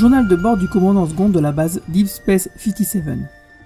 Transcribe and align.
Journal 0.00 0.26
de 0.26 0.34
bord 0.34 0.56
du 0.56 0.66
commandant 0.66 1.06
second 1.06 1.28
de 1.28 1.40
la 1.40 1.52
base 1.52 1.82
Deep 1.88 2.08
Space 2.08 2.48
57. 2.56 3.04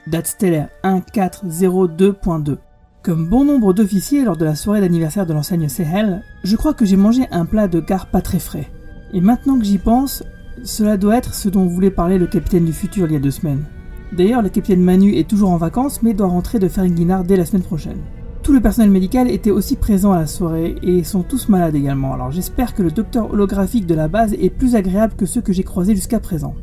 Date 0.08 0.26
stellaire 0.26 0.68
1402.2. 0.82 2.56
Comme 3.04 3.28
bon 3.28 3.44
nombre 3.44 3.72
d'officiers 3.72 4.24
lors 4.24 4.36
de 4.36 4.44
la 4.44 4.56
soirée 4.56 4.80
d'anniversaire 4.80 5.26
de 5.26 5.32
l'enseigne 5.32 5.68
Sehel, 5.68 6.24
je 6.42 6.56
crois 6.56 6.74
que 6.74 6.84
j'ai 6.84 6.96
mangé 6.96 7.28
un 7.30 7.44
plat 7.44 7.68
de 7.68 7.78
gare 7.78 8.08
pas 8.08 8.20
très 8.20 8.40
frais. 8.40 8.68
Et 9.12 9.20
maintenant 9.20 9.60
que 9.60 9.64
j'y 9.64 9.78
pense, 9.78 10.24
cela 10.64 10.96
doit 10.96 11.18
être 11.18 11.34
ce 11.34 11.48
dont 11.48 11.66
voulait 11.66 11.92
parler 11.92 12.18
le 12.18 12.26
capitaine 12.26 12.64
du 12.64 12.72
futur 12.72 13.06
il 13.06 13.12
y 13.12 13.16
a 13.16 13.20
deux 13.20 13.30
semaines. 13.30 13.62
D'ailleurs, 14.10 14.42
le 14.42 14.48
capitaine 14.48 14.82
Manu 14.82 15.14
est 15.14 15.28
toujours 15.28 15.50
en 15.50 15.56
vacances 15.56 16.02
mais 16.02 16.14
doit 16.14 16.26
rentrer 16.26 16.58
de 16.58 16.66
Guinard 16.66 17.22
dès 17.22 17.36
la 17.36 17.46
semaine 17.46 17.62
prochaine. 17.62 18.00
Tout 18.44 18.52
le 18.52 18.60
personnel 18.60 18.90
médical 18.90 19.30
était 19.30 19.50
aussi 19.50 19.74
présent 19.74 20.12
à 20.12 20.20
la 20.20 20.26
soirée 20.26 20.74
et 20.82 21.02
sont 21.02 21.22
tous 21.22 21.48
malades 21.48 21.74
également, 21.74 22.12
alors 22.12 22.30
j'espère 22.30 22.74
que 22.74 22.82
le 22.82 22.90
docteur 22.90 23.32
holographique 23.32 23.86
de 23.86 23.94
la 23.94 24.06
base 24.06 24.34
est 24.34 24.50
plus 24.50 24.76
agréable 24.76 25.14
que 25.16 25.24
ceux 25.24 25.40
que 25.40 25.54
j'ai 25.54 25.62
croisés 25.62 25.94
jusqu'à 25.94 26.20
présent. 26.20 26.54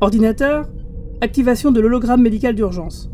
Ordinateur, 0.00 0.70
activation 1.20 1.72
de 1.72 1.80
l'hologramme 1.80 2.22
médical 2.22 2.54
d'urgence. 2.54 3.10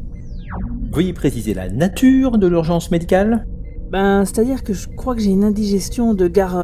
Veuillez 0.93 1.15
préciser 1.15 1.55
la 1.55 1.71
nature 1.71 2.37
de 2.37 2.47
l'urgence 2.47 2.91
médicale 2.91 3.47
Ben, 3.91 4.27
c'est-à-dire 4.27 4.63
que 4.63 4.75
je 4.75 4.87
crois 4.97 5.15
que 5.15 5.23
j'ai 5.23 5.31
une 5.31 5.45
indigestion 5.45 6.13
de 6.13 6.29
gare. 6.29 6.63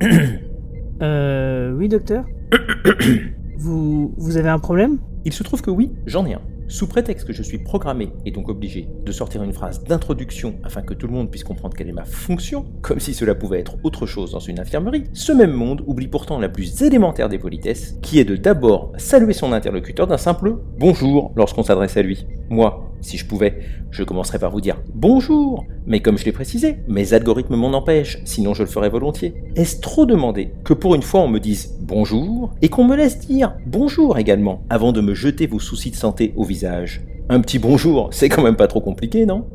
euh. 1.03 1.73
Oui, 1.73 1.89
docteur 1.89 2.27
Vous. 3.57 4.13
Vous 4.19 4.37
avez 4.37 4.51
un 4.51 4.59
problème? 4.59 4.99
Il 5.25 5.33
se 5.33 5.43
trouve 5.43 5.63
que 5.63 5.71
oui, 5.71 5.91
j'en 6.05 6.27
ai 6.27 6.35
un. 6.35 6.52
Sous 6.73 6.87
prétexte 6.87 7.27
que 7.27 7.35
je 7.35 7.43
suis 7.43 7.59
programmé 7.59 8.15
et 8.25 8.31
donc 8.31 8.49
obligé 8.49 8.89
de 9.05 9.13
sortir 9.13 9.43
une 9.43 9.53
phrase 9.53 9.85
d'introduction 9.85 10.55
afin 10.65 10.81
que 10.81 10.95
tout 10.95 11.07
le 11.07 11.13
monde 11.13 11.31
puisse 11.31 11.45
comprendre 11.45 11.77
quelle 11.77 11.91
est 11.91 11.93
ma 11.93 12.07
fonction, 12.07 12.65
comme 12.81 12.99
si 12.99 13.13
cela 13.13 13.35
pouvait 13.35 13.61
être 13.61 13.77
autre 13.83 14.07
chose 14.07 14.33
dans 14.33 14.39
une 14.39 14.59
infirmerie, 14.59 15.05
ce 15.13 15.33
même 15.33 15.53
monde 15.53 15.85
oublie 15.87 16.09
pourtant 16.09 16.39
la 16.39 16.49
plus 16.49 16.81
élémentaire 16.81 17.29
des 17.29 17.39
politesses, 17.39 17.99
qui 18.01 18.21
est 18.21 18.25
de 18.25 18.37
d'abord 18.37 18.91
saluer 18.97 19.35
son 19.35 19.53
interlocuteur 19.53 20.07
d'un 20.07 20.17
simple 20.17 20.57
bonjour 20.79 21.33
lorsqu'on 21.37 21.63
s'adresse 21.63 21.99
à 21.99 22.03
lui. 22.03 22.27
Moi, 22.49 22.92
si 23.03 23.19
je 23.19 23.27
pouvais, 23.27 23.59
je 23.91 24.05
commencerais 24.05 24.39
par 24.39 24.51
vous 24.51 24.61
dire 24.61 24.81
bonjour, 24.95 25.67
mais 25.87 26.01
comme 26.01 26.17
je 26.17 26.25
l'ai 26.25 26.33
précisé, 26.33 26.79
mes 26.89 27.13
algorithmes 27.13 27.57
m'en 27.57 27.73
empêchent, 27.73 28.19
sinon 28.25 28.55
je 28.55 28.63
le 28.63 28.69
ferais 28.69 28.89
volontiers. 28.89 29.35
Est-ce 29.57 29.81
trop 29.81 30.07
demandé 30.07 30.53
que 30.65 30.73
pour 30.73 30.95
une 30.95 31.03
fois 31.03 31.21
on 31.21 31.29
me 31.29 31.41
dise 31.41 31.77
bonjour 31.81 32.55
et 32.63 32.69
qu'on 32.69 32.85
me 32.85 32.97
laisse 32.97 33.19
dire 33.19 33.55
bonjour 33.67 34.17
également 34.19 34.63
avant 34.71 34.93
de 34.93 35.01
me 35.01 35.13
jeter 35.13 35.47
vos 35.47 35.59
soucis 35.59 35.91
de 35.91 35.97
santé 35.97 36.33
au 36.37 36.45
visage? 36.45 37.05
Un 37.29 37.41
petit 37.41 37.59
bonjour, 37.59 38.09
c'est 38.13 38.29
quand 38.29 38.43
même 38.43 38.57
pas 38.57 38.69
trop 38.69 38.81
compliqué, 38.81 39.27
non? 39.27 39.47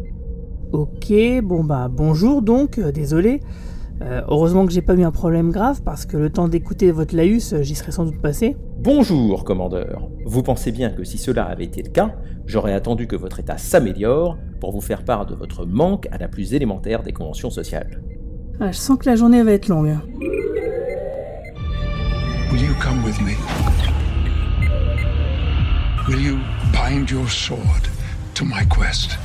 Ok, 0.73 1.13
bon 1.43 1.63
bah 1.63 1.89
bonjour 1.89 2.41
donc, 2.41 2.77
euh, 2.77 2.91
désolé. 2.91 3.39
Euh, 4.01 4.21
heureusement 4.27 4.65
que 4.65 4.71
j'ai 4.71 4.81
pas 4.81 4.93
eu 4.93 5.03
un 5.03 5.11
problème 5.11 5.51
grave 5.51 5.81
parce 5.83 6.05
que 6.05 6.17
le 6.17 6.29
temps 6.29 6.47
d'écouter 6.47 6.91
votre 6.91 7.15
laïus, 7.15 7.53
euh, 7.53 7.63
j'y 7.63 7.73
serais 7.73 7.91
sans 7.91 8.05
doute 8.05 8.21
passé. 8.21 8.55
Bonjour, 8.77 9.43
commandeur. 9.43 10.07
Vous 10.25 10.43
pensez 10.43 10.71
bien 10.71 10.91
que 10.91 11.03
si 11.03 11.17
cela 11.17 11.45
avait 11.45 11.65
été 11.65 11.81
le 11.81 11.89
cas, 11.89 12.15
j'aurais 12.45 12.73
attendu 12.73 13.07
que 13.07 13.15
votre 13.15 13.39
état 13.39 13.57
s'améliore 13.57 14.37
pour 14.59 14.71
vous 14.71 14.81
faire 14.81 15.03
part 15.03 15.25
de 15.25 15.33
votre 15.33 15.65
manque 15.65 16.07
à 16.11 16.17
la 16.17 16.27
plus 16.27 16.53
élémentaire 16.53 17.01
des 17.01 17.11
conventions 17.11 17.49
sociales. 17.49 18.01
Ah, 18.59 18.71
je 18.71 18.77
sens 18.77 18.97
que 18.99 19.09
la 19.09 19.15
journée 19.15 19.41
va 19.41 19.51
être 19.51 19.67
longue. 19.67 19.97
Will 22.51 22.61
you 22.61 22.73
come 22.79 23.03
with 23.03 23.19
me? 23.21 23.33
Will 26.07 26.21
you 26.21 26.37
bind 26.71 27.09
your 27.09 27.27
sword 27.27 27.89
to 28.35 28.45
my 28.45 28.63
quest? 28.69 29.17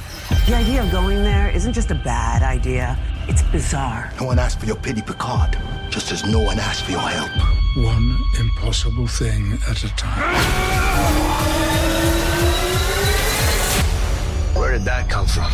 The 0.46 0.54
idea 0.54 0.82
of 0.82 0.90
going 0.90 1.22
there 1.22 1.54
isn't 1.54 1.74
just 1.74 1.90
a 1.90 1.94
bad 1.94 2.42
idea, 2.42 2.96
it's 3.28 3.42
bizarre. 3.42 4.10
No 4.20 4.26
one 4.26 4.38
asked 4.38 4.60
for 4.60 4.66
your 4.66 4.76
pity, 4.76 5.02
Picard, 5.02 5.56
just 5.90 6.12
as 6.12 6.24
no 6.24 6.40
one 6.40 6.58
asked 6.58 6.84
for 6.84 6.92
your 6.92 7.00
help. 7.00 7.30
One 7.76 8.18
impossible 8.38 9.06
thing 9.06 9.58
at 9.68 9.82
a 9.84 9.88
time. 9.96 10.34
Where 14.54 14.72
did 14.72 14.84
that 14.84 15.08
come 15.08 15.26
from? 15.26 15.50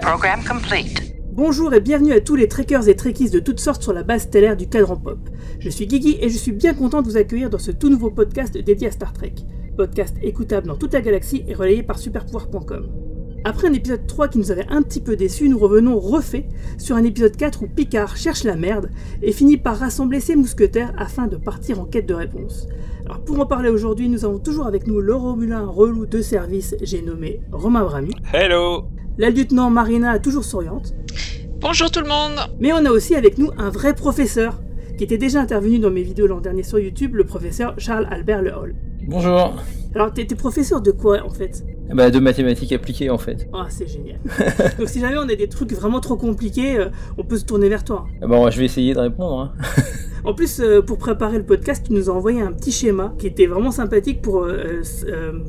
Program 0.00 0.42
complete. 0.44 1.14
Bonjour 1.32 1.74
et 1.74 1.80
bienvenue 1.80 2.12
à 2.12 2.20
tous 2.20 2.34
les 2.36 2.48
trekkers 2.48 2.88
et 2.88 2.96
trekkies 2.96 3.30
de 3.30 3.40
toutes 3.40 3.60
sortes 3.60 3.82
sur 3.82 3.92
la 3.92 4.02
base 4.02 4.22
stellaire 4.22 4.56
du 4.56 4.68
cadran 4.68 4.96
pop. 4.96 5.18
Je 5.58 5.68
suis 5.68 5.86
Guigui 5.86 6.16
et 6.20 6.30
je 6.30 6.38
suis 6.38 6.52
bien 6.52 6.72
content 6.74 7.02
de 7.02 7.08
vous 7.08 7.16
accueillir 7.16 7.50
dans 7.50 7.58
ce 7.58 7.70
tout 7.70 7.90
nouveau 7.90 8.10
podcast 8.10 8.56
dédié 8.56 8.88
à 8.88 8.90
Star 8.90 9.12
Trek. 9.12 9.34
Podcast 9.76 10.16
écoutable 10.22 10.68
dans 10.68 10.76
toute 10.76 10.94
la 10.94 11.02
galaxie 11.02 11.44
et 11.46 11.54
relayé 11.54 11.82
par 11.82 11.98
superpouvoir.com. 11.98 13.05
Après 13.48 13.68
un 13.68 13.74
épisode 13.74 14.08
3 14.08 14.26
qui 14.26 14.38
nous 14.38 14.50
avait 14.50 14.66
un 14.70 14.82
petit 14.82 15.00
peu 15.00 15.14
déçus, 15.14 15.48
nous 15.48 15.60
revenons 15.60 16.00
refait 16.00 16.48
sur 16.78 16.96
un 16.96 17.04
épisode 17.04 17.36
4 17.36 17.62
où 17.62 17.68
Picard 17.68 18.16
cherche 18.16 18.42
la 18.42 18.56
merde 18.56 18.90
et 19.22 19.30
finit 19.30 19.56
par 19.56 19.78
rassembler 19.78 20.18
ses 20.18 20.34
mousquetaires 20.34 20.92
afin 20.98 21.28
de 21.28 21.36
partir 21.36 21.78
en 21.78 21.84
quête 21.84 22.06
de 22.06 22.14
réponse. 22.14 22.66
Alors 23.04 23.20
pour 23.20 23.38
en 23.38 23.46
parler 23.46 23.68
aujourd'hui, 23.68 24.08
nous 24.08 24.24
avons 24.24 24.40
toujours 24.40 24.66
avec 24.66 24.88
nous 24.88 25.00
le 25.00 25.14
Romulin 25.14 25.64
relou 25.64 26.06
de 26.06 26.22
service, 26.22 26.74
j'ai 26.82 27.02
nommé 27.02 27.40
Romain 27.52 27.84
Brami. 27.84 28.10
Hello 28.34 28.86
La 29.16 29.30
lieutenant 29.30 29.70
Marina, 29.70 30.18
toujours 30.18 30.42
souriante. 30.42 30.92
Bonjour 31.60 31.88
tout 31.92 32.00
le 32.00 32.08
monde 32.08 32.40
Mais 32.58 32.72
on 32.72 32.84
a 32.84 32.90
aussi 32.90 33.14
avec 33.14 33.38
nous 33.38 33.50
un 33.58 33.70
vrai 33.70 33.94
professeur, 33.94 34.60
qui 34.98 35.04
était 35.04 35.18
déjà 35.18 35.40
intervenu 35.40 35.78
dans 35.78 35.92
mes 35.92 36.02
vidéos 36.02 36.26
l'an 36.26 36.40
dernier 36.40 36.64
sur 36.64 36.80
YouTube, 36.80 37.14
le 37.14 37.22
professeur 37.22 37.74
Charles 37.78 38.08
Albert 38.10 38.42
Le 38.42 38.52
Hall. 38.52 38.74
Bonjour. 39.06 39.54
Alors 39.94 40.12
t'es 40.12 40.24
professeur 40.24 40.80
de 40.80 40.90
quoi 40.90 41.24
en 41.24 41.30
fait? 41.30 41.64
Bah, 41.92 42.10
de 42.10 42.18
mathématiques 42.18 42.72
appliquées 42.72 43.10
en 43.10 43.18
fait. 43.18 43.48
Ah 43.52 43.66
c'est 43.68 43.86
génial. 43.86 44.18
Donc 44.78 44.88
si 44.88 45.00
jamais 45.00 45.16
on 45.18 45.28
a 45.28 45.34
des 45.34 45.48
trucs 45.48 45.72
vraiment 45.72 46.00
trop 46.00 46.16
compliqués, 46.16 46.78
euh, 46.78 46.88
on 47.16 47.24
peut 47.24 47.36
se 47.36 47.44
tourner 47.44 47.68
vers 47.68 47.84
toi. 47.84 48.06
Ah 48.20 48.26
Bon, 48.26 48.50
je 48.50 48.58
vais 48.58 48.64
essayer 48.64 48.94
de 48.94 49.00
répondre. 49.00 49.40
Hein. 49.40 49.52
En 50.26 50.34
plus, 50.34 50.58
euh, 50.58 50.82
pour 50.82 50.98
préparer 50.98 51.38
le 51.38 51.44
podcast, 51.44 51.84
tu 51.86 51.92
nous 51.92 52.10
as 52.10 52.12
envoyé 52.12 52.40
un 52.40 52.50
petit 52.50 52.72
schéma 52.72 53.14
qui 53.16 53.28
était 53.28 53.46
vraiment 53.46 53.70
sympathique 53.70 54.22
pour, 54.22 54.42
euh, 54.42 54.82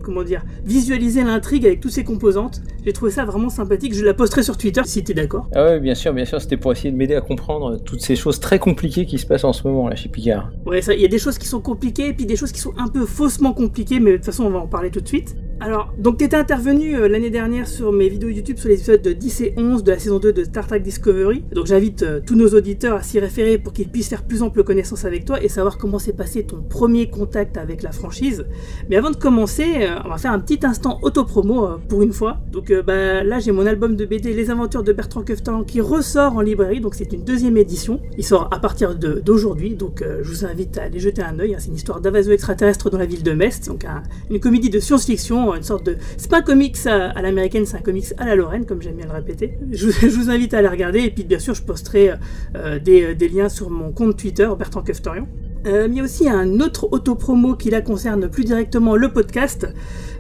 comment 0.03 0.21
dire, 0.21 0.43
visualiser 0.65 1.23
l'intrigue 1.23 1.65
avec 1.65 1.79
toutes 1.79 1.93
ses 1.93 2.03
composantes. 2.03 2.61
J'ai 2.85 2.93
trouvé 2.93 3.09
ça 3.09 3.25
vraiment 3.25 3.49
sympathique. 3.49 3.95
Je 3.95 4.05
la 4.05 4.13
posterai 4.13 4.43
sur 4.43 4.55
Twitter 4.55 4.81
si 4.85 5.03
t'es 5.03 5.15
d'accord. 5.15 5.49
Ah 5.55 5.65
ouais, 5.65 5.79
bien 5.79 5.95
sûr, 5.95 6.13
bien 6.13 6.25
sûr, 6.25 6.39
c'était 6.39 6.57
pour 6.57 6.71
essayer 6.73 6.91
de 6.91 6.95
m'aider 6.95 7.15
à 7.15 7.21
comprendre 7.21 7.77
toutes 7.83 8.01
ces 8.01 8.15
choses 8.15 8.39
très 8.39 8.59
compliquées 8.59 9.07
qui 9.07 9.17
se 9.17 9.25
passent 9.25 9.45
en 9.45 9.53
ce 9.53 9.67
moment 9.67 9.89
là 9.89 9.95
chez 9.95 10.09
Picard. 10.09 10.51
Ouais, 10.67 10.81
il 10.81 11.01
y 11.01 11.05
a 11.05 11.09
des 11.09 11.17
choses 11.17 11.39
qui 11.39 11.47
sont 11.47 11.59
compliquées, 11.59 12.09
et 12.09 12.13
puis 12.13 12.27
des 12.27 12.35
choses 12.35 12.51
qui 12.51 12.59
sont 12.59 12.73
un 12.77 12.87
peu 12.87 13.07
faussement 13.07 13.53
compliquées, 13.53 13.99
mais 13.99 14.11
de 14.11 14.17
toute 14.17 14.25
façon, 14.25 14.43
on 14.43 14.51
va 14.51 14.59
en 14.59 14.67
parler 14.67 14.91
tout 14.91 15.01
de 15.01 15.07
suite. 15.07 15.35
Alors, 15.59 15.91
donc 15.97 16.17
t'étais 16.17 16.35
intervenu 16.35 16.95
euh, 16.95 17.07
l'année 17.07 17.31
dernière 17.31 17.67
sur 17.67 17.91
mes 17.91 18.09
vidéos 18.09 18.29
YouTube 18.29 18.57
sur 18.57 18.69
les 18.69 18.75
épisodes 18.75 19.01
de 19.01 19.11
10 19.11 19.41
et 19.41 19.53
11 19.57 19.83
de 19.83 19.91
la 19.91 19.97
saison 19.97 20.19
2 20.19 20.31
de 20.31 20.43
Star 20.43 20.67
Trek 20.67 20.81
Discovery. 20.81 21.43
Donc 21.51 21.65
j'invite 21.65 22.03
euh, 22.03 22.19
tous 22.23 22.35
nos 22.35 22.49
auditeurs 22.49 22.97
à 22.97 23.01
s'y 23.01 23.19
référer 23.19 23.57
pour 23.57 23.73
qu'ils 23.73 23.89
puissent 23.89 24.07
faire 24.07 24.21
plus 24.23 24.43
ample 24.43 24.63
connaissance 24.63 25.03
avec 25.03 25.25
toi 25.25 25.41
et 25.43 25.49
savoir 25.49 25.79
comment 25.79 25.97
s'est 25.97 26.13
passé 26.13 26.43
ton 26.43 26.61
premier 26.61 27.09
contact 27.09 27.57
avec 27.57 27.81
la 27.81 27.91
franchise. 27.91 28.45
Mais 28.87 28.97
avant 28.97 29.09
de 29.09 29.15
commencer, 29.15 29.65
euh, 29.81 29.95
on 30.05 30.09
va 30.09 30.17
faire 30.19 30.31
un 30.31 30.39
petit 30.39 30.59
instant 30.63 30.99
auto-promo 31.01 31.67
pour 31.89 32.03
une 32.03 32.13
fois. 32.13 32.37
Donc 32.51 32.71
bah, 32.85 33.23
là, 33.23 33.39
j'ai 33.39 33.51
mon 33.51 33.65
album 33.65 33.95
de 33.95 34.05
BD 34.05 34.33
Les 34.33 34.51
Aventures 34.51 34.83
de 34.83 34.93
Bertrand 34.93 35.23
Keftan 35.23 35.63
qui 35.63 35.81
ressort 35.81 36.35
en 36.37 36.41
librairie, 36.41 36.81
donc 36.81 36.93
c'est 36.93 37.11
une 37.13 37.23
deuxième 37.23 37.57
édition. 37.57 37.99
Il 38.15 38.23
sort 38.23 38.47
à 38.51 38.59
partir 38.59 38.93
d'aujourd'hui, 38.95 39.73
donc 39.75 40.03
je 40.21 40.29
vous 40.29 40.45
invite 40.45 40.77
à 40.77 40.83
aller 40.83 40.99
jeter 40.99 41.23
un 41.23 41.39
œil. 41.39 41.55
hein. 41.55 41.57
C'est 41.59 41.69
une 41.69 41.75
histoire 41.75 41.99
d'invasion 41.99 42.31
extraterrestre 42.31 42.91
dans 42.91 42.99
la 42.99 43.07
ville 43.07 43.23
de 43.23 43.31
Metz, 43.31 43.61
donc 43.67 43.85
un- 43.85 44.03
une 44.29 44.39
comédie 44.39 44.69
de 44.69 44.79
science-fiction, 44.79 45.46
une 45.55 45.63
sorte 45.63 45.85
de... 45.85 45.97
C'est 46.17 46.29
pas 46.29 46.39
un 46.39 46.41
comics 46.41 46.77
à, 46.85 47.21
l'américaine, 47.21 47.65
c'est 47.65 47.77
un 47.77 47.81
comics 47.81 48.13
à 48.17 48.25
la 48.25 48.35
Lorraine, 48.35 48.65
comme 48.65 48.81
j'aime 48.81 48.95
bien 48.95 49.07
le 49.07 49.13
répéter. 49.13 49.57
Je 49.71 49.87
vous, 50.07 50.29
invite 50.29 50.53
à 50.53 50.59
aller 50.59 50.67
regarder, 50.67 50.99
et 50.99 51.11
puis 51.11 51.23
bien 51.23 51.39
sûr, 51.39 51.53
je 51.53 51.63
posterai 51.63 52.13
euh, 52.55 52.79
des, 52.79 53.15
des 53.15 53.29
liens 53.29 53.49
sur 53.49 53.69
mon 53.69 53.91
compte 53.91 54.17
Twitter, 54.17 54.49
Bertrand 54.57 54.81
Keftorian. 54.81 55.27
Euh, 55.67 55.87
il 55.89 55.95
y 55.95 55.99
a 55.99 56.03
aussi 56.03 56.29
un 56.29 56.59
autre 56.61 56.87
auto-promo 56.91 57.55
qui 57.55 57.69
là 57.69 57.81
concerne 57.81 58.29
plus 58.29 58.45
directement 58.45 58.95
le 58.95 59.11
podcast. 59.11 59.67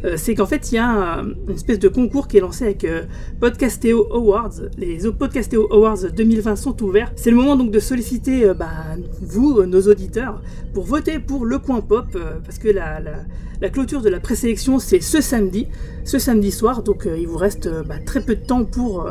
Euh, 0.03 0.15
c'est 0.17 0.35
qu'en 0.35 0.45
fait, 0.45 0.71
il 0.71 0.75
y 0.75 0.77
a 0.77 0.87
un- 1.19 1.23
une 1.47 1.55
espèce 1.55 1.79
de 1.79 1.87
concours 1.87 2.27
qui 2.27 2.37
est 2.37 2.41
lancé 2.41 2.65
avec 2.65 2.83
euh, 2.83 3.03
Podcastéo 3.39 4.07
Awards. 4.13 4.51
Les 4.77 4.99
Podcastéo 5.17 5.67
Awards 5.71 5.99
2020 6.15 6.55
sont 6.57 6.83
ouverts. 6.83 7.11
C'est 7.15 7.31
le 7.31 7.37
moment 7.37 7.55
donc 7.55 7.71
de 7.71 7.79
solliciter 7.79 8.45
euh, 8.45 8.53
bah, 8.53 8.67
vous, 9.21 9.63
nos 9.63 9.81
auditeurs, 9.83 10.41
pour 10.73 10.83
voter 10.83 11.19
pour 11.19 11.45
le 11.45 11.59
coin 11.59 11.79
pop, 11.81 12.05
parce 12.43 12.59
que 12.59 12.67
la, 12.67 12.99
la, 12.99 13.13
la 13.61 13.69
clôture 13.69 14.01
de 14.01 14.09
la 14.09 14.19
présélection, 14.19 14.79
c'est 14.79 14.99
ce 14.99 15.21
samedi, 15.21 15.67
ce 16.03 16.19
samedi 16.19 16.51
soir. 16.51 16.83
Donc 16.83 17.07
il 17.17 17.25
vous 17.27 17.37
reste 17.37 17.69
bah, 17.87 17.95
très 18.05 18.21
peu 18.21 18.35
de 18.35 18.45
temps 18.45 18.65
pour 18.65 19.07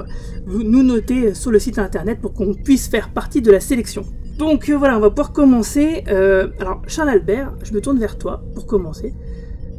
nous 0.47 0.82
noter 0.82 1.35
sur 1.35 1.50
le 1.50 1.59
site 1.59 1.79
internet 1.79 2.19
pour 2.21 2.35
qu'on 2.35 2.53
puisse 2.55 2.89
faire 2.89 3.09
partie 3.11 3.41
de 3.43 3.50
la 3.50 3.61
sélection. 3.61 4.05
Donc 4.38 4.69
euh, 4.69 4.77
voilà, 4.77 4.97
on 4.97 5.00
va 5.00 5.11
pouvoir 5.11 5.33
commencer. 5.33 6.05
Euh, 6.09 6.49
alors 6.61 6.83
Charles 6.87 7.09
Albert, 7.09 7.53
je 7.62 7.73
me 7.73 7.81
tourne 7.81 7.99
vers 7.99 8.19
toi 8.19 8.43
pour 8.55 8.67
commencer. 8.67 9.15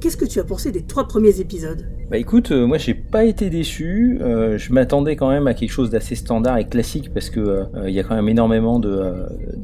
Qu'est-ce 0.01 0.17
que 0.17 0.25
tu 0.25 0.39
as 0.39 0.43
pensé 0.43 0.71
des 0.71 0.83
trois 0.83 1.07
premiers 1.07 1.39
épisodes? 1.39 1.87
Bah 2.09 2.17
écoute, 2.17 2.51
euh, 2.51 2.65
moi 2.65 2.77
j'ai 2.77 2.93
pas 2.93 3.25
été 3.25 3.49
déçu. 3.49 4.19
Je 4.21 4.73
m'attendais 4.73 5.15
quand 5.15 5.29
même 5.29 5.47
à 5.47 5.53
quelque 5.53 5.71
chose 5.71 5.89
d'assez 5.89 6.15
standard 6.15 6.57
et 6.57 6.65
classique 6.65 7.13
parce 7.13 7.29
que 7.29 7.65
il 7.85 7.93
y 7.93 7.99
a 7.99 8.03
quand 8.03 8.15
même 8.15 8.29
énormément 8.29 8.79
de, 8.79 9.13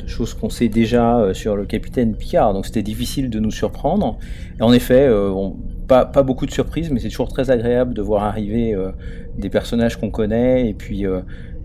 choses 0.05 0.33
qu'on 0.33 0.49
sait 0.49 0.67
déjà 0.67 1.33
sur 1.33 1.55
le 1.55 1.65
capitaine 1.65 2.15
Picard, 2.15 2.53
donc 2.53 2.65
c'était 2.65 2.83
difficile 2.83 3.29
de 3.29 3.39
nous 3.39 3.51
surprendre. 3.51 4.17
Et 4.59 4.63
en 4.63 4.73
effet, 4.73 5.09
pas, 5.87 6.05
beaucoup 6.23 6.45
de 6.45 6.51
surprises, 6.51 6.89
mais 6.91 6.99
c'est 6.99 7.09
toujours 7.09 7.29
très 7.29 7.49
agréable 7.51 7.93
de 7.93 8.01
voir 8.01 8.23
arriver 8.23 8.75
des 9.37 9.49
personnages 9.49 9.97
qu'on 9.97 10.09
connaît 10.09 10.67
et 10.67 10.73
puis 10.73 11.05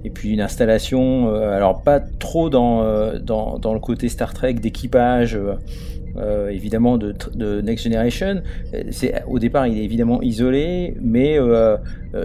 et 0.04 0.10
puis 0.10 0.32
une 0.32 0.40
installation, 0.40 1.34
alors 1.34 1.82
pas 1.82 2.00
trop 2.00 2.50
dans, 2.50 3.18
dans, 3.18 3.58
dans, 3.58 3.74
le 3.74 3.80
côté 3.80 4.08
Star 4.08 4.32
Trek 4.32 4.54
d'équipage. 4.54 5.38
Euh, 6.18 6.48
évidemment 6.48 6.98
de, 6.98 7.60
Next 7.60 7.84
Generation. 7.84 8.42
Au 9.28 9.38
départ 9.38 9.66
il 9.66 9.78
est 9.78 9.84
évidemment 9.84 10.20
isolé, 10.22 10.96
mais 11.00 11.38
euh, 11.38 11.76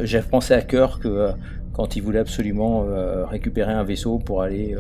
j'ai 0.04 0.22
pensé 0.22 0.54
à 0.54 0.62
cœur 0.62 1.00
que 1.00 1.30
quand 1.74 1.96
il 1.96 2.02
voulait 2.02 2.20
absolument 2.20 2.86
récupérer 3.28 3.72
un 3.72 3.84
vaisseau 3.84 4.20
pour 4.20 4.44
aller 4.44 4.76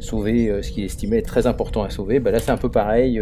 sauver 0.00 0.62
ce 0.62 0.70
qu'il 0.70 0.84
estimait 0.84 1.18
être 1.18 1.26
très 1.26 1.48
important 1.48 1.82
à 1.82 1.90
sauver. 1.90 2.20
Bah 2.20 2.30
là, 2.30 2.38
c'est 2.38 2.52
un 2.52 2.56
peu 2.56 2.70
pareil. 2.70 3.20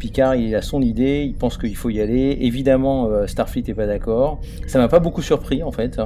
Picard, 0.00 0.34
il 0.34 0.52
a 0.56 0.62
son 0.62 0.82
idée, 0.82 1.22
il 1.24 1.34
pense 1.34 1.58
qu'il 1.58 1.76
faut 1.76 1.90
y 1.90 2.00
aller. 2.00 2.36
Évidemment, 2.40 3.08
Starfleet 3.28 3.62
n'est 3.68 3.74
pas 3.74 3.86
d'accord. 3.86 4.40
Ça 4.66 4.80
m'a 4.80 4.88
pas 4.88 4.98
beaucoup 4.98 5.22
surpris 5.22 5.62
en 5.62 5.70
fait. 5.70 6.00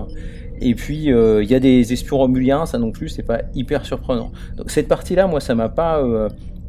Et 0.60 0.74
puis 0.74 1.06
il 1.06 1.50
y 1.50 1.54
a 1.54 1.60
des 1.60 1.92
espions 1.92 2.18
romuliens, 2.18 2.66
ça 2.66 2.78
non 2.78 2.92
plus, 2.92 3.08
c'est 3.08 3.22
pas 3.22 3.40
hyper 3.54 3.84
surprenant. 3.84 4.30
Donc 4.56 4.70
cette 4.70 4.88
partie-là, 4.88 5.26
moi, 5.26 5.40
ça 5.40 5.54
m'a 5.54 5.68
pas 5.68 6.02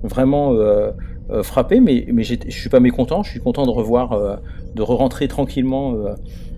vraiment 0.04 0.56
frappé, 1.44 1.80
mais, 1.80 2.08
mais 2.12 2.24
je 2.24 2.38
suis 2.50 2.70
pas 2.70 2.80
mécontent. 2.80 3.24
Je 3.24 3.32
suis 3.32 3.40
content 3.40 3.66
de 3.66 3.72
revoir, 3.72 4.40
de 4.76 4.82
re-rentrer 4.82 5.28
tranquillement 5.28 5.96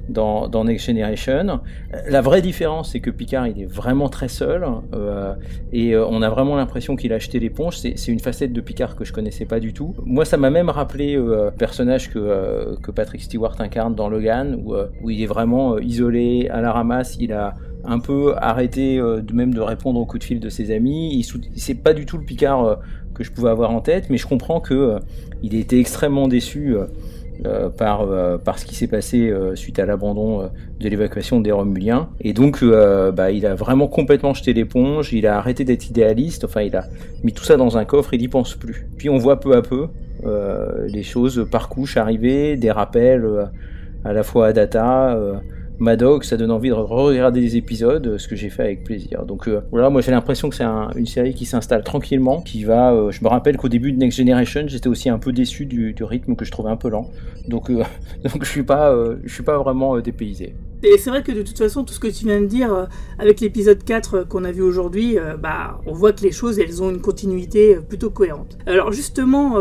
dans, 0.09 0.63
Next 0.63 0.85
Generation. 0.85 1.59
La 2.07 2.21
vraie 2.21 2.41
différence, 2.41 2.91
c'est 2.91 3.00
que 3.00 3.09
Picard, 3.09 3.47
il 3.47 3.61
est 3.61 3.65
vraiment 3.65 4.09
très 4.09 4.27
seul, 4.27 4.65
euh, 4.94 5.33
et 5.71 5.94
euh, 5.95 6.05
on 6.07 6.21
a 6.21 6.29
vraiment 6.29 6.55
l'impression 6.55 6.95
qu'il 6.95 7.13
a 7.13 7.17
acheté 7.17 7.39
l'éponge. 7.39 7.77
C'est 7.77 8.07
une 8.07 8.19
facette 8.19 8.53
de 8.53 8.61
Picard 8.61 8.95
que 8.95 9.05
je 9.05 9.13
connaissais 9.13 9.45
pas 9.45 9.59
du 9.59 9.73
tout. 9.73 9.95
Moi, 10.05 10.25
ça 10.25 10.38
m'a 10.38 10.50
même 10.50 10.69
rappelé 10.69 11.15
euh, 11.15 11.51
personnage 11.51 12.11
que, 12.11 12.19
euh, 12.19 12.75
Patrick 12.95 13.23
Stewart 13.23 13.55
incarne 13.59 13.95
dans 13.95 14.09
Logan, 14.09 14.61
où, 14.63 14.75
où 15.01 15.09
il 15.09 15.21
est 15.21 15.25
vraiment 15.25 15.79
isolé, 15.79 16.47
à 16.49 16.61
la 16.61 16.71
ramasse, 16.71 17.17
il 17.19 17.33
a 17.33 17.56
un 17.85 17.99
peu 17.99 18.35
arrêté 18.38 18.97
de 18.97 19.33
même 19.33 19.53
de 19.53 19.59
répondre 19.59 19.99
aux 19.99 20.06
coups 20.06 20.19
de 20.19 20.25
fil 20.25 20.39
de 20.39 20.49
ses 20.49 20.71
amis. 20.71 21.27
C'est 21.56 21.73
pas 21.73 21.94
du 21.94 22.06
tout 22.06 22.17
le 22.17 22.23
Picard 22.23 22.79
que 23.15 23.23
je 23.23 23.31
pouvais 23.31 23.49
avoir 23.49 23.71
en 23.71 23.81
tête, 23.81 24.09
mais 24.09 24.17
je 24.17 24.27
comprends 24.27 24.59
que 24.59 24.99
il 25.41 25.56
était 25.56 25.79
extrêmement 25.79 26.27
déçu 26.27 26.75
euh, 27.45 27.69
par, 27.69 28.01
euh, 28.01 28.38
par 28.38 28.57
ce 28.57 28.65
qui 28.65 28.75
s'est 28.75 28.88
passé 28.88 29.30
euh, 29.30 29.56
suite 29.56 29.77
à 29.80 29.85
l'abandon 29.85 30.50
de 30.80 30.89
l'évacuation 30.89 31.41
des 31.41 31.51
Romuliens. 31.51 32.09
Et 32.21 32.31
donc, 32.31 32.63
bah, 32.63 33.31
il 33.31 33.45
a 33.45 33.56
vraiment 33.56 33.88
complètement 33.88 34.33
jeté 34.33 34.53
l'éponge, 34.53 35.13
il 35.13 35.27
a 35.27 35.38
arrêté 35.38 35.65
d'être 35.65 35.89
idéaliste, 35.89 36.45
enfin, 36.45 36.62
il 36.62 36.75
a 36.75 36.85
mis 37.24 37.33
tout 37.33 37.44
ça 37.44 37.57
dans 37.57 37.77
un 37.77 37.85
coffre, 37.85 38.13
il 38.13 38.21
n'y 38.21 38.27
pense 38.27 38.56
plus. 38.56 38.88
Puis 38.97 39.09
on 39.09 39.18
voit 39.18 39.39
peu 39.39 39.56
à 39.56 39.62
peu 39.62 39.88
les 40.88 41.03
choses 41.03 41.45
par 41.51 41.69
couche 41.69 41.97
arriver, 41.97 42.56
des 42.56 42.71
rappels 42.71 43.27
à 44.06 44.13
la 44.13 44.24
fois 44.24 44.47
à 44.47 44.53
Data, 44.53 45.18
Maddox, 45.79 46.29
ça 46.29 46.37
donne 46.37 46.51
envie 46.51 46.69
de 46.69 46.73
regarder 46.73 47.41
des 47.41 47.57
épisodes, 47.57 48.17
ce 48.17 48.27
que 48.27 48.35
j'ai 48.35 48.49
fait 48.49 48.63
avec 48.63 48.83
plaisir. 48.83 49.25
Donc 49.25 49.47
euh, 49.47 49.61
voilà, 49.71 49.89
moi 49.89 50.01
j'ai 50.01 50.11
l'impression 50.11 50.49
que 50.49 50.55
c'est 50.55 50.63
une 50.63 51.05
série 51.05 51.33
qui 51.33 51.45
s'installe 51.45 51.83
tranquillement, 51.83 52.41
qui 52.41 52.63
va. 52.63 52.93
Euh, 52.93 53.11
je 53.11 53.23
me 53.23 53.29
rappelle 53.29 53.57
qu'au 53.57 53.69
début 53.69 53.91
de 53.91 53.97
Next 53.97 54.17
Generation, 54.17 54.63
j'étais 54.67 54.87
aussi 54.87 55.09
un 55.09 55.19
peu 55.19 55.31
déçu 55.31 55.65
du, 55.65 55.95
rythme 56.01 56.35
que 56.35 56.45
je 56.45 56.51
trouvais 56.51 56.69
un 56.69 56.77
peu 56.77 56.89
lent. 56.89 57.09
Donc 57.47 57.69
euh, 57.69 57.83
je 58.23 58.45
suis 58.45 58.63
je 58.65 59.33
suis 59.33 59.43
pas 59.43 59.57
vraiment 59.57 59.99
dépaysé. 59.99 60.55
Et 60.83 60.97
c'est 60.97 61.09
vrai 61.09 61.24
que 61.24 61.31
de 61.31 61.41
toute 61.41 61.57
façon, 61.57 61.85
tout 61.85 61.94
ce 61.94 62.00
que 62.00 62.07
tu 62.07 62.25
viens 62.25 62.41
de 62.41 62.45
dire, 62.45 62.74
euh, 62.74 62.85
avec 63.18 63.39
l'épisode 63.39 63.81
4 63.83 64.13
euh, 64.15 64.24
qu'on 64.25 64.44
a 64.44 64.51
vu 64.51 64.62
aujourd'hui, 64.62 65.18
euh, 65.18 65.38
bah, 65.38 65.80
on 65.85 65.94
voit 65.94 66.12
que 66.12 66.21
les 66.21 66.33
choses, 66.33 66.59
elles 66.59 66.83
ont 66.83 66.89
une 66.89 67.00
continuité 67.00 67.77
plutôt 67.88 68.09
cohérente. 68.09 68.57
Alors 68.65 68.91
justement, 68.91 69.57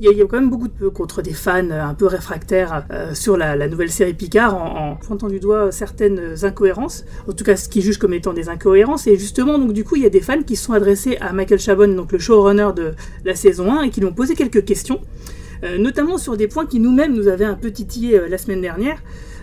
il 0.00 0.10
y, 0.10 0.22
a 0.22 0.24
quand 0.26 0.38
même 0.38 0.50
beaucoup 0.50 0.68
de 0.68 0.72
peu 0.72 0.90
contre 0.90 1.22
des 1.22 1.32
fans 1.32 1.70
un 1.70 1.94
peu 1.94 2.06
réfractaires 2.06 2.86
sur 3.14 3.36
la, 3.36 3.68
nouvelle 3.68 3.90
série 3.90 4.14
Picard 4.14 4.54
en, 4.54 4.96
pointant 4.96 5.28
du 5.28 5.40
doigt 5.40 5.72
certaines 5.72 6.44
incohérences, 6.44 7.04
en 7.28 7.32
tout 7.32 7.44
cas 7.44 7.56
ce 7.56 7.68
qu'ils 7.68 7.82
jugent 7.82 7.98
comme 7.98 8.14
étant 8.14 8.32
des 8.32 8.48
incohérences. 8.48 9.06
Et 9.06 9.16
justement, 9.16 9.58
donc 9.58 9.72
du 9.72 9.84
coup, 9.84 9.96
il 9.96 10.02
y 10.02 10.06
a 10.06 10.10
des 10.10 10.20
fans 10.20 10.42
qui 10.42 10.56
se 10.56 10.64
sont 10.64 10.72
adressés 10.72 11.16
à 11.20 11.32
Michael 11.32 11.58
Chabon, 11.58 11.88
donc 11.88 12.12
le 12.12 12.18
showrunner 12.18 12.68
de 12.74 12.92
la 13.24 13.34
saison 13.34 13.72
1, 13.72 13.82
et 13.82 13.90
qui 13.90 14.00
lui 14.00 14.06
ont 14.06 14.14
posé 14.14 14.34
quelques 14.34 14.64
questions, 14.64 15.00
notamment 15.78 16.18
sur 16.18 16.36
des 16.36 16.48
points 16.48 16.66
qui 16.66 16.80
nous-mêmes 16.80 17.14
nous 17.14 17.28
avaient 17.28 17.44
un 17.44 17.54
peu 17.54 17.70
titillé 17.70 18.20
la 18.28 18.38
semaine 18.38 18.60
dernière. 18.60 18.98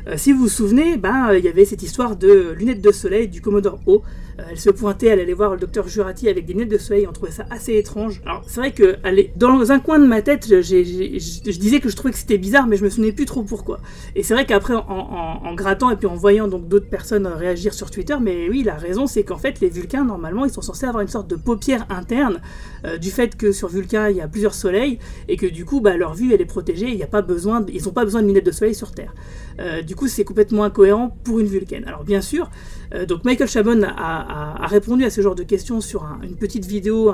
Euh, 0.08 0.16
si 0.16 0.32
vous 0.32 0.40
vous 0.40 0.50
souvenez, 0.50 0.96
ben, 0.98 1.34
il 1.34 1.44
y 1.44 1.48
avait 1.48 1.66
cette 1.66 1.84
histoire 1.84 2.16
de 2.16 2.54
lunettes 2.58 2.82
de 2.82 2.92
soleil 2.92 3.28
du 3.28 3.42
Commodore 3.42 3.80
O. 3.86 4.04
Euh, 4.40 4.44
elle 4.52 4.60
se 4.60 4.70
pointait, 4.70 5.08
elle 5.08 5.20
allait 5.20 5.34
voir 5.34 5.52
le 5.52 5.60
docteur 5.60 5.88
Jurati 5.88 6.30
avec 6.30 6.46
des 6.46 6.54
lunettes 6.54 6.70
de 6.70 6.78
soleil, 6.78 7.08
on 7.08 7.12
trouvait 7.12 7.32
ça 7.32 7.46
assez 7.50 7.76
étrange. 7.76 8.22
Alors 8.26 8.44
c'est 8.48 8.60
vrai 8.60 8.72
que 8.72 8.98
dans 9.36 9.72
un 9.72 9.80
coin 9.80 10.00
de 10.00 10.06
ma 10.06 10.22
tête, 10.22 10.48
je 10.48 11.58
disais 11.60 11.80
que 11.80 11.90
je 11.90 11.96
trouvais 11.96 12.12
que 12.12 12.20
c'était 12.20 12.38
bizarre, 12.38 12.68
mais 12.68 12.78
je 12.78 12.84
me 12.84 12.90
souvenais 12.90 13.12
plus 13.12 13.26
trop 13.26 13.44
pourquoi. 13.44 13.80
Et 14.16 14.24
c'est 14.24 14.34
vrai 14.34 14.46
qu'après, 14.46 14.76
en, 14.76 15.54
grattant 15.56 15.90
et 15.90 15.96
puis 15.96 16.08
en 16.08 16.16
voyant 16.16 16.48
donc 16.48 16.68
d'autres 16.68 16.90
personnes 16.90 17.26
réagir 17.26 17.74
sur 17.74 17.90
Twitter, 17.90 18.16
mais 18.22 18.48
oui, 18.50 18.64
la 18.64 18.76
raison 18.76 19.08
c'est 19.08 19.24
qu'en 19.24 19.38
fait 19.38 19.60
les 19.60 19.70
Vulcains 19.70 20.06
normalement 20.06 20.46
ils 20.46 20.52
sont 20.52 20.62
censés 20.62 20.86
avoir 20.86 21.02
une 21.02 21.08
sorte 21.08 21.28
de 21.28 21.36
paupière 21.36 21.86
interne 21.90 22.40
euh, 22.86 22.98
du 22.98 23.10
fait 23.10 23.36
que 23.36 23.52
sur 23.52 23.70
Vulcain 23.70 24.10
il 24.10 24.18
y 24.18 24.22
a 24.22 24.28
plusieurs 24.28 24.54
soleils 24.54 25.00
et 25.28 25.38
que 25.38 25.48
du 25.48 25.66
coup 25.66 25.82
bah, 25.82 25.98
leur 25.98 26.14
vue 26.14 26.34
elle 26.34 26.42
est 26.42 26.46
protégée, 26.46 26.90
il 26.90 26.96
n'y 26.96 27.04
a 27.04 27.08
pas 27.08 27.24
besoin, 27.24 27.66
ils 27.74 27.84
n'ont 27.84 27.92
pas 27.92 28.04
besoin 28.04 28.22
de 28.22 28.28
lunettes 28.28 28.46
de 28.46 28.52
soleil 28.52 28.76
sur 28.76 28.92
Terre. 28.92 29.14
Euh, 29.60 29.82
du 29.82 29.96
coup, 29.96 30.08
c'est 30.08 30.24
complètement 30.24 30.64
incohérent 30.64 31.18
pour 31.24 31.40
une 31.40 31.48
Vulcaine. 31.48 31.84
Alors, 31.88 32.04
bien 32.04 32.22
sûr, 32.22 32.50
euh, 32.94 33.06
donc 33.06 33.26
Michael 33.26 33.48
Chabon 33.48 33.84
a, 33.84 34.68
répondu 34.68 35.04
à 35.04 35.10
ce 35.10 35.22
genre 35.22 35.36
de 35.36 35.44
questions 35.44 35.82
sur 35.82 36.06
une 36.24 36.36
petite 36.36 36.66
vidéo, 36.66 37.14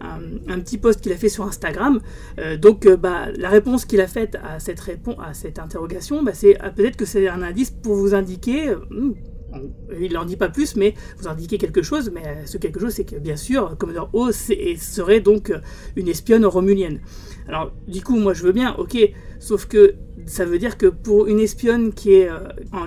un, 0.00 0.58
petit 0.60 0.78
post 0.78 1.00
qu'il 1.00 1.12
a 1.12 1.16
fait 1.16 1.28
sur 1.28 1.44
Instagram. 1.44 2.00
Euh, 2.38 2.56
donc, 2.56 2.88
bah, 2.88 3.26
la 3.36 3.48
réponse 3.48 3.84
qu'il 3.84 4.00
a 4.00 4.06
faite 4.06 4.36
à 4.42 4.58
cette, 4.58 5.58
interrogation, 5.58 6.22
bah, 6.22 6.32
c'est 6.34 6.58
peut-être 6.74 6.96
que 6.96 7.04
c'est 7.04 7.28
un 7.28 7.42
indice 7.42 7.70
pour 7.70 7.94
vous 7.94 8.14
indiquer. 8.14 8.74
Hmm, 8.90 9.12
il 9.98 10.12
n'en 10.12 10.24
dit 10.24 10.36
pas 10.36 10.48
plus, 10.48 10.76
mais 10.76 10.94
vous 11.18 11.28
indiquez 11.28 11.56
quelque 11.56 11.80
chose, 11.80 12.10
mais 12.12 12.22
ce 12.44 12.58
quelque 12.58 12.80
chose, 12.80 12.92
c'est 12.92 13.04
que 13.04 13.16
bien 13.16 13.36
sûr, 13.36 13.76
Commodore 13.78 14.10
O 14.12 14.32
serait 14.32 15.20
donc 15.20 15.52
une 15.94 16.08
espionne 16.08 16.44
romulienne. 16.44 17.00
Alors, 17.48 17.72
du 17.86 18.02
coup, 18.02 18.16
moi 18.16 18.34
je 18.34 18.42
veux 18.42 18.52
bien, 18.52 18.74
ok, 18.76 18.98
sauf 19.38 19.66
que 19.66 19.94
ça 20.26 20.44
veut 20.44 20.58
dire 20.58 20.76
que 20.76 20.86
pour 20.86 21.26
une 21.26 21.38
espionne 21.38 21.92
qui 21.92 22.14
est, 22.14 22.28
euh, 22.28 22.38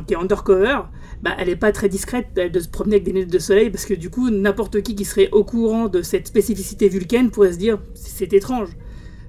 qui 0.05 0.13
est 0.13 0.17
undercover, 0.17 0.81
bah, 1.21 1.35
elle 1.37 1.47
n'est 1.47 1.55
pas 1.55 1.71
très 1.71 1.89
discrète 1.89 2.33
de 2.35 2.59
se 2.59 2.69
promener 2.69 2.95
avec 2.95 3.05
des 3.05 3.11
lunettes 3.11 3.31
de 3.31 3.39
soleil 3.39 3.69
parce 3.69 3.85
que 3.85 3.93
du 3.93 4.09
coup, 4.09 4.29
n'importe 4.29 4.81
qui 4.81 4.95
qui 4.95 5.05
serait 5.05 5.29
au 5.31 5.43
courant 5.43 5.87
de 5.87 6.01
cette 6.01 6.27
spécificité 6.27 6.87
vulcaine 6.87 7.29
pourrait 7.29 7.53
se 7.53 7.57
dire 7.57 7.79
c'est 7.93 8.33
étrange. 8.33 8.69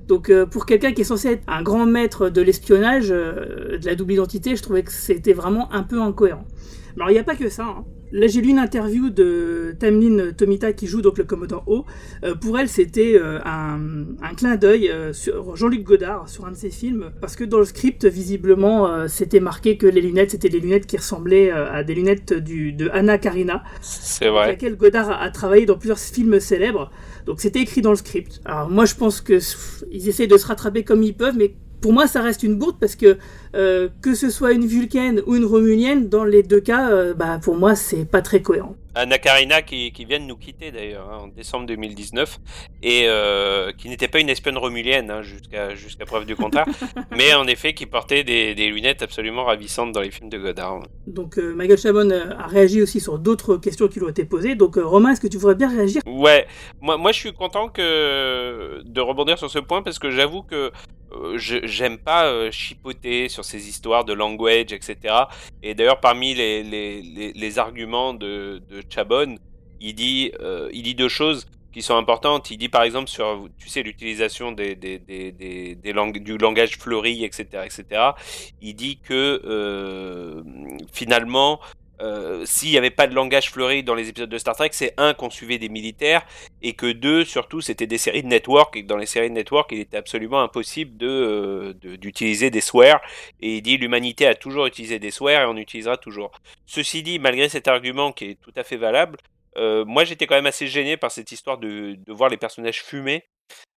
Donc 0.07 0.29
euh, 0.29 0.47
pour 0.47 0.67
quelqu'un 0.67 0.93
qui 0.93 1.03
est 1.03 1.05
censé 1.05 1.29
être 1.29 1.45
un 1.47 1.63
grand 1.63 1.87
maître 1.87 2.31
de 2.31 2.43
l'espionnage, 2.43 3.11
euh, 3.11 3.79
de 3.79 3.87
la 3.87 3.95
double 3.95 4.15
identité, 4.15 4.57
je 4.57 4.63
trouvais 4.63 4.83
que 4.83 4.93
c'était 4.93 5.33
vraiment 5.33 5.73
un 5.73 5.83
peu 5.83 6.01
incohérent. 6.01 6.47
Alors 6.97 7.11
il 7.11 7.13
n'y 7.13 7.19
a 7.19 7.25
pas 7.25 7.37
que 7.37 7.49
ça. 7.49 7.65
Hein. 7.65 7.85
Là, 8.13 8.27
j'ai 8.27 8.41
lu 8.41 8.51
une 8.51 8.59
interview 8.59 9.09
de 9.11 9.75
Tamlin 9.79 10.33
Tomita 10.37 10.73
qui 10.73 10.87
joue 10.87 11.01
donc 11.01 11.19
le 11.19 11.25
Commodore 11.25 11.63
O. 11.67 11.85
Euh, 12.25 12.35
pour 12.35 12.59
elle, 12.59 12.69
c'était 12.69 13.15
euh, 13.15 13.39
un, 13.45 14.35
clin 14.37 14.57
d'œil 14.57 14.91
euh, 14.91 15.13
sur 15.13 15.55
Jean-Luc 15.57 15.85
Godard 15.85 16.29
sur 16.29 16.45
un 16.47 16.51
de 16.51 16.57
ses 16.57 16.71
films, 16.71 17.11
parce 17.21 17.37
que 17.37 17.45
dans 17.45 17.59
le 17.59 17.65
script, 17.65 18.05
visiblement, 18.05 19.09
c'était 19.09 19.41
marqué 19.41 19.77
que 19.77 19.87
les 19.87 20.01
lunettes, 20.01 20.33
c'était 20.33 20.49
des 20.49 20.61
lunettes 20.61 20.87
qui 20.87 20.97
ressemblaient 20.97 21.51
à 21.51 21.85
des 21.85 21.95
lunettes 21.95 22.33
du, 22.33 22.73
de 22.73 22.89
Anna 22.93 23.19
Karina. 23.19 23.63
C'est 23.81 24.29
vrai. 24.29 24.45
Avec 24.45 24.63
laquelle 24.63 24.77
Godard 24.77 25.11
a, 25.11 25.31
travaillé 25.31 25.67
dans 25.67 25.77
plusieurs 25.77 25.99
films 25.99 26.41
célèbres. 26.41 26.91
Donc 27.27 27.41
c'était 27.41 27.61
écrit 27.61 27.83
dans 27.83 27.91
le 27.91 27.97
script. 27.97 28.41
Alors 28.45 28.69
moi, 28.69 28.85
je 28.85 28.95
pense 28.95 29.21
que 29.21 29.39
ils 29.91 30.09
essayent 30.09 30.29
de 30.29 30.37
se 30.37 30.47
rattraper 30.47 30.83
comme 30.83 31.03
ils 31.03 31.15
peuvent, 31.15 31.37
mais 31.37 31.55
pour 31.81 31.93
moi, 31.93 32.07
ça 32.07 32.21
reste 32.23 32.43
une 32.43 32.57
bourde 32.57 32.77
parce 32.79 32.97
que 32.97 33.19
euh, 33.55 33.89
que 34.03 34.15
ce 34.15 34.31
soit 34.31 34.53
une 34.53 34.67
Vulcaine 34.67 35.23
ou 35.27 35.37
une 35.37 35.45
Romulienne, 35.45 36.09
dans 36.09 36.25
les 36.25 36.43
deux 36.43 36.61
cas, 36.61 36.91
euh, 36.91 37.15
bah, 37.15 37.39
pour 37.43 37.57
moi, 37.57 37.75
c'est 37.75 38.05
pas 38.05 38.23
très 38.23 38.43
cohérent. 38.43 38.77
Anna 38.95 39.19
Karina 39.19 39.63
qui, 39.63 39.93
qui 39.93 40.05
vient 40.05 40.19
de 40.19 40.25
nous 40.25 40.37
quitter 40.37 40.73
d'ailleurs 40.73 41.09
hein, 41.11 41.19
en 41.23 41.29
décembre 41.29 41.67
2019 41.67 42.39
et 42.83 43.05
euh, 43.07 43.73
qui 43.73 43.89
n'était 43.89 44.09
pas 44.09 44.19
une 44.19 44.29
espionne 44.29 44.59
romulienne 44.59 45.11
hein, 45.11 45.23
jusqu'à 45.23 45.75
jusqu'à 45.75 46.05
preuve 46.05 46.27
du 46.27 46.35
contraire, 46.35 46.67
mais 47.17 47.33
en 47.35 47.47
effet 47.47 47.73
qui 47.73 47.87
portait 47.87 48.25
des, 48.25 48.55
des, 48.55 48.69
lunettes 48.69 49.03
absolument 49.03 49.45
ravissantes 49.45 49.93
dans 49.93 50.01
les 50.01 50.11
films 50.11 50.29
de 50.29 50.39
Godard. 50.39 50.83
Donc 51.07 51.39
euh, 51.39 51.55
Michael 51.55 51.79
Chabon 51.79 52.11
euh, 52.11 52.33
a 52.37 52.47
réagi 52.47 52.83
aussi 52.83 53.01
sur 53.01 53.19
d'autres 53.19 53.57
questions 53.57 53.87
qui 53.87 54.01
lui 54.01 54.07
ont 54.07 54.11
été 54.11 54.25
posées. 54.25 54.57
Donc 54.57 54.77
Romain, 54.77 55.13
est-ce 55.13 55.21
que 55.21 55.29
tu 55.29 55.39
voudrais 55.39 55.55
bien 55.55 55.69
réagir? 55.69 56.03
Ouais, 56.07 56.47
moi, 56.81 56.97
moi 56.97 57.13
je 57.13 57.19
suis 57.19 57.33
content 57.33 57.69
que 57.69 58.83
de 58.83 59.01
rebondir 59.01 59.39
sur 59.39 59.51
ce 59.51 59.61
point 59.61 59.83
parce 59.83 60.01
que 60.01 60.11
j'avoue 60.11 60.43
que 60.43 60.73
j'aime 61.37 61.99
pas 61.99 62.51
chipoter 62.51 63.29
sur 63.29 63.40
ces 63.43 63.69
histoires 63.69 64.05
de 64.05 64.13
language, 64.13 64.73
etc. 64.73 65.15
Et 65.63 65.75
d'ailleurs 65.75 66.01
parmi 66.01 66.35
les, 66.35 66.63
les, 66.63 67.33
les, 67.33 67.59
arguments 67.59 68.15
de, 68.15 68.63
de 68.69 68.83
Chabon, 68.89 69.37
il 69.81 69.95
dit, 69.95 70.33
euh, 70.41 70.69
il 70.73 70.83
dit 70.83 70.95
deux 70.95 71.09
choses 71.09 71.47
qui 71.73 71.83
sont 71.83 71.97
importantes. 71.97 72.51
Il 72.51 72.59
dit 72.59 72.69
par 72.69 72.83
exemple 72.83 73.09
sur, 73.09 73.49
tu 73.59 73.69
sais, 73.69 73.83
l'utilisation 73.83 74.53
des, 74.53 74.75
des, 74.75 74.99
des, 74.99 75.75
des, 75.75 75.93
langues, 75.93 76.23
du 76.23 76.37
langage 76.37 76.79
fleuri, 76.79 77.25
etc., 77.25 77.65
etc. 77.65 78.11
Il 78.61 78.75
dit 78.75 78.99
que 78.99 79.41
euh, 79.45 80.43
finalement, 80.93 81.61
euh, 82.01 82.45
s'il 82.47 82.71
n'y 82.71 82.79
avait 82.79 82.91
pas 82.91 83.07
de 83.07 83.15
langage 83.15 83.51
fleuri 83.51 83.83
dans 83.83 83.95
les 83.95 84.09
épisodes 84.09 84.31
de 84.31 84.39
Star 84.39 84.57
Trek, 84.57 84.71
c'est 84.73 84.95
un 84.97 85.13
qu'on 85.15 85.31
suivait 85.31 85.59
des 85.59 85.69
militaires 85.69 86.23
et 86.63 86.73
que 86.73 86.91
deux, 86.91 87.25
surtout, 87.25 87.61
c'était 87.61 87.87
des 87.87 87.99
séries 87.99 88.23
de 88.23 88.29
network 88.29 88.77
et 88.77 88.83
que 88.83 88.87
dans 88.87 88.97
les 88.97 89.07
séries 89.07 89.29
de 89.29 89.35
network, 89.35 89.71
il 89.73 89.81
était 89.81 89.97
absolument 89.97 90.41
impossible 90.43 90.97
de 90.97 91.77
d'utiliser 91.83 92.51
des 92.51 92.61
swears. 92.61 93.01
Et 93.41 93.57
il 93.57 93.63
dit 93.63 93.77
l'humanité 93.77 94.27
a 94.27 94.35
toujours 94.35 94.67
utilisé 94.67 94.99
des 94.99 95.11
swears 95.11 95.43
et 95.43 95.47
on 95.47 95.57
utilisera 95.57 95.97
toujours. 95.97 96.31
Ceci 96.67 97.03
dit, 97.03 97.19
malgré 97.19 97.49
cet 97.49 97.69
argument 97.69 98.13
qui 98.13 98.25
est 98.31 98.41
tout 98.41 98.53
à 98.57 98.65
fait 98.65 98.77
valable, 98.77 99.19
euh, 99.57 99.85
moi 99.85 100.05
j'étais 100.05 100.27
quand 100.27 100.37
même 100.37 100.47
assez 100.47 100.67
gêné 100.69 100.97
par 100.97 101.11
cette 101.11 101.33
histoire 101.33 101.59
de, 101.59 101.97
de 102.07 102.13
voir 102.13 102.31
les 102.31 102.37
personnages 102.37 102.83
fumer. 102.83 103.25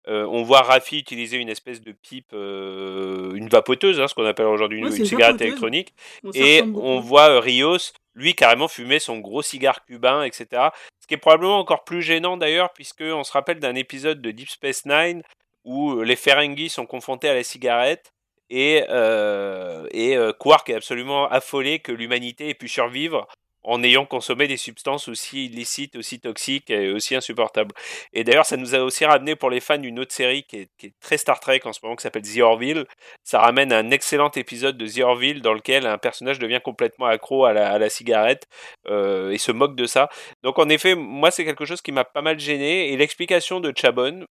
Euh, 0.08 0.26
on 0.30 0.42
voit 0.42 0.62
Rafi 0.62 0.98
utiliser 0.98 1.36
une 1.36 1.48
espèce 1.48 1.80
de 1.80 1.92
pipe, 1.92 2.32
euh, 2.32 3.32
une 3.34 3.48
vapoteuse, 3.48 4.00
hein, 4.00 4.08
ce 4.08 4.14
qu'on 4.14 4.24
appelle 4.24 4.46
aujourd'hui 4.46 4.78
une, 4.78 4.86
Ouais, 4.86 4.90
cigarette 4.90 5.18
vapoteuse. 5.36 5.46
électronique. 5.46 5.94
Et 6.34 6.62
on 6.74 6.98
voit 7.00 7.30
euh, 7.30 7.38
Rios, 7.40 7.78
lui, 8.14 8.34
carrément 8.34 8.68
fumer 8.68 8.98
son 8.98 9.18
gros 9.18 9.42
cigare 9.42 9.84
cubain, 9.84 10.22
etc. 10.24 10.68
Ce 11.00 11.06
qui 11.06 11.14
est 11.14 11.18
probablement 11.18 11.58
encore 11.58 11.84
plus 11.84 12.02
gênant 12.02 12.36
d'ailleurs, 12.36 12.72
puisque 12.72 13.02
on 13.02 13.24
se 13.24 13.32
rappelle 13.32 13.58
d'un 13.58 13.74
épisode 13.74 14.20
de 14.20 14.30
Deep 14.30 14.50
Space 14.50 14.84
Nine 14.86 15.22
où 15.64 15.92
euh, 15.92 16.02
les 16.04 16.16
Ferengi 16.16 16.68
sont 16.68 16.86
confrontés 16.86 17.28
à 17.28 17.34
la 17.34 17.44
cigarette 17.44 18.12
et, 18.50 18.84
euh, 18.90 19.86
euh, 19.94 20.32
Quark 20.34 20.68
est 20.68 20.74
absolument 20.74 21.26
affolé 21.28 21.78
que 21.78 21.92
l'humanité 21.92 22.50
ait 22.50 22.54
pu 22.54 22.68
survivre 22.68 23.26
en 23.64 23.82
ayant 23.82 24.06
consommé 24.06 24.46
des 24.48 24.56
substances 24.56 25.08
aussi 25.08 25.46
illicites, 25.46 25.96
aussi 25.96 26.20
toxiques 26.20 26.70
et 26.70 26.90
aussi 26.90 27.14
insupportables. 27.14 27.74
Et 28.12 28.24
d'ailleurs, 28.24 28.46
ça 28.46 28.56
nous 28.56 28.74
a 28.74 28.80
aussi 28.80 29.04
ramené 29.04 29.36
pour 29.36 29.50
les 29.50 29.60
fans 29.60 29.78
d'une 29.78 29.98
autre 30.00 30.12
série 30.12 30.44
qui 30.44 30.58
est, 30.58 30.68
qui 30.78 30.86
est 30.86 30.94
très 31.00 31.18
Star 31.18 31.40
Trek 31.40 31.60
en 31.64 31.72
ce 31.72 31.80
moment, 31.82 31.96
qui 31.96 32.02
s'appelle 32.02 32.22
The 32.22 32.40
Orville. 32.40 32.86
Ça 33.24 33.40
ramène 33.40 33.72
un 33.72 33.90
excellent 33.90 34.30
épisode 34.32 34.76
de 34.76 34.86
The 34.86 35.00
Orville 35.00 35.42
dans 35.42 35.54
lequel 35.54 35.86
un 35.86 35.98
personnage 35.98 36.38
devient 36.38 36.60
complètement 36.62 37.06
accro 37.06 37.44
à 37.44 37.52
la, 37.52 37.70
à 37.72 37.78
la 37.78 37.88
cigarette 37.88 38.46
euh, 38.88 39.30
et 39.30 39.38
se 39.38 39.52
moque 39.52 39.76
de 39.76 39.86
ça. 39.86 40.08
Donc 40.42 40.58
en 40.58 40.68
effet, 40.68 40.94
moi 40.94 41.30
c'est 41.30 41.44
quelque 41.44 41.64
chose 41.64 41.82
qui 41.82 41.92
m'a 41.92 42.04
pas 42.04 42.22
mal 42.22 42.38
gêné. 42.38 42.92
Et 42.92 42.96
l'explication 42.96 43.60
de 43.60 43.72
Chabon, 43.76 44.26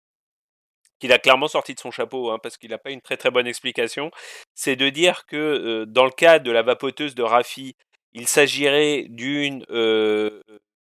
qu'il 1.00 1.12
a 1.14 1.20
clairement 1.20 1.48
sorti 1.48 1.76
de 1.76 1.80
son 1.80 1.92
chapeau, 1.92 2.32
hein, 2.32 2.40
parce 2.42 2.58
qu'il 2.58 2.72
n'a 2.72 2.78
pas 2.78 2.92
une 2.92 3.02
très 3.02 3.18
très 3.18 3.32
bonne 3.32 3.48
explication, 3.48 4.12
c'est 4.56 4.76
de 4.76 4.90
dire 4.90 5.26
que 5.28 5.36
euh, 5.36 5.86
dans 5.86 6.06
le 6.06 6.12
cas 6.12 6.40
de 6.40 6.52
la 6.52 6.64
vapoteuse 6.64 7.16
de 7.16 7.24
Rafi, 7.24 7.76
il 8.18 8.28
s'agirait 8.28 9.06
d'une 9.10 9.64
euh, 9.70 10.42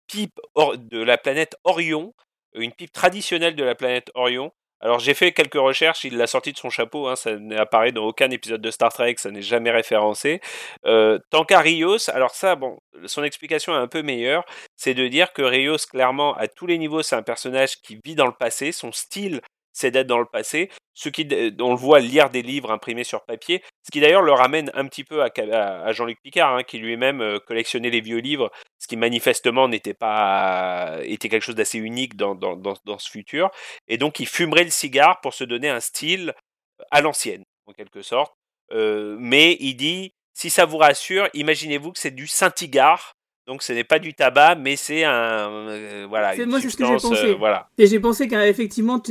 pipe 0.08 0.40
de 0.56 1.02
la 1.02 1.18
planète 1.18 1.56
Orion, 1.64 2.14
une 2.54 2.72
pipe 2.72 2.92
traditionnelle 2.94 3.56
de 3.56 3.64
la 3.64 3.74
planète 3.74 4.12
Orion. 4.14 4.52
Alors 4.82 5.00
j'ai 5.00 5.16
fait 5.16 5.32
quelques 5.32 5.56
recherches, 5.56 6.04
il 6.04 6.18
l'a 6.18 6.28
sorti 6.28 6.52
de 6.52 6.58
son 6.58 6.70
chapeau, 6.70 7.08
hein, 7.08 7.16
ça 7.16 7.38
n'apparaît 7.38 7.92
dans 7.92 8.04
aucun 8.04 8.30
épisode 8.30 8.62
de 8.62 8.70
Star 8.70 8.94
Trek, 8.94 9.16
ça 9.18 9.32
n'est 9.32 9.42
jamais 9.42 9.72
référencé. 9.72 10.42
Euh, 10.86 11.18
tant 11.32 11.44
qu'à 11.44 11.60
Rios, 11.60 12.10
alors 12.10 12.36
ça, 12.36 12.56
bon, 12.56 12.78
son 13.06 13.24
explication 13.24 13.74
est 13.74 13.78
un 13.78 13.88
peu 13.88 14.04
meilleure, 14.04 14.44
c'est 14.76 14.94
de 14.94 15.08
dire 15.08 15.34
que 15.34 15.42
Rios, 15.42 15.78
clairement, 15.90 16.36
à 16.36 16.48
tous 16.48 16.68
les 16.68 16.78
niveaux, 16.78 17.02
c'est 17.02 17.16
un 17.16 17.24
personnage 17.24 17.78
qui 17.82 17.98
vit 18.06 18.16
dans 18.16 18.28
le 18.28 18.34
passé, 18.34 18.74
son 18.74 18.92
style, 18.92 19.42
c'est 19.74 19.92
d'être 19.92 20.08
dans 20.08 20.20
le 20.20 20.26
passé, 20.26 20.70
ce 20.94 21.10
qui, 21.10 21.28
on 21.60 21.72
le 21.72 21.78
voit 21.78 22.00
lire 22.00 22.30
des 22.30 22.42
livres 22.42 22.72
imprimés 22.72 23.04
sur 23.04 23.26
papier, 23.26 23.64
ce 23.84 23.92
qui 23.92 24.00
d'ailleurs 24.00 24.22
le 24.22 24.32
ramène 24.32 24.72
un 24.76 24.88
petit 24.88 25.04
peu 25.04 25.24
à, 25.24 25.92
Jean-Luc 25.92 26.20
Picard, 26.22 26.56
hein, 26.56 26.64
qui 26.64 26.78
lui-même 26.78 27.22
euh, 27.22 27.40
collectionnait 27.40 27.90
les 27.90 28.02
vieux 28.02 28.20
livres, 28.20 28.52
ce 28.80 28.88
qui 28.88 28.96
manifestement 28.96 29.68
n'était 29.68 29.94
pas 29.94 31.00
était 31.04 31.30
quelque 31.30 31.44
chose 31.44 31.56
d'assez 31.56 31.80
unique 31.80 32.16
dans, 32.16 32.36
dans, 32.36 32.56
dans, 32.56 32.76
dans 32.86 32.98
ce 32.98 33.10
futur, 33.10 33.50
et 33.88 33.98
donc 33.98 34.20
il 34.20 34.28
fumerait 34.28 34.64
le 34.64 34.70
cigare 34.70 35.20
pour 35.22 35.34
se 35.34 35.44
donner 35.44 35.70
un 35.70 35.80
style 35.80 36.34
à 36.92 37.02
l'ancienne, 37.02 37.44
en 37.66 37.74
quelque 37.74 38.02
sorte. 38.02 38.34
Euh, 38.72 39.16
mais 39.20 39.58
il 39.60 39.76
dit, 39.76 40.14
si 40.34 40.50
ça 40.50 40.66
vous 40.66 40.78
rassure, 40.78 41.28
imaginez-vous 41.34 41.92
que 41.92 42.00
c'est 42.00 42.12
du 42.12 42.28
Saint-Igare, 42.28 43.14
donc 43.48 43.62
ce 43.64 43.74
n'est 43.74 43.84
pas 43.84 44.00
du 44.00 44.14
tabac, 44.14 44.56
mais 44.56 44.76
c'est 44.76 45.04
un 45.04 45.12
euh, 45.14 46.06
voilà 46.08 46.34
C'est- 46.36 46.44
une 46.44 46.50
moi, 46.50 46.60
c'est 46.62 46.70
ce 46.70 46.78
que 46.78 46.86
j'ai 46.86 46.94
pensé. 46.94 47.26
euh, 47.32 47.36
voilà. 47.38 47.68
Et 47.78 47.88
j'ai 47.88 48.00
pensé 48.00 48.28
qu'effectivement, 48.28 49.02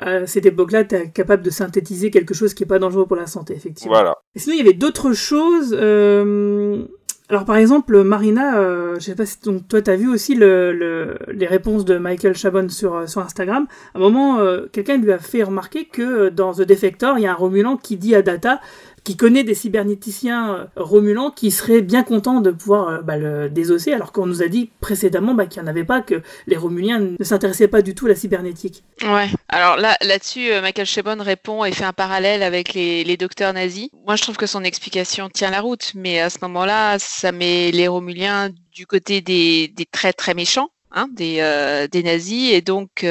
à 0.00 0.26
cette 0.26 0.46
époque-là, 0.46 0.84
tu 0.84 0.94
es 0.96 1.10
capable 1.10 1.42
de 1.42 1.50
synthétiser 1.50 2.10
quelque 2.10 2.34
chose 2.34 2.54
qui 2.54 2.64
est 2.64 2.66
pas 2.66 2.78
dangereux 2.80 3.06
pour 3.06 3.16
la 3.16 3.26
santé, 3.26 3.54
effectivement. 3.54 3.92
Voilà. 3.94 4.16
Et 4.34 4.38
sinon, 4.40 4.54
il 4.56 4.58
y 4.58 4.62
avait 4.62 4.72
d'autres 4.72 5.12
choses. 5.12 5.76
euh, 5.78 6.84
Alors, 7.30 7.44
par 7.44 7.56
exemple, 7.56 8.02
Marina, 8.04 8.58
euh, 8.58 8.94
je 8.94 9.00
sais 9.00 9.14
pas 9.14 9.26
si 9.26 9.38
donc, 9.42 9.68
toi, 9.68 9.82
tu 9.82 9.90
as 9.90 9.96
vu 9.96 10.08
aussi 10.08 10.34
le, 10.34 10.72
le- 10.72 11.18
les 11.30 11.46
réponses 11.46 11.84
de 11.84 11.98
Michael 11.98 12.34
Chabon 12.34 12.70
sur, 12.70 13.06
sur 13.06 13.20
Instagram. 13.20 13.66
À 13.94 13.98
un 13.98 14.00
moment, 14.00 14.38
quelqu'un 14.72 14.96
lui 14.96 15.12
a 15.12 15.18
fait 15.18 15.42
remarquer 15.42 15.84
que 15.84 16.30
dans 16.30 16.54
The 16.54 16.62
Defector, 16.62 17.18
il 17.18 17.24
y 17.24 17.26
a 17.26 17.32
un 17.32 17.34
Romulan 17.34 17.76
qui 17.76 17.98
dit 17.98 18.14
à 18.14 18.22
Data 18.22 18.60
qui 19.08 19.16
connaît 19.16 19.42
des 19.42 19.54
cybernéticiens 19.54 20.54
euh, 20.54 20.66
Romulans 20.76 21.30
qui 21.30 21.50
seraient 21.50 21.80
bien 21.80 22.02
contents 22.02 22.42
de 22.42 22.50
pouvoir 22.50 22.88
euh, 22.88 23.00
bah, 23.00 23.16
le 23.16 23.48
désosser, 23.48 23.94
alors 23.94 24.12
qu'on 24.12 24.26
nous 24.26 24.42
a 24.42 24.48
dit 24.48 24.68
précédemment 24.82 25.32
bah, 25.32 25.46
qu'il 25.46 25.62
n'y 25.62 25.66
en 25.66 25.70
avait 25.70 25.84
pas, 25.84 26.02
que 26.02 26.20
les 26.46 26.58
Romuliens 26.58 26.98
ne 27.18 27.24
s'intéressaient 27.24 27.68
pas 27.68 27.80
du 27.80 27.94
tout 27.94 28.04
à 28.04 28.10
la 28.10 28.14
cybernétique. 28.14 28.84
Ouais. 29.02 29.28
Alors 29.48 29.78
là, 29.78 29.96
là-dessus, 30.02 30.52
euh, 30.52 30.60
Michael 30.60 30.84
Chabon 30.84 31.16
répond 31.22 31.64
et 31.64 31.72
fait 31.72 31.86
un 31.86 31.94
parallèle 31.94 32.42
avec 32.42 32.74
les, 32.74 33.16
docteurs 33.16 33.54
nazis. 33.54 33.88
Moi, 34.06 34.16
je 34.16 34.22
trouve 34.24 34.36
que 34.36 34.44
son 34.44 34.62
explication 34.62 35.30
tient 35.30 35.50
la 35.50 35.62
route, 35.62 35.92
mais 35.94 36.20
à 36.20 36.28
ce 36.28 36.40
moment-là, 36.42 36.98
ça 36.98 37.32
met 37.32 37.70
les 37.70 37.88
Romuliens 37.88 38.50
du 38.72 38.86
côté 38.86 39.22
des, 39.22 39.68
des 39.68 39.86
très 39.86 40.12
très 40.12 40.34
méchants, 40.34 40.68
hein, 40.92 41.08
des, 41.14 41.42
des 41.90 42.02
nazis, 42.02 42.52
et 42.52 42.60
donc 42.60 43.06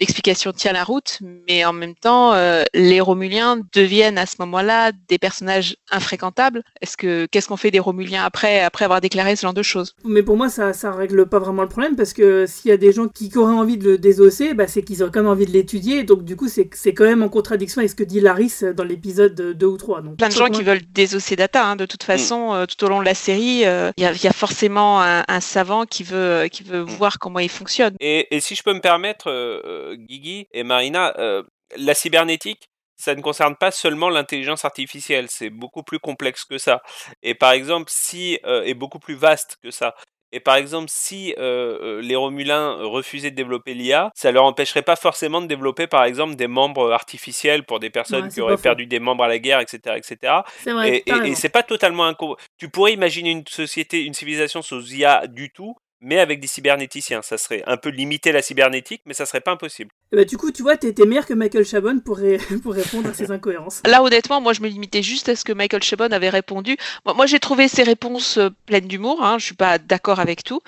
l'explication 0.00 0.52
tient 0.52 0.72
la 0.72 0.84
route, 0.84 1.18
mais 1.48 1.64
en 1.64 1.72
même 1.72 1.94
temps, 1.94 2.32
euh, 2.34 2.64
les 2.74 3.00
Romuliens 3.00 3.58
deviennent 3.74 4.18
à 4.18 4.26
ce 4.26 4.36
moment-là 4.40 4.92
des 5.08 5.18
personnages 5.18 5.76
infréquentables. 5.90 6.62
Est-ce 6.80 6.96
que 6.96 7.26
qu'est-ce 7.26 7.48
qu'on 7.48 7.56
fait 7.56 7.70
des 7.70 7.78
Romuliens 7.78 8.24
après 8.24 8.60
après 8.60 8.84
avoir 8.84 9.00
déclaré 9.00 9.36
ce 9.36 9.42
genre 9.42 9.54
de 9.54 9.62
choses? 9.62 9.94
Mais 10.04 10.22
pour 10.22 10.36
moi, 10.36 10.48
ça, 10.48 10.72
ça 10.72 10.90
règle 10.92 11.26
pas 11.26 11.38
vraiment 11.38 11.62
le 11.62 11.68
problème 11.68 11.96
parce 11.96 12.12
que 12.12 12.46
s'il 12.46 12.70
y 12.70 12.74
a 12.74 12.76
des 12.76 12.92
gens 12.92 13.08
qui 13.08 13.30
auraient 13.36 13.52
envie 13.52 13.76
de 13.76 13.84
le 13.90 13.98
désosser, 13.98 14.54
bah, 14.54 14.66
c'est 14.66 14.82
qu'ils 14.82 15.02
auraient 15.02 15.12
quand 15.12 15.20
même 15.20 15.30
envie 15.30 15.46
de 15.46 15.52
l'étudier. 15.52 16.02
Donc, 16.04 16.24
du 16.24 16.36
coup, 16.36 16.48
c'est 16.48 16.68
c'est 16.74 16.94
quand 16.94 17.04
même 17.04 17.22
en 17.22 17.28
contradiction 17.28 17.80
avec 17.80 17.90
ce 17.90 17.94
que 17.96 18.04
dit 18.04 18.20
Laris 18.20 18.60
dans 18.74 18.84
l'épisode 18.84 19.34
2 19.56 19.66
ou 19.66 19.76
3. 19.76 20.02
Donc, 20.02 20.16
plein 20.16 20.28
de 20.28 20.32
gens 20.32 20.48
moi- 20.48 20.50
qui 20.50 20.62
veulent 20.62 20.80
désosser 20.92 21.36
Data. 21.36 21.66
hein. 21.66 21.76
De 21.76 21.86
toute 21.86 22.02
façon, 22.02 22.54
euh, 22.54 22.64
tout 22.66 22.82
au 22.84 22.88
long 22.88 23.00
de 23.00 23.04
la 23.04 23.14
série, 23.14 23.64
euh, 23.66 23.90
il 23.96 24.02
y, 24.02 24.06
a, 24.06 24.12
il 24.12 24.22
y 24.24 24.26
a 24.28 24.32
forcément 24.32 25.02
un, 25.02 25.24
un 25.28 25.40
savant 25.40 25.84
qui 25.84 26.02
veut, 26.04 26.46
qui 26.50 26.62
veut 26.62 26.80
voir 26.80 27.18
comment 27.18 27.38
il 27.38 27.48
fonctionne. 27.48 27.94
Et, 28.00 28.34
et 28.34 28.40
si 28.40 28.54
je 28.54 28.62
peux 28.62 28.72
me 28.72 28.80
permettre, 28.80 29.28
euh, 29.28 29.60
euh, 29.64 29.89
Guigui 29.94 30.48
et 30.52 30.62
Marina, 30.62 31.14
euh, 31.18 31.42
la 31.76 31.94
cybernétique, 31.94 32.70
ça 32.96 33.14
ne 33.14 33.22
concerne 33.22 33.56
pas 33.56 33.70
seulement 33.70 34.10
l'intelligence 34.10 34.64
artificielle, 34.64 35.26
c'est 35.30 35.50
beaucoup 35.50 35.82
plus 35.82 35.98
complexe 35.98 36.44
que 36.44 36.58
ça. 36.58 36.82
Et 37.22 37.34
par 37.34 37.52
exemple, 37.52 37.90
si 37.90 38.38
euh, 38.44 38.62
est 38.64 38.74
beaucoup 38.74 38.98
plus 38.98 39.14
vaste 39.14 39.56
que 39.62 39.70
ça. 39.70 39.94
Et 40.32 40.38
par 40.38 40.54
exemple, 40.54 40.86
si 40.88 41.34
euh, 41.38 41.98
euh, 41.98 42.00
les 42.00 42.14
Romulins 42.14 42.76
refusaient 42.82 43.32
de 43.32 43.36
développer 43.36 43.74
l'IA, 43.74 44.10
ça 44.14 44.30
leur 44.30 44.44
empêcherait 44.44 44.82
pas 44.82 44.94
forcément 44.94 45.40
de 45.40 45.46
développer, 45.46 45.88
par 45.88 46.04
exemple, 46.04 46.36
des 46.36 46.46
membres 46.46 46.92
artificiels 46.92 47.64
pour 47.64 47.80
des 47.80 47.90
personnes 47.90 48.24
Ouais, 48.24 48.30
qui 48.30 48.40
auraient 48.40 48.56
perdu 48.56 48.86
des 48.86 49.00
membres 49.00 49.24
à 49.24 49.28
la 49.28 49.38
guerre, 49.40 49.58
etc., 49.58 49.96
etc. 49.96 50.42
Vrai, 50.66 51.02
Et, 51.06 51.34
c'est 51.34 51.48
pas 51.48 51.64
totalement 51.64 52.04
inco... 52.04 52.36
Tu 52.58 52.68
pourrais 52.68 52.92
imaginer 52.92 53.30
une 53.30 53.46
société, 53.46 54.04
une 54.04 54.14
civilisation 54.14 54.62
sans 54.62 54.92
IA 54.92 55.26
du 55.26 55.50
tout, 55.50 55.74
mais 56.00 56.18
avec 56.18 56.40
des 56.40 56.46
cybernéticiens. 56.46 57.22
Ça 57.22 57.38
serait 57.38 57.62
un 57.66 57.76
peu 57.76 57.88
limiter 57.90 58.32
la 58.32 58.42
cybernétique, 58.42 59.02
mais 59.06 59.14
ça 59.14 59.26
serait 59.26 59.40
pas 59.40 59.52
impossible. 59.52 59.90
Eh 60.12 60.16
bah, 60.16 60.24
du 60.24 60.36
coup, 60.36 60.50
tu 60.50 60.62
vois, 60.62 60.76
t'étais 60.76 61.06
meilleur 61.06 61.26
que 61.26 61.34
Michael 61.34 61.64
Chabon 61.64 62.00
pour, 62.00 62.18
ré- 62.18 62.38
pour 62.62 62.74
répondre 62.74 63.08
à 63.10 63.14
ces 63.14 63.30
incohérences. 63.30 63.82
Là, 63.86 64.02
honnêtement, 64.02 64.40
moi, 64.40 64.52
je 64.52 64.60
me 64.62 64.68
limitais 64.68 65.02
juste 65.02 65.28
à 65.28 65.36
ce 65.36 65.44
que 65.44 65.52
Michael 65.52 65.82
Chabon 65.82 66.10
avait 66.12 66.30
répondu. 66.30 66.76
Moi, 67.04 67.14
moi, 67.14 67.26
j'ai 67.26 67.38
trouvé 67.40 67.68
ses 67.68 67.82
réponses 67.82 68.38
euh, 68.38 68.50
pleines 68.66 68.88
d'humour. 68.88 69.22
Hein. 69.24 69.38
Je 69.38 69.44
suis 69.46 69.54
pas 69.54 69.78
d'accord 69.78 70.20
avec 70.20 70.42
tout. 70.44 70.60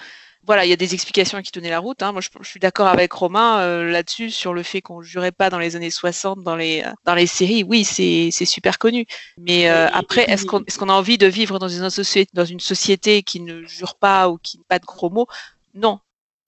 Voilà, 0.44 0.66
il 0.66 0.70
y 0.70 0.72
a 0.72 0.76
des 0.76 0.92
explications 0.94 1.40
qui 1.40 1.52
tenaient 1.52 1.70
la 1.70 1.78
route. 1.78 2.02
Hein. 2.02 2.10
Moi, 2.10 2.20
je, 2.20 2.28
je 2.40 2.48
suis 2.48 2.58
d'accord 2.58 2.88
avec 2.88 3.12
Romain 3.12 3.60
euh, 3.60 3.84
là-dessus 3.84 4.30
sur 4.30 4.52
le 4.52 4.64
fait 4.64 4.80
qu'on 4.80 5.00
jurait 5.00 5.30
pas 5.30 5.50
dans 5.50 5.58
les 5.58 5.76
années 5.76 5.90
60 5.90 6.42
dans 6.42 6.56
les 6.56 6.82
euh, 6.84 6.90
dans 7.04 7.14
les 7.14 7.26
séries. 7.26 7.62
Oui, 7.62 7.84
c'est 7.84 8.30
c'est 8.32 8.44
super 8.44 8.78
connu. 8.78 9.06
Mais 9.38 9.70
euh, 9.70 9.88
après, 9.92 10.28
est-ce 10.28 10.44
qu'on 10.44 10.60
est-ce 10.64 10.78
qu'on 10.78 10.88
a 10.88 10.94
envie 10.94 11.16
de 11.16 11.28
vivre 11.28 11.60
dans 11.60 11.68
une 11.68 11.88
société 11.90 12.30
dans 12.34 12.44
une 12.44 12.58
société 12.58 13.22
qui 13.22 13.40
ne 13.40 13.64
jure 13.66 13.94
pas 13.94 14.28
ou 14.30 14.38
qui 14.38 14.58
n'a 14.58 14.64
pas 14.66 14.78
de 14.80 14.86
gros 14.86 15.10
mots? 15.10 15.28
Non. 15.74 16.00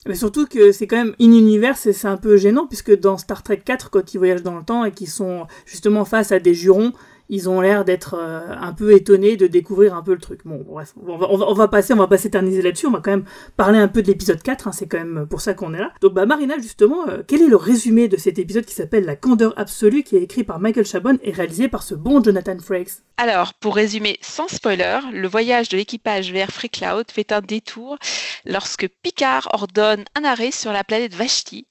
Mais 0.07 0.17
surtout 0.17 0.47
que 0.47 0.73
c'est 0.73 0.87
quand 0.87 0.97
même 0.97 1.15
in-univers 1.19 1.79
et 1.87 1.93
c'est 1.93 2.09
un 2.09 2.19
peu 2.19 2.37
gênant 2.37 2.67
puisque 2.67 2.99
dans 2.99 3.17
Star 3.17 3.43
Trek 3.43 3.63
4, 3.65 3.91
quand 3.91 4.13
ils 4.13 4.19
voyagent 4.19 4.43
dans 4.43 4.59
le 4.59 4.65
temps 4.65 4.85
et 4.85 4.93
qu'ils 4.93 5.09
sont 5.09 5.47
justement 5.65 6.05
face 6.05 6.31
à 6.31 6.41
des 6.41 6.53
jurons, 6.53 6.93
ils 7.29 7.49
ont 7.49 7.61
l'air 7.61 7.85
d'être 7.85 8.15
euh, 8.19 8.55
un 8.61 8.73
peu 8.73 8.93
étonnés 8.93 9.37
de 9.37 9.47
découvrir 9.47 9.95
un 9.95 10.03
peu 10.03 10.13
le 10.13 10.21
truc. 10.21 10.41
Bon, 10.45 10.65
bref, 10.67 10.95
on 11.07 11.17
va, 11.17 11.27
on 11.31 11.55
va, 11.55 11.69
passer, 11.69 11.93
on 11.95 11.97
va 11.97 12.07
pas 12.07 12.19
s'éterniser 12.19 12.63
là-dessus, 12.63 12.87
on 12.87 12.91
va 12.91 13.01
quand 13.01 13.11
même 13.11 13.25
parler 13.57 13.79
un 13.79 13.89
peu 13.89 14.03
de 14.03 14.09
l'épisode 14.09 14.43
4, 14.43 14.69
hein, 14.69 14.73
c'est 14.73 14.87
quand 14.87 14.99
même 14.99 15.27
pour 15.29 15.41
ça 15.41 15.55
qu'on 15.55 15.75
est 15.75 15.79
là. 15.79 15.93
Donc 16.01 16.15
bah 16.15 16.27
Marina, 16.27 16.57
justement, 16.59 17.09
euh, 17.09 17.23
quel 17.27 17.43
est 17.43 17.49
le 17.49 17.57
résumé 17.57 18.09
de 18.09 18.17
cet 18.17 18.39
épisode 18.39 18.65
qui 18.65 18.75
s'appelle 18.75 19.05
La 19.05 19.17
candeur 19.17 19.55
absolue, 19.57 20.03
qui 20.03 20.17
est 20.17 20.23
écrit 20.23 20.45
par 20.45 20.61
Michael 20.61 20.87
Chabon 20.87 21.19
et 21.23 21.33
réalisé 21.33 21.69
par 21.69 21.83
ce 21.83 21.95
bon 21.95 22.23
Jonathan 22.23 22.59
Frakes? 22.59 23.03
Alors, 23.17 23.55
pour 23.55 23.77
résumer 23.77 24.19
sans 24.21 24.49
spoiler, 24.49 24.99
le 25.13 25.29
voyage 25.29 25.69
de 25.69 25.77
l'équipage 25.77 26.33
vers 26.33 26.51
Free 26.51 26.71
fait 27.13 27.33
un 27.33 27.41
détour 27.41 27.97
lorsque 28.45 28.89
Picard 29.03 29.49
ordonne 29.53 30.05
un 30.17 30.25
arrêt 30.25 30.51
sur 30.51 30.73
la 30.73 30.85
planète 30.85 31.15
Vashti, 31.15 31.67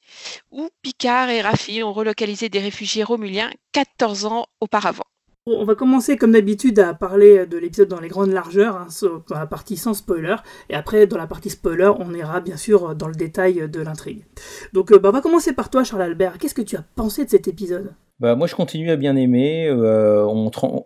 où 0.51 0.69
Picard 0.81 1.29
et 1.29 1.41
Raffi 1.41 1.83
ont 1.83 1.93
relocalisé 1.93 2.49
des 2.49 2.59
réfugiés 2.59 3.03
romuliens 3.03 3.51
14 3.73 4.25
ans 4.25 4.45
auparavant. 4.61 5.03
On 5.45 5.65
va 5.65 5.75
commencer 5.75 6.15
comme 6.15 6.31
d'habitude 6.31 6.79
à 6.79 6.93
parler 6.93 7.45
de 7.45 7.57
l'épisode 7.57 7.89
dans 7.89 7.99
les 7.99 8.07
grandes 8.07 8.31
largeurs, 8.31 8.77
hein, 8.77 8.87
dans 9.27 9.37
la 9.37 9.45
partie 9.45 9.75
sans 9.75 9.93
spoiler, 9.93 10.37
et 10.69 10.73
après 10.73 11.05
dans 11.05 11.17
la 11.17 11.27
partie 11.27 11.49
spoiler, 11.49 11.91
on 11.99 12.13
ira 12.13 12.39
bien 12.39 12.55
sûr 12.55 12.95
dans 12.95 13.09
le 13.09 13.13
détail 13.13 13.67
de 13.69 13.81
l'intrigue. 13.81 14.23
Donc 14.71 14.93
euh, 14.93 14.99
bah, 14.99 15.09
on 15.09 15.11
va 15.11 15.19
commencer 15.19 15.51
par 15.51 15.69
toi 15.69 15.83
Charles 15.83 16.03
Albert, 16.03 16.37
qu'est-ce 16.37 16.55
que 16.55 16.61
tu 16.61 16.77
as 16.77 16.85
pensé 16.95 17.25
de 17.25 17.29
cet 17.29 17.49
épisode? 17.49 17.91
Bah, 18.21 18.35
moi, 18.35 18.47
je 18.47 18.55
continue 18.55 18.89
à 18.89 18.95
bien 18.95 19.17
aimer. 19.17 19.67
Euh, 19.67 20.25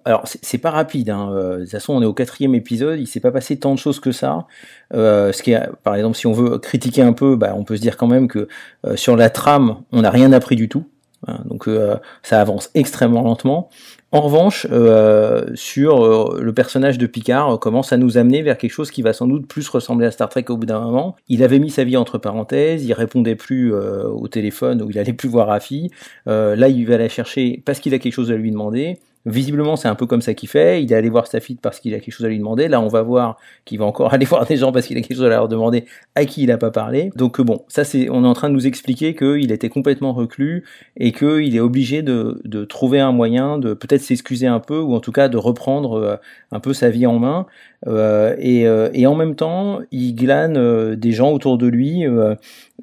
alors, 0.06 0.24
c'est 0.26 0.58
pas 0.58 0.72
rapide. 0.72 1.12
Hein. 1.12 1.30
euh, 1.34 1.58
De 1.58 1.62
toute 1.64 1.72
façon, 1.72 1.94
on 1.94 2.02
est 2.02 2.06
au 2.06 2.14
quatrième 2.14 2.56
épisode. 2.56 3.00
Il 3.00 3.06
s'est 3.06 3.20
pas 3.20 3.32
passé 3.32 3.60
tant 3.60 3.76
de 3.76 3.80
choses 3.80 4.00
que 4.00 4.12
ça. 4.12 4.48
Euh, 4.96 5.32
ce 5.32 5.44
qui 5.44 5.52
est, 5.52 5.70
par 5.84 5.94
exemple, 5.94 6.18
si 6.18 6.26
on 6.26 6.34
veut 6.34 6.58
critiquer 6.58 7.04
un 7.04 7.14
peu, 7.14 7.36
bah, 7.36 7.54
on 7.56 7.64
peut 7.64 7.76
se 7.76 7.82
dire 7.82 7.96
quand 7.98 8.08
même 8.08 8.28
que 8.28 8.48
euh, 8.86 8.96
sur 8.96 9.16
la 9.16 9.30
trame, 9.30 9.84
on 9.92 10.02
n'a 10.02 10.10
rien 10.10 10.32
appris 10.34 10.56
du 10.56 10.68
tout. 10.68 10.86
Hein. 11.28 11.40
donc, 11.46 11.68
euh, 11.68 11.98
ça 12.24 12.40
avance 12.42 12.70
extrêmement 12.74 13.22
lentement. 13.22 13.70
En 14.18 14.22
revanche, 14.22 14.66
euh, 14.72 15.46
sur 15.54 16.04
euh, 16.04 16.40
le 16.42 16.52
personnage 16.52 16.98
de 16.98 17.06
Picard, 17.06 17.54
euh, 17.54 17.58
commence 17.58 17.94
à 17.94 17.98
nous 17.98 18.18
amener 18.18 18.42
vers 18.42 18.58
quelque 18.58 18.72
chose 18.72 18.90
qui 18.90 19.04
va 19.04 19.14
sans 19.14 19.28
doute 19.28 19.46
plus 19.46 19.70
ressembler 19.70 20.08
à 20.08 20.12
Star 20.12 20.28
Trek 20.28 20.46
au 20.50 20.58
bout 20.58 20.66
d'un 20.66 20.80
moment. 20.80 21.16
Il 21.30 21.44
avait 21.44 21.60
mis 21.60 21.70
sa 21.70 21.84
vie 21.84 21.98
entre 21.98 22.18
parenthèses, 22.18 22.84
il 22.84 22.94
répondait 22.94 23.36
plus 23.36 23.76
au 23.76 24.28
téléphone 24.28 24.82
ou 24.82 24.90
il 24.90 24.98
allait 24.98 25.14
plus 25.14 25.30
voir 25.30 25.50
Rafi. 25.50 25.92
Là, 26.26 26.68
il 26.68 26.88
va 26.88 26.98
la 26.98 27.10
chercher 27.10 27.62
parce 27.64 27.80
qu'il 27.80 27.94
a 27.94 28.00
quelque 28.00 28.14
chose 28.14 28.32
à 28.32 28.36
lui 28.36 28.50
demander. 28.50 28.98
Visiblement, 29.28 29.76
c'est 29.76 29.90
un 29.90 29.96
peu 29.96 30.06
comme 30.06 30.22
ça 30.22 30.34
qu'il 30.34 30.48
fait. 30.48 30.82
Il 30.82 30.92
est 30.92 30.96
allé 30.96 31.10
voir 31.10 31.28
sa 31.28 31.42
fille 31.42 31.58
parce 31.62 31.82
qu'il 31.82 31.94
a 31.94 32.00
quelque 32.00 32.14
chose 32.14 32.26
à 32.26 32.30
lui 32.30 32.38
demander. 32.38 32.70
Là, 32.70 32.80
on 32.80 32.88
va 32.88 33.02
voir 33.02 33.38
qu'il 33.66 33.78
va 33.78 33.86
encore 33.86 34.14
aller 34.14 34.26
voir 34.26 34.46
des 34.46 34.56
gens 34.56 34.72
parce 34.72 34.88
qu'il 34.88 34.98
a 34.98 35.02
quelque 35.02 35.18
chose 35.18 35.26
à 35.26 35.30
leur 35.30 35.50
demander 35.50 35.86
à 36.16 36.26
qui 36.26 36.44
il 36.44 36.48
n'a 36.48 36.58
pas 36.58 36.72
parlé. 36.72 37.12
Donc 37.16 37.40
euh, 37.40 37.44
bon, 37.44 37.66
ça 37.68 37.84
c'est, 37.84 38.10
on 38.10 38.24
est 38.24 38.28
en 38.28 38.34
train 38.34 38.50
de 38.50 38.54
nous 38.54 38.68
expliquer 38.68 39.16
qu'il 39.16 39.52
était 39.52 39.70
complètement 39.70 40.14
reclus 40.14 40.64
et 40.96 41.12
qu'il 41.12 41.56
est 41.56 41.60
obligé 41.60 42.02
de, 42.02 42.42
de 42.46 42.64
trouver 42.64 43.00
un 43.00 43.12
moyen 43.12 43.58
de 43.58 43.74
peut-être 43.74 44.02
s'excuser 44.02 44.48
un 44.48 44.60
peu 44.60 44.80
ou 44.80 44.94
en 44.96 45.00
tout 45.00 45.12
cas 45.12 45.28
de 45.30 45.38
reprendre 45.38 45.94
euh, 45.94 46.16
un 46.52 46.60
peu 46.60 46.74
sa 46.74 46.90
vie 46.90 47.06
en 47.06 47.20
main. 47.20 47.46
Euh, 47.88 48.36
et, 48.40 48.68
euh, 48.68 48.90
en 49.08 49.16
même 49.16 49.36
temps, 49.36 49.80
il 49.92 50.16
glane 50.16 50.96
des 50.96 51.12
gens 51.12 51.32
autour 51.32 51.58
de 51.58 51.68
lui 51.68 52.04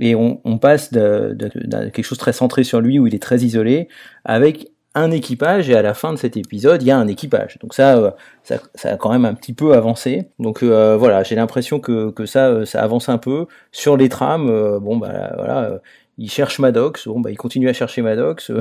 et 0.00 0.14
on, 0.14 0.58
passe 0.58 0.92
de, 0.92 1.36
quelque 1.90 2.04
chose 2.04 2.18
très 2.18 2.32
centré 2.32 2.64
sur 2.64 2.80
lui 2.80 2.98
où 2.98 3.06
il 3.06 3.14
est 3.14 3.22
très 3.22 3.40
isolé 3.40 3.88
avec 4.24 4.68
un 4.94 5.10
équipage 5.10 5.68
et 5.70 5.74
à 5.76 5.82
la 5.82 5.94
fin 5.94 6.12
de 6.12 6.18
cet 6.18 6.36
épisode 6.36 6.82
il 6.82 6.86
y 6.86 6.90
a 6.90 6.98
un 6.98 7.08
équipage. 7.08 7.58
Donc 7.60 7.74
ça 7.74 7.96
euh, 7.98 8.10
ça, 8.42 8.56
ça 8.74 8.92
a 8.92 8.96
quand 8.96 9.10
même 9.10 9.24
un 9.24 9.34
petit 9.34 9.52
peu 9.52 9.74
avancé. 9.74 10.28
Donc 10.38 10.62
euh, 10.62 10.96
voilà 10.96 11.22
j'ai 11.22 11.34
l'impression 11.34 11.80
que, 11.80 12.10
que 12.10 12.26
ça 12.26 12.48
euh, 12.48 12.64
ça 12.64 12.82
avance 12.82 13.08
un 13.08 13.18
peu. 13.18 13.46
Sur 13.72 13.96
les 13.96 14.08
trames 14.08 14.48
euh, 14.50 14.78
bon 14.80 14.96
bah 14.96 15.32
voilà 15.36 15.80
il 16.16 16.30
cherche 16.30 16.60
Maddox, 16.60 17.08
bon 17.08 17.20
bah 17.20 17.30
il 17.30 17.36
continue 17.36 17.68
à 17.68 17.72
chercher 17.72 18.00
Maddox, 18.00 18.50
euh, 18.50 18.60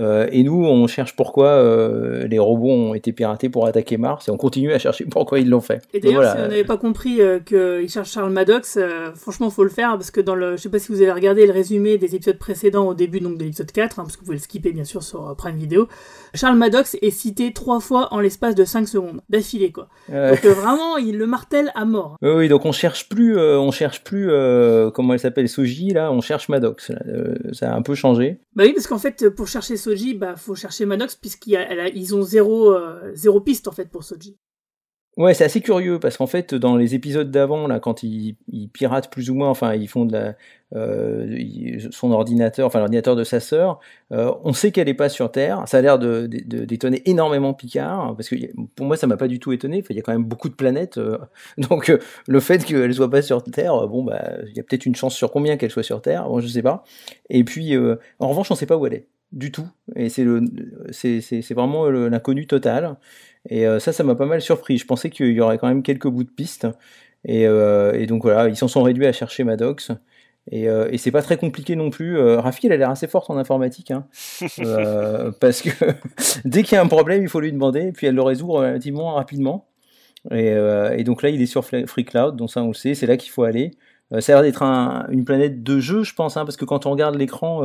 euh, 0.00 0.26
et 0.32 0.42
nous 0.42 0.64
on 0.64 0.86
cherche 0.88 1.14
pourquoi 1.14 1.46
euh, 1.46 2.26
les 2.26 2.40
robots 2.40 2.70
ont 2.70 2.94
été 2.94 3.12
piratés 3.12 3.48
pour 3.48 3.66
attaquer 3.66 3.96
Mars, 3.96 4.28
et 4.28 4.30
on 4.32 4.36
continue 4.36 4.72
à 4.72 4.78
chercher 4.78 5.04
pourquoi 5.04 5.38
ils 5.38 5.48
l'ont 5.48 5.60
fait. 5.60 5.82
Et 5.94 6.00
d'ailleurs, 6.00 6.22
voilà. 6.22 6.32
si 6.36 6.38
on 6.38 6.48
n'avait 6.48 6.64
pas 6.64 6.76
compris 6.76 7.20
euh, 7.20 7.38
qu'il 7.38 7.88
cherche 7.88 8.10
Charles 8.10 8.32
Maddox, 8.32 8.78
franchement, 9.14 9.50
faut 9.50 9.62
le 9.62 9.70
faire 9.70 9.90
parce 9.90 10.10
que 10.10 10.20
dans 10.20 10.34
le, 10.34 10.56
je 10.56 10.62
sais 10.62 10.68
pas 10.68 10.78
si 10.78 10.90
vous 10.90 11.00
avez 11.00 11.12
regardé 11.12 11.46
le 11.46 11.52
résumé 11.52 11.98
des 11.98 12.16
épisodes 12.16 12.38
précédents 12.38 12.88
au 12.88 12.94
début 12.94 13.20
donc 13.20 13.38
de 13.38 13.44
l'épisode 13.44 13.70
4, 13.70 14.00
hein, 14.00 14.02
parce 14.02 14.16
que 14.16 14.20
vous 14.20 14.26
pouvez 14.26 14.36
le 14.36 14.42
skipper 14.42 14.72
bien 14.72 14.84
sûr 14.84 15.02
sur 15.02 15.34
Prime 15.36 15.56
Video. 15.56 15.88
Charles 16.34 16.56
Maddox 16.56 16.96
est 17.00 17.10
cité 17.10 17.52
trois 17.52 17.80
fois 17.80 18.12
en 18.12 18.20
l'espace 18.20 18.54
de 18.54 18.64
5 18.64 18.88
secondes 18.88 19.20
d'affilée 19.28 19.70
quoi. 19.70 19.88
Donc 20.08 20.44
vraiment, 20.44 20.96
il 20.96 21.16
le 21.16 21.26
martèle 21.26 21.70
à 21.74 21.84
mort. 21.84 22.16
Oui, 22.22 22.48
donc 22.48 22.64
on 22.64 22.72
cherche 22.72 23.08
plus, 23.08 23.38
on 23.38 23.70
cherche 23.70 24.02
plus, 24.02 24.28
comment 24.94 25.12
elle 25.12 25.20
s'appelle, 25.20 25.48
Soji, 25.48 25.90
là, 25.90 26.10
on 26.10 26.20
cherche 26.20 26.48
Maddox. 26.48 26.87
Euh, 26.90 27.34
ça 27.52 27.72
a 27.72 27.76
un 27.76 27.82
peu 27.82 27.94
changé. 27.94 28.40
Bah 28.54 28.64
oui, 28.66 28.72
parce 28.72 28.86
qu'en 28.86 28.98
fait, 28.98 29.28
pour 29.30 29.48
chercher 29.48 29.76
Soji, 29.76 30.14
bah 30.14 30.36
faut 30.36 30.54
chercher 30.54 30.86
Maddox 30.86 31.16
puisqu'ils 31.16 32.14
ont 32.14 32.22
zéro, 32.22 32.72
euh, 32.72 33.10
zéro 33.14 33.40
piste 33.40 33.68
en 33.68 33.72
fait 33.72 33.90
pour 33.90 34.04
Soji. 34.04 34.38
Ouais, 35.18 35.34
c'est 35.34 35.42
assez 35.44 35.60
curieux 35.60 35.98
parce 35.98 36.16
qu'en 36.16 36.28
fait, 36.28 36.54
dans 36.54 36.76
les 36.76 36.94
épisodes 36.94 37.28
d'avant, 37.28 37.66
là, 37.66 37.80
quand 37.80 38.04
ils, 38.04 38.36
ils 38.52 38.68
piratent 38.68 39.10
plus 39.10 39.30
ou 39.30 39.34
moins, 39.34 39.48
enfin, 39.48 39.74
ils 39.74 39.88
font 39.88 40.04
de 40.04 40.12
la, 40.12 40.36
euh, 40.76 41.80
son 41.90 42.12
ordinateur, 42.12 42.68
enfin 42.68 42.78
l'ordinateur 42.78 43.16
de 43.16 43.24
sa 43.24 43.40
sœur, 43.40 43.80
euh, 44.12 44.32
on 44.44 44.52
sait 44.52 44.70
qu'elle 44.70 44.88
est 44.88 44.94
pas 44.94 45.08
sur 45.08 45.32
Terre. 45.32 45.64
Ça 45.66 45.78
a 45.78 45.80
l'air 45.80 45.98
de, 45.98 46.28
de- 46.28 46.64
d'étonner 46.64 47.02
énormément 47.04 47.52
Picard 47.52 48.14
parce 48.14 48.28
que 48.28 48.36
pour 48.76 48.86
moi, 48.86 48.96
ça 48.96 49.08
m'a 49.08 49.16
pas 49.16 49.26
du 49.26 49.40
tout 49.40 49.50
étonné. 49.52 49.78
Enfin, 49.80 49.88
il 49.90 49.96
y 49.96 49.98
a 49.98 50.02
quand 50.02 50.12
même 50.12 50.22
beaucoup 50.24 50.48
de 50.48 50.54
planètes, 50.54 50.98
euh, 50.98 51.18
donc 51.58 51.90
euh, 51.90 51.98
le 52.28 52.38
fait 52.38 52.64
qu'elle 52.64 52.94
soit 52.94 53.10
pas 53.10 53.20
sur 53.22 53.42
Terre, 53.42 53.74
euh, 53.74 53.86
bon 53.88 54.04
bah, 54.04 54.22
il 54.48 54.56
y 54.56 54.60
a 54.60 54.62
peut-être 54.62 54.86
une 54.86 54.94
chance 54.94 55.16
sur 55.16 55.32
combien 55.32 55.56
qu'elle 55.56 55.72
soit 55.72 55.82
sur 55.82 56.00
Terre, 56.00 56.28
bon, 56.28 56.38
je 56.38 56.46
sais 56.46 56.62
pas. 56.62 56.84
Et 57.28 57.42
puis, 57.42 57.74
euh, 57.74 57.96
en 58.20 58.28
revanche, 58.28 58.52
on 58.52 58.54
sait 58.54 58.66
pas 58.66 58.76
où 58.76 58.86
elle 58.86 58.94
est 58.94 59.08
du 59.32 59.52
tout. 59.52 59.66
Et 59.96 60.08
c'est 60.08 60.24
le, 60.24 60.42
c'est, 60.90 61.20
c'est, 61.20 61.42
c'est 61.42 61.54
vraiment 61.54 61.88
l'inconnu 61.90 62.46
total. 62.46 62.96
Et 63.48 63.66
euh, 63.66 63.78
ça, 63.78 63.92
ça 63.92 64.04
m'a 64.04 64.14
pas 64.14 64.26
mal 64.26 64.40
surpris. 64.40 64.78
Je 64.78 64.86
pensais 64.86 65.10
qu'il 65.10 65.32
y 65.32 65.40
aurait 65.40 65.58
quand 65.58 65.68
même 65.68 65.82
quelques 65.82 66.08
bouts 66.08 66.24
de 66.24 66.30
piste. 66.30 66.66
Et, 67.24 67.46
euh, 67.46 67.92
et 67.92 68.06
donc 68.06 68.22
voilà, 68.22 68.48
ils 68.48 68.56
s'en 68.56 68.68
sont 68.68 68.82
réduits 68.82 69.06
à 69.06 69.12
chercher 69.12 69.44
Maddox. 69.44 69.92
Et, 70.50 70.68
euh, 70.68 70.88
et 70.90 70.96
c'est 70.96 71.10
pas 71.10 71.20
très 71.22 71.36
compliqué 71.36 71.76
non 71.76 71.90
plus. 71.90 72.18
Rafi, 72.18 72.66
elle 72.66 72.72
a 72.72 72.76
l'air 72.78 72.90
assez 72.90 73.06
forte 73.06 73.28
en 73.30 73.36
informatique. 73.36 73.90
Hein. 73.90 74.06
Parce 75.40 75.62
que 75.62 75.70
dès 76.44 76.62
qu'il 76.62 76.74
y 76.76 76.78
a 76.78 76.82
un 76.82 76.88
problème, 76.88 77.22
il 77.22 77.28
faut 77.28 77.40
lui 77.40 77.52
demander. 77.52 77.88
Et 77.88 77.92
puis 77.92 78.06
elle 78.06 78.14
le 78.14 78.22
résout 78.22 78.48
relativement 78.48 79.14
rapidement. 79.14 79.66
Et, 80.30 80.48
et 80.96 81.04
donc 81.04 81.22
là, 81.22 81.28
il 81.28 81.40
est 81.40 81.46
sur 81.46 81.64
Free 81.64 82.04
Cloud, 82.04 82.36
donc 82.36 82.50
ça 82.50 82.62
on 82.62 82.68
le 82.68 82.74
sait, 82.74 82.94
c'est 82.94 83.06
là 83.06 83.16
qu'il 83.16 83.30
faut 83.30 83.44
aller. 83.44 83.70
Ça 84.18 84.32
a 84.32 84.36
l'air 84.36 84.42
d'être 84.42 84.62
un- 84.62 85.06
une 85.10 85.24
planète 85.24 85.62
de 85.62 85.78
jeu, 85.78 86.02
je 86.02 86.12
pense, 86.14 86.36
hein, 86.36 86.44
parce 86.44 86.56
que 86.56 86.64
quand 86.64 86.86
on 86.86 86.90
regarde 86.90 87.14
l'écran. 87.14 87.62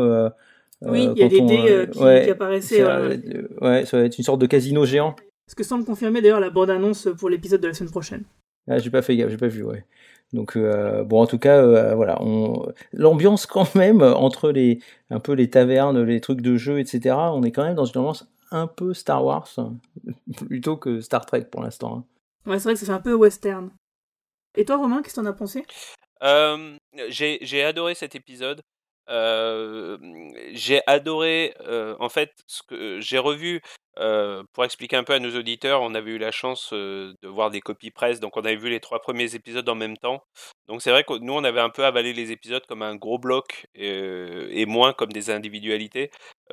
Oui, 0.85 1.07
euh, 1.07 1.13
il 1.15 1.19
y 1.21 1.23
a 1.23 1.29
des 1.29 1.41
on, 1.41 1.45
dés 1.45 1.57
euh, 1.69 1.81
euh, 1.81 1.85
qui, 1.87 1.99
ouais, 1.99 2.23
qui 2.25 2.31
apparaissaient. 2.31 2.83
ça, 2.83 3.01
ouais. 3.01 3.19
euh, 3.35 3.47
ouais, 3.61 3.85
ça 3.85 3.97
va 3.97 4.03
être 4.05 4.17
une 4.17 4.23
sorte 4.23 4.39
de 4.39 4.45
casino 4.45 4.85
géant. 4.85 5.15
Ce 5.49 5.55
que 5.55 5.63
semble 5.63 5.85
confirmer 5.85 6.21
d'ailleurs 6.21 6.39
la 6.39 6.49
bande-annonce 6.49 7.09
pour 7.17 7.29
l'épisode 7.29 7.61
de 7.61 7.67
la 7.67 7.73
semaine 7.73 7.91
prochaine. 7.91 8.23
Ah, 8.69 8.79
j'ai 8.79 8.89
pas 8.89 9.01
fait 9.01 9.15
gaffe, 9.17 9.29
j'ai 9.29 9.37
pas 9.37 9.47
vu, 9.47 9.63
ouais. 9.63 9.85
Donc 10.31 10.55
euh, 10.55 11.03
bon, 11.03 11.21
en 11.21 11.27
tout 11.27 11.37
cas, 11.37 11.57
euh, 11.57 11.93
voilà, 11.95 12.21
on... 12.21 12.65
l'ambiance 12.91 13.45
quand 13.45 13.75
même 13.75 14.01
entre 14.01 14.51
les 14.51 14.79
un 15.09 15.19
peu 15.19 15.33
les 15.33 15.49
tavernes, 15.49 16.01
les 16.01 16.21
trucs 16.21 16.41
de 16.41 16.55
jeu, 16.55 16.79
etc. 16.79 17.15
On 17.33 17.43
est 17.43 17.51
quand 17.51 17.63
même 17.63 17.75
dans 17.75 17.85
une 17.85 17.99
ambiance 17.99 18.27
un 18.51 18.67
peu 18.67 18.93
Star 18.93 19.23
Wars 19.23 19.47
plutôt 20.47 20.77
que 20.77 21.01
Star 21.01 21.25
Trek 21.25 21.45
pour 21.51 21.61
l'instant. 21.61 21.97
hein. 21.97 22.49
Ouais, 22.49 22.57
c'est 22.59 22.63
vrai 22.65 22.73
que 22.73 22.79
ça 22.79 22.85
fait 22.85 22.91
un 22.91 22.99
peu 23.01 23.13
western. 23.13 23.69
Et 24.57 24.65
toi, 24.65 24.77
Romain, 24.77 25.01
qu'est-ce 25.01 25.15
que 25.15 25.21
t'en 25.21 25.27
as 25.27 25.33
pensé? 25.33 25.65
Euh, 26.23 26.75
j'ai 27.09 27.39
j'ai 27.41 27.63
adoré 27.63 27.95
cet 27.95 28.15
épisode. 28.15 28.61
J'ai 29.07 30.81
adoré, 30.87 31.53
en 31.99 32.09
fait, 32.09 32.31
ce 32.47 32.61
que 32.63 32.99
j'ai 32.99 33.17
revu. 33.17 33.61
pour 34.53 34.65
expliquer 34.65 34.95
un 34.95 35.03
peu 35.03 35.13
à 35.13 35.19
nos 35.19 35.35
auditeurs, 35.37 35.81
on 35.81 35.93
avait 35.95 36.11
eu 36.11 36.17
la 36.17 36.31
chance 36.31 36.73
de 36.73 37.27
voir 37.27 37.51
des 37.51 37.61
copies 37.61 37.91
presse, 37.91 38.19
donc 38.19 38.37
on 38.37 38.41
avait 38.41 38.55
vu 38.55 38.69
les 38.69 38.79
trois 38.79 38.99
premiers 38.99 39.35
épisodes 39.35 39.67
en 39.67 39.75
même 39.75 39.97
temps. 39.97 40.23
Donc 40.67 40.81
c'est 40.81 40.91
vrai 40.91 41.03
que 41.03 41.13
nous, 41.19 41.33
on 41.33 41.43
avait 41.43 41.59
un 41.59 41.69
peu 41.69 41.85
avalé 41.85 42.13
les 42.13 42.31
épisodes 42.31 42.65
comme 42.67 42.81
un 42.81 42.95
gros 42.95 43.19
bloc 43.19 43.67
et 43.75 44.65
moins 44.65 44.93
comme 44.93 45.11
des 45.11 45.29
individualités. 45.29 46.11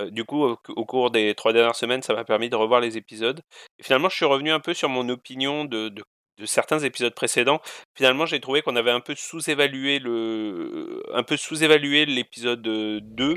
Du 0.09 0.25
coup, 0.25 0.45
au, 0.45 0.85
cours 0.87 1.11
des 1.11 1.35
trois 1.35 1.53
dernières 1.53 1.75
semaines, 1.77 2.03
ça 2.03 2.15
m'a 2.15 2.25
permis 2.25 2.49
de 2.49 2.57
revoir 2.57 2.81
les 2.81 2.97
épisodes. 2.97 3.41
Et 3.79 3.83
finalement, 3.83 4.09
je 4.09 4.17
suis 4.17 4.25
revenu 4.25 4.51
un 4.51 4.61
peu 4.61 4.75
sur 4.75 4.89
mon 4.89 5.09
opinion 5.09 5.65
de 5.65 5.93
de 6.41 6.47
certains 6.47 6.81
épisodes 6.81 7.15
précédents, 7.15 7.61
finalement 7.95 8.27
j'ai 8.27 8.41
trouvé 8.41 8.63
qu'on 8.63 8.77
avait 8.77 8.91
un 8.91 9.01
peu 9.01 9.15
sous-évalué 9.15 9.99
le 9.99 11.03
un 11.13 11.23
peu 11.23 11.37
sous-évalué 11.37 12.07
l'épisode 12.07 12.63
2 12.63 13.37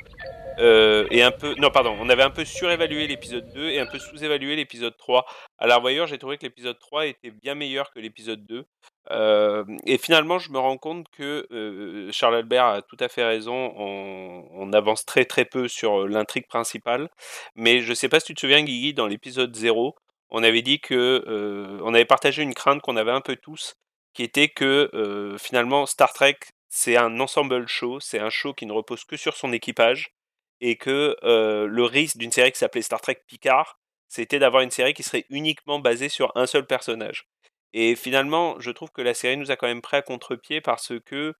euh, 0.59 1.07
et 1.11 1.23
un 1.23 1.31
peu 1.31 1.55
non 1.57 1.69
pardon, 1.71 1.95
on 1.99 2.09
avait 2.09 2.23
un 2.23 2.29
peu 2.29 2.45
surévalué 2.45 3.07
l'épisode 3.07 3.51
2 3.53 3.69
et 3.69 3.79
un 3.79 3.85
peu 3.85 3.99
sous-évalué 3.99 4.55
l'épisode 4.55 4.95
3. 4.97 5.25
À 5.57 5.67
la 5.67 5.77
revoyure, 5.77 6.07
j'ai 6.07 6.17
trouvé 6.17 6.37
que 6.37 6.43
l'épisode 6.43 6.77
3 6.79 7.07
était 7.07 7.31
bien 7.31 7.55
meilleur 7.55 7.91
que 7.91 7.99
l'épisode 7.99 8.45
2. 8.45 8.65
Euh, 9.11 9.63
et 9.85 9.97
finalement, 9.97 10.39
je 10.39 10.51
me 10.51 10.59
rends 10.59 10.77
compte 10.77 11.07
que 11.09 11.47
euh, 11.51 12.11
Charles 12.11 12.35
Albert 12.35 12.65
a 12.65 12.81
tout 12.81 12.97
à 12.99 13.09
fait 13.09 13.23
raison. 13.23 13.73
On, 13.75 14.47
on 14.51 14.73
avance 14.73 15.05
très 15.05 15.25
très 15.25 15.45
peu 15.45 15.67
sur 15.67 16.07
l'intrigue 16.07 16.47
principale. 16.47 17.09
Mais 17.55 17.81
je 17.81 17.93
sais 17.93 18.09
pas 18.09 18.19
si 18.19 18.27
tu 18.27 18.33
te 18.35 18.39
souviens, 18.41 18.63
Guigui, 18.63 18.93
dans 18.93 19.07
l'épisode 19.07 19.55
0, 19.55 19.95
on 20.33 20.43
avait 20.43 20.61
dit 20.61 20.81
que 20.81 21.23
euh, 21.27 21.79
on 21.83 21.93
avait 21.93 22.05
partagé 22.05 22.43
une 22.43 22.53
crainte 22.53 22.81
qu'on 22.81 22.97
avait 22.97 23.11
un 23.11 23.21
peu 23.21 23.35
tous, 23.35 23.75
qui 24.13 24.23
était 24.23 24.49
que 24.49 24.89
euh, 24.93 25.37
finalement 25.37 25.85
Star 25.85 26.11
Trek 26.13 26.37
c'est 26.69 26.97
un 26.97 27.19
ensemble 27.19 27.67
show, 27.67 27.99
c'est 27.99 28.19
un 28.19 28.31
show 28.31 28.53
qui 28.53 28.65
ne 28.65 28.73
repose 28.73 29.05
que 29.05 29.15
sur 29.15 29.37
son 29.37 29.53
équipage, 29.53 30.11
et 30.59 30.75
que 30.75 31.15
euh, 31.23 31.67
le 31.67 31.83
risque 31.83 32.17
d'une 32.17 32.31
série 32.31 32.51
qui 32.51 32.57
s'appelait 32.57 32.81
Star 32.81 32.99
Trek 32.99 33.21
Picard, 33.27 33.79
c'était 34.09 34.39
d'avoir 34.39 34.63
une 34.63 34.71
série 34.71 34.93
qui 34.93 35.03
serait 35.03 35.25
uniquement 35.29 35.79
basée 35.79 36.09
sur 36.09 36.31
un 36.35 36.47
seul 36.47 36.65
personnage. 36.65 37.27
Et 37.73 37.95
finalement, 37.95 38.59
je 38.59 38.71
trouve 38.71 38.91
que 38.91 39.01
la 39.01 39.13
série 39.13 39.37
nous 39.37 39.51
a 39.51 39.55
quand 39.55 39.67
même 39.67 39.81
pris 39.81 39.97
à 39.97 40.01
contre-pied 40.01 40.61
parce 40.61 40.93
que 41.05 41.33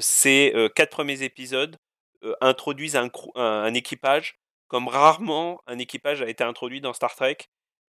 ces 0.00 0.54
quatre 0.76 0.90
premiers 0.90 1.22
épisodes 1.22 1.76
introduisent 2.40 2.96
un 2.96 3.74
équipage 3.74 4.36
comme 4.72 4.88
rarement 4.88 5.60
un 5.66 5.78
équipage 5.78 6.22
a 6.22 6.28
été 6.30 6.42
introduit 6.42 6.80
dans 6.80 6.94
Star 6.94 7.14
Trek. 7.14 7.36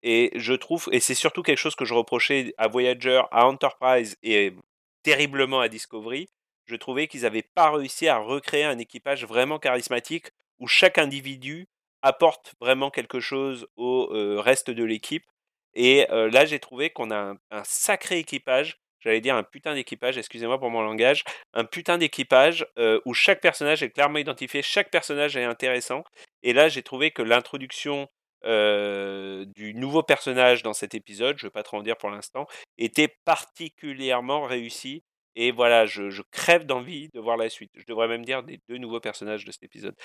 Et 0.04 0.32
je 0.36 0.54
trouve, 0.54 0.90
et 0.92 1.00
c'est 1.00 1.16
surtout 1.16 1.44
quelque 1.44 1.58
chose 1.58 1.76
que 1.76 1.86
je 1.86 1.94
reprochais 1.94 2.54
à 2.58 2.68
Voyager, 2.68 3.22
à 3.32 3.48
Enterprise 3.48 4.18
et 4.22 4.54
terriblement 5.02 5.62
à 5.62 5.70
Discovery, 5.70 6.28
je 6.66 6.76
trouvais 6.76 7.08
qu'ils 7.08 7.22
n'avaient 7.22 7.48
pas 7.56 7.72
réussi 7.72 8.08
à 8.08 8.18
recréer 8.18 8.64
un 8.64 8.78
équipage 8.78 9.26
vraiment 9.26 9.60
charismatique 9.60 10.28
où 10.60 10.68
chaque 10.68 10.98
individu 10.98 11.68
apporte 12.02 12.54
vraiment 12.60 12.90
quelque 12.90 13.20
chose 13.20 13.68
au 13.76 14.10
euh, 14.14 14.40
reste 14.40 14.70
de 14.70 14.84
l'équipe. 14.84 15.26
Et 15.74 16.10
euh, 16.12 16.30
là, 16.30 16.46
j'ai 16.46 16.60
trouvé 16.60 16.90
qu'on 16.90 17.12
a 17.12 17.36
un, 17.52 17.64
sacré 17.64 18.20
équipage. 18.20 18.80
j'allais 19.00 19.22
dire 19.22 19.36
un 19.36 19.44
putain 19.44 19.74
d'équipage, 19.74 20.18
excusez-moi 20.18 20.60
pour 20.60 20.70
mon 20.70 20.82
langage, 20.82 21.24
un 21.54 21.66
putain 21.66 21.98
d'équipage 21.98 22.66
euh, 22.78 23.00
où 23.06 23.14
chaque 23.14 23.42
personnage 23.42 23.84
est 23.84 23.90
clairement 23.90 24.20
identifié, 24.20 24.62
chaque 24.62 24.92
personnage 24.92 25.36
est 25.36 25.44
intéressant. 25.44 26.04
Et 26.44 26.54
là, 26.54 26.70
j'ai 26.70 26.84
trouvé 26.84 27.12
que 27.12 27.22
l'introduction 27.22 28.08
euh, 28.46 29.46
du 29.56 29.74
nouveau 29.74 30.04
personnage 30.04 30.64
dans 30.64 30.74
cet 30.74 30.96
épisode, 30.96 31.38
je 31.38 31.46
ne 31.46 31.50
vais 31.50 31.54
pas 31.54 31.64
trop 31.64 31.78
en 31.78 31.84
dire 31.84 31.98
pour 31.98 32.10
l'instant, 32.10 32.46
était 32.78 33.16
particulièrement 33.26 34.44
réussie. 34.44 35.04
Et 35.36 35.52
voilà, 35.52 35.88
je, 35.88 36.12
je 36.12 36.22
crève 36.30 36.66
d'envie 36.66 37.10
de 37.10 37.20
voir 37.20 37.38
la 37.38 37.50
suite. 37.50 37.72
Je 37.74 37.86
devrais 37.86 38.08
même 38.08 38.24
dire 38.24 38.44
des 38.44 38.60
deux 38.70 38.78
nouveaux 38.78 39.00
personnages 39.00 39.46
de 39.46 39.52
cet 39.52 39.64
épisode. 39.64 39.96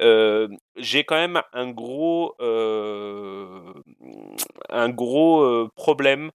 Euh, 0.00 0.48
j'ai 0.76 1.04
quand 1.04 1.16
même 1.16 1.42
un 1.52 1.70
gros, 1.70 2.34
euh, 2.40 3.74
un 4.70 4.88
gros 4.88 5.68
problème, 5.74 6.30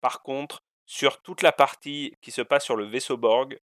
par 0.00 0.22
contre, 0.22 0.62
sur 0.86 1.20
toute 1.22 1.42
la 1.42 1.52
partie 1.52 2.14
qui 2.20 2.30
se 2.30 2.42
passe 2.42 2.64
sur 2.64 2.76
le 2.76 2.84
vaisseau 2.84 3.16
Borg. 3.16 3.58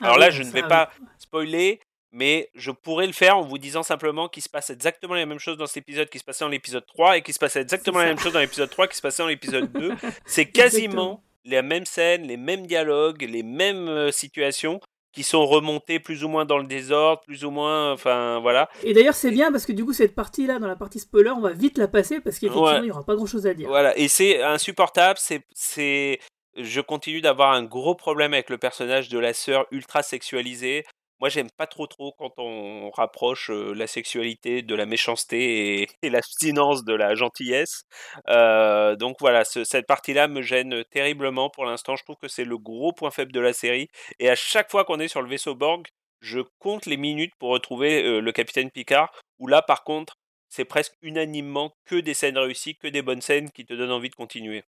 Ah 0.00 0.06
Alors 0.06 0.18
là, 0.18 0.26
oui, 0.28 0.32
je 0.32 0.42
ne 0.42 0.50
vais 0.50 0.62
oui. 0.62 0.68
pas 0.68 0.90
spoiler, 1.18 1.80
mais 2.16 2.48
je 2.54 2.70
pourrais 2.70 3.06
le 3.06 3.12
faire 3.12 3.36
en 3.36 3.42
vous 3.42 3.58
disant 3.58 3.82
simplement 3.82 4.26
qu'il 4.28 4.42
se 4.42 4.48
passe 4.48 4.70
exactement 4.70 5.12
la 5.14 5.26
même 5.26 5.38
chose 5.38 5.58
dans 5.58 5.66
cet 5.66 5.76
épisode 5.76 6.08
qui 6.08 6.18
se 6.18 6.24
passait 6.24 6.44
dans 6.46 6.48
l'épisode 6.50 6.86
3 6.86 7.18
et 7.18 7.22
qu'il 7.22 7.34
se 7.34 7.38
passait 7.38 7.60
exactement 7.60 7.98
la 7.98 8.06
même 8.06 8.18
chose 8.18 8.32
dans 8.32 8.40
l'épisode 8.40 8.70
3 8.70 8.88
qui 8.88 8.96
se 8.96 9.02
passait 9.02 9.22
dans 9.22 9.28
l'épisode 9.28 9.70
2. 9.72 9.92
C'est 10.24 10.46
quasiment 10.46 11.22
les 11.44 11.60
mêmes 11.60 11.84
scènes, 11.84 12.26
les 12.26 12.38
mêmes 12.38 12.66
dialogues, 12.66 13.20
les 13.22 13.42
mêmes 13.42 13.86
euh, 13.88 14.10
situations 14.10 14.80
qui 15.12 15.22
sont 15.22 15.44
remontées 15.46 16.00
plus 16.00 16.24
ou 16.24 16.28
moins 16.28 16.44
dans 16.46 16.56
le 16.58 16.66
désordre, 16.66 17.20
plus 17.26 17.44
ou 17.44 17.50
moins, 17.50 17.92
enfin 17.92 18.38
voilà. 18.40 18.68
Et 18.82 18.94
d'ailleurs, 18.94 19.14
c'est 19.14 19.30
bien 19.30 19.52
parce 19.52 19.66
que 19.66 19.72
du 19.72 19.84
coup, 19.84 19.92
cette 19.92 20.14
partie-là, 20.14 20.58
dans 20.58 20.66
la 20.68 20.76
partie 20.76 20.98
spoiler, 20.98 21.30
on 21.30 21.40
va 21.40 21.52
vite 21.52 21.76
la 21.78 21.86
passer 21.88 22.20
parce 22.20 22.38
qu'effectivement, 22.38 22.64
Ouais. 22.66 22.78
il 22.78 22.84
n'y 22.84 22.90
aura 22.90 23.04
pas 23.04 23.14
grand-chose 23.14 23.46
à 23.46 23.52
dire. 23.54 23.68
Voilà, 23.68 23.96
et 23.96 24.08
c'est 24.08 24.42
insupportable, 24.42 25.18
c'est, 25.22 25.42
c'est, 25.54 26.18
je 26.56 26.80
continue 26.80 27.20
d'avoir 27.20 27.52
un 27.52 27.62
gros 27.62 27.94
problème 27.94 28.32
avec 28.34 28.48
le 28.50 28.58
personnage 28.58 29.08
de 29.10 29.18
la 29.18 29.32
sœur 29.34 29.66
ultra 29.70 30.02
sexualisée. 30.02 30.84
Moi, 31.20 31.30
j'aime 31.30 31.50
pas 31.56 31.66
trop 31.66 31.86
trop 31.86 32.12
quand 32.18 32.32
on 32.38 32.90
rapproche 32.90 33.48
la 33.50 33.86
sexualité 33.86 34.62
de 34.62 34.74
la 34.74 34.84
méchanceté 34.86 35.82
et, 35.82 35.88
l'abstinence 36.10 36.84
de 36.84 36.94
la 36.94 37.14
gentillesse. 37.14 37.84
Donc 38.26 39.16
voilà, 39.20 39.44
ce- 39.44 39.64
cette 39.64 39.86
partie-là 39.86 40.28
me 40.28 40.42
gêne 40.42 40.84
terriblement 40.90 41.50
pour 41.50 41.64
l'instant. 41.64 41.96
Je 41.96 42.04
trouve 42.04 42.16
que 42.20 42.28
c'est 42.28 42.44
le 42.44 42.58
gros 42.58 42.92
point 42.92 43.10
faible 43.10 43.32
de 43.32 43.40
la 43.40 43.52
série. 43.52 43.88
Et 44.18 44.28
à 44.28 44.36
chaque 44.36 44.70
fois 44.70 44.84
qu'on 44.84 45.00
est 45.00 45.08
sur 45.08 45.22
le 45.22 45.28
vaisseau 45.28 45.54
Borg, 45.54 45.86
je 46.20 46.40
compte 46.58 46.86
les 46.86 46.96
minutes 46.96 47.34
pour 47.38 47.50
retrouver 47.50 48.20
le 48.20 48.32
capitaine 48.32 48.70
Picard. 48.70 49.12
Où 49.38 49.46
là, 49.48 49.62
par 49.62 49.84
contre, 49.84 50.16
c'est 50.48 50.64
presque 50.64 50.94
unanimement 51.02 51.72
que 51.84 51.96
des 51.96 52.14
scènes 52.14 52.38
réussies, 52.38 52.76
que 52.76 52.88
des 52.88 53.02
bonnes 53.02 53.20
scènes 53.20 53.50
qui 53.50 53.64
te 53.66 53.74
donnent 53.74 53.90
envie 53.92 54.10
de 54.10 54.14
continuer. 54.14 54.64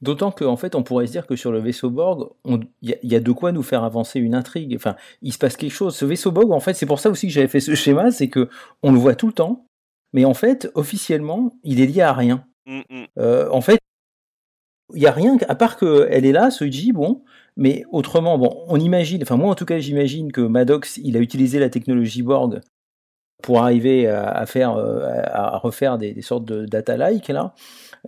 D'autant 0.00 0.30
qu'en 0.32 0.56
fait, 0.56 0.74
on 0.74 0.82
pourrait 0.82 1.06
se 1.06 1.12
dire 1.12 1.26
que 1.26 1.36
sur 1.36 1.50
le 1.52 1.60
vaisseau 1.60 1.88
Borg, 1.90 2.30
il 2.44 2.60
y, 2.82 2.92
a- 2.92 2.96
il 3.02 3.10
y 3.10 3.16
a 3.16 3.20
de 3.20 3.32
quoi 3.32 3.52
nous 3.52 3.62
faire 3.62 3.84
avancer 3.84 4.20
une 4.20 4.34
intrigue. 4.34 4.74
Enfin, 4.76 4.96
il 5.22 5.32
se 5.32 5.38
passe 5.38 5.56
quelque 5.56 5.72
chose. 5.72 5.96
Ce 5.96 6.04
vaisseau 6.04 6.30
Borg, 6.32 6.52
en 6.52 6.60
fait, 6.60 6.74
c'est 6.74 6.86
pour 6.86 7.00
ça 7.00 7.10
aussi 7.10 7.26
que 7.26 7.32
j'avais 7.32 7.48
fait 7.48 7.60
ce 7.60 7.74
schéma, 7.74 8.10
c'est 8.10 8.28
que 8.28 8.48
on 8.82 8.92
le 8.92 8.98
voit 8.98 9.14
tout 9.14 9.26
le 9.28 9.32
temps, 9.32 9.66
mais 10.12 10.24
en 10.24 10.34
fait, 10.34 10.70
officiellement, 10.74 11.56
il 11.62 11.80
est 11.80 11.86
lié 11.86 12.02
à 12.02 12.12
rien. 12.12 12.44
Mm, 12.66 12.80
mm. 12.90 13.04
Euh, 13.18 13.48
en 13.50 13.60
fait, 13.60 13.78
il 14.94 15.02
y 15.02 15.06
a 15.06 15.12
rien 15.12 15.36
à 15.48 15.54
part 15.54 15.76
qu'elle 15.78 16.26
est 16.26 16.32
là, 16.32 16.50
ce 16.50 16.70
J, 16.70 16.92
bon, 16.92 17.22
mais 17.56 17.84
autrement, 17.90 18.36
bon, 18.38 18.64
on 18.68 18.78
imagine, 18.78 19.22
enfin 19.22 19.36
moi 19.36 19.50
en 19.50 19.54
tout 19.54 19.64
cas, 19.64 19.78
j'imagine 19.78 20.30
que 20.30 20.42
Maddox, 20.42 20.98
il 21.02 21.16
a 21.16 21.20
utilisé 21.20 21.58
la 21.58 21.70
technologie 21.70 22.22
Borg 22.22 22.60
pour 23.42 23.60
arriver 23.62 24.06
à, 24.08 24.44
faire, 24.46 24.76
euh, 24.76 25.06
à, 25.24 25.56
refaire 25.58 25.98
des, 25.98 26.12
des 26.12 26.22
sortes 26.22 26.44
de 26.44 26.64
data-like 26.66 27.28
là. 27.28 27.54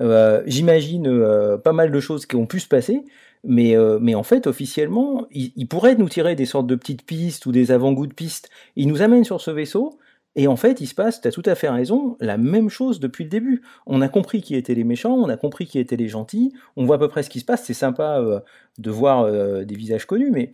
Euh, 0.00 0.42
j'imagine 0.46 1.06
euh, 1.06 1.56
pas 1.56 1.72
mal 1.72 1.90
de 1.90 2.00
choses 2.00 2.26
qui 2.26 2.36
ont 2.36 2.46
pu 2.46 2.60
se 2.60 2.68
passer, 2.68 3.02
mais, 3.44 3.76
euh, 3.76 3.98
mais 4.00 4.14
en 4.14 4.22
fait, 4.22 4.46
officiellement, 4.46 5.26
il, 5.30 5.52
il 5.56 5.66
pourrait 5.68 5.94
nous 5.94 6.08
tirer 6.08 6.34
des 6.34 6.46
sortes 6.46 6.66
de 6.66 6.74
petites 6.74 7.04
pistes 7.04 7.46
ou 7.46 7.52
des 7.52 7.72
avant-goûts 7.72 8.06
de 8.06 8.14
pistes. 8.14 8.50
Il 8.76 8.88
nous 8.88 9.02
amène 9.02 9.24
sur 9.24 9.40
ce 9.40 9.50
vaisseau, 9.50 9.98
et 10.34 10.48
en 10.48 10.56
fait, 10.56 10.82
il 10.82 10.86
se 10.86 10.94
passe, 10.94 11.22
tu 11.22 11.28
as 11.28 11.32
tout 11.32 11.42
à 11.46 11.54
fait 11.54 11.70
raison, 11.70 12.16
la 12.20 12.36
même 12.36 12.68
chose 12.68 13.00
depuis 13.00 13.24
le 13.24 13.30
début. 13.30 13.62
On 13.86 14.02
a 14.02 14.08
compris 14.08 14.42
qui 14.42 14.54
étaient 14.54 14.74
les 14.74 14.84
méchants, 14.84 15.14
on 15.14 15.30
a 15.30 15.36
compris 15.38 15.66
qui 15.66 15.78
étaient 15.78 15.96
les 15.96 16.08
gentils, 16.08 16.52
on 16.76 16.84
voit 16.84 16.96
à 16.96 16.98
peu 16.98 17.08
près 17.08 17.22
ce 17.22 17.30
qui 17.30 17.40
se 17.40 17.46
passe. 17.46 17.64
C'est 17.64 17.72
sympa 17.72 18.20
de 18.76 18.90
voir 18.90 19.32
des 19.64 19.74
visages 19.74 20.04
connus, 20.04 20.30
mais 20.30 20.50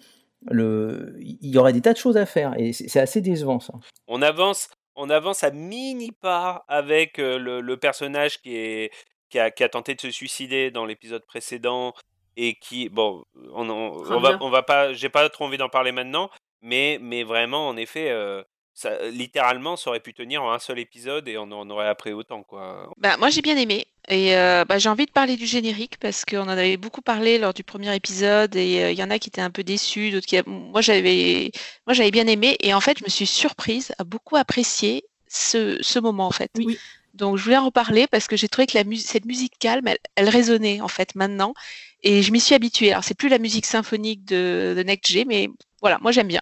il 0.53 1.37
y 1.41 1.59
aurait 1.59 1.73
des 1.73 1.81
tas 1.81 1.93
de 1.93 1.99
choses 1.99 2.17
à 2.17 2.27
faire, 2.27 2.55
et 2.59 2.73
c'est 2.73 3.01
assez 3.01 3.21
décevant 3.21 3.59
ça. 3.59 3.75
On 4.07 4.23
avance, 4.23 4.69
on 4.95 5.11
avance 5.11 5.43
à 5.43 5.51
mini 5.51 6.13
pas 6.13 6.65
avec 6.69 7.15
le 7.19 7.75
personnage 7.75 8.41
qui 8.41 8.55
est 8.55 8.93
qui 9.33 9.39
a, 9.41 9.51
qui 9.51 9.65
a 9.65 9.69
tenté 9.69 9.95
de 9.95 10.01
se 10.01 10.11
suicider 10.11 10.71
dans 10.71 10.85
l'épisode 10.85 11.25
précédent 11.27 11.95
et 12.37 12.55
qui 12.55 12.89
bon, 12.89 13.25
on, 13.53 13.69
on, 13.69 14.05
on 14.09 14.21
va 14.21 14.39
on 14.41 14.51
va 14.51 14.63
pas, 14.63 14.93
j'ai 14.93 15.09
pas 15.09 15.29
trop 15.31 15.47
envie 15.47 15.59
d'en 15.59 15.69
parler 15.69 15.93
maintenant, 15.93 16.31
mais 16.61 16.99
mais 17.01 17.25
vraiment 17.25 17.67
en 17.69 17.77
effet. 17.77 18.11
euh, 18.11 18.43
ça, 18.75 18.91
littéralement, 19.11 19.77
ça 19.77 19.91
aurait 19.91 20.01
pu 20.01 20.15
tenir 20.15 20.43
en 20.43 20.51
un 20.51 20.59
seul 20.59 20.79
épisode 20.79 21.29
et 21.29 21.37
on 21.37 21.43
en 21.53 21.69
aurait 21.69 21.89
appris 21.89 22.15
autant, 22.15 22.43
quoi. 22.43 22.89
Bah, 22.97 23.19
moi, 23.19 23.29
j'ai 23.29 23.43
bien 23.43 23.59
aimé. 23.59 23.87
Et 24.09 24.35
euh, 24.35 24.65
bah, 24.65 24.79
j'ai 24.79 24.89
envie 24.89 25.05
de 25.05 25.11
parler 25.13 25.37
du 25.37 25.45
générique 25.45 25.99
parce 25.99 26.25
qu'on 26.25 26.41
en 26.41 26.49
avait 26.49 26.79
beaucoup 26.79 27.03
parlé 27.03 27.37
lors 27.39 27.53
du 27.53 27.65
premier 27.65 27.95
épisode 27.95 28.57
et 28.57 28.83
euh, 28.83 28.91
il 28.91 28.99
y 28.99 29.03
en 29.03 29.11
a 29.11 29.19
qui 29.19 29.29
étaient 29.29 29.43
un 29.43 29.51
peu 29.51 29.63
déçus, 29.63 30.11
d'autres 30.11 30.27
qui. 30.27 30.41
Moi, 30.47 30.81
j'avais, 30.81 31.53
moi, 31.87 31.93
j'avais 31.93 32.11
bien 32.11 32.27
aimé 32.27 32.57
et 32.61 32.73
en 32.73 32.81
fait, 32.81 32.99
je 32.99 33.05
me 33.05 33.11
suis 33.11 33.27
surprise 33.27 33.93
à 33.99 34.05
beaucoup 34.05 34.37
apprécier 34.37 35.05
ce, 35.29 35.77
ce 35.83 35.99
moment 35.99 36.27
en 36.27 36.33
fait. 36.33 36.51
Oui. 36.57 36.79
Donc, 37.15 37.37
je 37.37 37.45
voulais 37.45 37.57
en 37.59 37.67
reparler 37.67 38.07
parce 38.07 38.27
que 38.27 38.37
j'ai 38.37 38.49
trouvé 38.49 38.67
que 38.67 38.77
la 38.79 38.85
mu- 38.85 38.97
cette 38.97 39.25
musique 39.27 39.59
calme, 39.59 39.87
elle, 39.89 39.99
elle 40.17 40.29
résonnait 40.29 40.81
en 40.81 40.89
fait 40.89 41.15
maintenant 41.15 41.55
et 42.03 42.23
je 42.23 42.33
m'y 42.33 42.41
suis 42.41 42.55
habituée. 42.55 42.93
Alors, 42.93 43.05
c'est 43.05 43.15
plus 43.17 43.29
la 43.29 43.39
musique 43.39 43.67
symphonique 43.67 44.25
de, 44.25 44.75
de 44.77 44.83
Next 44.83 45.13
G, 45.13 45.25
mais 45.27 45.49
voilà, 45.81 45.99
moi, 46.01 46.13
j'aime 46.13 46.29
bien. 46.29 46.41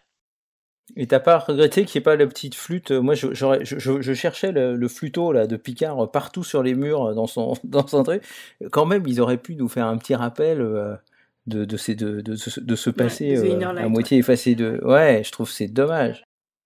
Et 0.96 1.06
t'as 1.06 1.20
pas 1.20 1.38
regretté 1.38 1.84
qu'il 1.84 1.98
n'y 1.98 2.02
ait 2.02 2.04
pas 2.04 2.16
la 2.16 2.26
petite 2.26 2.54
flûte? 2.56 2.90
Moi, 2.90 3.14
je, 3.14 3.32
j'aurais- 3.32 3.64
je, 3.64 3.78
je- 3.78 4.00
je 4.00 4.12
cherchais 4.14 4.50
le, 4.52 4.74
le 4.76 4.88
flûteau 4.88 5.32
là, 5.32 5.46
de 5.46 5.56
Picard 5.56 6.02
euh, 6.04 6.06
partout 6.08 6.42
sur 6.42 6.62
les 6.64 6.74
murs 6.74 7.04
euh, 7.10 7.14
dans 7.14 7.26
son, 7.28 7.54
dans 7.64 7.86
son 7.86 8.02
truc. 8.02 8.22
Quand 8.72 8.86
même, 8.86 9.06
ils 9.06 9.20
auraient 9.20 9.38
pu 9.38 9.54
nous 9.54 9.68
faire 9.68 9.86
un 9.86 9.96
petit 9.98 10.14
rappel 10.16 10.60
euh, 10.60 10.96
de, 11.46 11.64
de, 11.64 11.76
ces, 11.76 11.94
de, 11.94 12.20
de, 12.20 12.34
ce- 12.36 12.60
de 12.60 12.74
ce 12.76 12.90
passé 12.90 13.36
euh, 13.36 13.68
à 13.76 13.88
moitié 13.88 14.18
effacé 14.18 14.54
de. 14.56 14.80
Ouais, 14.84 15.22
je 15.24 15.30
trouve 15.32 15.48
que 15.48 15.54
c'est 15.54 15.68
dommage. 15.68 16.24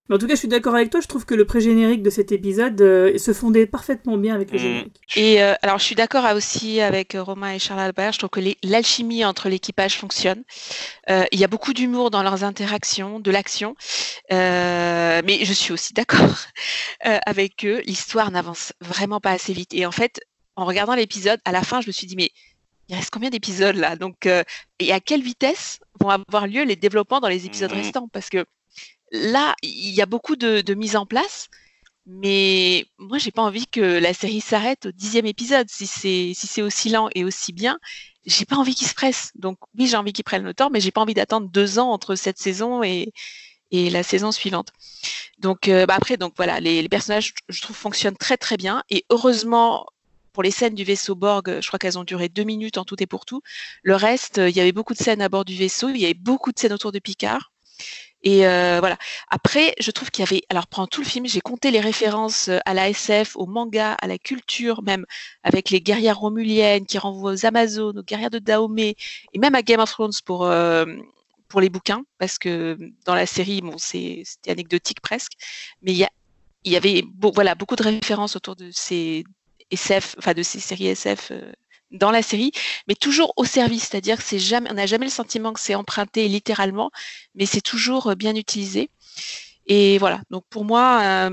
Mais 0.09 0.17
en 0.17 0.19
tout 0.19 0.27
cas, 0.27 0.35
je 0.35 0.41
suis 0.41 0.49
d'accord 0.49 0.75
avec 0.75 0.91
toi. 0.91 1.01
Je 1.01 1.07
trouve 1.09 1.25
que 1.25 1.35
le 1.35 1.47
pré-générique 1.47 2.03
de 2.03 2.11
cet 2.11 2.31
épisode 2.31 2.79
euh, 2.83 3.17
se 3.17 3.33
fondait 3.33 3.67
parfaitement 3.67 4.19
bien 4.19 4.35
avec 4.35 4.51
le 4.51 4.59
Mm. 4.59 4.63
générique. 4.63 5.01
Et 5.17 5.43
euh, 5.43 5.55
alors, 5.63 5.79
je 5.79 5.85
suis 5.85 5.95
d'accord 5.95 6.25
aussi 6.35 6.81
avec 6.83 7.15
euh, 7.15 7.23
Romain 7.23 7.53
et 7.55 7.59
Charles 7.59 7.81
Albert. 7.81 8.13
Je 8.13 8.19
trouve 8.19 8.29
que 8.31 8.41
l'alchimie 8.63 9.25
entre 9.25 9.49
l'équipage 9.49 9.97
fonctionne. 9.97 10.43
Euh, 11.09 11.25
il 11.33 11.41
y 11.41 11.45
a 11.45 11.49
beaucoup 11.49 11.73
d'humour 11.73 12.11
dans 12.11 12.23
leurs 12.23 12.45
interactions, 12.45 13.19
de 13.19 13.31
l'action. 13.31 13.77
Euh, 14.33 15.23
mais 15.25 15.45
je 15.45 15.53
suis 15.55 15.73
aussi 15.73 15.93
d'accord 15.95 16.37
euh, 17.07 17.19
avec 17.25 17.65
eux. 17.65 17.81
L'histoire 17.87 18.31
n'avance 18.31 18.73
vraiment 18.81 19.21
pas 19.21 19.31
assez 19.31 19.53
vite. 19.55 19.73
Et 19.73 19.87
en 19.87 19.93
fait, 19.93 20.21
en 20.57 20.67
regardant 20.67 20.95
l'épisode, 20.95 21.41
à 21.45 21.53
la 21.53 21.63
fin, 21.63 21.81
je 21.81 21.87
me 21.87 21.93
suis 21.93 22.07
dit, 22.07 22.17
mais 22.17 22.31
il 22.89 22.95
reste 22.97 23.11
combien 23.11 23.31
d'épisodes 23.31 23.77
là? 23.77 23.97
Donc, 23.97 24.27
euh, 24.27 24.43
et 24.79 24.93
à 24.93 25.01
quelle 25.01 25.23
vitesse 25.23 25.79
vont 26.01 26.11
avoir 26.11 26.47
lieu 26.47 26.65
les 26.65 26.77
développements 26.77 27.21
dans 27.21 27.29
les 27.29 27.47
épisodes 27.47 27.73
Mhm. 27.73 27.79
restants? 27.79 28.09
Parce 28.13 28.29
que 28.29 28.45
là, 29.13 29.55
il 29.63 29.91
y 29.91 30.03
a 30.03 30.07
beaucoup 30.07 30.37
de, 30.37 30.75
mise 30.75 30.97
en 30.97 31.07
place. 31.07 31.49
Mais 32.07 32.87
moi, 32.99 33.19
j'ai 33.19 33.31
pas 33.31 33.43
envie 33.43 33.67
que 33.67 33.81
la 33.81 34.13
série 34.13 34.43
s'arrête 34.43 34.87
au 34.87 34.93
dixième 34.93 35.27
épisode. 35.27 35.69
Si 35.71 35.87
c'est 35.87 36.33
si 36.35 36.47
c'est 36.47 36.61
aussi 36.61 36.91
lent 36.91 37.09
et 37.15 37.25
aussi 37.25 37.53
bien, 37.55 37.79
j'ai 38.27 38.45
pas 38.45 38.57
envie 38.57 38.75
qu'ils 38.75 38.89
se 38.89 38.95
pressent. 38.95 39.33
Donc 39.37 39.59
oui, 39.79 39.87
j'ai 39.87 39.97
envie 39.97 40.13
qu'ils 40.13 40.25
prennent 40.25 40.45
le 40.45 40.53
temps, 40.55 40.69
mais 40.71 40.81
j'ai 40.81 40.91
pas 40.91 41.01
envie 41.01 41.15
d'attendre 41.15 41.49
deux 41.49 41.79
ans 41.79 41.91
entre 41.91 42.15
cette 42.15 42.39
saison 42.39 42.83
et 42.83 43.13
et 43.71 43.91
la 43.91 44.03
saison 44.03 44.33
suivante. 44.33 44.71
Donc 45.39 45.69
euh, 45.69 45.87
bah 45.87 45.95
après, 45.97 46.17
donc 46.19 46.35
voilà, 46.37 46.61
les, 46.61 46.83
les 46.83 46.89
personnages, 46.89 47.35
je 47.49 47.63
trouve, 47.63 47.77
fonctionnent 47.77 48.17
très 48.17 48.37
très 48.37 48.57
bien. 48.59 48.85
Et 48.91 49.05
heureusement, 49.11 49.87
pour 50.35 50.43
les 50.43 50.51
scènes 50.51 50.75
du 50.75 50.85
vaisseau 50.85 51.15
Borg, 51.15 51.61
je 51.61 51.67
crois 51.69 51.79
qu'elles 51.79 51.99
ont 51.99 52.05
duré 52.05 52.29
deux 52.29 52.45
minutes 52.45 52.77
en 52.77 52.85
tout 52.85 53.03
et 53.03 53.07
pour 53.07 53.25
tout. 53.25 53.41
Le 53.83 53.95
reste, 53.97 54.39
euh, 54.39 54.51
il 54.51 54.57
y 54.57 54.61
avait 54.61 54.73
beaucoup 54.73 54.93
de 54.93 54.99
scènes 54.99 55.23
à 55.23 55.29
bord 55.31 55.45
du 55.45 55.55
vaisseau, 55.57 55.89
il 55.89 55.99
y 55.99 56.05
avait 56.05 56.13
beaucoup 56.13 56.53
de 56.53 56.59
scènes 56.59 56.73
autour 56.73 56.93
de 56.93 56.99
Picard. 56.99 57.53
Et 58.25 58.47
euh, 58.47 58.79
voilà. 58.81 58.97
Après, 59.31 59.75
je 59.79 59.91
trouve 59.91 60.11
qu'il 60.11 60.25
y 60.25 60.29
avait, 60.29 60.43
alors 60.49 60.67
pendant 60.67 60.87
tout 60.87 61.03
le 61.03 61.07
film, 61.07 61.27
j'ai 61.27 61.43
compté 61.43 61.71
les 61.71 61.81
références 61.81 62.49
euh, 62.49 62.59
à 62.65 62.73
la 62.73 62.89
SF, 62.89 63.37
au 63.37 63.47
manga, 63.47 63.93
à 63.93 64.07
la 64.07 64.19
culture, 64.19 64.83
même 64.83 65.05
avec 65.43 65.69
les 65.71 65.83
guerrières 65.83 66.19
romuliennes 66.19 66.87
qui 66.87 66.97
renvoient 66.99 67.33
aux 67.33 67.47
Amazones, 67.47 67.99
aux 67.99 68.03
guerrières 68.03 68.31
de 68.31 68.39
Dahomey, 68.39 68.97
et 69.35 69.39
même 69.39 69.55
à 69.55 69.63
Game 69.63 69.81
of 69.81 69.91
Thrones 69.91 70.13
pour 70.25 70.47
euh, 70.47 70.87
pour 71.49 71.61
les 71.61 71.69
bouquins, 71.69 72.03
parce 72.19 72.39
que 72.39 72.79
dans 73.05 73.15
la 73.15 73.27
série, 73.27 73.61
bon, 73.61 73.77
c'était 73.79 74.51
anecdotique 74.51 75.01
presque, 75.03 75.33
mais 75.83 75.93
il 75.93 75.99
y 75.99 76.05
a 76.05 76.11
il 76.65 76.73
y 76.73 76.77
avait 76.77 77.05
voilà 77.21 77.55
beaucoup 77.55 77.77
de 77.77 77.83
références 77.83 78.37
autour 78.37 78.57
de 78.57 78.71
ces 78.73 79.25
SF, 79.71 80.17
enfin 80.19 80.33
de 80.33 80.43
ces 80.43 80.61
séries 80.61 80.89
SF 80.89 81.31
dans 81.91 82.11
la 82.11 82.23
série, 82.23 82.53
mais 82.89 82.95
toujours 82.95 83.33
au 83.37 83.45
service, 83.45 83.89
c'est-à-dire 83.89 84.17
que 84.17 84.25
c'est 84.25 84.39
jamais, 84.39 84.71
on 84.71 84.75
n'a 84.75 84.87
jamais 84.87 85.07
le 85.07 85.13
sentiment 85.13 85.53
que 85.53 85.61
c'est 85.61 85.75
emprunté 85.75 86.29
littéralement, 86.29 86.91
mais 87.35 87.47
c'est 87.47 87.61
toujours 87.61 88.09
euh, 88.09 88.15
bien 88.15 88.35
utilisé. 88.35 88.91
Et 89.67 89.99
voilà, 89.99 90.21
donc 90.31 90.45
pour 90.51 90.65
moi, 90.65 91.01
un 91.03 91.31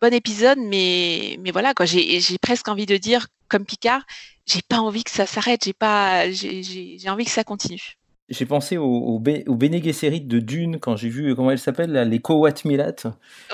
bon 0.00 0.14
épisode, 0.14 0.58
mais, 0.58 1.38
mais 1.40 1.50
voilà, 1.50 1.74
quoi, 1.74 1.86
j'ai 1.86 2.20
j'ai 2.20 2.38
presque 2.38 2.68
envie 2.68 2.86
de 2.86 2.96
dire, 2.96 3.26
comme 3.48 3.64
Picard, 3.64 4.02
j'ai 4.46 4.62
pas 4.62 4.78
envie 4.78 5.02
que 5.04 5.10
ça 5.10 5.26
s'arrête. 5.26 5.64
J'ai 5.64 5.72
pas, 5.72 6.30
j'ai 6.30 7.08
envie 7.08 7.24
que 7.24 7.30
ça 7.30 7.44
continue. 7.44 7.96
J'ai 8.28 8.46
pensé 8.46 8.76
au, 8.76 8.84
au, 8.84 9.16
au 9.16 9.54
Bene 9.54 9.82
Gesserit 9.82 10.20
de 10.20 10.38
Dune 10.40 10.78
quand 10.80 10.96
j'ai 10.96 11.08
vu 11.08 11.34
comment 11.36 11.50
elle 11.50 11.58
s'appelle 11.58 11.92
les 11.92 12.18
Kowat 12.20 12.54
Milat. 12.64 12.94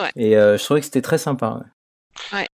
Ouais. 0.00 0.10
Et 0.16 0.36
euh, 0.36 0.56
je 0.56 0.64
trouvais 0.64 0.80
que 0.80 0.86
c'était 0.86 1.02
très 1.02 1.18
sympa. 1.18 1.60
Ouais, 1.60 1.66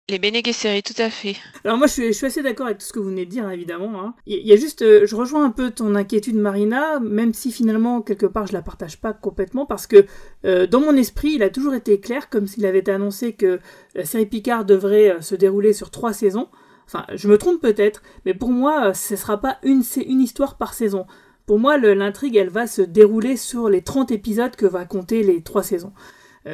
les 0.09 0.19
Bene 0.19 0.41
Gesserit, 0.43 0.83
tout 0.83 0.99
à 1.01 1.09
fait. 1.09 1.35
Alors 1.65 1.77
moi, 1.77 1.87
je 1.87 2.11
suis, 2.11 2.25
assez 2.25 2.41
d'accord 2.41 2.67
avec 2.67 2.77
tout 2.77 2.85
ce 2.85 2.93
que 2.93 2.99
vous 2.99 3.09
venez 3.09 3.25
de 3.25 3.29
dire, 3.29 3.49
évidemment. 3.49 4.01
hein. 4.01 4.13
Il 4.25 4.45
y, 4.47 4.53
a 4.53 4.55
juste, 4.55 4.81
euh, 4.81 5.05
je 5.05 5.15
rejoins 5.15 5.43
un 5.43 5.49
peu 5.51 5.71
ton 5.71 5.95
inquiétude, 5.95 6.35
Marina, 6.35 6.99
même 6.99 7.33
si 7.33 7.51
finalement, 7.51 8.01
quelque 8.01 8.25
part, 8.25 8.47
je 8.47 8.53
la 8.53 8.61
partage 8.61 9.01
pas 9.01 9.13
complètement, 9.13 9.65
parce 9.65 9.85
que 9.85 10.05
euh, 10.45 10.65
dans 10.65 10.79
mon 10.79 10.95
esprit, 10.95 11.33
il 11.33 11.43
a 11.43 11.49
toujours 11.49 11.73
été 11.73 11.99
clair, 11.99 12.29
comme 12.29 12.47
s'il 12.47 12.65
avait 12.65 12.89
annoncé 12.89 13.33
que 13.33 13.59
la 13.95 14.05
série 14.05 14.25
Picard 14.25 14.65
devrait 14.65 15.11
euh, 15.11 15.21
se 15.21 15.35
dérouler 15.35 15.73
sur 15.73 15.91
trois 15.91 16.13
saisons. 16.13 16.47
Enfin, 16.85 17.05
je 17.13 17.27
me 17.27 17.37
trompe 17.37 17.61
peut-être, 17.61 18.01
mais 18.25 18.33
pour 18.33 18.49
moi, 18.49 18.93
ce 18.93 19.17
sera 19.17 19.41
pas 19.41 19.57
une, 19.63 19.83
une 20.05 20.21
histoire 20.21 20.55
par 20.57 20.73
saison. 20.73 21.05
Pour 21.45 21.59
moi, 21.59 21.77
l'intrigue, 21.77 22.37
elle 22.37 22.49
va 22.49 22.65
se 22.65 22.81
dérouler 22.81 23.35
sur 23.35 23.67
les 23.69 23.81
30 23.81 24.11
épisodes 24.11 24.55
que 24.55 24.65
va 24.65 24.85
compter 24.85 25.21
les 25.21 25.41
trois 25.41 25.63
saisons. 25.63 25.91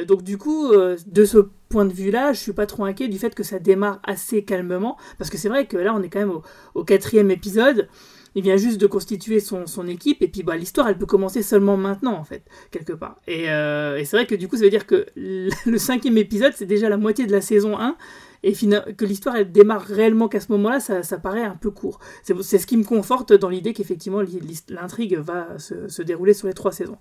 Donc 0.07 0.23
du 0.23 0.39
coup, 0.39 0.71
de 0.71 1.25
ce 1.25 1.49
point 1.73 1.85
de 1.85 1.93
vue-là, 1.93 2.33
je 2.33 2.39
suis 2.39 2.53
pas 2.53 2.67
trop 2.67 2.85
inquiet 2.85 3.07
du 3.07 3.17
fait 3.17 3.33
que 3.33 3.41
ça 3.41 3.57
démarre 3.57 3.99
assez 4.03 4.45
calmement, 4.45 4.95
parce 5.17 5.31
que 5.31 5.39
c'est 5.39 5.49
vrai 5.49 5.65
que 5.65 5.75
là, 5.75 5.95
on 5.95 6.03
est 6.03 6.09
quand 6.09 6.19
même 6.19 6.39
au, 6.75 6.83
quatrième 6.83 7.31
épisode. 7.31 7.89
Il 8.35 8.43
vient 8.43 8.57
juste 8.57 8.79
de 8.79 8.85
constituer 8.85 9.39
son, 9.39 9.65
son 9.65 9.87
équipe, 9.87 10.21
et 10.21 10.27
puis 10.27 10.43
bah, 10.43 10.55
l'histoire, 10.55 10.87
elle 10.87 10.97
peut 10.99 11.07
commencer 11.07 11.41
seulement 11.41 11.75
maintenant, 11.75 12.13
en 12.13 12.23
fait, 12.23 12.43
quelque 12.69 12.93
part. 12.93 13.17
Et, 13.27 13.49
euh, 13.49 13.97
et 13.97 14.05
c'est 14.05 14.17
vrai 14.17 14.27
que 14.27 14.35
du 14.35 14.47
coup, 14.47 14.55
ça 14.55 14.63
veut 14.63 14.69
dire 14.69 14.85
que 14.85 15.07
le 15.15 15.49
le 15.65 15.77
cinquième 15.79 16.17
épisode, 16.19 16.53
c'est 16.55 16.67
déjà 16.67 16.89
la 16.89 16.97
moitié 16.97 17.25
de 17.25 17.31
la 17.31 17.41
saison 17.41 17.79
1, 17.79 17.95
et 18.43 18.53
que 18.53 19.05
l'histoire, 19.05 19.37
elle 19.37 19.51
démarre 19.51 19.83
réellement 19.83 20.27
qu'à 20.27 20.41
ce 20.41 20.51
moment-là, 20.51 20.79
ça, 20.79 21.01
ça 21.01 21.17
paraît 21.17 21.43
un 21.43 21.55
peu 21.55 21.71
court. 21.71 21.99
C'est 22.23 22.57
ce 22.57 22.67
qui 22.67 22.75
me 22.75 22.83
conforte 22.83 23.31
dans 23.31 23.49
l'idée 23.49 23.73
qu'effectivement, 23.73 24.21
l'intrigue 24.69 25.17
va 25.17 25.57
se, 25.57 25.87
se 25.87 26.01
dérouler 26.01 26.33
sur 26.33 26.47
les 26.47 26.53
trois 26.53 26.73
saisons. 26.73 26.97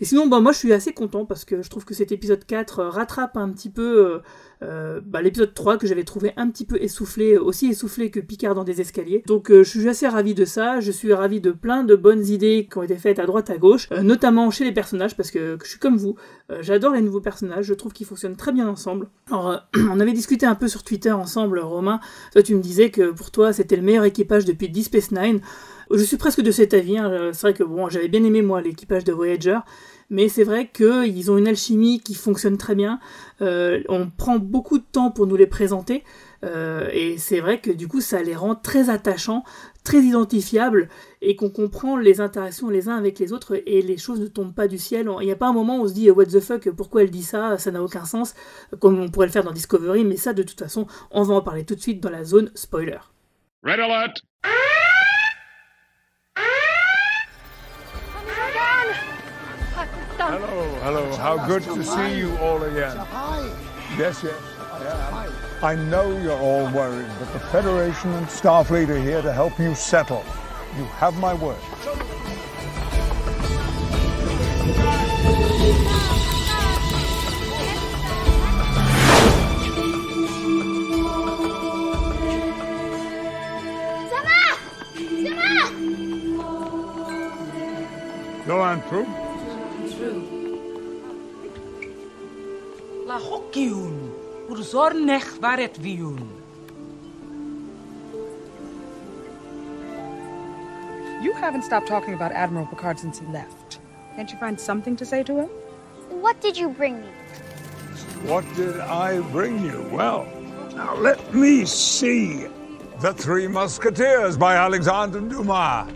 Et 0.00 0.06
sinon, 0.06 0.26
bah, 0.26 0.40
moi, 0.40 0.52
je 0.52 0.58
suis 0.58 0.72
assez 0.72 0.94
content 0.94 1.26
parce 1.26 1.44
que 1.44 1.62
je 1.62 1.68
trouve 1.68 1.84
que 1.84 1.94
cet 1.94 2.12
épisode 2.12 2.44
4 2.44 2.78
euh, 2.78 2.88
rattrape 2.88 3.36
un 3.36 3.50
petit 3.50 3.70
peu 3.70 4.20
euh, 4.62 5.00
bah, 5.04 5.22
l'épisode 5.22 5.52
3 5.52 5.76
que 5.76 5.86
j'avais 5.86 6.04
trouvé 6.04 6.32
un 6.36 6.48
petit 6.48 6.64
peu 6.64 6.76
essoufflé, 6.80 7.36
aussi 7.36 7.68
essoufflé 7.68 8.10
que 8.10 8.20
Picard 8.20 8.54
dans 8.54 8.64
des 8.64 8.80
escaliers. 8.80 9.22
Donc, 9.26 9.50
euh, 9.50 9.62
je 9.62 9.70
suis 9.70 9.88
assez 9.88 10.08
ravi 10.08 10.34
de 10.34 10.44
ça. 10.44 10.80
Je 10.80 10.90
suis 10.90 11.12
ravi 11.12 11.40
de 11.40 11.50
plein 11.50 11.84
de 11.84 11.94
bonnes 11.94 12.24
idées 12.26 12.68
qui 12.70 12.78
ont 12.78 12.82
été 12.82 12.96
faites 12.96 13.18
à 13.18 13.26
droite, 13.26 13.50
à 13.50 13.58
gauche, 13.58 13.88
euh, 13.92 14.02
notamment 14.02 14.50
chez 14.50 14.64
les 14.64 14.72
personnages 14.72 15.16
parce 15.16 15.30
que, 15.30 15.58
je 15.62 15.68
suis 15.68 15.78
comme 15.78 15.96
vous. 15.96 16.16
J'adore 16.60 16.92
les 16.92 17.02
nouveaux 17.02 17.20
personnages. 17.20 17.66
Je 17.66 17.74
trouve 17.74 17.92
qu'ils 17.92 18.06
fonctionnent 18.06 18.36
très 18.36 18.52
bien 18.52 18.68
ensemble. 18.68 19.08
Alors, 19.30 19.60
on 19.90 20.00
avait 20.00 20.12
discuté 20.12 20.46
un 20.46 20.54
peu 20.54 20.68
sur 20.68 20.82
Twitter 20.84 21.12
ensemble, 21.12 21.58
Romain. 21.58 22.00
Toi, 22.32 22.42
tu 22.42 22.54
me 22.54 22.60
disais 22.60 22.90
que 22.90 23.10
pour 23.10 23.30
toi, 23.30 23.52
c'était 23.52 23.76
le 23.76 23.82
meilleur 23.82 24.04
équipage 24.04 24.44
depuis 24.44 24.68
Deep 24.68 24.84
Space 24.84 25.10
Nine. 25.10 25.40
Je 25.90 26.02
suis 26.02 26.16
presque 26.16 26.40
de 26.40 26.50
cet 26.50 26.74
avis. 26.74 26.98
hein. 26.98 27.30
C'est 27.32 27.42
vrai 27.42 27.54
que 27.54 27.62
bon, 27.62 27.88
j'avais 27.88 28.08
bien 28.08 28.24
aimé 28.24 28.42
moi 28.42 28.60
l'équipage 28.60 29.04
de 29.04 29.12
Voyager, 29.12 29.58
mais 30.10 30.28
c'est 30.28 30.44
vrai 30.44 30.68
qu'ils 30.68 31.30
ont 31.30 31.38
une 31.38 31.48
alchimie 31.48 32.00
qui 32.00 32.14
fonctionne 32.14 32.56
très 32.56 32.74
bien. 32.74 33.00
Euh, 33.40 33.82
on 33.88 34.08
prend 34.08 34.38
beaucoup 34.38 34.78
de 34.78 34.84
temps 34.90 35.10
pour 35.10 35.26
nous 35.26 35.36
les 35.36 35.46
présenter, 35.46 36.04
euh, 36.44 36.88
et 36.92 37.18
c'est 37.18 37.40
vrai 37.40 37.60
que 37.60 37.70
du 37.70 37.88
coup, 37.88 38.00
ça 38.00 38.22
les 38.22 38.34
rend 38.34 38.54
très 38.54 38.90
attachants, 38.90 39.44
très 39.84 39.98
identifiables, 39.98 40.88
et 41.22 41.36
qu'on 41.36 41.50
comprend 41.50 41.96
les 41.96 42.20
interactions 42.20 42.68
les 42.68 42.88
uns 42.88 42.96
avec 42.96 43.18
les 43.18 43.32
autres, 43.32 43.60
et 43.66 43.82
les 43.82 43.96
choses 43.96 44.20
ne 44.20 44.26
tombent 44.26 44.54
pas 44.54 44.68
du 44.68 44.78
ciel. 44.78 45.08
Il 45.20 45.24
n'y 45.24 45.32
a 45.32 45.36
pas 45.36 45.48
un 45.48 45.52
moment 45.52 45.78
où 45.78 45.82
on 45.82 45.88
se 45.88 45.94
dit 45.94 46.10
what 46.10 46.26
the 46.26 46.40
fuck, 46.40 46.70
pourquoi 46.70 47.02
elle 47.02 47.10
dit 47.10 47.22
ça, 47.22 47.58
ça 47.58 47.70
n'a 47.70 47.82
aucun 47.82 48.04
sens, 48.04 48.34
comme 48.80 48.98
on 49.00 49.08
pourrait 49.08 49.26
le 49.26 49.32
faire 49.32 49.44
dans 49.44 49.52
Discovery, 49.52 50.04
mais 50.04 50.16
ça, 50.16 50.32
de 50.32 50.42
toute 50.42 50.58
façon, 50.58 50.86
on 51.10 51.22
va 51.22 51.34
en 51.34 51.42
parler 51.42 51.64
tout 51.64 51.74
de 51.74 51.80
suite 51.80 52.02
dans 52.02 52.10
la 52.10 52.24
zone 52.24 52.50
spoiler. 52.54 52.98
Hello, 60.26 60.74
hello. 60.82 61.16
How 61.18 61.46
good 61.46 61.62
to 61.62 61.84
see 61.84 62.18
you 62.18 62.36
all 62.38 62.60
again. 62.64 62.96
Yes, 63.96 64.24
yes, 64.24 64.34
I. 64.72 65.30
I 65.62 65.76
know 65.76 66.18
you're 66.18 66.36
all 66.36 66.68
worried, 66.72 67.08
but 67.20 67.32
the 67.32 67.38
Federation 67.38 68.12
and 68.12 68.26
Starfleet 68.26 68.88
are 68.88 68.98
here 68.98 69.22
to 69.22 69.32
help 69.32 69.56
you 69.60 69.76
settle. 69.76 70.24
You 70.76 70.82
have 70.84 71.16
my 71.18 71.32
word. 71.32 71.56
Go 88.44 88.60
on, 88.60 88.82
Prue. 88.82 89.25
La 93.16 93.22
hockiun, 93.22 93.94
ur 94.50 94.58
zornech 94.70 95.28
varet 95.40 95.76
viun. 95.80 96.18
You 101.22 101.32
haven't 101.32 101.62
stopped 101.62 101.88
talking 101.88 102.12
about 102.12 102.32
Admiral 102.32 102.66
Picard 102.66 102.98
since 102.98 103.18
he 103.18 103.26
left. 103.28 103.78
Can't 104.16 104.30
you 104.30 104.36
find 104.36 104.60
something 104.60 104.96
to 104.96 105.06
say 105.06 105.22
to 105.22 105.34
him? 105.34 105.48
What 106.10 106.42
did 106.42 106.58
you 106.58 106.68
bring 106.68 107.00
me? 107.00 107.08
What 108.26 108.44
did 108.54 108.80
I 108.80 109.20
bring 109.32 109.64
you? 109.64 109.88
Well, 109.90 110.28
now 110.74 110.94
let 110.96 111.32
me 111.32 111.64
see. 111.64 112.48
The 113.00 113.14
Three 113.14 113.48
Musketeers 113.48 114.36
by 114.36 114.56
Alexandre 114.56 115.20
Dumas. 115.20 115.88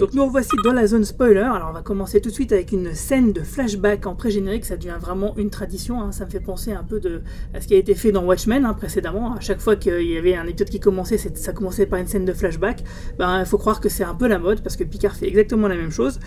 Donc 0.00 0.12
nous 0.14 0.24
revoici 0.24 0.50
dans 0.62 0.72
la 0.72 0.86
zone 0.86 1.04
spoiler. 1.04 1.40
Alors 1.40 1.68
on 1.70 1.72
va 1.72 1.82
commencer 1.82 2.20
tout 2.20 2.28
de 2.28 2.34
suite 2.34 2.52
avec 2.52 2.70
une 2.72 2.94
scène 2.94 3.32
de 3.32 3.40
flashback 3.42 4.06
en 4.06 4.14
pré-générique. 4.14 4.64
Ça 4.64 4.76
devient 4.76 4.96
vraiment 5.00 5.34
une 5.36 5.50
tradition. 5.50 6.00
hein. 6.00 6.12
Ça 6.12 6.24
me 6.24 6.30
fait 6.30 6.38
penser 6.40 6.72
un 6.72 6.84
peu 6.84 7.00
de, 7.00 7.22
à 7.52 7.60
ce 7.60 7.66
qui 7.66 7.74
a 7.74 7.78
été 7.78 7.94
fait 7.94 8.12
dans 8.12 8.24
Watchmen 8.24 8.64
hein, 8.64 8.74
précédemment. 8.74 9.34
À 9.34 9.40
chaque 9.40 9.60
fois 9.60 9.74
qu'il 9.76 10.00
y 10.02 10.16
avait 10.16 10.36
un 10.36 10.46
épisode 10.46 10.68
qui 10.70 10.78
commençait, 10.78 11.18
c'est- 11.18 11.36
ça 11.36 11.52
commençait 11.52 11.86
par 11.86 11.98
une 11.98 12.06
scène 12.06 12.24
de 12.24 12.32
flashback. 12.32 12.84
Ben 13.18 13.40
il 13.40 13.46
faut 13.46 13.58
croire 13.58 13.80
que 13.80 13.88
c'est 13.88 14.04
un 14.04 14.14
peu 14.14 14.28
la 14.28 14.38
mode 14.38 14.62
parce 14.62 14.76
que 14.76 14.84
Picard 14.84 15.16
fait 15.16 15.26
exactement 15.26 15.66
la 15.68 15.74
même 15.76 15.90
chose. 15.90 16.20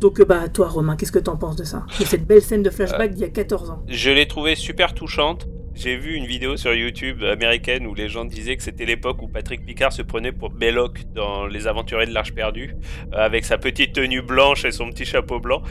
Donc 0.00 0.18
euh, 0.18 0.24
bah 0.24 0.48
toi 0.48 0.66
Romain, 0.68 0.96
qu'est-ce 0.96 1.12
que 1.12 1.20
t'en 1.20 1.36
penses 1.36 1.56
de 1.56 1.64
ça? 1.64 1.86
De 2.00 2.04
cette 2.04 2.26
belle 2.26 2.42
scène 2.42 2.64
de 2.64 2.70
flashback 2.70 3.12
d'il 3.12 3.20
y 3.22 3.24
a 3.24 3.28
14 3.28 3.70
ans. 3.70 3.82
Je 3.86 4.10
l'ai 4.10 4.26
trouvée 4.26 4.56
super 4.56 4.94
touchante. 4.94 5.46
J'ai 5.74 5.96
vu 5.96 6.14
une 6.14 6.26
vidéo 6.26 6.58
sur 6.58 6.74
YouTube 6.74 7.24
américaine 7.24 7.86
où 7.86 7.94
les 7.94 8.08
gens 8.08 8.26
disaient 8.26 8.56
que 8.56 8.62
c'était 8.62 8.84
l'époque 8.84 9.22
où 9.22 9.28
Patrick 9.28 9.64
Picard 9.64 9.92
se 9.92 10.02
prenait 10.02 10.30
pour 10.30 10.50
Belloc 10.50 11.00
dans 11.14 11.46
Les 11.46 11.66
Aventuriers 11.66 12.06
de 12.06 12.12
l'Arche 12.12 12.34
perdue, 12.34 12.76
euh, 13.14 13.16
avec 13.16 13.46
sa 13.46 13.56
petite 13.56 13.94
tenue 13.94 14.20
blanche 14.20 14.66
et 14.66 14.70
son 14.70 14.90
petit 14.90 15.06
chapeau 15.06 15.40
blanc. 15.40 15.62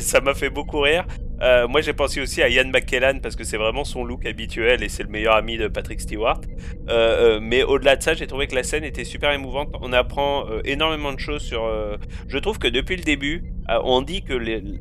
Ça 0.00 0.20
m'a 0.20 0.34
fait 0.34 0.50
beaucoup 0.50 0.80
rire. 0.80 1.06
Euh, 1.40 1.66
moi, 1.66 1.80
j'ai 1.80 1.94
pensé 1.94 2.20
aussi 2.20 2.42
à 2.42 2.48
Ian 2.48 2.68
McKellan 2.68 3.20
parce 3.22 3.36
que 3.36 3.44
c'est 3.44 3.56
vraiment 3.56 3.84
son 3.84 4.04
look 4.04 4.26
habituel 4.26 4.82
et 4.82 4.88
c'est 4.90 5.02
le 5.02 5.08
meilleur 5.08 5.34
ami 5.34 5.56
de 5.56 5.68
Patrick 5.68 6.00
Stewart. 6.00 6.40
Euh, 6.88 7.40
mais 7.40 7.62
au-delà 7.62 7.96
de 7.96 8.02
ça, 8.02 8.12
j'ai 8.12 8.26
trouvé 8.26 8.46
que 8.46 8.54
la 8.54 8.64
scène 8.64 8.84
était 8.84 9.04
super 9.04 9.32
émouvante. 9.32 9.74
On 9.80 9.94
apprend 9.94 10.46
énormément 10.64 11.12
de 11.12 11.20
choses 11.20 11.42
sur. 11.42 11.70
Je 12.28 12.38
trouve 12.38 12.58
que 12.58 12.68
depuis 12.68 12.96
le 12.96 13.02
début, 13.02 13.44
on 13.68 14.02
dit 14.02 14.22
que 14.22 14.34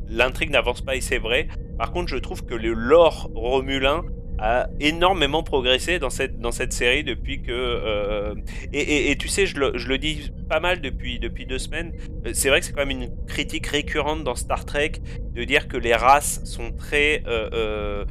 l'intrigue 0.09 0.49
n'avance 0.49 0.81
pas 0.81 0.95
et 0.95 1.01
c'est 1.01 1.19
vrai. 1.19 1.47
Par 1.77 1.91
contre, 1.91 2.09
je 2.09 2.17
trouve 2.17 2.45
que 2.45 2.55
le 2.55 2.73
lore 2.73 3.29
romulin 3.33 4.03
a 4.39 4.67
énormément 4.79 5.43
progressé 5.43 5.99
dans 5.99 6.09
cette, 6.09 6.39
dans 6.39 6.51
cette 6.51 6.73
série 6.73 7.03
depuis 7.03 7.41
que... 7.41 7.51
euh, 7.51 8.35
et, 8.73 9.15
tu 9.17 9.27
sais, 9.27 9.45
je 9.45 9.57
le, 9.57 9.77
je 9.77 9.87
le 9.87 9.97
dis 9.97 10.31
pas 10.49 10.59
mal 10.59 10.81
depuis, 10.81 11.19
depuis 11.19 11.45
deux 11.45 11.59
semaines, 11.59 11.93
euh, 12.25 12.31
c'est 12.33 12.49
vrai 12.49 12.59
que 12.59 12.65
c'est 12.65 12.73
quand 12.73 12.85
même 12.85 13.01
une 13.01 13.25
critique 13.25 13.67
récurrente 13.67 14.23
dans 14.23 14.35
Star 14.35 14.65
Trek 14.65 14.93
de 15.33 15.43
dire 15.43 15.67
que 15.67 15.77
les 15.77 15.93
races 15.93 16.43
sont 16.43 16.71
très... 16.71 17.23
euh, 17.25 18.05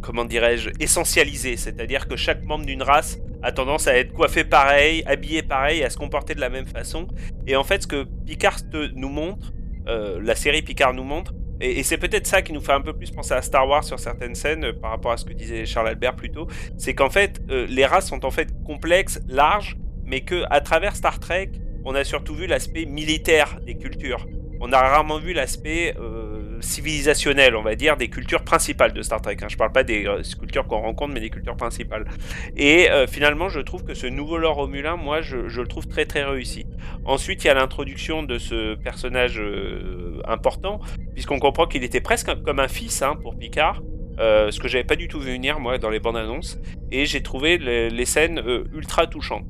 comment 0.00 0.24
dirais-je, 0.24 0.70
essentialisées. 0.80 1.56
C'est-à-dire 1.56 2.08
que 2.08 2.16
chaque 2.16 2.42
membre 2.44 2.64
d'une 2.64 2.82
race 2.82 3.18
a 3.42 3.52
tendance 3.52 3.86
à 3.86 3.96
être 3.96 4.12
coiffé 4.12 4.44
pareil, 4.44 5.02
habillé 5.06 5.42
pareil, 5.42 5.84
à 5.84 5.90
se 5.90 5.98
comporter 5.98 6.34
de 6.34 6.40
la 6.40 6.48
même 6.48 6.66
façon. 6.66 7.06
Et 7.46 7.54
en 7.54 7.64
fait, 7.64 7.82
ce 7.82 7.86
que 7.86 8.06
Picard 8.26 8.60
nous 8.94 9.10
montre, 9.10 9.52
la 9.86 10.34
série 10.34 10.62
Picard 10.62 10.94
nous 10.94 11.04
montre, 11.04 11.34
et, 11.60 11.82
c'est 11.82 11.98
peut-être 11.98 12.26
ça 12.26 12.42
qui 12.42 12.52
nous 12.52 12.60
fait 12.60 12.72
un 12.72 12.80
peu 12.80 12.92
plus 12.92 13.10
penser 13.10 13.34
à 13.34 13.42
Star 13.42 13.68
Wars 13.68 13.84
sur 13.84 13.98
certaines 13.98 14.34
scènes, 14.34 14.64
euh, 14.64 14.72
par 14.72 14.90
rapport 14.90 15.12
à 15.12 15.16
ce 15.16 15.24
que 15.24 15.32
disait 15.32 15.66
Charles 15.66 15.88
Albert 15.88 16.16
plus 16.16 16.30
tôt, 16.30 16.46
c'est 16.76 16.94
qu'en 16.94 17.10
fait, 17.10 17.40
euh, 17.50 17.66
les 17.68 17.84
races 17.84 18.08
sont 18.08 18.24
en 18.24 18.30
fait 18.30 18.48
complexes, 18.64 19.20
larges, 19.28 19.76
mais 20.04 20.20
que 20.20 20.44
à 20.50 20.60
travers 20.60 20.96
Star 20.96 21.18
Trek, 21.18 21.50
on 21.84 21.94
a 21.94 22.04
surtout 22.04 22.34
vu 22.34 22.46
l'aspect 22.46 22.84
militaire 22.84 23.58
des 23.64 23.76
cultures. 23.76 24.26
On 24.60 24.72
a 24.72 24.78
rarement 24.78 25.18
vu 25.18 25.32
l'aspect 25.32 25.94
euh, 25.98 26.27
civilisationnel, 26.60 27.56
on 27.56 27.62
va 27.62 27.74
dire, 27.74 27.96
des 27.96 28.08
cultures 28.08 28.42
principales 28.42 28.92
de 28.92 29.02
Star 29.02 29.20
Trek. 29.20 29.36
hein. 29.42 29.46
Je 29.48 29.56
parle 29.56 29.72
pas 29.72 29.82
des 29.84 30.06
euh, 30.06 30.22
cultures 30.38 30.66
qu'on 30.66 30.80
rencontre, 30.80 31.12
mais 31.14 31.20
des 31.20 31.30
cultures 31.30 31.56
principales. 31.56 32.06
Et 32.56 32.90
euh, 32.90 33.06
finalement, 33.06 33.48
je 33.48 33.60
trouve 33.60 33.84
que 33.84 33.94
ce 33.94 34.06
nouveau 34.06 34.38
lore 34.38 34.56
romulin, 34.56 34.96
moi, 34.96 35.20
je, 35.20 35.48
je 35.48 35.60
le 35.60 35.66
trouve 35.66 35.86
très 35.86 36.06
très 36.06 36.24
réussi. 36.24 36.66
Ensuite, 37.04 37.44
il 37.44 37.48
y 37.48 37.50
a 37.50 37.54
l'introduction 37.54 38.22
de 38.22 38.38
ce 38.38 38.74
personnage 38.76 39.40
euh, 39.40 40.20
important, 40.26 40.80
puisqu'on 41.14 41.38
comprend 41.38 41.66
qu'il 41.66 41.84
était 41.84 42.00
presque 42.00 42.30
comme 42.42 42.60
un 42.60 42.68
fils 42.68 43.02
hein, 43.02 43.16
pour 43.22 43.36
Picard. 43.36 43.82
euh, 44.20 44.50
ce 44.50 44.58
que 44.60 44.68
j'avais 44.68 44.84
pas 44.84 44.96
du 44.96 45.08
tout 45.08 45.20
vu 45.20 45.32
venir 45.32 45.60
moi 45.60 45.78
dans 45.78 45.90
les 45.90 46.00
bandes 46.00 46.16
annonces, 46.16 46.58
et 46.90 47.06
j'ai 47.06 47.22
trouvé 47.22 47.58
les, 47.58 47.88
les 47.90 48.04
scènes 48.04 48.40
euh, 48.40 48.64
ultra 48.74 49.06
touchantes. 49.06 49.46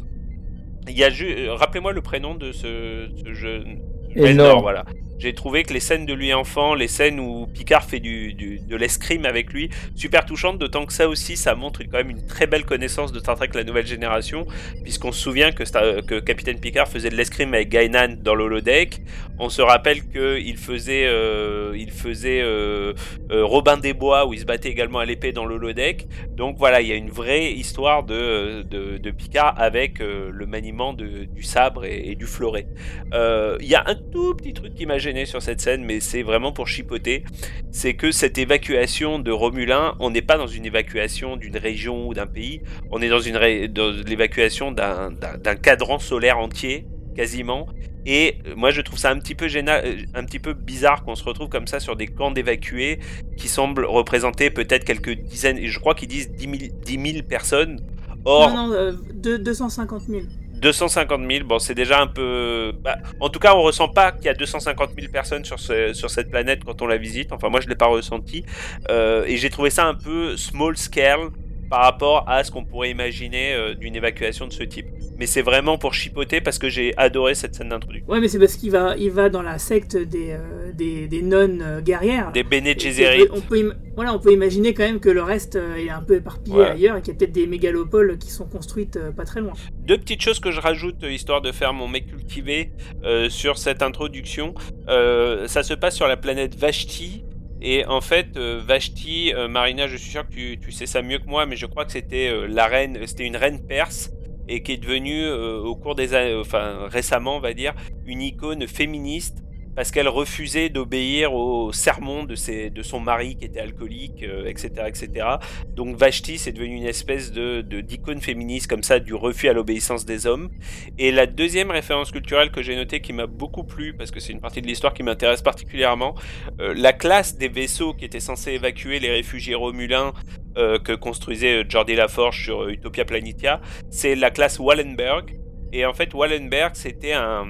Il 0.89 0.97
y 0.97 1.05
a 1.05 1.11
rappelez-moi 1.55 1.93
le 1.93 2.01
prénom 2.01 2.35
de 2.35 2.53
ce, 2.53 3.09
ce 3.23 3.33
jeune 3.35 3.81
Elnor. 4.15 4.63
voilà. 4.63 4.85
J'ai 5.19 5.35
trouvé 5.35 5.65
que 5.65 5.73
les 5.73 5.81
scènes 5.81 6.07
de 6.07 6.15
lui 6.15 6.33
enfant, 6.33 6.75
les 6.75 6.89
scènes 6.89 7.21
où 7.21 7.47
Picard 7.47 7.85
fait 7.85 8.01
du, 8.01 8.35
de 8.35 8.77
l'escrime 8.77 9.25
avec 9.25 9.53
lui, 9.53 9.71
super 9.95 10.25
touchantes, 10.25 10.59
d'autant 10.59 10.87
que 10.87 10.93
ça 10.93 11.09
aussi, 11.09 11.37
ça 11.37 11.55
montre 11.55 11.83
quand 11.83 11.99
même 11.99 12.11
une 12.11 12.27
très 12.27 12.47
belle 12.47 12.65
connaissance 12.65 13.13
de 13.13 13.19
Star 13.19 13.37
Trek 13.37 13.51
la 13.55 13.65
nouvelle 13.65 13.87
génération, 13.87 14.47
puisqu'on 14.83 15.13
se 15.13 15.21
souvient 15.21 15.53
que, 15.53 15.65
que 16.03 16.21
Capitaine 16.21 16.61
Picard 16.61 16.89
faisait 16.89 17.11
de 17.11 17.17
l'escrime 17.17 17.55
avec 17.55 17.69
Gainan 17.69 18.17
dans 18.21 18.35
l'holodeck. 18.35 19.01
On 19.39 19.49
se 19.49 19.63
rappelle 19.63 20.09
qu'il 20.09 20.57
faisait, 20.57 21.07
euh, 21.07 21.75
il 21.77 21.91
faisait 21.91 22.41
euh, 22.43 22.93
euh, 23.31 23.45
Robin 23.45 23.77
des 23.77 23.93
Bois, 23.93 24.27
où 24.27 24.35
il 24.35 24.41
se 24.41 24.45
battait 24.45 24.69
également 24.71 24.99
à 24.99 25.05
l'épée 25.05 25.33
dans 25.33 25.45
l'holodeck. 25.45 26.07
Donc 26.37 26.57
voilà, 26.59 26.81
il 26.81 26.89
y 26.89 26.93
a 26.93 26.97
une 26.97 27.11
vraie 27.11 27.53
histoire 27.53 28.05
de, 28.05 28.63
de, 28.63 29.11
Picard 29.11 29.55
avec 29.59 30.01
euh, 30.01 30.31
le 30.33 30.47
maniement 30.47 30.93
du 30.93 31.43
sabre 31.43 31.85
et, 31.85 32.15
du 32.15 32.27
fleuret. 32.27 32.67
Euh, 33.13 33.57
Il 33.61 33.69
y 33.69 33.75
a 33.75 33.83
un 33.87 33.95
tout 33.95 34.35
petit 34.35 34.53
truc 34.53 34.75
qui 34.75 34.87
m'a 34.87 34.99
gêné 35.09 35.25
sur 35.25 35.41
cette 35.41 35.61
scène, 35.63 35.85
mais 35.85 36.01
c'est 36.01 36.23
vraiment 36.23 36.53
pour 36.53 36.69
chipoter. 36.69 37.25
C'est 37.71 37.95
que 37.95 38.11
cette 38.13 38.37
évacuation 38.37 39.19
de 39.19 39.31
Romulin, 39.31 39.95
on 40.01 40.11
n'est 40.11 40.21
pas 40.23 40.37
dans 40.37 40.47
une 40.47 40.67
évacuation 40.67 41.37
d'une 41.37 41.57
région 41.57 42.07
ou 42.07 42.13
d'un 42.15 42.27
pays, 42.27 42.61
on 42.91 43.01
est 43.01 43.09
dans 43.09 43.21
une 43.21 43.39
dans 43.69 43.91
l'évacuation 44.07 44.71
d'un 44.71 45.11
d'un- 45.13 45.39
d'un 45.39 45.57
cadran 45.57 45.99
solaire 45.99 46.39
entier, 46.39 46.87
quasiment. 47.17 47.67
Et 48.05 48.37
euh, 48.47 48.55
moi, 48.55 48.71
je 48.71 48.81
trouve 48.83 48.99
ça 48.99 49.11
un 49.11 49.19
petit 49.19 49.35
peu 49.35 49.47
euh, 49.47 49.97
un 50.15 50.25
petit 50.25 50.39
peu 50.39 50.53
bizarre 50.53 51.05
qu'on 51.05 51.15
se 51.15 51.25
retrouve 51.25 51.49
comme 51.49 51.67
ça 51.67 51.81
sur 51.81 51.97
des 51.97 52.07
camps 52.07 52.31
d'évacués 52.31 52.99
qui 53.39 53.49
semblent 53.49 53.87
représenter 53.87 54.51
peut-être 54.51 54.85
quelques 54.85 55.15
dizaines, 55.15 55.59
je 55.65 55.79
crois 55.79 55.95
qu'ils 55.95 56.09
disent 56.09 56.31
10 56.33 56.45
000, 56.45 56.73
10 56.85 57.13
000 57.13 57.23
personnes. 57.27 57.81
Or, 58.25 58.51
Non, 58.55 58.67
non, 58.69 58.73
euh, 58.75 58.93
de- 59.15 59.37
250 59.39 60.03
000. 60.09 60.21
250 60.61 61.21
000, 61.31 61.45
bon, 61.47 61.59
c'est 61.59 61.75
déjà 61.75 62.01
un 62.01 62.07
peu. 62.07 62.73
bah, 62.83 62.99
en 63.21 63.29
tout 63.29 63.39
cas, 63.39 63.55
on 63.55 63.63
ressent 63.63 63.89
pas 63.89 64.13
qu'il 64.13 64.27
y 64.27 64.29
a 64.29 64.35
250 64.35 64.91
000 64.99 65.13
personnes 65.13 65.45
sur, 65.45 65.59
sur 65.59 66.11
cette 66.11 66.31
planète 66.31 66.65
quand 66.65 66.83
on 66.83 66.87
la 66.87 66.97
visite. 66.97 67.33
Enfin, 67.33 67.49
moi, 67.49 67.61
je 67.61 67.69
l'ai 67.69 67.77
pas 67.77 67.87
ressenti. 67.87 68.45
Euh, 68.91 69.25
et 69.27 69.37
j'ai 69.37 69.51
trouvé 69.51 69.71
ça 69.71 69.87
un 69.87 69.95
peu 69.95 70.37
small 70.37 70.77
scale 70.77 71.31
par 71.71 71.83
rapport 71.83 72.25
à 72.29 72.45
ce 72.45 72.51
qu'on 72.51 72.65
pourrait 72.65 72.91
imaginer 72.91 73.53
euh, 73.55 73.75
d'une 73.75 73.95
évacuation 73.97 74.47
de 74.47 74.53
ce 74.53 74.63
type. 74.63 74.87
Mais 75.19 75.27
c'est 75.27 75.43
vraiment 75.43 75.79
pour 75.79 75.95
chipoter 75.95 76.41
parce 76.41 76.59
que 76.59 76.69
j'ai 76.69 76.95
adoré 76.97 77.35
cette 77.35 77.55
scène 77.55 77.71
d'introduction. 77.71 78.11
Ouais, 78.11 78.21
mais 78.21 78.29
c'est 78.29 78.39
parce 78.39 78.57
qu'il 78.57 78.71
va, 78.71 78.97
il 78.97 79.11
va 79.11 79.29
dans 79.29 79.43
la 79.43 79.59
secte 79.59 79.97
des, 79.97 80.31
euh, 80.31 80.73
des, 80.73 81.09
des 81.09 81.23
nonnes 81.23 81.61
euh, 81.63 81.81
guerrières. 81.81 82.31
Des 82.33 82.45
Bene 82.45 82.79
Gesserit. 82.79 83.27
On 83.33 83.41
peut, 83.41 83.73
voilà, 83.97 84.15
on 84.15 84.19
peut 84.21 84.33
imaginer 84.33 84.75
quand 84.75 84.85
même 84.85 85.01
que 85.01 85.09
le 85.11 85.23
reste 85.23 85.57
est 85.57 85.91
un 85.91 86.03
peu 86.03 86.17
éparpillé 86.17 86.57
Ouais. 86.57 86.71
ailleurs 86.71 86.97
et 86.97 87.03
qu'il 87.03 87.13
y 87.13 87.17
a 87.17 87.19
peut-être 87.19 87.33
des 87.33 87.47
mégalopoles 87.47 88.17
qui 88.19 88.31
sont 88.31 88.47
construites 88.47 88.99
pas 89.17 89.25
très 89.25 89.41
loin. 89.41 89.53
Deux 89.85 89.99
petites 89.99 90.23
choses 90.23 90.39
que 90.41 90.51
je 90.53 90.61
rajoute 90.61 91.03
histoire 91.03 91.41
de 91.43 91.53
faire 91.53 91.73
mon 91.73 91.89
mec 91.89 92.07
cultivé 92.07 92.71
euh, 93.05 93.29
sur 93.29 93.59
cette 93.59 93.83
introduction. 93.83 94.55
Ça 94.87 95.63
se 95.63 95.75
passe 95.75 95.97
sur 95.97 96.07
la 96.09 96.17
planète 96.17 96.55
Vashti. 96.55 97.25
Et 97.61 97.85
en 97.87 98.01
fait, 98.01 98.37
euh, 98.37 98.61
Vashti, 98.65 99.33
euh, 99.35 99.49
Marina, 99.49 99.89
je 99.89 99.97
suis 99.97 100.11
sûr 100.11 100.29
que 100.29 100.55
tu, 100.55 100.73
sais 100.73 100.87
ça 100.87 101.03
mieux 101.03 101.19
que 101.19 101.27
moi, 101.27 101.47
mais 101.47 101.57
je 101.57 101.67
crois 101.67 101.85
que 101.85 101.93
c'était 101.93 102.29
euh, 102.29 102.47
la 102.47 102.67
reine, 102.67 102.99
c'était 103.07 103.27
une 103.27 103.37
reine 103.37 103.67
perse 103.67 104.11
et 104.47 104.63
qui 104.63 104.73
est 104.73 104.77
devenue 104.79 105.29
au 105.29 105.77
cours 105.77 105.95
des 105.95 106.15
années, 106.15 106.35
enfin 106.35 106.89
récemment, 106.89 107.37
on 107.37 107.41
va 107.41 107.53
dire, 107.53 107.75
une 108.07 108.23
icône 108.23 108.67
féministe 108.67 109.43
parce 109.79 109.93
qu'elle 109.93 110.09
refusait 110.09 110.71
d'obéir 110.71 111.35
aux 111.35 111.73
sermons 111.73 112.25
de, 112.25 112.35
son 112.83 112.99
mari 112.99 113.37
qui 113.37 113.45
était 113.45 113.61
alcoolique, 113.61 114.25
euh, 114.25 114.45
etc., 114.49 114.71
etc. 114.89 115.27
Donc 115.69 115.95
Vashti, 115.95 116.37
c'est 116.37 116.51
devenu 116.51 116.75
une 116.75 116.85
espèce 116.85 117.31
de 117.31 117.61
d'icône 117.61 118.21
féministe 118.21 118.67
comme 118.67 118.83
ça, 118.83 118.99
du 118.99 119.15
refus 119.15 119.49
à 119.49 119.53
l'obéissance 119.53 120.05
des 120.05 120.27
hommes. 120.27 120.51
Et 120.99 121.13
la 121.13 121.27
deuxième 121.27 121.71
référence 121.71 122.11
culturelle 122.11 122.51
que 122.51 122.61
j'ai 122.61 122.75
notée 122.75 123.01
qui 123.01 123.13
m'a 123.13 123.29
beaucoup 123.29 123.63
plu, 123.63 123.95
parce 123.95 124.11
que 124.11 124.19
c'est 124.19 124.33
une 124.33 124.41
partie 124.41 124.63
de 124.63 124.67
l'histoire 124.67 124.93
qui 124.95 125.05
m'intéresse 125.05 125.43
particulièrement, 125.43 126.17
euh, 126.61 126.75
la 126.77 126.93
classe 126.93 127.37
des 127.37 127.47
vaisseaux 127.47 127.95
qui 127.95 128.05
étaient 128.05 128.19
censés 128.19 128.55
évacuer 128.55 128.99
les 128.99 129.13
réfugiés 129.13 129.55
romulins 129.55 130.13
euh, 130.57 130.81
que 130.81 130.93
construisait 130.93 131.65
Jordi 131.69 131.95
Laforge 131.95 132.43
sur 132.43 132.69
Utopia 132.69 133.05
Planitia, 133.05 133.61
c'est 133.91 134.17
la 134.17 134.33
classe 134.33 134.59
Wallenberg. 134.59 135.39
Et 135.73 135.85
en 135.85 135.93
fait, 135.93 136.15
Wallenberg, 136.15 136.75
c'était 136.75 137.13
un, 137.13 137.45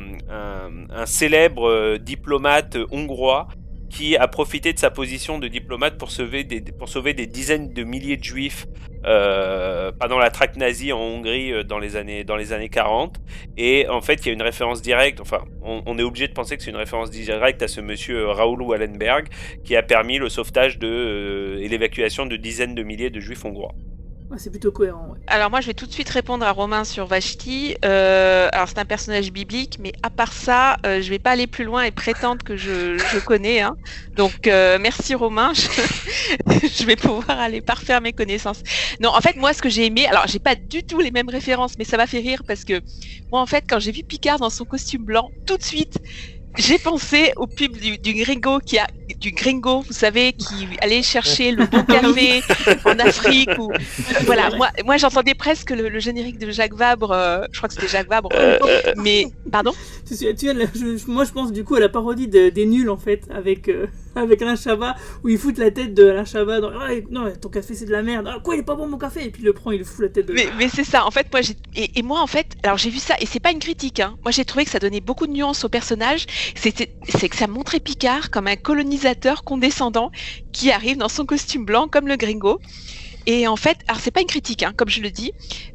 célèbre 1.07 1.69
euh, 1.69 1.99
diplomate 1.99 2.77
hongrois 2.91 3.49
qui 3.91 4.17
a 4.17 4.29
profité 4.29 4.73
de 4.73 4.79
sa 4.79 4.91
position 4.91 5.39
de 5.39 5.49
diplomate 5.49 5.97
pour 5.97 6.11
sauver 6.11 6.45
des, 6.45 6.61
pour 6.61 6.89
sauver 6.89 7.15
des 7.15 7.27
dizaines 7.27 7.73
de 7.73 7.85
milliers 7.85 8.17
de 8.17 8.25
juifs 8.25 8.67
euh, 9.07 9.93
pendant 9.99 10.19
la 10.19 10.31
traque 10.31 10.57
nazie 10.57 10.93
en 10.93 10.99
Hongrie 10.99 11.53
euh, 11.53 11.65
dans 11.65 11.79
les 11.79 11.97
années 11.97 12.25
dans 12.25 12.37
les 12.37 12.53
années 12.53 12.69
40 12.69 13.19
et 13.57 13.89
en 13.89 14.03
fait 14.03 14.15
il 14.17 14.27
y 14.27 14.31
a 14.31 14.33
une 14.35 14.43
référence 14.43 14.83
directe 14.83 15.21
enfin 15.21 15.43
on, 15.63 15.99
est 15.99 16.03
obligé 16.03 16.29
de 16.29 16.35
penser 16.35 16.57
que 16.57 16.63
c'est 16.63 16.71
une 16.71 16.77
référence 16.77 17.11
directe 17.11 17.63
à 17.63 17.69
ce 17.69 17.81
monsieur 17.81 18.27
Raoul 18.27 18.61
Wallenberg 18.61 19.29
qui 19.65 19.75
a 19.75 19.83
permis 19.83 20.19
le 20.19 20.29
sauvetage 20.29 20.79
de 20.79 21.59
et 21.61 21.69
l'évacuation 21.69 22.27
de 22.27 22.37
dizaines 22.37 22.75
de 22.75 22.83
milliers 22.83 23.11
de 23.11 23.21
juifs 23.21 23.45
hongrois. 23.45 23.75
C'est 24.37 24.51
plutôt 24.51 24.73
cohérent. 24.73 25.15
Alors 25.27 25.49
moi, 25.51 25.63
je 25.63 25.69
vais 25.69 25.75
tout 25.75 25.87
de 25.87 25.93
suite 25.93 26.11
répondre 26.11 26.45
à 26.45 26.53
Romain 26.53 26.85
sur 26.85 27.07
Vashti. 27.07 27.77
Euh, 27.85 28.49
alors 28.53 28.69
c'est 28.69 28.79
un 28.79 28.85
personnage 28.85 29.33
biblique, 29.33 29.79
mais 29.81 29.93
à 30.03 30.11
part 30.11 30.35
ça, 30.35 30.77
euh, 30.85 31.01
je 31.01 31.09
vais 31.09 31.19
pas 31.19 31.31
aller 31.31 31.47
plus 31.47 31.65
loin 31.65 31.85
et 31.85 31.91
prétendre 31.91 32.45
que 32.45 32.55
je, 32.57 32.99
je 32.99 33.19
connais. 33.21 33.61
Hein. 33.61 33.77
Donc 34.17 34.47
euh, 34.47 34.79
merci 34.79 35.15
Romain, 35.15 35.53
je, 35.55 36.69
je 36.69 36.85
vais 36.85 36.97
pouvoir 36.97 37.41
aller 37.41 37.63
parfaire 37.63 38.03
mes 38.03 38.13
connaissances. 38.13 38.63
Non, 39.01 39.11
en 39.11 39.21
fait 39.23 39.37
moi, 39.37 39.55
ce 39.55 39.63
que 39.63 39.71
j'ai 39.71 39.87
aimé, 39.87 40.07
alors 40.07 40.27
j'ai 40.27 40.41
pas 40.41 40.57
du 40.57 40.83
tout 40.83 41.01
les 41.01 41.11
mêmes 41.11 41.31
références, 41.31 41.73
mais 41.79 41.85
ça 41.85 41.97
m'a 41.97 42.07
fait 42.07 42.21
rire 42.21 42.43
parce 42.47 42.65
que 42.65 42.83
moi 43.33 43.41
en 43.41 43.47
fait, 43.47 43.65
quand 43.67 43.79
j'ai 43.79 43.93
vu 43.93 44.03
Picard 44.07 44.39
dans 44.39 44.51
son 44.51 44.67
costume 44.67 45.05
blanc, 45.05 45.33
tout 45.47 45.57
de 45.57 45.65
suite. 45.65 45.99
J'ai 46.57 46.79
pensé 46.79 47.33
au 47.37 47.47
pub 47.47 47.77
du, 47.77 47.99
du 47.99 48.15
gringo 48.15 48.59
qui 48.59 48.79
a 48.79 48.87
du 49.21 49.33
gringo, 49.33 49.81
vous 49.83 49.93
savez, 49.93 50.33
qui 50.33 50.69
allait 50.81 51.03
chercher 51.03 51.53
le 51.53 51.67
bon 51.67 51.83
café 51.85 52.43
en 52.85 52.99
Afrique 52.99 53.51
ou 53.59 53.71
voilà. 54.27 54.51
Moi, 54.57 54.69
moi 54.85 54.97
j'entendais 54.97 55.35
presque 55.35 55.71
le, 55.71 55.89
le 55.89 55.99
générique 56.01 56.39
de 56.39 56.51
Jacques 56.51 56.75
Vabre. 56.75 57.13
euh, 57.13 57.45
je 57.53 57.59
crois 57.59 57.69
que 57.69 57.75
c'était 57.75 57.89
Jacques 57.89 58.09
Vabre. 58.09 58.29
mais 58.97 59.27
pardon? 59.51 59.73
Tu 60.07 60.15
sais- 60.15 60.35
tu 60.35 60.47
je- 60.47 61.11
moi 61.11 61.25
je 61.25 61.33
pense 61.33 61.53
du 61.53 61.65
coup 61.65 61.75
à 61.75 61.81
la 61.81 61.89
parodie 61.89 62.29
de- 62.29 62.49
des 62.49 62.67
nuls 62.67 62.91
en 62.91 62.97
fait, 62.97 63.23
avec, 63.35 63.69
euh, 63.69 63.87
avec 64.17 64.41
Alain 64.43 64.57
Chabat, 64.57 64.95
où 65.25 65.29
il 65.29 65.39
fout 65.39 65.57
la 65.59 65.71
tête 65.71 65.95
de 65.95 66.09
Alain 66.11 66.25
Chabat 66.25 66.61
dans 66.61 66.69
Ouais, 66.79 67.05
Non, 67.11 67.31
ton 67.41 67.49
café 67.49 67.75
c'est 67.75 67.85
de 67.87 67.93
la 67.93 68.03
merde. 68.03 68.27
Ah, 68.29 68.39
quoi, 68.43 68.55
il 68.57 68.61
est 68.61 68.63
pas 68.63 68.75
bon 68.75 68.87
mon 68.87 68.99
café? 68.99 69.25
Et 69.25 69.31
puis 69.31 69.43
il 69.43 69.47
le 69.47 69.53
prend, 69.53 69.71
il 69.71 69.85
fout 69.85 70.01
la 70.01 70.09
tête 70.09 70.27
de. 70.27 70.33
Mais, 70.33 70.47
mais 70.59 70.69
c'est 70.69 70.85
ça. 70.85 71.05
En 71.07 71.11
fait, 71.11 71.27
moi, 71.33 71.41
et, 71.77 71.99
et 71.99 72.03
moi, 72.03 72.21
en 72.21 72.27
fait, 72.27 72.47
alors 72.63 72.79
j'ai 72.79 72.91
vu 72.91 72.99
ça 72.99 73.15
et 73.21 73.27
c'est 73.27 73.41
pas 73.41 73.51
une 73.51 73.59
critique. 73.59 74.01
Hein. 74.01 74.17
Moi, 74.25 74.31
j'ai 74.33 74.45
trouvé 74.45 74.65
que 74.65 74.71
ça 74.71 74.79
donnait 74.79 75.01
beaucoup 75.01 75.27
de 75.27 75.33
nuances 75.33 75.65
au 75.65 75.69
personnage. 75.69 76.27
C'est 76.55 77.29
que 77.29 77.37
ça 77.37 77.47
montrait 77.47 77.81
Picard 77.81 78.31
comme 78.31 78.47
un 78.47 78.57
colonisateur 78.57 78.98
condescendant 79.45 80.11
qui 80.53 80.71
arrive 80.71 80.97
dans 80.97 81.09
son 81.09 81.25
costume 81.27 81.65
blanc 81.65 81.89
comme 81.89 82.09
le 82.09 82.17
gringo. 82.17 82.61
Et 83.27 83.47
en 83.47 83.57
fait, 83.57 83.77
alors 83.89 84.01
c'est 84.01 84.11
pas 84.11 84.23
une 84.23 84.27
critique, 84.27 84.63
hein, 84.63 84.73
comme 84.75 84.89
je 84.89 85.03
le 85.03 85.11
dis. 85.11 85.33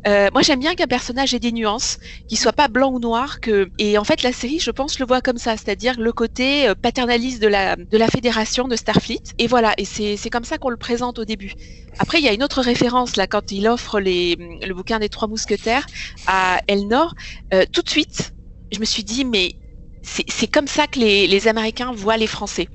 Euh, 0.07 0.29
moi, 0.33 0.41
j'aime 0.41 0.59
bien 0.59 0.73
qu'un 0.73 0.87
personnage 0.87 1.35
ait 1.35 1.39
des 1.39 1.51
nuances, 1.51 1.99
qu'il 2.27 2.39
soit 2.39 2.51
pas 2.51 2.67
blanc 2.67 2.91
ou 2.91 2.99
noir. 2.99 3.39
Que 3.41 3.69
et 3.77 3.99
en 3.99 4.03
fait, 4.03 4.23
la 4.23 4.31
série, 4.33 4.59
je 4.59 4.71
pense, 4.71 4.97
le 4.97 5.05
voit 5.05 5.21
comme 5.21 5.37
ça, 5.37 5.55
c'est-à-dire 5.55 5.99
le 5.99 6.11
côté 6.11 6.67
euh, 6.67 6.73
paternaliste 6.73 7.39
de 7.43 7.47
la 7.47 7.75
de 7.75 7.97
la 7.97 8.07
fédération 8.07 8.67
de 8.67 8.75
Starfleet. 8.75 9.21
Et 9.37 9.45
voilà, 9.45 9.75
et 9.77 9.85
c'est 9.85 10.17
c'est 10.17 10.31
comme 10.31 10.45
ça 10.45 10.57
qu'on 10.57 10.69
le 10.69 10.77
présente 10.77 11.19
au 11.19 11.25
début. 11.25 11.53
Après, 11.99 12.17
il 12.17 12.25
y 12.25 12.27
a 12.27 12.33
une 12.33 12.43
autre 12.43 12.61
référence 12.61 13.17
là 13.17 13.27
quand 13.27 13.51
il 13.51 13.67
offre 13.67 13.99
les 13.99 14.35
le 14.35 14.73
bouquin 14.73 14.97
des 14.97 15.09
trois 15.09 15.27
mousquetaires 15.27 15.85
à 16.25 16.59
Elnor. 16.67 17.13
Euh, 17.53 17.65
tout 17.71 17.83
de 17.83 17.89
suite, 17.89 18.33
je 18.71 18.79
me 18.79 18.85
suis 18.85 19.03
dit 19.03 19.25
mais 19.25 19.53
c'est 20.01 20.47
comme 20.47 20.67
ça 20.67 20.87
que 20.87 20.99
les 20.99 21.27
les 21.27 21.47
Américains 21.47 21.91
voient 21.93 22.17
les 22.17 22.27
Français 22.27 22.67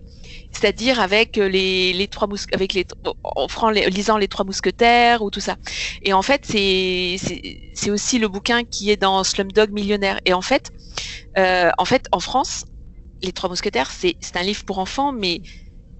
c'est-à-dire 0.53 1.01
avec 1.01 1.37
les, 1.37 1.93
les 1.93 2.09
trois 2.09 2.27
mousques, 2.27 2.53
avec 2.55 2.73
les, 2.73 2.87
en 3.25 3.71
lisant 3.71 4.17
les 4.19 4.29
trois 4.29 4.45
mousquetaires 4.45 5.23
ou 5.23 5.31
tout 5.31 5.41
ça. 5.41 5.57
Et 6.03 6.13
en 6.13 6.23
fait, 6.23 6.43
c'est 6.45 7.17
c'est 7.75 7.91
aussi 7.91 8.19
le 8.19 8.29
bouquin 8.29 8.65
qui 8.65 8.91
est 8.91 8.97
dans 8.97 9.23
Slumdog 9.25 9.71
Millionnaire. 9.71 10.21
Et 10.25 10.33
en 10.33 10.43
fait, 10.43 10.71
euh, 11.39 11.71
en 11.79 11.85
fait, 11.85 12.07
en 12.13 12.21
France, 12.21 12.65
les 13.23 13.33
trois 13.33 13.49
mousquetaires, 13.51 13.91
c'est 13.91 14.17
un 14.37 14.43
livre 14.43 14.65
pour 14.65 14.79
enfants, 14.79 15.13
mais 15.13 15.43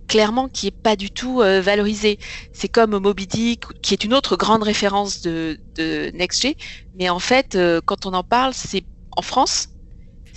clairement 0.09 0.49
qui 0.49 0.69
est 0.69 0.83
pas 0.83 0.97
du 0.97 1.11
tout 1.11 1.43
euh, 1.43 1.61
valorisé. 1.61 2.19
C'est 2.53 2.69
comme 2.69 2.99
Moby 2.99 3.27
Dick, 3.27 3.65
qui 3.83 3.95
est 3.95 4.05
une 4.05 4.15
autre 4.15 4.37
grande 4.37 4.63
référence 4.63 5.21
de, 5.21 5.59
de 5.77 6.11
NextG, 6.15 6.57
mais 6.95 7.11
en 7.11 7.19
fait, 7.19 7.55
euh, 7.55 7.81
quand 7.85 8.07
on 8.07 8.15
en 8.15 8.25
parle, 8.25 8.55
c'est 8.55 8.85
en 9.17 9.23
France, 9.23 9.69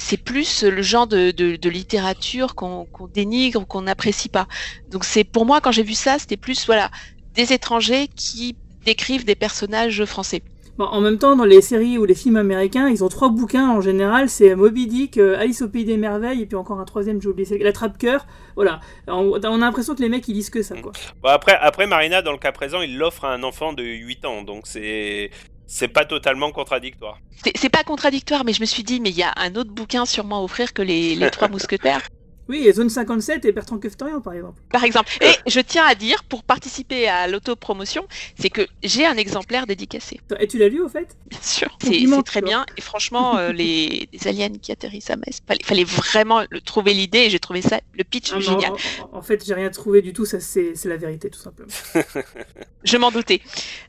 c'est 0.01 0.17
plus 0.17 0.63
le 0.63 0.81
genre 0.81 1.07
de, 1.07 1.31
de, 1.31 1.55
de 1.55 1.69
littérature 1.69 2.55
qu'on 2.55 2.85
qu'on 2.85 3.07
dénigre 3.07 3.61
ou 3.61 3.65
qu'on 3.65 3.83
n'apprécie 3.83 4.29
pas. 4.29 4.47
Donc 4.89 5.05
c'est 5.05 5.23
pour 5.23 5.45
moi 5.45 5.61
quand 5.61 5.71
j'ai 5.71 5.83
vu 5.83 5.93
ça, 5.93 6.17
c'était 6.19 6.37
plus 6.37 6.65
voilà 6.65 6.89
des 7.35 7.53
étrangers 7.53 8.07
qui 8.15 8.55
décrivent 8.83 9.25
des 9.25 9.35
personnages 9.35 10.03
français. 10.05 10.41
Bon, 10.77 10.85
en 10.85 11.01
même 11.01 11.17
temps, 11.17 11.35
dans 11.35 11.45
les 11.45 11.61
séries 11.61 11.97
ou 11.97 12.05
les 12.05 12.15
films 12.15 12.37
américains, 12.37 12.87
ils 12.89 13.03
ont 13.03 13.09
trois 13.09 13.29
bouquins 13.29 13.69
en 13.69 13.81
général. 13.81 14.29
C'est 14.29 14.55
Moby 14.55 14.87
Dick, 14.87 15.17
euh, 15.17 15.37
Alice 15.37 15.61
au 15.61 15.67
pays 15.67 15.83
des 15.83 15.97
merveilles, 15.97 16.41
et 16.41 16.45
puis 16.45 16.55
encore 16.55 16.79
un 16.79 16.85
troisième, 16.85 17.21
j'ai 17.21 17.27
oublié, 17.27 17.45
c'est 17.45 17.57
La 17.57 17.73
Trappe 17.73 17.97
Cœur. 17.97 18.25
Voilà, 18.55 18.79
on, 19.07 19.31
on 19.33 19.43
a 19.43 19.57
l'impression 19.57 19.95
que 19.95 20.01
les 20.01 20.09
mecs 20.09 20.27
ils 20.27 20.33
lisent 20.33 20.49
que 20.49 20.63
ça, 20.63 20.75
quoi. 20.81 20.93
Bon, 21.21 21.29
après, 21.29 21.57
après, 21.59 21.87
Marina, 21.87 22.21
dans 22.21 22.31
le 22.31 22.37
cas 22.37 22.53
présent, 22.53 22.81
il 22.81 22.97
l'offre 22.97 23.25
à 23.25 23.33
un 23.33 23.43
enfant 23.43 23.73
de 23.73 23.83
8 23.83 24.25
ans, 24.25 24.41
donc 24.43 24.65
c'est. 24.65 25.29
C'est 25.74 25.88
pas 25.88 26.03
totalement 26.03 26.51
contradictoire. 26.51 27.17
C'est- 27.55 27.69
pas 27.69 27.84
contradictoire, 27.86 28.43
mais 28.43 28.51
je 28.51 28.59
me 28.59 28.65
suis 28.65 28.84
dit, 28.84 28.99
mais 28.99 29.09
il 29.09 29.15
y 29.15 29.24
a 29.24 29.32
un 29.38 29.55
autre 29.55 29.72
bouquin 29.72 30.05
sûrement 30.05 30.39
à 30.39 30.43
offrir 30.43 30.74
que 30.74 30.82
les, 30.82 31.15
les 31.15 31.32
Trois 31.32 31.47
Mousquetaires. 31.53 32.01
Oui, 32.49 32.67
et 32.67 32.73
Zone 32.73 32.89
57 32.89 33.45
et 33.45 33.51
Bertrand 33.51 33.77
Keftorian, 33.77 34.19
par 34.21 34.33
exemple. 34.33 34.61
Par 34.71 34.83
exemple. 34.83 35.11
Et 35.21 35.31
je 35.49 35.59
tiens 35.59 35.85
à 35.85 35.95
dire, 35.95 36.23
pour 36.25 36.43
participer 36.43 37.07
à 37.07 37.27
l'autopromotion, 37.27 38.05
c'est 38.37 38.49
que 38.49 38.67
j'ai 38.83 39.05
un 39.05 39.15
exemplaire 39.17 39.67
dédicacé. 39.67 40.19
Et 40.39 40.47
tu 40.47 40.57
l'as 40.57 40.67
lu, 40.69 40.81
au 40.81 40.89
fait? 40.89 41.15
Bien 41.27 41.39
sûr. 41.41 41.77
C'est 41.81 42.23
très 42.23 42.41
bien. 42.41 42.65
Et 42.77 42.81
franchement, 42.81 43.37
euh, 43.37 43.51
les, 43.51 44.09
les 44.11 44.27
aliens 44.27 44.49
qui 44.49 44.71
atterrissent 44.71 45.09
à 45.09 45.15
Metz, 45.15 45.39
fallait, 45.47 45.63
fallait 45.63 45.83
vraiment 45.83 46.41
le, 46.49 46.61
trouver 46.61 46.93
l'idée 46.93 47.19
et 47.19 47.29
j'ai 47.29 47.39
trouvé 47.39 47.61
ça, 47.61 47.79
le 47.93 48.03
pitch 48.03 48.31
Ah, 48.33 48.39
génial. 48.39 48.71
en, 48.71 49.15
en- 49.15 49.17
en 49.19 49.21
fait, 49.21 49.45
j'ai 49.45 49.53
rien 49.53 49.69
trouvé 49.69 50.01
du 50.01 50.13
tout, 50.13 50.25
ça 50.25 50.39
c'est 50.39 50.73
la 50.85 50.97
vérité, 50.97 51.29
tout 51.29 51.39
simplement. 51.39 51.69
Je 52.83 52.97
m'en 52.97 53.11
doutais. 53.11 53.41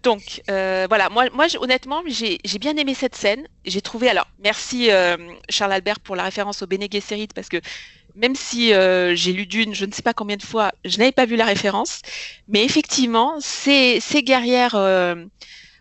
Donc 0.03 0.43
euh, 0.51 0.87
voilà, 0.89 1.09
moi, 1.09 1.27
honnêtement, 1.61 2.03
j'ai 2.07 2.39
bien 2.61 2.77
aimé 2.77 2.95
cette 2.95 3.15
scène. 3.15 3.47
J'ai 3.65 3.81
trouvé, 3.81 4.09
alors 4.09 4.27
merci 4.45 4.91
euh, 4.91 5.17
Charles 5.49 5.73
Albert 5.73 6.01
pour 6.01 6.15
la 6.17 6.25
référence 6.25 6.63
au 6.63 6.67
Bene 6.67 6.87
Gesserit 6.91 7.29
parce 7.35 7.49
que 7.49 7.57
même 8.15 8.35
si 8.35 8.73
euh, 8.75 9.15
j'ai 9.15 9.33
lu 9.33 9.47
Dune, 9.47 9.75
je 9.75 9.85
ne 9.85 9.93
sais 9.93 10.03
pas 10.03 10.15
combien 10.15 10.37
de 10.37 10.43
fois, 10.43 10.73
je 10.85 10.99
n'avais 10.99 11.13
pas 11.13 11.27
vu 11.27 11.37
la 11.37 11.45
référence. 11.47 12.01
Mais 12.49 12.65
effectivement, 12.65 13.41
ces, 13.41 14.01
ces 14.01 14.23
guerrières 14.23 14.75
euh, 14.75 15.25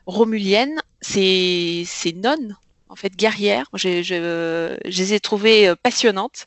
romuliennes, 0.06 0.82
ces, 1.02 1.84
ces 1.86 2.14
nonnes, 2.14 2.58
en 2.90 2.96
fait, 2.96 3.16
guerrières, 3.16 3.68
je, 3.74 4.04
je, 4.04 4.78
je 4.86 4.98
les 4.98 5.14
ai 5.14 5.20
trouvées 5.20 5.68
euh, 5.70 5.76
passionnantes 5.76 6.46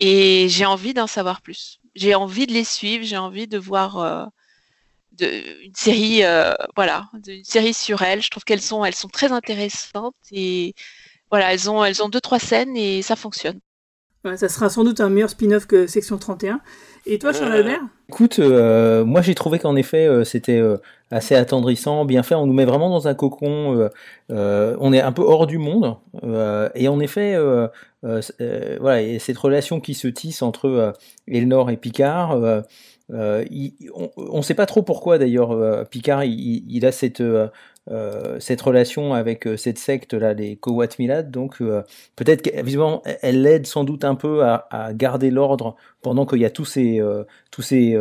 et 0.00 0.48
j'ai 0.48 0.66
envie 0.66 0.94
d'en 0.94 1.06
savoir 1.06 1.42
plus. 1.42 1.80
J'ai 1.94 2.14
envie 2.14 2.46
de 2.46 2.52
les 2.52 2.64
suivre, 2.64 3.04
j'ai 3.04 3.16
envie 3.16 3.48
de 3.48 3.58
voir 3.58 3.98
euh, 3.98 4.24
de, 5.12 5.26
une 5.64 5.74
série, 5.74 6.24
euh, 6.24 6.52
voilà, 6.76 7.10
une 7.26 7.44
série 7.44 7.74
sur 7.74 8.02
elles. 8.02 8.22
Je 8.22 8.30
trouve 8.30 8.44
qu'elles 8.44 8.62
sont, 8.62 8.84
elles 8.84 8.94
sont 8.94 9.08
très 9.08 9.32
intéressantes 9.32 10.16
et 10.32 10.74
voilà, 11.30 11.52
elles 11.52 11.70
ont, 11.70 11.84
elles 11.84 12.02
ont 12.02 12.08
deux 12.08 12.20
trois 12.20 12.38
scènes 12.38 12.76
et 12.76 13.02
ça 13.02 13.16
fonctionne. 13.16 13.60
Ouais, 14.24 14.36
ça 14.36 14.48
sera 14.48 14.68
sans 14.68 14.84
doute 14.84 15.00
un 15.00 15.08
meilleur 15.10 15.30
spin-off 15.30 15.66
que 15.66 15.86
Section 15.86 16.18
31. 16.18 16.60
Et 17.06 17.18
toi, 17.18 17.32
Charles 17.32 17.52
Euh, 17.52 17.58
Albert? 17.58 17.80
Écoute, 18.10 18.38
euh, 18.38 19.04
moi 19.04 19.20
j'ai 19.22 19.34
trouvé 19.34 19.58
qu'en 19.58 19.76
effet 19.76 20.06
euh, 20.06 20.24
c'était 20.24 20.58
euh, 20.58 20.78
assez 21.10 21.34
attendrissant, 21.34 22.04
bien 22.04 22.22
fait. 22.22 22.34
On 22.34 22.46
nous 22.46 22.52
met 22.52 22.64
vraiment 22.64 22.90
dans 22.90 23.06
un 23.06 23.14
cocon. 23.14 23.88
on 24.30 24.92
est 24.92 25.00
un 25.00 25.12
peu 25.12 25.22
hors 25.22 25.46
du 25.46 25.58
monde. 25.58 25.96
et 26.74 26.88
en 26.88 27.00
effet, 27.00 27.36
voilà, 28.02 29.02
et 29.02 29.18
cette 29.18 29.38
relation 29.38 29.80
qui 29.80 29.94
se 29.94 30.08
tisse 30.08 30.42
entre 30.42 30.92
Elnor 31.26 31.70
et 31.70 31.76
Picard. 31.76 32.62
Euh, 33.12 33.44
on 34.16 34.36
ne 34.38 34.42
sait 34.42 34.54
pas 34.54 34.66
trop 34.66 34.82
pourquoi 34.82 35.18
d'ailleurs 35.18 35.52
euh, 35.52 35.84
Picard 35.84 36.24
il, 36.24 36.64
il- 36.70 36.84
a 36.86 36.92
cette 36.92 37.20
euh, 37.22 37.48
euh, 37.90 38.38
cette 38.38 38.60
relation 38.60 39.14
avec 39.14 39.46
euh, 39.46 39.56
cette 39.56 39.78
secte 39.78 40.12
là, 40.12 40.34
les 40.34 40.56
Kowat 40.56 40.88
Milad. 40.98 41.30
Donc 41.30 41.62
euh, 41.62 41.82
peut-être 42.16 42.42
que 42.42 42.62
visiblement 42.62 43.02
elle 43.22 43.42
l'aide 43.42 43.66
sans 43.66 43.84
doute 43.84 44.04
un 44.04 44.14
peu 44.14 44.44
à, 44.44 44.66
à 44.70 44.92
garder 44.92 45.30
l'ordre 45.30 45.74
pendant 46.02 46.26
qu'il 46.26 46.40
y 46.40 46.44
a 46.44 46.50
tous 46.50 46.66
ces 46.66 47.00
tous 47.50 47.62
ces 47.62 47.96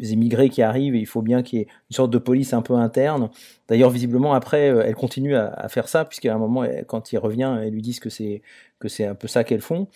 immigrés 0.00 0.48
qui 0.48 0.62
arrivent. 0.62 0.94
Et 0.94 0.98
il 1.00 1.06
faut 1.06 1.22
bien 1.22 1.42
qu'il 1.42 1.60
y 1.60 1.62
ait 1.62 1.66
une 1.90 1.94
sorte 1.96 2.10
de 2.10 2.18
police 2.18 2.52
un 2.52 2.62
peu 2.62 2.74
interne. 2.74 3.30
D'ailleurs 3.68 3.90
visiblement 3.90 4.34
après 4.34 4.66
elle 4.66 4.94
continue 4.94 5.36
à, 5.36 5.46
à 5.52 5.68
faire 5.68 5.88
ça 5.88 6.04
puisqu'à 6.04 6.34
un 6.34 6.38
moment 6.38 6.64
elle- 6.64 6.84
quand 6.86 7.12
il 7.12 7.18
revient 7.18 7.58
elles 7.62 7.72
lui 7.72 7.82
disent 7.82 8.00
que 8.00 8.10
c'est 8.10 8.42
que 8.80 8.88
c'est 8.88 9.04
un 9.04 9.14
peu 9.14 9.28
ça 9.28 9.44
qu'elles 9.44 9.60
font. 9.60 9.88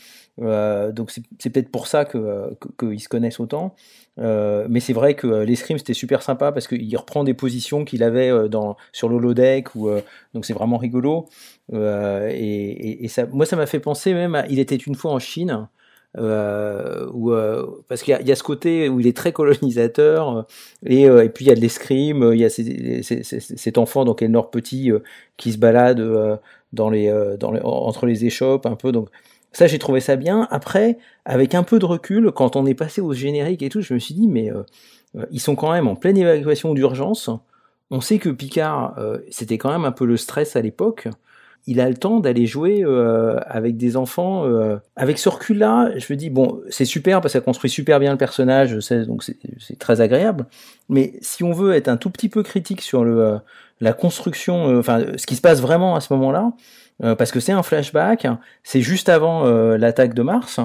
Euh, 0.43 0.91
donc 0.93 1.13
c'est 1.39 1.51
peut-être 1.51 1.71
pour 1.71 1.87
ça 1.87 2.05
euh, 2.17 2.51
que- 2.77 2.87
qu'ils 2.87 3.01
se 3.01 3.09
connaissent 3.09 3.39
autant. 3.41 3.75
Euh, 4.19 4.67
mais 4.69 4.81
c'est 4.81 4.93
vrai 4.93 5.15
que 5.15 5.27
euh, 5.27 5.45
l'escrime 5.45 5.79
c'était 5.79 5.95
super 5.95 6.23
sympa 6.23 6.53
parce 6.53 6.67
qu'il 6.69 6.97
reprend 6.97 7.25
des 7.25 7.35
positions 7.35 7.85
qu'il 7.85 8.03
avait 8.03 8.31
euh, 8.31 8.49
dans 8.49 8.77
sur 8.93 9.09
l'holodeck 9.09 9.75
ou 9.77 9.89
euh, 9.89 10.01
donc 10.35 10.45
c'est 10.45 10.53
vraiment 10.53 10.77
rigolo. 10.79 11.27
Euh, 11.73 12.29
et, 12.33 13.09
moi 13.33 13.47
ça 13.47 13.57
m'a 13.57 13.67
fait 13.67 13.81
penser 13.81 14.13
même 14.15 14.35
à 14.35 14.47
Il 14.49 14.59
était 14.59 14.77
une 14.77 14.95
fois 14.95 15.13
en 15.13 15.19
Chine. 15.19 15.69
Euh, 16.17 17.09
où, 17.13 17.33
euh, 17.33 17.67
parce 17.89 18.05
qu'il 18.05 18.17
y, 18.25 18.31
a- 18.31 18.37
ce 18.37 18.43
côté 18.45 18.89
où 18.89 19.01
il 19.01 19.07
est 19.09 19.17
très 19.17 19.33
colonisateur 19.33 20.37
euh, 20.39 20.43
et, 20.87 21.09
euh, 21.09 21.29
puis 21.29 21.45
il 21.45 21.49
y 21.49 21.51
a 21.51 21.57
de 21.57 21.61
l'escrime, 21.61 22.23
euh, 22.23 22.37
il 22.37 22.41
y 22.41 22.45
a 22.45 22.51
cet 22.51 23.79
enfant 23.79 24.05
donc 24.05 24.23
Elnor 24.23 24.51
Petit 24.51 24.93
euh, 24.93 25.01
qui 25.37 25.51
se 25.53 25.59
balade 25.59 25.99
euh, 25.99 26.37
euh, 26.79 27.37
dans 27.37 27.51
les, 27.51 27.61
entre 27.65 28.07
les 28.07 28.25
échoppes 28.25 28.67
un 28.67 28.77
peu 28.77 28.93
donc 28.93 29.09
ça 29.55 29.67
j'ai 29.67 29.79
trouvé 29.79 30.01
ça 30.01 30.17
bien. 30.17 30.47
Après 30.51 30.99
avec 31.25 31.55
un 31.55 31.63
peu 31.63 31.79
de 31.79 31.87
recul 31.87 32.31
quand 32.33 32.57
on 32.57 32.67
est 32.67 32.75
passé 32.75 33.01
au 33.01 33.15
générique 33.15 33.63
et 33.63 33.71
tout 33.71 33.81
je 33.81 33.95
me 33.95 33.99
suis 33.99 34.15
dit 34.15 34.29
mais 34.29 34.51
euh, 34.51 34.63
euh, 35.17 35.25
ils 35.31 35.41
sont 35.41 35.55
quand 35.57 35.73
même 35.73 35.89
en 35.89 35.97
pleine 35.97 36.19
évacuation 36.19 36.75
d'urgence. 36.75 37.31
On 37.91 38.01
sait 38.01 38.19
que 38.19 38.29
Picard 38.29 38.99
euh, 38.99 39.19
c'était 39.31 39.57
quand 39.57 39.71
même 39.71 39.87
un 39.87 39.93
peu 39.93 40.05
le 40.05 40.19
stress 40.19 40.57
à 40.57 40.61
l'époque 40.61 41.09
il 41.67 41.81
a 41.81 41.89
le 41.89 41.95
temps 41.95 42.21
d'aller 42.21 42.47
jouer 42.47 42.85
avec 43.47 43.79
des 43.79 43.97
enfants. 43.97 44.45
Avec 44.97 45.19
ce 45.19 45.31
recul-là, 45.31 45.93
je 45.97 46.13
me 46.13 46.17
dis, 46.19 46.29
bon, 46.29 46.61
c'est 46.69 46.85
super 46.85 47.23
parce 47.23 47.33
que 47.33 47.39
ça 47.39 47.43
construit 47.43 47.71
super 47.71 48.01
bien 48.01 48.13
le 48.13 48.19
personnage, 48.19 48.77
donc 49.07 49.23
c'est 49.25 49.79
très 49.79 50.03
agréable. 50.03 50.45
Mais 50.91 51.15
si 51.23 51.43
on 51.43 51.53
veut 51.53 51.73
être 51.73 51.89
un 51.89 51.97
tout 51.97 52.11
petit 52.11 52.29
peu 52.29 52.43
critique 52.43 52.83
sur 52.83 53.03
le, 53.03 53.39
la 53.81 53.95
construction, 53.95 54.79
enfin, 54.79 55.07
ce 55.17 55.25
qui 55.25 55.37
se 55.37 55.41
passe 55.41 55.63
vraiment 55.63 55.97
à 55.97 56.03
ce 56.03 56.13
moment-là, 56.13 56.53
euh, 57.03 57.15
parce 57.15 57.33
que 57.33 57.41
c'est 57.41 57.53
un 57.53 57.63
flashback, 57.63 58.27
c'est 58.63 58.81
juste 58.81 59.09
avant 59.09 59.47
euh, 59.47 59.77
l'attaque 59.77 60.15
de 60.15 60.23
Mars, 60.23 60.61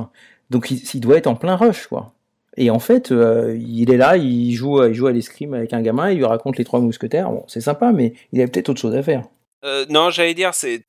donc 0.49 0.69
il, 0.71 0.99
doit 0.99 1.17
être 1.17 1.27
en 1.27 1.35
plein 1.35 1.55
rush, 1.55 1.87
quoi. 1.87 2.13
Et 2.57 2.69
en 2.69 2.79
fait, 2.79 3.11
euh, 3.11 3.57
il 3.59 3.91
est 3.91 3.97
là, 3.97 4.17
il 4.17 4.53
joue, 4.53 4.83
il 4.83 4.93
joue 4.93 5.07
à 5.07 5.11
l'escrime 5.11 5.53
avec 5.53 5.73
un 5.73 5.81
gamin, 5.81 6.11
il 6.11 6.17
lui 6.17 6.25
raconte 6.25 6.57
les 6.57 6.65
trois 6.65 6.79
mousquetaires. 6.79 7.29
Bon, 7.29 7.45
c'est 7.47 7.61
sympa, 7.61 7.91
mais 7.91 8.13
il 8.31 8.41
avait 8.41 8.51
peut-être 8.51 8.69
autre 8.69 8.81
chose 8.81 8.95
à 8.95 9.03
faire. 9.03 9.23
Non, 9.89 10.09
j'allais 10.09 10.33
dire, 10.33 10.53
c'est 10.53 10.83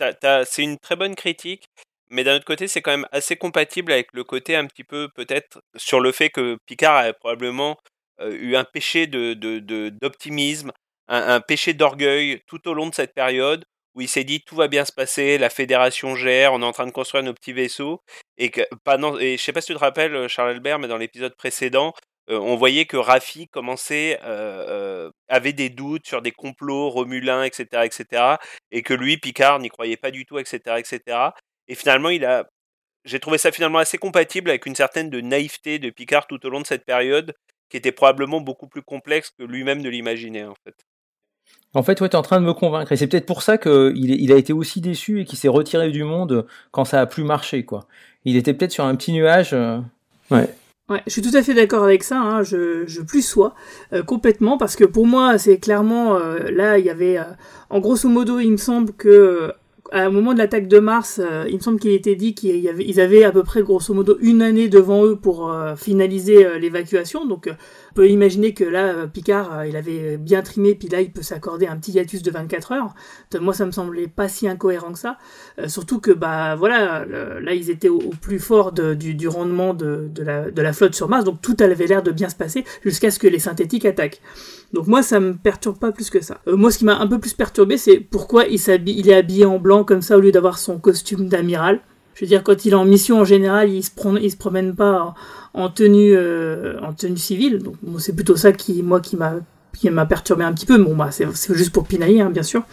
une 0.58 0.78
très 0.78 0.96
bonne 0.96 1.14
critique, 1.14 1.66
mais 2.10 2.24
d'un 2.24 2.36
autre 2.36 2.44
côté, 2.44 2.66
c'est 2.68 2.82
quand 2.82 2.90
même 2.92 3.06
assez 3.12 3.36
compatible 3.36 3.92
avec 3.92 4.08
le 4.12 4.24
côté 4.24 4.56
un 4.56 4.66
petit 4.66 4.84
peu, 4.84 5.08
peut-être, 5.14 5.60
sur 5.76 6.00
le 6.00 6.12
fait 6.12 6.30
que 6.30 6.56
Picard 6.66 6.96
a 6.96 7.12
probablement 7.12 7.76
eu 8.24 8.56
un 8.56 8.64
péché 8.64 9.06
de, 9.06 9.34
de- 9.34 9.58
de- 9.58 9.90
d'optimisme, 10.00 10.72
un 11.08 11.40
péché 11.40 11.74
d'orgueil 11.74 12.40
tout 12.46 12.68
au 12.68 12.74
long 12.74 12.88
de 12.88 12.94
cette 12.94 13.14
période 13.14 13.64
où 13.94 14.00
il 14.00 14.08
s'est 14.08 14.24
dit 14.24 14.42
tout 14.42 14.56
va 14.56 14.68
bien 14.68 14.84
se 14.84 14.92
passer, 14.92 15.38
la 15.38 15.50
fédération 15.50 16.14
gère, 16.16 16.52
on 16.52 16.62
est 16.62 16.64
en 16.64 16.72
train 16.72 16.86
de 16.86 16.92
construire 16.92 17.24
nos 17.24 17.34
petits 17.34 17.52
vaisseaux, 17.52 18.02
et 18.38 18.50
que 18.50 18.62
pendant, 18.84 19.18
et 19.18 19.36
je 19.36 19.42
sais 19.42 19.52
pas 19.52 19.60
si 19.60 19.68
tu 19.68 19.74
te 19.74 19.78
rappelles, 19.78 20.28
Charles 20.28 20.50
Albert, 20.50 20.78
mais 20.78 20.88
dans 20.88 20.96
l'épisode 20.96 21.34
précédent, 21.36 21.94
euh, 22.30 22.38
on 22.38 22.56
voyait 22.56 22.86
que 22.86 22.96
Raffi 22.96 23.48
commençait, 23.48 24.20
euh, 24.22 25.06
euh, 25.08 25.10
avait 25.28 25.52
des 25.52 25.68
doutes 25.68 26.06
sur 26.06 26.22
des 26.22 26.30
complots 26.32 26.88
romulins, 26.90 27.42
etc., 27.42 27.84
etc., 27.84 28.36
et 28.70 28.82
que 28.82 28.94
lui, 28.94 29.16
Picard, 29.18 29.58
n'y 29.58 29.68
croyait 29.68 29.96
pas 29.96 30.10
du 30.12 30.24
tout, 30.26 30.38
etc., 30.38 30.76
etc. 30.78 31.30
Et 31.68 31.74
finalement, 31.74 32.10
il 32.10 32.24
a, 32.24 32.46
j'ai 33.04 33.20
trouvé 33.20 33.38
ça 33.38 33.52
finalement 33.52 33.78
assez 33.78 33.98
compatible 33.98 34.50
avec 34.50 34.66
une 34.66 34.76
certaine 34.76 35.10
de 35.10 35.20
naïveté 35.20 35.78
de 35.78 35.90
Picard 35.90 36.26
tout 36.26 36.44
au 36.46 36.50
long 36.50 36.60
de 36.60 36.66
cette 36.66 36.84
période, 36.84 37.34
qui 37.70 37.76
était 37.76 37.92
probablement 37.92 38.40
beaucoup 38.40 38.68
plus 38.68 38.82
complexe 38.82 39.30
que 39.38 39.44
lui-même 39.44 39.80
ne 39.82 39.88
l'imaginait, 39.88 40.44
en 40.44 40.56
fait. 40.64 40.74
En 41.74 41.82
fait, 41.82 42.00
ouais, 42.00 42.08
tu 42.08 42.14
es 42.14 42.18
en 42.18 42.22
train 42.22 42.40
de 42.40 42.46
me 42.46 42.52
convaincre. 42.52 42.90
Et 42.92 42.96
c'est 42.96 43.06
peut-être 43.06 43.26
pour 43.26 43.42
ça 43.42 43.58
qu'il 43.58 43.92
il 43.96 44.32
a 44.32 44.36
été 44.36 44.52
aussi 44.52 44.80
déçu 44.80 45.20
et 45.20 45.24
qu'il 45.24 45.38
s'est 45.38 45.48
retiré 45.48 45.90
du 45.90 46.02
monde 46.04 46.46
quand 46.72 46.84
ça 46.84 47.00
a 47.00 47.06
plus 47.06 47.22
marché, 47.24 47.64
quoi. 47.64 47.86
Il 48.24 48.36
était 48.36 48.54
peut-être 48.54 48.72
sur 48.72 48.84
un 48.84 48.94
petit 48.96 49.12
nuage. 49.12 49.50
euh, 49.52 49.78
Ouais. 50.30 50.48
Ouais, 50.88 51.00
je 51.06 51.12
suis 51.12 51.22
tout 51.22 51.36
à 51.36 51.42
fait 51.42 51.54
d'accord 51.54 51.84
avec 51.84 52.02
ça, 52.02 52.18
hein, 52.20 52.42
je, 52.42 52.84
je 52.88 53.00
plus 53.00 53.22
sois 53.22 53.54
euh, 53.92 54.02
complètement, 54.02 54.58
parce 54.58 54.74
que 54.74 54.84
pour 54.84 55.06
moi, 55.06 55.38
c'est 55.38 55.58
clairement, 55.58 56.16
euh, 56.16 56.50
là, 56.50 56.78
il 56.78 56.84
y 56.84 56.90
avait, 56.90 57.16
euh, 57.18 57.22
en 57.70 57.78
grosso 57.78 58.08
modo, 58.08 58.40
il 58.40 58.50
me 58.50 58.56
semble 58.56 58.92
que, 58.94 59.52
à 59.92 60.02
un 60.02 60.10
moment 60.10 60.32
de 60.32 60.38
l'attaque 60.38 60.66
de 60.66 60.80
Mars, 60.80 61.20
euh, 61.22 61.44
il 61.48 61.54
me 61.56 61.60
semble 61.60 61.78
qu'il 61.78 61.92
était 61.92 62.16
dit 62.16 62.34
qu'ils 62.34 63.00
avaient 63.00 63.22
à 63.22 63.30
peu 63.30 63.44
près, 63.44 63.62
grosso 63.62 63.94
modo, 63.94 64.18
une 64.20 64.42
année 64.42 64.68
devant 64.68 65.04
eux 65.06 65.14
pour 65.14 65.52
euh, 65.52 65.76
finaliser 65.76 66.44
euh, 66.44 66.58
l'évacuation, 66.58 67.24
donc 67.24 67.46
euh, 67.46 67.52
on 67.90 67.94
peut 67.94 68.08
imaginer 68.08 68.54
que 68.54 68.64
là, 68.64 68.86
euh, 68.86 69.06
Picard, 69.06 69.58
euh, 69.58 69.66
il 69.66 69.76
avait 69.76 70.16
bien 70.16 70.42
trimé, 70.42 70.74
puis 70.74 70.88
là, 70.88 71.00
il 71.00 71.12
peut 71.12 71.22
s'accorder 71.22 71.66
un 71.66 71.76
petit 71.76 71.92
hiatus 71.92 72.22
de 72.22 72.30
24 72.30 72.72
heures. 72.72 72.94
Moi, 73.40 73.52
ça 73.54 73.66
me 73.66 73.72
semblait 73.72 74.06
pas 74.06 74.28
si 74.28 74.48
incohérent 74.48 74.92
que 74.92 74.98
ça. 74.98 75.18
Euh, 75.58 75.68
surtout 75.68 76.00
que, 76.00 76.10
bah, 76.10 76.54
voilà, 76.56 77.04
là, 77.04 77.54
ils 77.54 77.70
étaient 77.70 77.88
au, 77.88 77.98
plus 78.20 78.38
fort 78.38 78.72
du, 78.72 79.28
rendement 79.28 79.74
de, 79.74 80.10
la, 80.22 80.72
flotte 80.72 80.94
sur 80.94 81.08
Mars, 81.08 81.24
donc 81.24 81.42
tout 81.42 81.56
avait 81.60 81.86
l'air 81.86 82.02
de 82.02 82.12
bien 82.12 82.28
se 82.28 82.36
passer 82.36 82.64
jusqu'à 82.84 83.10
ce 83.10 83.18
que 83.18 83.26
les 83.26 83.38
synthétiques 83.38 83.84
attaquent. 83.84 84.20
Donc 84.72 84.86
moi, 84.86 85.02
ça 85.02 85.18
me 85.18 85.34
perturbe 85.34 85.78
pas 85.78 85.90
plus 85.90 86.10
que 86.10 86.20
ça. 86.20 86.40
Moi, 86.46 86.70
ce 86.70 86.78
qui 86.78 86.84
m'a 86.84 86.96
un 86.96 87.06
peu 87.06 87.18
plus 87.18 87.34
perturbé, 87.34 87.76
c'est 87.76 87.98
pourquoi 87.98 88.44
il 88.46 89.08
est 89.08 89.14
habillé 89.14 89.44
en 89.44 89.58
blanc 89.58 89.84
comme 89.84 90.02
ça 90.02 90.16
au 90.16 90.20
lieu 90.20 90.30
d'avoir 90.32 90.58
son 90.58 90.78
costume 90.78 91.28
d'amiral. 91.28 91.80
Je 92.20 92.26
veux 92.26 92.28
dire, 92.28 92.44
quand 92.44 92.66
il 92.66 92.72
est 92.72 92.76
en 92.76 92.84
mission 92.84 93.18
en 93.20 93.24
général, 93.24 93.70
il 93.70 93.82
se, 93.82 93.88
se 93.88 94.36
promène 94.36 94.74
pas 94.74 95.14
en, 95.54 95.62
en 95.62 95.70
tenue, 95.70 96.14
euh, 96.14 96.78
en 96.82 96.92
tenue 96.92 97.16
civile. 97.16 97.62
Donc 97.62 97.76
c'est 97.98 98.14
plutôt 98.14 98.36
ça 98.36 98.52
qui, 98.52 98.82
moi, 98.82 99.00
qui 99.00 99.16
m'a 99.16 99.36
qui 99.72 99.88
m'a 99.88 100.04
perturbé 100.04 100.44
un 100.44 100.52
petit 100.52 100.66
peu. 100.66 100.76
Bon, 100.76 100.94
bah, 100.94 101.08
c'est 101.12 101.26
juste 101.54 101.72
pour 101.72 101.86
pinailler, 101.86 102.20
hein, 102.20 102.28
bien 102.28 102.42
sûr. 102.42 102.64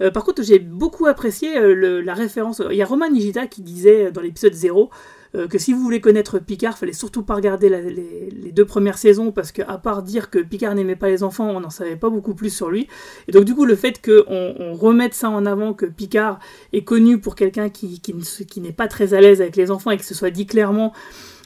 Euh, 0.00 0.10
par 0.10 0.24
contre, 0.24 0.42
j'ai 0.42 0.58
beaucoup 0.58 1.06
apprécié 1.06 1.56
euh, 1.56 2.02
la 2.02 2.14
référence. 2.14 2.60
Il 2.70 2.76
y 2.76 2.82
a 2.82 2.86
Roman 2.86 3.08
Nigita 3.08 3.46
qui 3.46 3.62
disait 3.62 4.10
dans 4.10 4.20
l'épisode 4.20 4.54
0 4.54 4.90
que 5.32 5.58
si 5.58 5.72
vous 5.72 5.80
voulez 5.80 6.00
connaître 6.00 6.38
Picard, 6.38 6.78
fallait 6.78 6.92
surtout 6.92 7.22
pas 7.22 7.34
regarder 7.34 7.68
les, 7.68 8.52
deux 8.52 8.64
premières 8.64 8.98
saisons 8.98 9.30
parce 9.30 9.52
qu'à 9.52 9.78
part 9.78 10.02
dire 10.02 10.30
que 10.30 10.38
Picard 10.38 10.74
n'aimait 10.74 10.96
pas 10.96 11.08
les 11.08 11.22
enfants, 11.22 11.50
on 11.50 11.60
n'en 11.60 11.70
savait 11.70 11.96
pas 11.96 12.08
beaucoup 12.08 12.34
plus 12.34 12.50
sur 12.50 12.70
lui. 12.70 12.88
Et 13.28 13.32
donc 13.32 13.44
du 13.44 13.54
coup, 13.54 13.64
le 13.64 13.76
fait 13.76 14.00
qu'on 14.02 14.54
on 14.58 14.74
remette 14.74 15.14
ça 15.14 15.28
en 15.30 15.44
avant, 15.46 15.74
que 15.74 15.86
Picard 15.86 16.38
est 16.72 16.82
connu 16.82 17.20
pour 17.20 17.34
quelqu'un 17.34 17.68
qui, 17.68 18.00
qui, 18.00 18.14
qui 18.14 18.60
n'est 18.60 18.72
pas 18.72 18.88
très 18.88 19.14
à 19.14 19.20
l'aise 19.20 19.40
avec 19.40 19.56
les 19.56 19.70
enfants 19.70 19.90
et 19.90 19.98
que 19.98 20.04
ce 20.04 20.14
soit 20.14 20.30
dit 20.30 20.46
clairement 20.46 20.92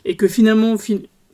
et 0.05 0.17
que 0.17 0.29
finalement 0.29 0.77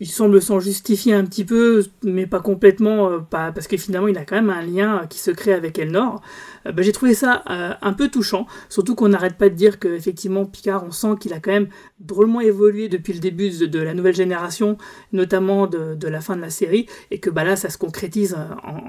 il 0.01 0.09
semble 0.09 0.41
s'en 0.41 0.61
justifier 0.61 1.13
un 1.13 1.25
petit 1.25 1.45
peu, 1.45 1.85
mais 2.05 2.27
pas 2.27 2.41
complètement, 2.41 3.11
euh, 3.11 3.19
pas, 3.19 3.51
parce 3.51 3.67
que 3.67 3.77
finalement 3.77 4.09
il 4.09 4.17
a 4.17 4.25
quand 4.25 4.37
même 4.37 4.51
un 4.51 4.63
lien 4.63 5.07
qui 5.09 5.19
se 5.19 5.31
crée 5.31 5.53
avec 5.53 5.79
Elnor. 5.79 6.23
Euh, 6.67 6.73
bah, 6.73 6.83
j'ai 6.83 6.93
trouvé 6.93 7.15
ça 7.15 7.43
euh, 7.51 7.75
un 7.81 7.93
peu 7.93 8.09
touchant, 8.09 8.47
surtout 8.69 8.95
qu'on 8.95 9.09
n'arrête 9.09 9.37
pas 9.37 9.49
de 9.49 9.55
dire 9.55 9.79
qu'effectivement 9.79 10.47
Picard, 10.47 10.85
on 10.85 10.91
sent 10.91 11.15
qu'il 11.21 11.33
a 11.33 11.41
quand 11.41 11.53
même 11.53 11.69
drôlement 11.99 12.41
évolué 12.41 12.89
depuis 12.89 13.13
le 13.13 13.21
début 13.21 13.51
de, 13.51 13.79
la 13.81 13.95
nouvelle 13.95 14.15
génération, 14.15 14.77
notamment 15.13 15.67
de, 15.67 16.09
la 16.09 16.21
fin 16.21 16.37
de 16.37 16.41
la 16.41 16.51
série, 16.51 16.87
et 17.11 17.21
que 17.21 17.31
bah, 17.31 17.45
là 17.45 17.57
ça 17.57 17.71
se 17.71 17.79
concrétise 17.79 18.37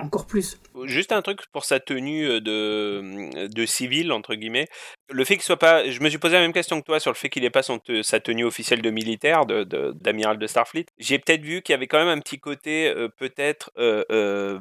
encore 0.02 0.26
plus. 0.26 0.58
Juste 0.86 1.12
un 1.12 1.22
truc 1.22 1.40
pour 1.52 1.66
sa 1.66 1.80
tenue 1.80 2.42
de, 2.42 3.66
civil, 3.66 4.12
entre 4.12 4.36
guillemets. 4.36 4.68
Le 5.12 5.24
fait 5.26 5.36
qu'il 5.36 5.44
soit 5.44 5.58
pas. 5.58 5.90
Je 5.90 6.00
me 6.02 6.10
suis 6.10 6.18
posé 6.18 6.36
la 6.36 6.42
même 6.42 6.54
question 6.54 6.80
que 6.80 6.86
toi 6.86 7.00
sur 7.00 7.12
le 7.12 7.16
fait 7.16 7.30
qu'il 7.30 7.44
n'ait 7.44 7.50
pas 7.50 7.64
sa 7.64 8.20
tenue 8.20 8.46
officielle 8.46 8.82
de 8.82 8.90
militaire, 8.90 9.46
d'amiral 9.46 10.38
de, 10.38 10.48
Starfleet. 10.48 10.86
J'ai 10.98 11.20
peut-être 11.20 11.42
vu 11.42 11.62
qu'il 11.62 11.74
y 11.74 11.76
avait 11.76 11.88
quand 11.88 12.00
même 12.00 12.08
un 12.08 12.20
petit 12.20 12.40
côté, 12.40 12.94
peut-être, 13.18 13.72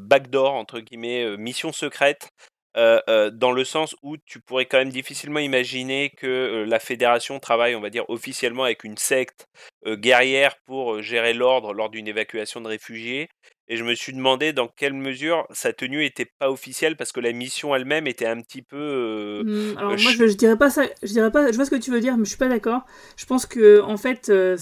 backdoor, 0.00 0.54
entre 0.54 0.80
guillemets, 0.80 1.36
mission 1.36 1.72
secrète, 1.72 2.30
euh, 2.78 3.00
euh, 3.08 3.30
dans 3.30 3.50
le 3.50 3.64
sens 3.64 3.96
où 4.02 4.16
tu 4.18 4.38
pourrais 4.38 4.66
quand 4.66 4.78
même 4.78 4.90
difficilement 4.90 5.40
imaginer 5.40 6.10
que 6.10 6.26
euh, 6.28 6.64
la 6.64 6.78
fédération 6.78 7.40
travaille, 7.40 7.74
on 7.74 7.80
va 7.80 7.90
dire, 7.90 8.08
officiellement 8.08 8.62
avec 8.62 8.84
une 8.84 8.96
secte 8.96 9.48
guerrière 9.84 10.56
pour 10.64 11.02
gérer 11.02 11.34
l'ordre 11.34 11.72
lors 11.72 11.90
d'une 11.90 12.06
évacuation 12.06 12.60
de 12.60 12.68
réfugiés, 12.68 13.28
et 13.68 13.76
je 13.76 13.84
me 13.84 13.94
suis 13.94 14.12
demandé 14.14 14.52
dans 14.52 14.68
quelle 14.68 14.94
mesure 14.94 15.46
sa 15.50 15.72
tenue 15.72 16.04
était 16.04 16.24
pas 16.24 16.50
officielle 16.50 16.96
parce 16.96 17.12
que 17.12 17.20
la 17.20 17.32
mission 17.32 17.74
elle-même 17.74 18.06
était 18.06 18.26
un 18.26 18.40
petit 18.40 18.62
peu. 18.62 18.76
Euh, 18.76 19.44
mmh, 19.44 19.78
alors 19.78 19.90
moi 19.90 19.96
je, 19.96 20.26
je, 20.26 20.36
dirais 20.36 20.56
pas 20.56 20.70
ça, 20.70 20.84
je 21.02 21.12
dirais 21.12 21.30
pas, 21.30 21.50
je 21.50 21.56
vois 21.56 21.66
ce 21.66 21.70
que 21.70 21.76
tu 21.76 21.90
veux 21.90 22.00
dire, 22.00 22.16
mais 22.16 22.24
je 22.24 22.30
suis 22.30 22.38
pas 22.38 22.48
d'accord. 22.48 22.82
Je 23.16 23.26
pense 23.26 23.44
que 23.44 23.82
en 23.82 23.98
fait, 23.98 24.30
euh, 24.30 24.56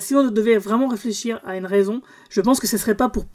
si 0.00 0.14
on 0.14 0.30
devait 0.30 0.58
vraiment 0.58 0.88
réfléchir 0.88 1.40
à 1.46 1.56
une 1.56 1.66
raison, 1.66 2.02
je 2.30 2.40
pense 2.40 2.58
que 2.58 2.66
ce 2.66 2.76
serait 2.76 2.96
pas 2.96 3.08
pour 3.08 3.26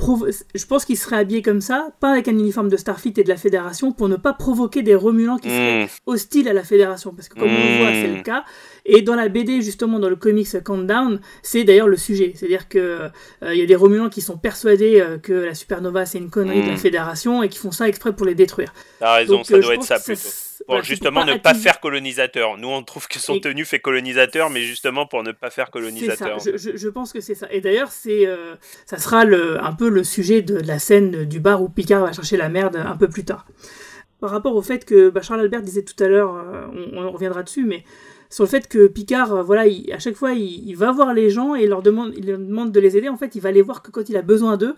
je 0.53 0.65
pense 0.65 0.83
qu'il 0.83 0.97
serait 0.97 1.17
habillé 1.17 1.41
comme 1.41 1.61
ça, 1.61 1.89
pas 2.01 2.11
avec 2.11 2.27
un 2.27 2.33
uniforme 2.33 2.67
de 2.67 2.77
Starfleet 2.77 3.13
et 3.17 3.23
de 3.23 3.29
la 3.29 3.37
Fédération, 3.37 3.93
pour 3.93 4.09
ne 4.09 4.17
pas 4.17 4.33
provoquer 4.33 4.81
des 4.81 4.95
Romulans 4.95 5.37
qui 5.37 5.49
seraient 5.49 5.85
mmh. 5.85 5.89
hostiles 6.05 6.49
à 6.49 6.53
la 6.53 6.63
Fédération, 6.63 7.13
parce 7.15 7.29
que 7.29 7.39
comme 7.39 7.49
on 7.49 7.53
le 7.53 7.77
voit, 7.79 7.93
c'est 7.93 8.07
le 8.07 8.19
mmh. 8.19 8.23
cas. 8.23 8.43
Et 8.85 9.01
dans 9.01 9.15
la 9.15 9.29
BD 9.29 9.61
justement, 9.61 9.99
dans 9.99 10.09
le 10.09 10.17
comics 10.17 10.61
Countdown, 10.63 11.21
c'est 11.41 11.63
d'ailleurs 11.63 11.87
le 11.87 11.95
sujet, 11.95 12.33
c'est-à-dire 12.35 12.67
que 12.67 13.09
euh, 13.43 13.53
il 13.53 13.55
y 13.55 13.61
a 13.61 13.65
des 13.65 13.75
Romulans 13.75 14.09
qui 14.09 14.19
sont 14.19 14.37
persuadés 14.37 15.01
que 15.17 15.33
la 15.33 15.53
supernova 15.53 16.05
c'est 16.05 16.17
une 16.17 16.29
connerie 16.29 16.61
de 16.61 16.67
la 16.67 16.73
hmm. 16.73 16.77
fédération 16.77 17.43
et 17.43 17.49
qui 17.49 17.57
font 17.57 17.71
ça 17.71 17.87
exprès 17.87 18.13
pour 18.13 18.25
les 18.25 18.35
détruire. 18.35 18.73
T'as 18.99 19.15
raison, 19.15 19.43
ça 19.43 19.55
euh, 19.55 19.61
doit 19.61 19.75
être 19.75 19.83
ça 19.83 19.99
plutôt. 19.99 20.29
Pour 20.67 20.81
justement 20.81 21.25
ne 21.25 21.35
pas 21.35 21.53
faire 21.53 21.79
colonisateur. 21.79 22.57
Nous, 22.57 22.69
on 22.69 22.83
trouve 22.83 23.07
que 23.07 23.19
son 23.19 23.39
tenue 23.39 23.65
fait 23.65 23.79
colonisateur, 23.79 24.49
mais 24.49 24.61
justement 24.61 25.05
pour 25.05 25.23
ne 25.23 25.33
pas 25.33 25.49
faire 25.49 25.71
colonisateur. 25.71 26.39
Ça. 26.39 26.51
Je, 26.55 26.87
pense 26.87 27.11
que 27.11 27.19
c'est 27.19 27.35
ça. 27.35 27.47
Et 27.51 27.59
d'ailleurs, 27.59 27.91
c'est, 27.91 28.25
euh, 28.25 28.55
ça 28.85 28.97
sera 28.97 29.25
le, 29.25 29.61
un 29.61 29.73
peu 29.73 29.89
le 29.89 30.03
sujet 30.05 30.41
de 30.41 30.55
la 30.55 30.79
scène 30.79 31.25
du 31.25 31.41
bar 31.41 31.61
où 31.61 31.67
Picard 31.67 32.05
va 32.05 32.13
chercher 32.13 32.37
la 32.37 32.47
merde 32.47 32.77
un 32.77 32.95
peu 32.95 33.09
plus 33.09 33.25
tard. 33.25 33.45
Par 34.23 34.31
rapport 34.31 34.55
au 34.55 34.61
fait 34.61 34.85
que 34.85 35.09
bah, 35.09 35.21
Charles 35.21 35.41
Albert 35.41 35.63
disait 35.63 35.83
tout 35.83 36.01
à 36.01 36.07
l'heure, 36.07 36.33
euh, 36.33 36.65
on, 36.93 37.11
reviendra 37.11 37.43
dessus, 37.43 37.65
mais 37.65 37.83
sur 38.33 38.45
le 38.45 38.49
fait 38.49 38.67
que 38.67 38.87
Picard, 38.87 39.31
euh, 39.31 39.43
voilà, 39.43 39.71
à 39.91 39.99
chaque 39.99 40.15
fois, 40.15 40.31
il, 40.31 40.73
va 40.73 40.91
voir 40.91 41.13
les 41.13 41.29
gens 41.29 41.53
et 41.53 41.67
leur 41.67 41.83
demande, 41.83 42.15
il 42.17 42.25
leur 42.25 42.39
demande 42.39 42.71
de 42.71 42.79
les 42.79 42.97
aider. 42.97 43.07
En 43.07 43.15
fait, 43.15 43.35
il 43.35 43.41
va 43.41 43.51
les 43.51 43.61
voir 43.61 43.83
que 43.83 43.91
quand 43.91 44.09
il 44.09 44.17
a 44.17 44.23
besoin 44.23 44.57
d'eux. 44.57 44.75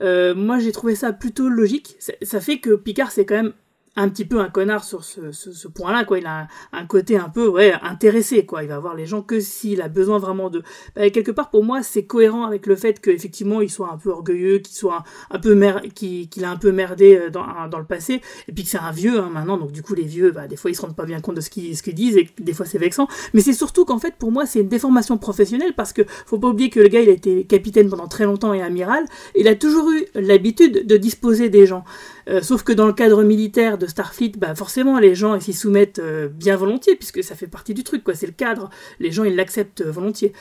Euh, 0.00 0.34
moi, 0.34 0.58
j'ai 0.58 0.72
trouvé 0.72 0.96
ça 0.96 1.12
plutôt 1.12 1.48
logique. 1.48 1.96
Ça 2.22 2.40
fait 2.40 2.58
que 2.58 2.74
Picard, 2.74 3.12
c'est 3.12 3.24
quand 3.24 3.36
même 3.36 3.52
un 3.96 4.08
petit 4.08 4.26
peu 4.26 4.40
un 4.40 4.48
connard 4.48 4.84
sur 4.84 5.04
ce, 5.04 5.32
ce, 5.32 5.68
point-là, 5.68 6.04
quoi. 6.04 6.18
Il 6.18 6.26
a 6.26 6.48
un, 6.72 6.86
côté 6.86 7.16
un 7.16 7.28
peu, 7.28 7.48
ouais, 7.48 7.72
intéressé, 7.82 8.44
quoi. 8.44 8.62
Il 8.62 8.68
va 8.68 8.78
voir 8.78 8.94
les 8.94 9.06
gens 9.06 9.22
que 9.22 9.40
s'il 9.40 9.80
a 9.80 9.88
besoin 9.88 10.18
vraiment 10.18 10.50
de. 10.50 10.62
Bah, 10.94 11.08
quelque 11.10 11.30
part, 11.30 11.50
pour 11.50 11.64
moi, 11.64 11.82
c'est 11.82 12.04
cohérent 12.04 12.44
avec 12.44 12.66
le 12.66 12.76
fait 12.76 13.00
qu'effectivement, 13.00 13.62
il 13.62 13.70
soit 13.70 13.90
un 13.90 13.96
peu 13.96 14.10
orgueilleux, 14.10 14.58
qu'il 14.58 14.76
soit 14.76 15.02
un, 15.30 15.38
peu 15.38 15.54
mer... 15.54 15.82
qu'il 15.94 16.44
a 16.44 16.50
un 16.50 16.56
peu 16.56 16.72
merdé 16.72 17.16
euh, 17.16 17.30
dans, 17.30 17.46
dans 17.68 17.78
le 17.78 17.86
passé, 17.86 18.20
et 18.48 18.52
puis 18.52 18.64
que 18.64 18.70
c'est 18.70 18.78
un 18.78 18.92
vieux, 18.92 19.18
hein, 19.18 19.30
maintenant. 19.32 19.56
Donc, 19.56 19.72
du 19.72 19.82
coup, 19.82 19.94
les 19.94 20.04
vieux, 20.04 20.30
bah, 20.30 20.46
des 20.46 20.56
fois, 20.56 20.70
ils 20.70 20.74
se 20.74 20.82
rendent 20.82 20.96
pas 20.96 21.06
bien 21.06 21.20
compte 21.20 21.36
de 21.36 21.40
ce 21.40 21.50
qu'ils, 21.50 21.76
ce 21.76 21.90
disent, 21.90 22.18
et 22.18 22.28
des 22.38 22.52
fois, 22.52 22.66
c'est 22.66 22.78
vexant. 22.78 23.08
Mais 23.32 23.40
c'est 23.40 23.54
surtout 23.54 23.86
qu'en 23.86 23.98
fait, 23.98 24.14
pour 24.18 24.30
moi, 24.30 24.44
c'est 24.44 24.60
une 24.60 24.68
déformation 24.68 25.16
professionnelle, 25.16 25.74
parce 25.74 25.92
que 25.94 26.02
faut 26.26 26.38
pas 26.38 26.48
oublier 26.48 26.68
que 26.68 26.80
le 26.80 26.88
gars, 26.88 27.00
il 27.00 27.08
a 27.08 27.12
été 27.12 27.44
capitaine 27.44 27.88
pendant 27.88 28.08
très 28.08 28.24
longtemps 28.24 28.52
et 28.52 28.62
amiral, 28.62 29.04
il 29.34 29.48
a 29.48 29.54
toujours 29.54 29.90
eu 29.90 30.04
l'habitude 30.14 30.86
de 30.86 30.96
disposer 30.96 31.48
des 31.48 31.66
gens. 31.66 31.84
Euh, 32.28 32.42
sauf 32.42 32.62
que 32.62 32.72
dans 32.72 32.86
le 32.86 32.92
cadre 32.92 33.22
militaire 33.22 33.78
de 33.78 33.86
Starfleet, 33.86 34.32
bah 34.36 34.54
forcément 34.54 34.98
les 34.98 35.14
gens 35.14 35.38
s'y 35.38 35.52
soumettent 35.52 36.00
euh, 36.00 36.28
bien 36.28 36.56
volontiers 36.56 36.96
puisque 36.96 37.22
ça 37.22 37.36
fait 37.36 37.46
partie 37.46 37.74
du 37.74 37.84
truc 37.84 38.02
quoi. 38.02 38.14
C'est 38.14 38.26
le 38.26 38.32
cadre, 38.32 38.70
les 38.98 39.12
gens 39.12 39.24
ils 39.24 39.36
l'acceptent 39.36 39.82
euh, 39.82 39.90
volontiers. 39.90 40.32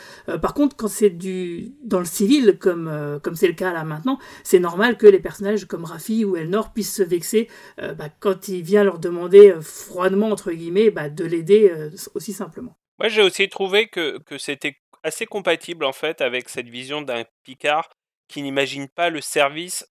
par 0.41 0.53
contre, 0.53 0.75
quand 0.75 0.87
c'est 0.87 1.09
du 1.09 1.71
dans 1.83 1.99
le 1.99 2.05
civil 2.05 2.57
comme 2.59 3.19
comme 3.21 3.35
c'est 3.35 3.47
le 3.47 3.53
cas 3.53 3.73
là 3.73 3.83
maintenant, 3.83 4.19
c'est 4.43 4.59
normal 4.59 4.97
que 4.97 5.07
les 5.07 5.19
personnages 5.19 5.65
comme 5.65 5.85
Rafi 5.85 6.25
ou 6.25 6.35
Elnor 6.35 6.73
puissent 6.73 6.95
se 6.95 7.03
vexer 7.03 7.47
bah, 7.77 8.09
quand 8.19 8.47
il 8.47 8.61
vient 8.61 8.83
leur 8.83 8.99
demander 8.99 9.55
froidement 9.61 10.29
entre 10.29 10.51
guillemets 10.51 10.89
bah, 10.89 11.09
de 11.09 11.25
l'aider 11.25 11.71
aussi 12.13 12.33
simplement. 12.33 12.77
Moi 12.99 13.09
j'ai 13.09 13.21
aussi 13.21 13.47
trouvé 13.49 13.87
que, 13.87 14.19
que 14.19 14.37
c'était 14.37 14.77
assez 15.03 15.25
compatible 15.25 15.85
en 15.85 15.93
fait 15.93 16.21
avec 16.21 16.49
cette 16.49 16.67
vision 16.67 17.01
d'un 17.01 17.23
Picard 17.43 17.89
qui 18.27 18.41
n'imagine 18.41 18.87
pas 18.87 19.09
le 19.09 19.21
service 19.21 19.87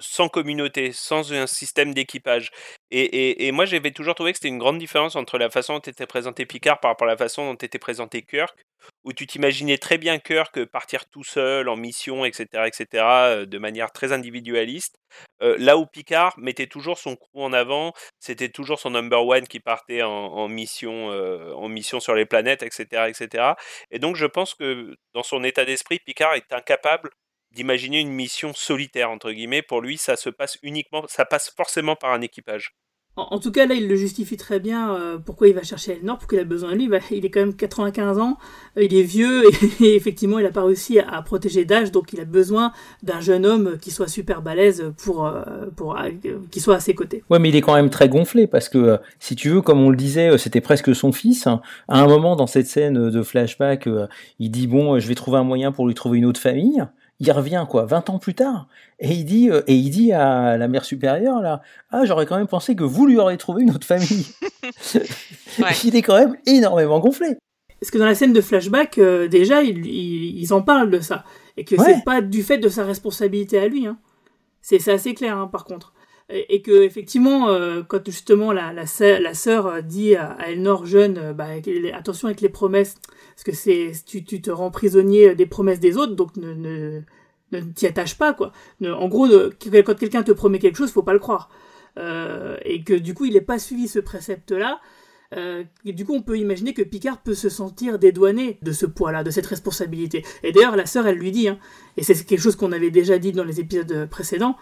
sans 0.00 0.28
communauté, 0.28 0.92
sans 0.92 1.32
un 1.32 1.46
système 1.46 1.94
d'équipage. 1.94 2.50
Et, 2.90 3.46
et, 3.46 3.52
moi, 3.52 3.64
j'avais 3.64 3.90
toujours 3.90 4.14
trouvé 4.14 4.32
que 4.32 4.38
c'était 4.38 4.48
une 4.48 4.58
grande 4.58 4.78
différence 4.78 5.16
entre 5.16 5.38
la 5.38 5.50
façon 5.50 5.74
dont 5.74 5.80
était 5.80 6.06
présenté 6.06 6.46
Picard 6.46 6.80
par 6.80 6.90
rapport 6.90 7.08
à 7.08 7.10
la 7.10 7.16
façon 7.16 7.44
dont 7.52 7.58
était 7.58 7.78
présenté 7.78 8.22
Kirk, 8.22 8.56
où 9.04 9.12
tu 9.12 9.26
t'imaginais 9.26 9.78
très 9.78 9.98
bien 9.98 10.18
Kirk 10.18 10.64
partir 10.66 11.06
tout 11.06 11.24
seul 11.24 11.68
en 11.68 11.76
mission, 11.76 12.24
etc., 12.24 12.46
etc., 12.66 13.46
de 13.46 13.58
manière 13.58 13.92
très 13.92 14.12
individualiste. 14.12 14.98
là 15.40 15.76
où 15.76 15.86
Picard 15.86 16.38
mettait 16.38 16.66
toujours 16.66 16.98
son 16.98 17.16
crew 17.16 17.40
en 17.42 17.52
avant, 17.52 17.92
c'était 18.18 18.48
toujours 18.48 18.78
son 18.78 18.90
number 18.90 19.24
one 19.24 19.46
qui 19.46 19.60
partait 19.60 20.02
en, 20.02 20.48
mission, 20.48 21.08
en 21.08 21.68
mission 21.68 22.00
sur 22.00 22.14
les 22.14 22.26
planètes, 22.26 22.62
etc., 22.62 23.08
etc. 23.08 23.54
Et 23.90 23.98
donc, 23.98 24.16
je 24.16 24.26
pense 24.26 24.54
que 24.54 24.96
dans 25.14 25.22
son 25.22 25.44
état 25.44 25.64
d'esprit, 25.64 25.98
Picard 25.98 26.34
est 26.34 26.52
incapable 26.52 27.10
d'imaginer 27.52 28.00
une 28.00 28.12
mission 28.12 28.52
solitaire 28.54 29.10
entre 29.10 29.32
guillemets. 29.32 29.62
Pour 29.62 29.80
lui, 29.80 29.98
ça 29.98 30.16
se 30.16 30.30
passe 30.30 30.58
uniquement, 30.62 31.06
ça 31.08 31.24
passe 31.24 31.50
forcément 31.50 31.96
par 31.96 32.12
un 32.12 32.20
équipage. 32.20 32.74
En, 33.18 33.40
tout 33.40 33.50
cas, 33.50 33.66
là, 33.66 33.74
il 33.74 33.88
le 33.88 33.96
justifie 33.96 34.36
très 34.36 34.60
bien 34.60 34.94
euh, 34.94 35.18
pourquoi 35.18 35.48
il 35.48 35.54
va 35.54 35.64
chercher 35.64 35.98
Elnor, 35.98 36.18
pourquoi 36.18 36.38
il 36.38 36.40
a 36.42 36.44
besoin 36.44 36.70
de 36.70 36.76
lui. 36.76 36.88
Il 37.10 37.24
est 37.24 37.30
quand 37.30 37.40
même 37.40 37.54
95 37.54 38.18
ans, 38.18 38.38
euh, 38.76 38.84
il 38.84 38.94
est 38.94 39.02
vieux, 39.02 39.42
et, 39.80 39.96
effectivement, 39.96 40.38
il 40.38 40.44
n'a 40.44 40.52
pas 40.52 40.62
réussi 40.62 41.00
à, 41.00 41.20
protéger 41.22 41.64
d'âge, 41.64 41.90
donc 41.90 42.12
il 42.12 42.20
a 42.20 42.24
besoin 42.24 42.72
d'un 43.02 43.20
jeune 43.20 43.44
homme 43.44 43.76
qui 43.80 43.90
soit 43.90 44.06
super 44.06 44.40
balèze 44.40 44.92
pour, 45.02 45.26
euh, 45.26 45.42
pour 45.74 45.98
qui 46.52 46.60
soit 46.60 46.76
à 46.76 46.80
ses 46.80 46.94
côtés. 46.94 47.24
Ouais, 47.28 47.40
mais 47.40 47.48
il 47.48 47.56
est 47.56 47.60
quand 47.60 47.74
même 47.74 47.90
très 47.90 48.08
gonflé, 48.08 48.46
parce 48.46 48.68
que, 48.68 48.98
si 49.18 49.34
tu 49.34 49.48
veux, 49.48 49.62
comme 49.62 49.80
on 49.80 49.90
le 49.90 49.96
disait, 49.96 50.38
c'était 50.38 50.60
presque 50.60 50.94
son 50.94 51.10
fils. 51.10 51.48
Hein. 51.48 51.60
À 51.88 52.00
un 52.00 52.06
moment, 52.06 52.36
dans 52.36 52.46
cette 52.46 52.68
scène 52.68 53.10
de 53.10 53.22
flashback, 53.22 53.88
il 54.38 54.50
dit, 54.50 54.68
bon, 54.68 55.00
je 55.00 55.08
vais 55.08 55.16
trouver 55.16 55.38
un 55.38 55.44
moyen 55.44 55.72
pour 55.72 55.88
lui 55.88 55.94
trouver 55.94 56.18
une 56.18 56.24
autre 56.24 56.40
famille 56.40 56.84
il 57.20 57.32
revient 57.32 57.66
quoi 57.68 57.84
20 57.84 58.10
ans 58.10 58.18
plus 58.18 58.34
tard 58.34 58.68
et 59.00 59.12
il 59.12 59.24
dit 59.24 59.50
euh, 59.50 59.62
et 59.66 59.74
il 59.74 59.90
dit 59.90 60.12
à 60.12 60.56
la 60.56 60.68
mère 60.68 60.84
supérieure 60.84 61.40
là 61.40 61.62
ah 61.90 62.04
j'aurais 62.04 62.26
quand 62.26 62.36
même 62.36 62.46
pensé 62.46 62.76
que 62.76 62.84
vous 62.84 63.06
lui 63.06 63.18
auriez 63.18 63.38
trouvé 63.38 63.62
une 63.62 63.70
autre 63.70 63.86
famille 63.86 64.26
il 65.84 65.96
est 65.96 66.02
quand 66.02 66.18
même 66.18 66.36
énormément 66.46 67.00
gonflé. 67.00 67.36
Parce 67.80 67.90
que 67.90 67.98
dans 67.98 68.06
la 68.06 68.14
scène 68.14 68.32
de 68.32 68.40
flashback 68.40 68.98
euh, 68.98 69.28
déjà 69.28 69.62
ils, 69.62 70.52
en 70.52 70.62
parlent 70.62 70.90
de 70.90 71.00
ça 71.00 71.24
et 71.56 71.64
que 71.64 71.76
c'est 71.76 72.04
pas 72.04 72.20
du 72.20 72.42
fait 72.42 72.58
de 72.58 72.68
sa 72.68 72.84
responsabilité 72.84 73.58
à 73.58 73.68
lui 73.68 73.86
hein. 73.86 73.98
c'est 74.62 74.86
assez 74.88 75.14
clair 75.14 75.36
hein, 75.36 75.48
par 75.48 75.64
contre 75.64 75.92
et, 76.28 76.60
que 76.62 76.82
effectivement 76.82 77.48
euh, 77.48 77.82
quand 77.82 78.04
justement 78.06 78.52
la, 78.52 78.86
sœur 78.86 79.82
dit 79.82 80.14
à, 80.14 80.36
Elnor 80.46 80.84
jeune 80.84 81.32
bah, 81.32 81.46
attention 81.94 82.28
avec 82.28 82.40
les 82.40 82.48
promesses 82.48 82.96
parce 83.34 83.44
que 83.44 83.52
c'est 83.52 83.92
tu, 84.04 84.22
te 84.24 84.50
rends 84.50 84.70
prisonnier 84.70 85.34
des 85.34 85.46
promesses 85.46 85.80
des 85.80 85.96
autres, 85.96 86.14
donc 86.14 86.36
ne, 86.36 86.54
ne, 87.52 87.60
t'y 87.74 87.86
attache 87.86 88.18
pas, 88.18 88.34
quoi. 88.34 88.52
en 88.84 89.08
gros, 89.08 89.28
quand 89.28 89.94
quelqu'un 89.98 90.22
te 90.22 90.32
promet 90.32 90.58
quelque 90.58 90.76
chose, 90.76 90.90
faut 90.90 91.02
pas 91.02 91.12
le 91.12 91.18
croire. 91.18 91.48
Euh, 91.98 92.56
et 92.64 92.82
que 92.82 92.94
du 92.94 93.14
coup, 93.14 93.24
il 93.24 93.34
n'est 93.34 93.40
pas 93.40 93.58
suivi 93.58 93.88
ce 93.88 93.98
précepte-là. 93.98 94.80
Euh, 95.36 95.64
et 95.84 95.92
du 95.92 96.06
coup, 96.06 96.14
on 96.14 96.22
peut 96.22 96.38
imaginer 96.38 96.72
que 96.72 96.82
Picard 96.82 97.22
peut 97.22 97.34
se 97.34 97.48
sentir 97.48 97.98
dédouané 97.98 98.58
de 98.62 98.72
ce 98.72 98.86
poids-là, 98.86 99.24
de 99.24 99.30
cette 99.30 99.46
responsabilité. 99.46 100.24
Et 100.42 100.52
d'ailleurs, 100.52 100.76
la 100.76 100.86
sœur, 100.86 101.06
elle 101.06 101.18
lui 101.18 101.32
dit, 101.32 101.48
hein, 101.48 101.58
et 101.96 102.02
c'est 102.02 102.24
quelque 102.24 102.40
chose 102.40 102.56
qu'on 102.56 102.72
avait 102.72 102.90
déjà 102.90 103.18
dit 103.18 103.32
dans 103.32 103.44
les 103.44 103.60
épisodes 103.60 104.08
précédents, 104.10 104.56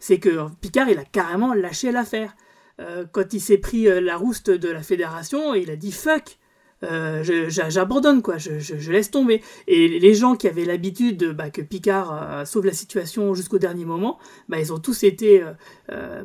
c'est 0.00 0.18
que 0.18 0.48
Picard, 0.60 0.88
il 0.88 0.98
a 0.98 1.04
carrément 1.04 1.54
lâché 1.54 1.92
l'affaire. 1.92 2.36
Euh, 2.80 3.04
quand 3.10 3.32
il 3.32 3.40
s'est 3.40 3.58
pris 3.58 3.88
euh, 3.88 4.00
la 4.00 4.16
rouste 4.16 4.50
de 4.50 4.68
la 4.68 4.82
fédération, 4.82 5.54
il 5.54 5.70
a 5.70 5.76
dit 5.76 5.92
fuck. 5.92 6.38
Euh, 6.82 7.22
j'abandonne 7.48 8.20
quoi, 8.20 8.36
je, 8.36 8.58
je, 8.58 8.92
laisse 8.92 9.10
tomber. 9.10 9.42
Et 9.66 9.98
les 9.98 10.14
gens 10.14 10.36
qui 10.36 10.46
avaient 10.46 10.66
l'habitude 10.66 11.32
bah, 11.32 11.48
que 11.48 11.62
Picard 11.62 12.46
sauve 12.46 12.66
la 12.66 12.74
situation 12.74 13.32
jusqu'au 13.34 13.58
dernier 13.58 13.86
moment, 13.86 14.18
bah, 14.50 14.60
ils 14.60 14.74
ont 14.74 14.78
tous 14.78 15.02
été 15.02 15.42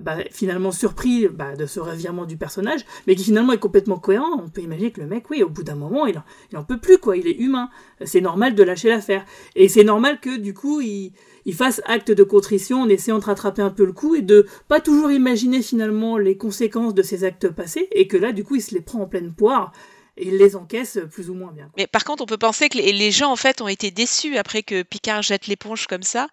bah, 0.01 0.17
finalement 0.29 0.73
surpris 0.73 1.29
bah, 1.29 1.55
de 1.55 1.65
ce 1.65 1.79
revirement 1.79 2.25
du 2.25 2.35
personnage, 2.35 2.85
mais 3.07 3.15
qui 3.15 3.23
finalement 3.23 3.53
est 3.53 3.59
complètement 3.59 3.97
cohérent. 3.97 4.41
On 4.43 4.49
peut 4.49 4.59
imaginer 4.59 4.91
que 4.91 4.99
le 4.99 5.07
mec, 5.07 5.29
oui, 5.29 5.41
au 5.41 5.47
bout 5.47 5.63
d'un 5.63 5.75
moment, 5.75 6.05
il 6.05 6.21
il 6.51 6.57
en 6.57 6.65
peut 6.65 6.79
plus 6.79 6.97
quoi, 6.97 7.15
il 7.15 7.27
est 7.27 7.39
humain. 7.39 7.69
C'est 8.03 8.21
normal 8.21 8.53
de 8.53 8.63
lâcher 8.63 8.89
l'affaire. 8.89 9.23
Et 9.55 9.69
c'est 9.69 9.85
normal 9.85 10.19
que 10.19 10.35
du 10.35 10.53
coup, 10.53 10.81
il 10.81 11.13
il 11.45 11.55
fasse 11.55 11.81
acte 11.85 12.11
de 12.11 12.23
contrition 12.23 12.81
en 12.81 12.89
essayant 12.89 13.19
de 13.19 13.25
rattraper 13.25 13.61
un 13.61 13.69
peu 13.69 13.85
le 13.85 13.93
coup 13.93 14.15
et 14.15 14.21
de 14.21 14.47
pas 14.67 14.79
toujours 14.79 15.11
imaginer 15.11 15.61
finalement 15.61 16.17
les 16.17 16.37
conséquences 16.37 16.93
de 16.93 17.01
ses 17.01 17.23
actes 17.23 17.49
passés 17.49 17.87
et 17.91 18.07
que 18.07 18.17
là 18.17 18.31
du 18.31 18.43
coup 18.43 18.55
il 18.55 18.61
se 18.61 18.73
les 18.73 18.81
prend 18.81 19.01
en 19.01 19.07
pleine 19.07 19.33
poire 19.33 19.71
et 20.17 20.27
il 20.27 20.37
les 20.37 20.55
encaisse 20.55 20.99
plus 21.11 21.29
ou 21.29 21.33
moins 21.33 21.51
bien. 21.51 21.69
Mais 21.77 21.87
par 21.87 22.03
contre 22.03 22.23
on 22.23 22.27
peut 22.27 22.37
penser 22.37 22.69
que 22.69 22.77
les 22.77 23.11
gens 23.11 23.31
en 23.31 23.35
fait 23.35 23.61
ont 23.61 23.67
été 23.67 23.91
déçus 23.91 24.37
après 24.37 24.63
que 24.63 24.83
Picard 24.83 25.21
jette 25.21 25.47
l'éponge 25.47 25.87
comme 25.87 26.03
ça 26.03 26.27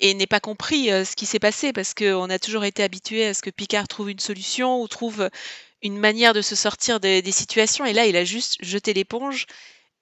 et 0.00 0.14
n'ait 0.14 0.26
pas 0.26 0.40
compris 0.40 0.90
euh, 0.90 1.04
ce 1.04 1.16
qui 1.16 1.26
s'est 1.26 1.38
passé 1.38 1.72
parce 1.72 1.94
qu'on 1.94 2.30
a 2.30 2.38
toujours 2.38 2.64
été 2.64 2.82
habitué 2.82 3.26
à 3.26 3.34
ce 3.34 3.42
que 3.42 3.50
Picard 3.50 3.88
trouve 3.88 4.10
une 4.10 4.20
solution 4.20 4.82
ou 4.82 4.88
trouve 4.88 5.28
une 5.82 5.98
manière 5.98 6.34
de 6.34 6.42
se 6.42 6.54
sortir 6.54 7.00
des 7.00 7.22
situations 7.32 7.84
et 7.84 7.92
là 7.92 8.06
il 8.06 8.16
a 8.16 8.24
juste 8.24 8.56
jeté 8.60 8.94
l'éponge 8.94 9.46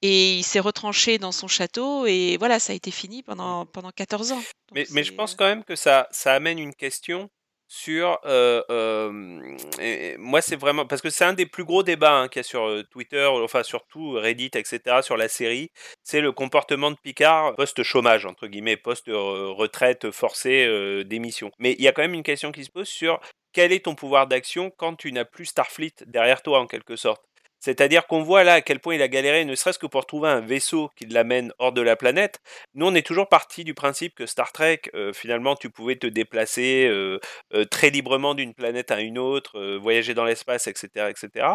et 0.02 0.36
il 0.36 0.42
s'est 0.42 0.60
retranché 0.60 1.18
dans 1.18 1.32
son 1.32 1.48
château 1.48 2.06
et 2.06 2.36
voilà, 2.38 2.58
ça 2.58 2.72
a 2.72 2.76
été 2.76 2.90
fini 2.90 3.22
pendant, 3.22 3.66
pendant 3.66 3.90
14 3.90 4.32
ans. 4.32 4.42
mais, 4.72 4.86
mais, 4.90 5.04
je 5.04 5.12
pense 5.12 5.34
quand 5.34 5.46
même 5.46 5.64
que 5.64 5.76
ça, 5.76 6.08
ça 6.10 6.34
amène 6.34 6.58
une 6.58 6.74
question 6.74 7.30
sur... 7.70 8.18
Euh, 8.24 8.62
euh, 8.70 10.16
moi, 10.18 10.42
c'est 10.42 10.56
vraiment... 10.56 10.86
Parce 10.86 11.00
que 11.00 11.08
c'est 11.08 11.24
un 11.24 11.34
des 11.34 11.46
plus 11.46 11.64
gros 11.64 11.84
débats 11.84 12.18
hein, 12.18 12.28
qu'il 12.28 12.40
y 12.40 12.44
a 12.44 12.44
sur 12.44 12.64
euh, 12.64 12.82
Twitter, 12.90 13.24
enfin 13.26 13.62
surtout 13.62 14.12
Reddit, 14.12 14.50
etc., 14.54 15.02
sur 15.02 15.16
la 15.16 15.28
série, 15.28 15.70
c'est 16.02 16.20
le 16.20 16.32
comportement 16.32 16.90
de 16.90 16.96
Picard 17.02 17.54
post-chômage, 17.54 18.26
entre 18.26 18.48
guillemets, 18.48 18.76
post-retraite 18.76 20.10
forcée 20.10 21.04
d'émission. 21.04 21.52
Mais 21.58 21.74
il 21.78 21.82
y 21.82 21.88
a 21.88 21.92
quand 21.92 22.02
même 22.02 22.14
une 22.14 22.24
question 22.24 22.50
qui 22.50 22.64
se 22.64 22.70
pose 22.70 22.88
sur 22.88 23.20
quel 23.52 23.72
est 23.72 23.84
ton 23.84 23.94
pouvoir 23.94 24.26
d'action 24.26 24.70
quand 24.70 24.96
tu 24.96 25.12
n'as 25.12 25.24
plus 25.24 25.46
Starfleet 25.46 25.94
derrière 26.06 26.42
toi, 26.42 26.60
en 26.60 26.66
quelque 26.66 26.96
sorte? 26.96 27.24
C'est-à-dire 27.60 28.06
qu'on 28.06 28.22
voit 28.22 28.42
là 28.42 28.54
à 28.54 28.60
quel 28.62 28.80
point 28.80 28.94
il 28.94 29.02
a 29.02 29.08
galéré, 29.08 29.44
ne 29.44 29.54
serait-ce 29.54 29.78
que 29.78 29.86
pour 29.86 30.06
trouver 30.06 30.28
un 30.28 30.40
vaisseau 30.40 30.90
qui 30.96 31.06
l'amène 31.06 31.52
hors 31.58 31.72
de 31.72 31.82
la 31.82 31.96
planète. 31.96 32.40
Nous, 32.74 32.86
on 32.86 32.94
est 32.94 33.06
toujours 33.06 33.28
parti 33.28 33.64
du 33.64 33.74
principe 33.74 34.14
que 34.14 34.26
Star 34.26 34.52
Trek, 34.52 34.82
euh, 34.94 35.12
finalement, 35.12 35.56
tu 35.56 35.70
pouvais 35.70 35.96
te 35.96 36.06
déplacer 36.06 36.86
euh, 36.88 37.18
euh, 37.54 37.64
très 37.64 37.90
librement 37.90 38.34
d'une 38.34 38.54
planète 38.54 38.90
à 38.90 39.00
une 39.00 39.18
autre, 39.18 39.76
voyager 39.76 40.14
dans 40.14 40.24
l'espace, 40.24 40.66
etc., 40.66 41.10
etc. 41.10 41.46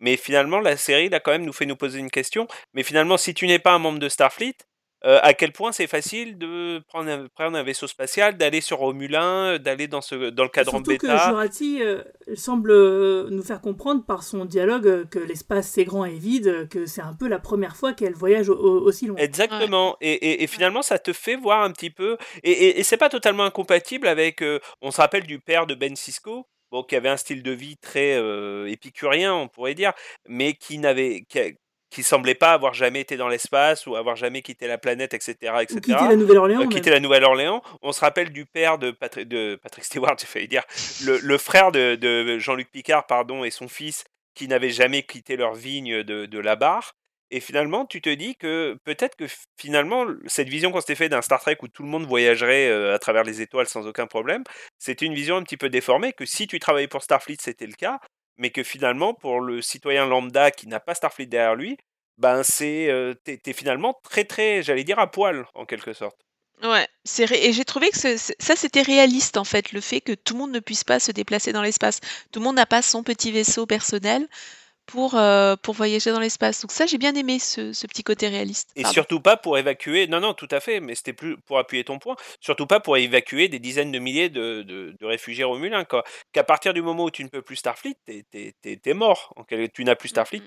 Mais 0.00 0.16
finalement, 0.16 0.60
la 0.60 0.76
série, 0.76 1.08
là, 1.08 1.20
quand 1.20 1.32
même, 1.32 1.44
nous 1.44 1.52
fait 1.52 1.66
nous 1.66 1.76
poser 1.76 2.00
une 2.00 2.10
question. 2.10 2.46
Mais 2.74 2.82
finalement, 2.82 3.16
si 3.16 3.34
tu 3.34 3.46
n'es 3.46 3.58
pas 3.58 3.72
un 3.72 3.78
membre 3.78 3.98
de 3.98 4.08
Starfleet, 4.08 4.56
euh, 5.04 5.18
à 5.22 5.34
quel 5.34 5.52
point 5.52 5.72
c'est 5.72 5.88
facile 5.88 6.38
de 6.38 6.78
prendre 6.86 7.10
un, 7.10 7.26
prendre 7.26 7.56
un 7.56 7.62
vaisseau 7.62 7.88
spatial, 7.88 8.36
d'aller 8.36 8.60
sur 8.60 8.78
Romulin, 8.78 9.58
d'aller 9.58 9.88
dans, 9.88 10.00
ce, 10.00 10.30
dans 10.30 10.44
le 10.44 10.48
cadran 10.48 10.78
Surtout 10.78 10.90
bêta? 10.90 11.16
que 11.16 11.24
Jurati 11.24 11.82
euh, 11.82 12.02
semble 12.36 12.70
euh, 12.70 13.28
nous 13.30 13.42
faire 13.42 13.60
comprendre 13.60 14.04
par 14.04 14.22
son 14.22 14.44
dialogue 14.44 15.08
que 15.08 15.18
l'espace 15.18 15.68
c'est 15.68 15.84
grand 15.84 16.04
et 16.04 16.18
vide, 16.18 16.68
que 16.68 16.86
c'est 16.86 17.00
un 17.00 17.14
peu 17.14 17.26
la 17.26 17.40
première 17.40 17.74
fois 17.76 17.92
qu'elle 17.94 18.14
voyage 18.14 18.48
aussi 18.48 19.06
loin. 19.06 19.16
Exactement. 19.18 19.96
Et, 20.00 20.42
et, 20.42 20.46
finalement, 20.46 20.82
ça 20.82 20.98
te 20.98 21.12
fait 21.12 21.36
voir 21.36 21.62
un 21.62 21.72
petit 21.72 21.90
peu. 21.90 22.16
Et, 22.44 22.78
et 22.78 22.82
c'est 22.84 22.96
pas 22.96 23.08
totalement 23.08 23.44
incompatible 23.44 24.06
avec. 24.06 24.44
on 24.80 24.90
se 24.90 25.00
rappelle 25.00 25.24
du 25.24 25.40
père 25.40 25.66
de 25.66 25.74
Ben 25.74 25.96
Cisco. 25.96 26.46
Bon, 26.70 26.82
qui 26.82 26.96
avait 26.96 27.10
un 27.10 27.18
style 27.18 27.42
de 27.42 27.50
vie 27.50 27.76
très 27.76 28.18
épicurien, 28.66 29.34
on 29.34 29.46
pourrait 29.46 29.74
dire, 29.74 29.92
mais 30.26 30.54
qui 30.54 30.78
n'avait, 30.78 31.22
qui 31.28 31.38
semblait 32.00 32.34
pas 32.34 32.52
avoir 32.52 32.72
jamais 32.72 33.00
été 33.00 33.16
dans 33.18 33.28
l'espace 33.28 33.86
ou 33.86 33.96
avoir 33.96 34.16
jamais 34.16 34.40
quitté 34.40 34.66
la 34.66 34.78
planète, 34.78 35.12
etc. 35.12 35.34
etc. 35.60 35.76
Ou 35.76 35.80
quitter 35.80 36.08
la 36.08 36.16
Nouvelle-Orléans. 36.16 36.62
Euh, 36.62 36.90
la 36.90 37.00
Nouvelle-Orléans. 37.00 37.62
On 37.82 37.92
se 37.92 38.00
rappelle 38.00 38.30
du 38.32 38.46
père 38.46 38.78
de, 38.78 38.96
de 39.24 39.56
Patrick 39.56 39.84
Stewart, 39.84 40.16
j'ai 40.20 40.26
failli 40.26 40.48
dire, 40.48 40.64
le, 41.04 41.18
le 41.18 41.38
frère 41.38 41.70
de, 41.70 41.94
de 41.96 42.38
Jean-Luc 42.38 42.70
Picard, 42.70 43.06
pardon, 43.06 43.44
et 43.44 43.50
son 43.50 43.68
fils, 43.68 44.04
qui 44.34 44.48
n'avaient 44.48 44.70
jamais 44.70 45.02
quitté 45.02 45.36
leur 45.36 45.54
vigne 45.54 46.02
de, 46.02 46.26
de 46.26 46.38
la 46.38 46.56
barre. 46.56 46.94
Et 47.34 47.40
finalement, 47.40 47.86
tu 47.86 48.02
te 48.02 48.10
dis 48.10 48.36
que 48.36 48.76
peut-être 48.84 49.16
que 49.16 49.24
finalement, 49.58 50.04
cette 50.26 50.50
vision 50.50 50.70
qu'on 50.70 50.80
s'était 50.80 50.94
fait 50.94 51.08
d'un 51.08 51.22
Star 51.22 51.40
Trek 51.40 51.56
où 51.62 51.68
tout 51.68 51.82
le 51.82 51.88
monde 51.88 52.04
voyagerait 52.04 52.68
euh, 52.68 52.94
à 52.94 52.98
travers 52.98 53.24
les 53.24 53.40
étoiles 53.40 53.66
sans 53.66 53.86
aucun 53.86 54.06
problème, 54.06 54.44
c'était 54.78 55.06
une 55.06 55.14
vision 55.14 55.36
un 55.38 55.42
petit 55.42 55.56
peu 55.56 55.70
déformée, 55.70 56.12
que 56.12 56.26
si 56.26 56.46
tu 56.46 56.58
travaillais 56.58 56.88
pour 56.88 57.02
Starfleet, 57.02 57.38
c'était 57.40 57.66
le 57.66 57.72
cas, 57.72 58.00
mais 58.36 58.50
que 58.50 58.62
finalement, 58.62 59.14
pour 59.14 59.40
le 59.40 59.62
citoyen 59.62 60.06
lambda 60.06 60.50
qui 60.50 60.66
n'a 60.66 60.80
pas 60.80 60.94
Starfleet 60.94 61.26
derrière 61.26 61.54
lui, 61.54 61.76
ben 62.18 62.42
c'est 62.42 62.90
t'es, 63.24 63.52
finalement 63.52 63.98
très 64.04 64.24
très, 64.24 64.62
j'allais 64.62 64.84
dire 64.84 64.98
à 64.98 65.10
poil 65.10 65.46
en 65.54 65.64
quelque 65.64 65.92
sorte. 65.92 66.18
Ouais, 66.62 66.86
c'est 67.04 67.28
et 67.32 67.52
j'ai 67.52 67.64
trouvé 67.64 67.90
que 67.90 68.16
ça 68.16 68.56
c'était 68.56 68.82
réaliste 68.82 69.36
en 69.36 69.44
fait, 69.44 69.72
le 69.72 69.80
fait 69.80 70.00
que 70.00 70.12
tout 70.12 70.34
le 70.34 70.40
monde 70.40 70.52
ne 70.52 70.60
puisse 70.60 70.84
pas 70.84 71.00
se 71.00 71.10
déplacer 71.10 71.52
dans 71.52 71.62
l'espace. 71.62 72.00
Tout 72.30 72.38
le 72.38 72.44
monde 72.44 72.56
n'a 72.56 72.66
pas 72.66 72.82
son 72.82 73.02
petit 73.02 73.32
vaisseau 73.32 73.66
personnel 73.66 74.28
pour, 74.92 75.14
euh, 75.14 75.56
pour 75.62 75.74
voyager 75.74 76.12
dans 76.12 76.20
l'espace. 76.20 76.60
Donc 76.60 76.70
ça, 76.70 76.84
j'ai 76.84 76.98
bien 76.98 77.14
aimé 77.14 77.38
ce, 77.38 77.72
ce, 77.72 77.86
petit 77.86 78.04
côté 78.04 78.28
réaliste. 78.28 78.70
Et 78.76 78.84
surtout 78.84 79.20
pas 79.20 79.38
pour 79.38 79.56
évacuer, 79.56 80.06
non, 80.06 80.20
non, 80.20 80.34
tout 80.34 80.48
à 80.50 80.60
fait, 80.60 80.80
mais 80.80 80.94
c'était 80.94 81.14
plus 81.14 81.38
pour 81.38 81.58
appuyer 81.58 81.82
ton 81.82 81.98
point, 81.98 82.14
surtout 82.40 82.66
pas 82.66 82.78
pour 82.78 82.98
évacuer 82.98 83.48
des 83.48 83.58
dizaines 83.58 83.90
de 83.90 83.98
milliers 83.98 84.28
de, 84.28 84.60
de, 84.60 84.94
de 85.00 85.06
réfugiés 85.06 85.44
romulins. 85.44 85.86
Qu'à 86.32 86.44
partir 86.44 86.74
du 86.74 86.82
moment 86.82 87.04
où 87.04 87.10
tu 87.10 87.24
ne 87.24 87.28
peux 87.28 87.40
plus 87.40 87.56
Starfleet, 87.56 87.96
t'es 88.04 88.26
es, 88.84 88.94
mort. 88.94 89.34
Tu 89.72 89.84
n'as 89.84 89.94
plus 89.94 90.10
Starfleet, 90.10 90.42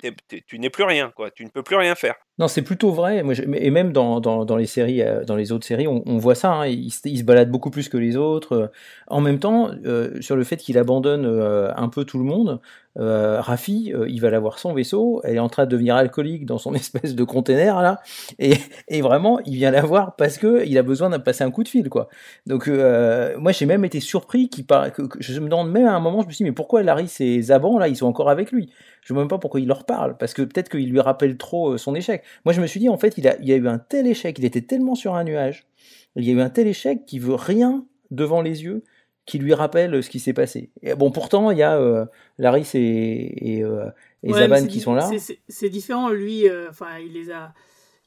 tu 0.45 0.59
n'es 0.59 0.69
plus 0.69 0.83
rien, 0.83 1.11
quoi. 1.15 1.31
tu 1.31 1.43
ne 1.43 1.49
peux 1.49 1.63
plus 1.63 1.75
rien 1.75 1.95
faire. 1.95 2.13
Non, 2.37 2.47
c'est 2.47 2.61
plutôt 2.61 2.91
vrai. 2.91 3.23
Moi, 3.23 3.33
et 3.53 3.71
même 3.71 3.93
dans, 3.93 4.19
dans, 4.19 4.43
dans, 4.43 4.57
les 4.57 4.65
séries, 4.65 5.01
euh, 5.01 5.23
dans 5.23 5.37
les 5.37 5.53
autres 5.53 5.65
séries, 5.65 5.87
on, 5.87 6.03
on 6.05 6.17
voit 6.17 6.35
ça. 6.35 6.51
Hein. 6.51 6.67
Il, 6.67 6.91
il, 7.05 7.17
se 7.17 7.23
balade 7.23 7.49
beaucoup 7.49 7.71
plus 7.71 7.87
que 7.87 7.97
les 7.97 8.17
autres. 8.17 8.71
En 9.07 9.21
même 9.21 9.39
temps, 9.39 9.71
euh, 9.85 10.21
sur 10.21 10.35
le 10.35 10.43
fait 10.43 10.57
qu'il 10.57 10.77
abandonne 10.77 11.25
euh, 11.25 11.71
un 11.75 11.87
peu 11.87 12.03
tout 12.03 12.17
le 12.17 12.25
monde, 12.25 12.59
euh, 12.97 13.41
Rafi, 13.41 13.91
euh, 13.93 14.07
il 14.07 14.21
va 14.21 14.29
l'avoir 14.29 14.57
son 14.57 14.73
vaisseau, 14.73 15.21
elle 15.25 15.35
est 15.35 15.39
en 15.39 15.49
train 15.49 15.65
de 15.65 15.71
devenir 15.71 15.95
alcoolique 15.95 16.45
dans 16.45 16.57
son 16.57 16.73
espèce 16.75 17.13
de 17.15 17.23
container 17.23 17.81
là, 17.81 18.01
et, 18.39 19.01
vraiment, 19.01 19.39
il 19.45 19.55
vient 19.55 19.71
la 19.71 19.81
voir 19.81 20.15
parce 20.15 20.37
que 20.37 20.65
il 20.65 20.77
a 20.77 20.83
besoin 20.83 21.09
de 21.09 21.17
passer 21.17 21.43
un 21.43 21.51
coup 21.51 21.63
de 21.63 21.67
fil 21.67 21.89
quoi. 21.89 22.07
Donc 22.45 22.67
euh, 22.67 23.37
moi 23.37 23.51
j'ai 23.51 23.65
même 23.65 23.83
été 23.83 23.99
surpris 23.99 24.49
qu'il 24.49 24.65
par... 24.65 24.91
que, 24.93 25.03
je 25.19 25.39
me 25.39 25.49
demande 25.49 25.71
même 25.71 25.87
à 25.87 25.93
un 25.93 25.99
moment, 25.99 26.21
je 26.21 26.27
me 26.27 26.31
suis 26.31 26.43
dit 26.43 26.49
mais 26.49 26.55
pourquoi 26.55 26.83
Larry 26.83 27.11
et 27.19 27.41
Zaban 27.41 27.77
là, 27.77 27.87
ils 27.87 27.97
sont 27.97 28.07
encore 28.07 28.29
avec 28.29 28.51
lui? 28.51 28.71
Je 29.01 29.13
ne 29.13 29.17
sais 29.17 29.21
même 29.21 29.27
pas 29.27 29.37
pourquoi 29.37 29.59
il 29.59 29.67
leur 29.67 29.85
parle, 29.85 30.17
parce 30.17 30.33
que 30.33 30.41
peut-être 30.41 30.69
qu'il 30.69 30.89
lui 30.89 30.99
rappelle 30.99 31.37
trop 31.37 31.77
son 31.77 31.95
échec. 31.95 32.23
Moi 32.45 32.53
je 32.53 32.61
me 32.61 32.67
suis 32.67 32.79
dit 32.79 32.89
en 32.89 32.97
fait 32.97 33.17
il 33.17 33.27
a, 33.27 33.35
il 33.41 33.51
a 33.51 33.55
eu 33.55 33.67
un 33.67 33.77
tel 33.77 34.07
échec, 34.07 34.39
il 34.39 34.45
était 34.45 34.61
tellement 34.61 34.95
sur 34.95 35.15
un 35.15 35.23
nuage, 35.23 35.67
il 36.15 36.23
y 36.23 36.29
a 36.29 36.33
eu 36.33 36.41
un 36.41 36.49
tel 36.49 36.67
échec 36.67 37.05
qu'il 37.05 37.21
veut 37.21 37.35
rien 37.35 37.85
devant 38.11 38.41
les 38.41 38.63
yeux 38.63 38.83
qui 39.25 39.39
lui 39.39 39.53
rappelle 39.53 40.03
ce 40.03 40.09
qui 40.09 40.19
s'est 40.19 40.33
passé. 40.33 40.69
Et 40.81 40.93
bon, 40.95 41.11
pourtant, 41.11 41.51
il 41.51 41.57
y 41.57 41.63
a 41.63 41.77
euh, 41.77 42.05
Laris 42.37 42.69
et, 42.75 43.57
et, 43.57 43.63
euh, 43.63 43.89
Zaban 44.23 44.67
qui 44.67 44.79
sont 44.79 44.93
là. 44.93 45.09
C'est 45.47 45.69
différent, 45.69 46.09
lui, 46.09 46.47
euh, 46.47 46.69
enfin, 46.69 46.99
il 46.99 47.13
les 47.13 47.31
a. 47.31 47.53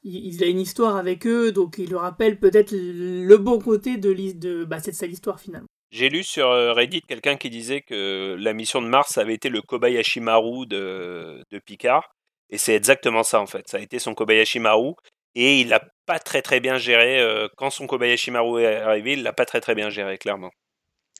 Il, 0.05 0.43
a 0.45 0.47
une 0.47 0.61
histoire 0.61 0.97
avec 0.97 1.27
eux, 1.27 1.51
donc 1.51 1.77
il 1.77 1.89
lui 1.89 1.97
rappelle 1.97 2.39
peut-être 2.39 2.71
le 2.73 3.37
bon 3.37 3.59
côté 3.59 3.97
de, 3.97 4.15
de 4.33 4.65
bah, 4.65 4.79
cette 4.79 4.95
sale 4.95 5.11
histoire 5.11 5.41
finalement. 5.41 5.67
J'ai 5.91 6.09
lu 6.09 6.23
sur 6.23 6.49
Reddit 6.49 7.03
quelqu'un 7.03 7.37
qui 7.37 7.51
disait 7.51 7.81
que 7.81 8.37
la 8.39 8.53
mission 8.53 8.81
de 8.81 8.87
Mars 8.87 9.19
avait 9.19 9.35
été 9.35 9.49
le 9.49 9.61
Kobayashi 9.61 10.21
Maru 10.21 10.67
de, 10.67 11.43
de 11.51 11.59
Picard. 11.59 12.15
Et 12.49 12.59
c'est 12.59 12.77
exactement 12.77 13.25
ça 13.25 13.41
en 13.41 13.47
fait. 13.47 13.69
Ça 13.69 13.79
a 13.79 13.81
été 13.81 13.99
son 13.99 14.15
Kobayashi 14.15 14.61
Maru. 14.61 14.93
Et 15.35 15.61
il 15.61 15.69
l'a 15.69 15.83
pas 16.07 16.21
très 16.21 16.43
très 16.43 16.61
bien 16.61 16.79
géré. 16.79 17.21
quand 17.57 17.71
son 17.71 17.89
Kobayashi 17.89 18.31
Maru 18.31 18.63
est 18.63 18.77
arrivé, 18.77 19.15
il 19.15 19.25
l'a 19.25 19.33
pas 19.33 19.47
très 19.47 19.61
très 19.61 19.75
bien 19.75 19.91
géré, 19.91 20.17
clairement. 20.17 20.53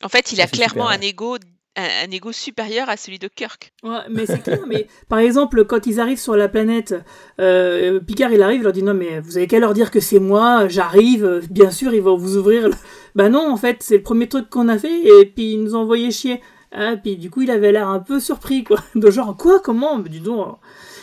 En 0.03 0.09
fait, 0.09 0.31
il 0.31 0.41
a 0.41 0.47
clairement 0.47 0.87
un 0.87 1.01
ego 1.01 1.37
un, 1.75 2.11
ego 2.11 2.31
supérieur 2.31 2.89
à 2.89 2.97
celui 2.97 3.19
de 3.19 3.27
Kirk. 3.27 3.71
Ouais, 3.83 3.99
mais 4.09 4.25
c'est 4.25 4.41
clair. 4.43 4.59
mais 4.67 4.87
par 5.07 5.19
exemple, 5.19 5.63
quand 5.65 5.85
ils 5.87 5.99
arrivent 5.99 6.19
sur 6.19 6.35
la 6.35 6.49
planète, 6.49 6.95
euh, 7.39 7.99
Picard 7.99 8.31
il 8.31 8.41
arrive, 8.41 8.59
il 8.59 8.63
leur 8.63 8.73
dit 8.73 8.83
non 8.83 8.93
mais 8.93 9.19
vous 9.19 9.37
avez 9.37 9.47
qu'à 9.47 9.59
leur 9.59 9.73
dire 9.73 9.91
que 9.91 9.99
c'est 9.99 10.19
moi, 10.19 10.67
j'arrive. 10.67 11.41
Bien 11.49 11.71
sûr, 11.71 11.93
ils 11.93 12.01
vont 12.01 12.17
vous 12.17 12.37
ouvrir. 12.37 12.69
Bah 13.15 13.27
non, 13.27 13.51
en 13.51 13.57
fait, 13.57 13.77
c'est 13.79 13.97
le 13.97 14.03
premier 14.03 14.29
truc 14.29 14.51
qu'on 14.51 14.69
a 14.69 14.77
fait 14.77 15.01
et 15.03 15.25
puis 15.25 15.53
ils 15.53 15.63
nous 15.63 15.75
ont 15.75 15.79
envoyé 15.79 16.11
chier. 16.11 16.41
Ah, 16.71 16.95
puis 16.95 17.17
du 17.17 17.31
coup, 17.31 17.41
il 17.41 17.49
avait 17.49 17.71
l'air 17.71 17.87
un 17.87 17.99
peu 17.99 18.19
surpris, 18.19 18.63
quoi. 18.63 18.77
De 18.95 19.09
genre, 19.09 19.35
quoi 19.35 19.59
Comment? 19.59 19.97
Mais 19.97 20.09
dis 20.09 20.19
donc. 20.19 20.59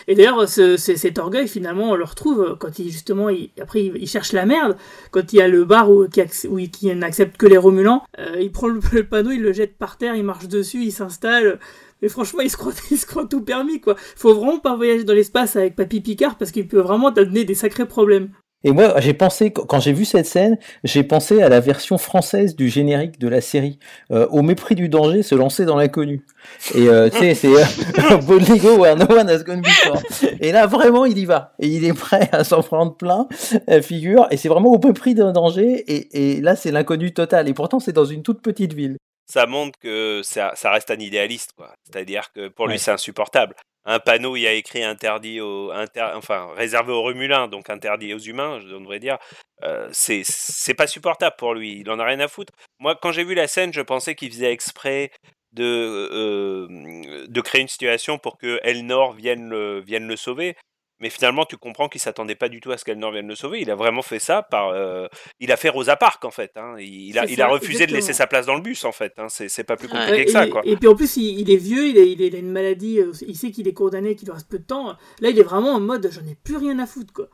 Et 0.09 0.15
d'ailleurs, 0.15 0.49
ce, 0.49 0.77
cet 0.77 1.19
orgueil, 1.19 1.49
finalement, 1.49 1.91
on 1.91 1.95
le 1.97 2.05
retrouve 2.05 2.57
quand 2.61 2.79
il, 2.79 2.91
justement, 2.91 3.29
il, 3.29 3.51
après, 3.61 3.85
il, 3.85 4.07
cherche 4.07 4.33
la 4.33 4.47
merde. 4.47 4.77
Quand 5.11 5.33
il 5.33 5.37
y 5.37 5.43
a 5.43 5.49
le 5.49 5.65
bar 5.65 5.91
où, 5.91 6.07
qui, 6.09 6.71
qui 6.71 6.95
n'accepte 6.95 7.37
que 7.37 7.47
les 7.47 7.59
Romulans, 7.59 8.05
euh, 8.19 8.37
il 8.41 8.53
prend 8.53 8.69
le, 8.93 9.05
panneau, 9.05 9.31
il 9.31 9.43
le 9.43 9.53
jette 9.53 9.77
par 9.77 9.99
terre, 9.99 10.15
il 10.15 10.25
marche 10.25 10.49
dessus, 10.49 10.85
il 10.85 10.93
s'installe. 10.93 11.59
Mais 12.03 12.09
franchement, 12.09 12.41
il 12.41 12.51
se, 12.51 12.57
croit, 12.57 12.73
il 12.91 12.99
se 12.99 13.07
croit 13.07 13.27
tout 13.27 13.43
permis, 13.43 13.81
quoi. 13.81 13.97
Faut 14.17 14.35
vraiment 14.35 14.59
pas 14.59 14.77
voyager 14.77 15.05
dans 15.05 15.15
l'espace 15.15 15.57
avec 15.57 15.75
Papy 15.75 16.01
Picard 16.01 16.39
parce 16.39 16.53
qu'il 16.53 16.69
peut 16.69 16.81
vraiment 16.81 17.11
t'amener 17.11 17.45
des 17.45 17.55
sacrés 17.55 17.87
problèmes. 17.87 18.31
Et 18.67 18.73
moi, 18.73 18.99
j'ai 19.01 19.15
pensé, 19.15 19.53
quand 19.53 19.79
j'ai 19.79 19.93
vu 19.93 20.05
cette 20.05 20.27
scène, 20.27 20.59
j'ai 20.83 21.05
pensé 21.05 21.41
à 21.41 21.49
la 21.49 21.61
version 21.61 21.99
française 21.99 22.57
du 22.57 22.69
générique 22.69 23.17
de 23.21 23.29
la 23.29 23.41
série. 23.41 23.79
Euh, 24.11 24.27
au 24.31 24.43
mépris 24.43 24.75
du 24.75 24.89
danger, 24.89 25.23
se 25.23 25.37
lancer 25.37 25.65
dans 25.65 25.77
l'inconnu. 25.77 26.27
Et 26.75 26.89
euh, 26.89 27.09
tu 27.09 27.19
sais, 27.19 27.35
c'est 27.35 27.55
euh, 27.55 28.17
Boldly 28.27 28.59
Go 28.59 28.77
where 28.79 28.97
no 28.97 29.07
one 29.09 29.31
has 29.31 29.45
gone 29.45 29.61
before. 29.61 30.03
Et 30.41 30.51
là, 30.51 30.67
vraiment, 30.67 31.05
il 31.05 31.17
y 31.17 31.25
va. 31.27 31.55
Et 31.61 31.69
il 31.69 31.85
est 31.85 31.93
prêt 31.95 32.29
à 32.33 32.43
s'en 32.43 32.61
prendre 32.61 32.97
plein, 32.97 33.29
la 33.69 33.81
figure. 33.83 34.27
Et 34.33 34.37
c'est 34.37 34.49
vraiment 34.49 34.73
au 34.73 34.85
mépris 34.85 35.15
d'un 35.15 35.31
danger. 35.31 35.85
Et, 35.87 36.33
et 36.37 36.41
là, 36.41 36.57
c'est 36.57 36.73
l'inconnu 36.73 37.13
total. 37.13 37.49
Et 37.49 37.55
pourtant, 37.55 37.79
c'est 37.79 37.93
dans 37.93 38.05
une 38.05 38.25
toute 38.25 38.43
petite 38.43 38.73
ville. 38.73 38.97
Ça 39.33 39.47
montre 39.47 39.79
que 39.79 40.23
ça, 40.25 40.53
ça 40.57 40.73
reste 40.73 40.91
un 40.91 40.99
idéaliste, 40.99 41.51
quoi. 41.57 41.73
C'est-à-dire 41.85 42.33
que 42.35 42.49
pour 42.49 42.67
lui, 42.67 42.75
Ouais. 42.75 42.79
c'est 42.79 42.91
insupportable. 42.93 43.55
Un 43.87 44.01
panneau, 44.01 44.37
il 44.37 44.41
y 44.41 44.47
a 44.49 44.53
écrit 44.53 44.83
interdit 44.83 45.41
aux, 45.41 45.71
inter- 45.71 46.11
enfin 46.15 46.49
réservé 46.57 46.93
aux 46.93 47.03
Remulins, 47.03 47.47
donc 47.49 47.71
interdit 47.71 48.13
aux 48.15 48.19
humains, 48.19 48.59
je 48.61 48.67
devrais 48.69 48.99
dire. 48.99 49.17
Euh, 49.63 49.89
c'est 49.93 50.23
c'est 50.25 50.75
pas 50.75 50.87
supportable 50.89 51.37
pour 51.39 51.55
lui. 51.55 51.81
Il 51.81 51.91
en 51.91 51.99
a 52.01 52.05
rien 52.05 52.21
à 52.21 52.29
foutre. 52.29 52.53
Moi, 52.81 52.97
quand 53.01 53.13
j'ai 53.13 53.25
vu 53.25 53.35
la 53.35 53.47
scène, 53.49 53.73
je 53.73 53.81
pensais 53.81 54.15
qu'il 54.17 54.31
faisait 54.31 54.53
exprès 54.53 55.11
de 55.53 55.65
euh, 56.13 57.27
de 57.29 57.41
créer 57.41 57.63
une 57.63 57.69
situation 57.69 58.19
pour 58.19 58.37
que 58.39 58.61
Elnor 58.63 59.13
vienne 59.15 59.49
le 59.49 59.81
vienne 59.81 60.07
le 60.09 60.17
sauver. 60.17 60.57
Mais 61.01 61.11
finalement, 61.11 61.45
tu 61.45 61.57
comprends 61.57 61.89
qu'il 61.89 62.01
s'attendait 62.01 62.35
pas 62.35 62.49
du 62.49 62.61
tout 62.61 62.73
à 62.73 62.79
ce 62.79 62.85
qu'Elnor 62.85 63.13
vienne 63.13 63.29
le 63.29 63.35
sauver. 63.35 63.61
Il 63.61 63.71
a 63.71 63.75
vraiment 63.75 64.03
fait 64.03 64.19
ça 64.19 64.43
par. 64.43 64.69
euh, 64.69 65.07
il 65.41 65.53
a 65.53 65.57
fait 65.57 65.69
Rosa 65.69 65.97
Parks 65.97 66.25
en 66.25 66.31
fait. 66.31 66.53
hein. 66.57 66.77
Il, 66.79 67.19
a, 67.19 67.27
il 67.27 67.43
refusé 67.43 67.87
de 67.87 67.93
laisser 67.93 68.13
sa 68.13 68.27
place 68.27 68.47
dans 68.47 68.55
le 68.55 68.63
bus 68.63 68.85
en 68.85 68.93
fait. 68.93 69.13
hein. 69.19 69.27
C'est 69.29 69.65
pas 69.65 69.77
plus 69.77 69.89
compliqué 69.89 70.25
que 70.25 70.31
ça 70.31 70.47
et, 70.47 70.51
quoi. 70.51 70.63
et 70.65 70.77
puis 70.77 70.89
en 70.89 70.95
plus, 70.95 71.17
il, 71.17 71.41
il 71.41 71.51
est 71.51 71.57
vieux, 71.57 71.89
il 71.89 71.99
a, 71.99 72.03
il 72.03 72.35
une 72.35 72.51
maladie, 72.51 73.01
euh, 73.01 73.13
il 73.27 73.37
sait 73.37 73.51
qu'il 73.51 73.69
est 73.69 73.73
condamné, 73.75 74.17
qu'il 74.17 74.27
lui 74.27 74.33
reste 74.35 74.49
peu 74.49 74.59
de 74.59 74.65
temps. 74.65 74.97
Là, 75.21 75.31
il 75.31 75.39
est 75.39 75.43
vraiment 75.43 75.73
en 75.75 75.81
mode 75.81 76.11
j'en 76.11 76.27
ai 76.27 76.35
plus 76.35 76.57
rien 76.57 76.79
à 76.79 76.87
foutre, 76.87 77.13
quoi. 77.13 77.29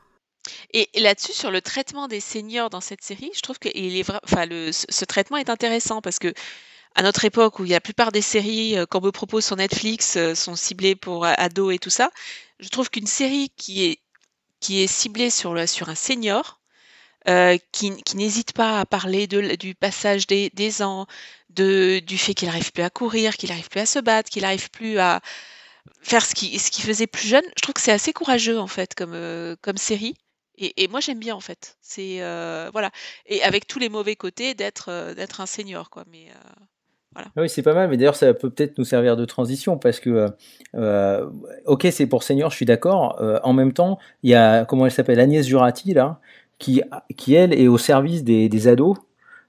Et, 0.73 0.89
là-dessus, 1.01 1.33
sur 1.33 1.51
le 1.51 1.61
traitement 1.61 2.09
des 2.09 2.21
seniors 2.21 2.71
dans 2.71 2.81
cette 2.81 3.03
série, 3.03 3.31
je 3.35 3.41
trouve 3.43 3.59
que 3.59 3.69
il 3.75 3.97
est 3.97 4.09
vra- 4.09 4.21
enfin, 4.25 4.47
le, 4.47 4.73
ce, 4.73 4.87
ce 4.89 5.05
traitement 5.05 5.37
est 5.37 5.51
intéressant 5.51 6.01
parce 6.03 6.19
que 6.19 6.33
à 6.95 7.03
notre 7.03 7.25
époque 7.25 7.59
où 7.59 7.65
il 7.65 7.71
y 7.71 7.75
a 7.75 7.77
la 7.77 7.81
plupart 7.81 8.13
des 8.13 8.21
séries 8.23 8.77
euh, 8.77 8.85
qu'on 8.87 9.01
me 9.01 9.11
propose 9.13 9.45
sur 9.45 9.57
Netflix 9.57 10.17
euh, 10.17 10.35
sont 10.35 10.57
ciblées 10.57 10.95
pour 10.97 11.25
euh, 11.25 11.33
ados 11.39 11.75
et 11.75 11.79
tout 11.79 11.91
ça, 11.91 12.11
je 12.63 12.69
trouve 12.69 12.91
qu'une 12.91 13.07
série 13.07 13.51
qui 13.57 13.85
est 13.85 13.99
qui 14.61 14.81
est 14.83 14.87
ciblée 14.87 15.31
sur 15.31 15.69
sur 15.69 15.89
un 15.91 15.95
senior, 15.97 16.61
euh, 17.29 17.59
qui, 17.73 18.03
qui 18.03 18.17
n'hésite 18.17 18.53
pas 18.53 18.81
à 18.81 18.87
parler 18.87 19.27
de, 19.27 19.57
du 19.57 19.75
passage 19.75 20.27
des, 20.27 20.51
des 20.55 20.83
ans, 20.83 21.07
de, 21.51 22.01
du 22.01 22.19
fait 22.19 22.35
qu'il 22.35 22.49
n'arrive 22.49 22.73
plus 22.73 22.83
à 22.85 22.91
courir, 22.91 23.37
qu'il 23.37 23.51
n'arrive 23.51 23.69
plus 23.69 23.81
à 23.81 23.87
se 23.87 23.99
battre, 24.01 24.31
qu'il 24.31 24.43
n'arrive 24.43 24.71
plus 24.71 24.99
à 24.99 25.21
faire 26.03 26.25
ce 26.27 26.35
qu'il 26.35 26.61
ce 26.61 26.71
qu'il 26.71 26.85
faisait 26.85 27.07
plus 27.09 27.29
jeune. 27.29 27.45
Je 27.57 27.63
trouve 27.63 27.75
que 27.75 27.81
c'est 27.83 27.93
assez 27.93 28.13
courageux 28.13 28.59
en 28.59 28.67
fait 28.69 28.95
comme, 28.95 29.15
euh, 29.15 29.57
comme 29.63 29.77
série. 29.79 30.17
Et, 30.59 30.85
et 30.85 30.89
moi 30.89 31.01
j'aime 31.01 31.19
bien 31.21 31.35
en 31.35 31.41
fait. 31.41 31.79
C'est 31.83 32.23
euh, 32.23 32.71
voilà. 32.73 32.91
Et 33.27 33.43
avec 33.43 33.67
tous 33.67 33.79
les 33.79 33.89
mauvais 33.89 34.17
côtés 34.17 34.55
d'être 34.55 35.15
d'être 35.15 35.41
un 35.41 35.47
senior 35.47 35.91
quoi. 35.91 36.05
Mais 36.09 36.29
euh, 37.19 37.23
Ah 37.37 37.41
Oui, 37.43 37.49
c'est 37.49 37.63
pas 37.63 37.75
mal, 37.75 37.89
mais 37.91 37.97
d'ailleurs, 37.97 38.17
ça 38.17 38.35
peut 38.35 38.51
peut-être 38.51 38.79
nous 38.79 38.85
servir 38.85 39.17
de 39.17 39.25
transition 39.25 39.79
parce 39.79 40.01
que, 40.01 40.11
euh, 40.11 40.29
euh, 40.77 41.31
ok, 41.67 41.87
c'est 41.91 42.07
pour 42.07 42.23
senior, 42.23 42.51
je 42.51 42.57
suis 42.57 42.67
d'accord. 42.67 43.21
euh, 43.21 43.39
en 43.43 43.53
même 43.53 43.73
temps, 43.73 43.99
il 44.23 44.31
y 44.31 44.35
a, 44.35 44.65
comment 44.65 44.87
elle 44.87 44.93
s'appelle, 44.93 45.21
Agnès 45.21 45.47
Jurati, 45.47 45.95
là, 45.95 46.21
qui, 46.59 46.83
qui 47.17 47.35
elle, 47.35 47.53
est 47.55 47.69
au 47.69 47.79
service 47.79 48.25
des 48.25 48.69
ados 48.69 48.97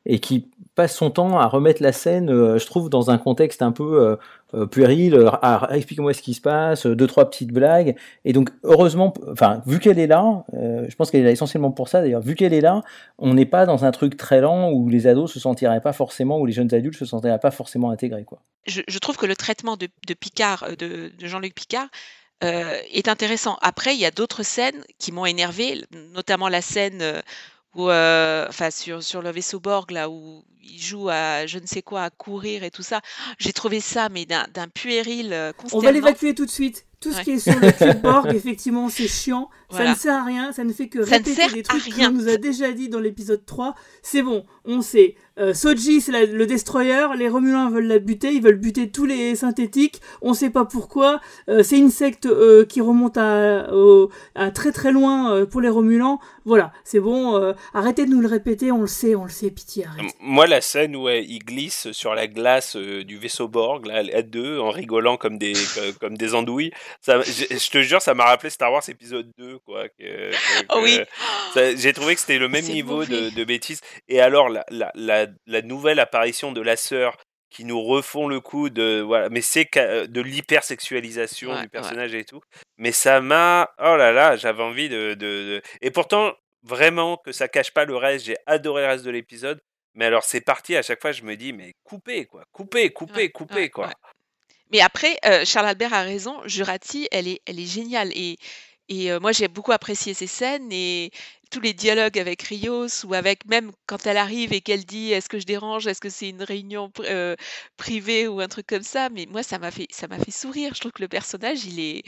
et 0.05 0.19
qui 0.19 0.49
passe 0.75 0.95
son 0.95 1.11
temps 1.11 1.39
à 1.39 1.45
remettre 1.47 1.83
la 1.83 1.91
scène, 1.91 2.29
euh, 2.31 2.57
je 2.57 2.65
trouve, 2.65 2.89
dans 2.89 3.11
un 3.11 3.17
contexte 3.17 3.61
un 3.61 3.71
peu 3.71 4.01
euh, 4.01 4.15
euh, 4.55 4.65
puéril. 4.65 5.29
explique-moi 5.69 6.13
ce 6.13 6.21
qui 6.21 6.33
se 6.33 6.41
passe, 6.41 6.87
deux, 6.87 7.07
trois 7.07 7.29
petites 7.29 7.51
blagues. 7.51 7.95
Et 8.25 8.33
donc, 8.33 8.49
heureusement, 8.63 9.13
enfin, 9.31 9.61
vu 9.67 9.79
qu'elle 9.79 9.99
est 9.99 10.07
là, 10.07 10.43
je 10.53 10.95
pense 10.95 11.11
qu'elle 11.11 11.21
est 11.21 11.25
là 11.25 11.31
essentiellement 11.31 11.71
pour 11.71 11.87
ça 11.87 12.01
d'ailleurs, 12.01 12.21
vu 12.21 12.35
qu'elle 12.35 12.53
est 12.53 12.61
là, 12.61 12.81
on 13.19 13.33
n'est 13.33 13.45
pas 13.45 13.65
dans 13.65 13.85
un 13.85 13.91
truc 13.91 14.17
très 14.17 14.41
lent 14.41 14.71
où 14.71 14.89
les 14.89 15.07
ados 15.07 15.31
se 15.31 15.39
sentiraient 15.39 15.81
pas 15.81 15.93
forcément, 15.93 16.39
ou 16.39 16.45
les 16.45 16.53
jeunes 16.53 16.73
adultes 16.73 16.97
se 16.97 17.05
sentiraient 17.05 17.39
pas 17.39 17.51
forcément 17.51 17.91
intégrés, 17.91 18.23
quoi. 18.23 18.39
je, 18.65 18.99
trouve 18.99 19.17
que 19.17 19.25
le 19.25 19.35
traitement 19.35 19.77
de, 19.77 19.87
Picard, 20.13 20.65
de, 20.77 21.11
Jean-Luc 21.19 21.53
Picard, 21.53 21.87
est 22.41 23.07
intéressant. 23.07 23.57
Après, 23.61 23.95
il 23.95 24.01
y 24.01 24.05
a 24.05 24.11
d'autres 24.11 24.43
scènes 24.43 24.83
qui 24.99 25.13
m'ont 25.13 25.25
énervé, 25.25 25.81
notamment 26.13 26.49
la 26.49 26.61
scène 26.61 27.21
où, 27.73 27.83
enfin, 27.89 28.69
sur, 28.69 29.01
sur 29.01 29.21
le 29.21 29.31
vaisseau 29.31 29.61
Borg, 29.61 29.91
là 29.91 30.09
où 30.09 30.43
il 30.63 30.79
joue 30.81 31.09
à 31.09 31.45
je 31.45 31.59
ne 31.59 31.65
sais 31.65 31.81
quoi, 31.81 32.03
à 32.03 32.09
courir 32.09 32.63
et 32.63 32.71
tout 32.71 32.83
ça. 32.83 33.01
J'ai 33.39 33.53
trouvé 33.53 33.79
ça, 33.79 34.09
mais 34.09 34.25
d'un 34.25 34.45
puéril 34.73 35.29
euh, 35.33 35.51
On 35.73 35.79
va 35.79 35.91
l'évacuer 35.91 36.33
tout 36.35 36.45
de 36.45 36.51
suite. 36.51 36.85
Tout 36.99 37.11
ce 37.11 37.17
Ouais. 37.17 37.23
qui 37.25 37.31
est 37.31 37.39
sur 37.39 37.51
le 37.59 37.93
Borg, 38.01 38.33
effectivement, 38.33 38.87
c'est 38.87 39.09
chiant. 39.09 39.49
Ça 39.69 39.89
ne 39.89 39.93
sert 39.95 40.13
à 40.13 40.23
rien. 40.23 40.53
Ça 40.53 40.63
ne 40.63 40.71
fait 40.71 40.87
que 40.87 40.99
ne 40.99 41.03
répéter 41.03 41.47
des 41.51 41.63
trucs 41.63 41.93
qu'on 41.93 42.11
nous 42.11 42.29
a 42.29 42.37
déjà 42.37 42.71
dit 42.71 42.87
dans 42.87 42.99
l'épisode 43.01 43.43
3. 43.45 43.75
C'est 44.03 44.21
bon, 44.21 44.45
on 44.63 44.81
sait. 44.81 45.15
Euh, 45.39 45.53
Soji, 45.53 45.99
c'est 45.99 46.27
le 46.27 46.45
destroyer. 46.45 47.07
Les 47.17 47.27
Romulans 47.27 47.69
veulent 47.69 47.87
la 47.87 47.99
buter. 47.99 48.31
Ils 48.31 48.41
veulent 48.41 48.59
buter 48.59 48.89
tous 48.91 49.05
les 49.05 49.35
synthétiques. 49.35 49.99
On 50.21 50.33
sait 50.33 50.51
pas 50.51 50.63
pourquoi. 50.63 51.19
Euh, 51.49 51.61
c'est 51.63 51.77
une 51.77 51.89
secte 51.89 52.25
euh, 52.27 52.63
qui 52.65 52.79
remonte 52.79 53.17
à, 53.17 53.73
au- 53.73 54.09
à 54.35 54.51
très 54.51 54.71
très 54.71 54.91
loin 54.93 55.33
euh, 55.33 55.45
pour 55.45 55.59
les 55.59 55.69
Romulans. 55.69 56.19
Voilà, 56.45 56.71
c'est 56.85 56.99
bon. 57.01 57.35
euh, 57.35 57.51
arrêtez 57.73 58.05
de 58.05 58.11
nous 58.11 58.21
le 58.21 58.27
répéter. 58.29 58.71
On 58.71 58.79
le 58.81 58.87
sait, 58.87 59.15
on 59.15 59.23
le 59.25 59.29
sait. 59.31 59.49
Pitié, 59.49 59.85
arrête. 59.87 60.05
Moi, 60.21 60.45
la 60.53 60.61
scène 60.61 60.95
où 60.95 61.07
euh, 61.07 61.17
ils 61.19 61.39
glissent 61.39 61.91
sur 61.91 62.13
la 62.15 62.27
glace 62.27 62.75
euh, 62.75 63.03
du 63.03 63.17
vaisseau 63.17 63.47
Borg, 63.47 63.85
là, 63.85 64.03
à 64.13 64.21
deux, 64.21 64.59
en 64.59 64.69
rigolant 64.69 65.17
comme 65.17 65.37
des, 65.37 65.53
co- 65.75 65.93
comme 65.99 66.17
des 66.17 66.33
andouilles, 66.35 66.71
ça, 67.01 67.21
je, 67.21 67.45
je 67.57 67.69
te 67.69 67.81
jure, 67.81 68.01
ça 68.01 68.13
m'a 68.13 68.25
rappelé 68.25 68.49
Star 68.49 68.71
Wars 68.71 68.87
épisode 68.87 69.29
2, 69.37 69.59
quoi. 69.59 69.89
que- 69.89 70.31
que- 70.31 70.65
Oh 70.69 70.79
oui. 70.81 70.99
J'ai 71.77 71.93
trouvé 71.93 72.15
que 72.15 72.21
c'était 72.21 72.39
le 72.39 72.47
même 72.49 72.65
niveau 72.65 73.05
de, 73.05 73.29
de 73.29 73.43
bêtises. 73.43 73.81
Et 74.07 74.21
alors, 74.21 74.49
la, 74.49 74.65
la, 74.69 74.91
la, 74.95 75.27
la 75.45 75.61
nouvelle 75.61 75.99
apparition 75.99 76.51
de 76.51 76.61
la 76.61 76.75
sœur 76.77 77.17
qui 77.49 77.65
nous 77.65 77.83
refont 77.83 78.27
le 78.27 78.39
coup 78.39 78.71
de 78.71 78.99
voilà 79.05 79.29
mais 79.29 79.41
c'est 79.41 79.69
ca- 79.71 80.07
de 80.07 80.21
l'hypersexualisation 80.21 81.49
Ouais, 81.51 81.55
du 81.57 81.61
ouais. 81.63 81.67
personnage 81.67 82.15
et 82.15 82.25
tout 82.25 82.41
mais 82.77 82.91
ça 82.91 83.21
m'a 83.21 83.69
oh 83.79 83.95
là 83.95 84.11
là 84.11 84.35
j'avais 84.37 84.63
envie 84.63 84.89
de, 84.89 85.13
de, 85.13 85.15
de- 85.15 85.61
et 85.81 85.91
pourtant 85.91 86.33
vraiment 86.63 87.17
que 87.17 87.31
ça 87.31 87.47
cache 87.47 87.69
pas 87.71 87.85
le 87.85 87.95
reste 87.95 88.25
j'ai 88.25 88.37
adoré 88.47 88.81
le 88.81 88.87
reste 88.87 89.05
de 89.05 89.11
l'épisode 89.11 89.59
mais 89.95 90.05
alors 90.05 90.23
c'est 90.23 90.41
parti 90.41 90.75
à 90.75 90.81
chaque 90.81 91.01
fois 91.01 91.11
je 91.11 91.23
me 91.23 91.35
dis 91.37 91.53
mais 91.53 91.75
coupez 91.83 92.25
quoi 92.25 92.45
coupez 92.51 92.91
coupez 92.91 93.29
Ouais, 93.29 93.31
coupez 93.31 93.55
ouais, 93.55 93.71
quoi 93.71 93.87
ouais. 93.87 93.93
Mais 94.71 94.81
après, 94.81 95.17
euh, 95.25 95.45
Charles 95.45 95.67
Albert 95.67 95.93
a 95.93 96.01
raison. 96.03 96.41
Jurati, 96.45 97.07
elle 97.11 97.27
est, 97.27 97.41
elle 97.45 97.59
est 97.59 97.65
géniale. 97.65 98.11
Et, 98.15 98.37
et 98.89 99.11
euh, 99.11 99.19
moi, 99.19 99.31
j'ai 99.31 99.47
beaucoup 99.47 99.71
apprécié 99.71 100.13
ces 100.13 100.27
scènes 100.27 100.69
et 100.71 101.11
tous 101.51 101.59
les 101.61 101.73
dialogues 101.73 102.17
avec 102.19 102.41
Rios 102.43 103.05
ou 103.05 103.13
avec 103.13 103.45
même 103.45 103.71
quand 103.85 104.07
elle 104.07 104.17
arrive 104.17 104.53
et 104.53 104.61
qu'elle 104.61 104.85
dit 104.85 105.11
est-ce 105.13 105.29
que 105.29 105.39
je 105.39 105.45
dérange, 105.45 105.87
est-ce 105.87 106.01
que 106.01 106.09
c'est 106.09 106.29
une 106.29 106.43
réunion 106.43 106.87
pr- 106.89 107.05
euh, 107.09 107.35
privée 107.77 108.27
ou 108.27 108.39
un 108.41 108.47
truc 108.47 108.65
comme 108.67 108.83
ça. 108.83 109.09
Mais 109.09 109.27
moi, 109.29 109.43
ça 109.43 109.59
m'a 109.59 109.71
fait, 109.71 109.87
ça 109.91 110.07
m'a 110.07 110.19
fait 110.19 110.31
sourire. 110.31 110.73
Je 110.75 110.79
trouve 110.79 110.91
que 110.93 111.03
le 111.03 111.07
personnage, 111.09 111.65
il 111.65 111.79
est, 111.79 112.03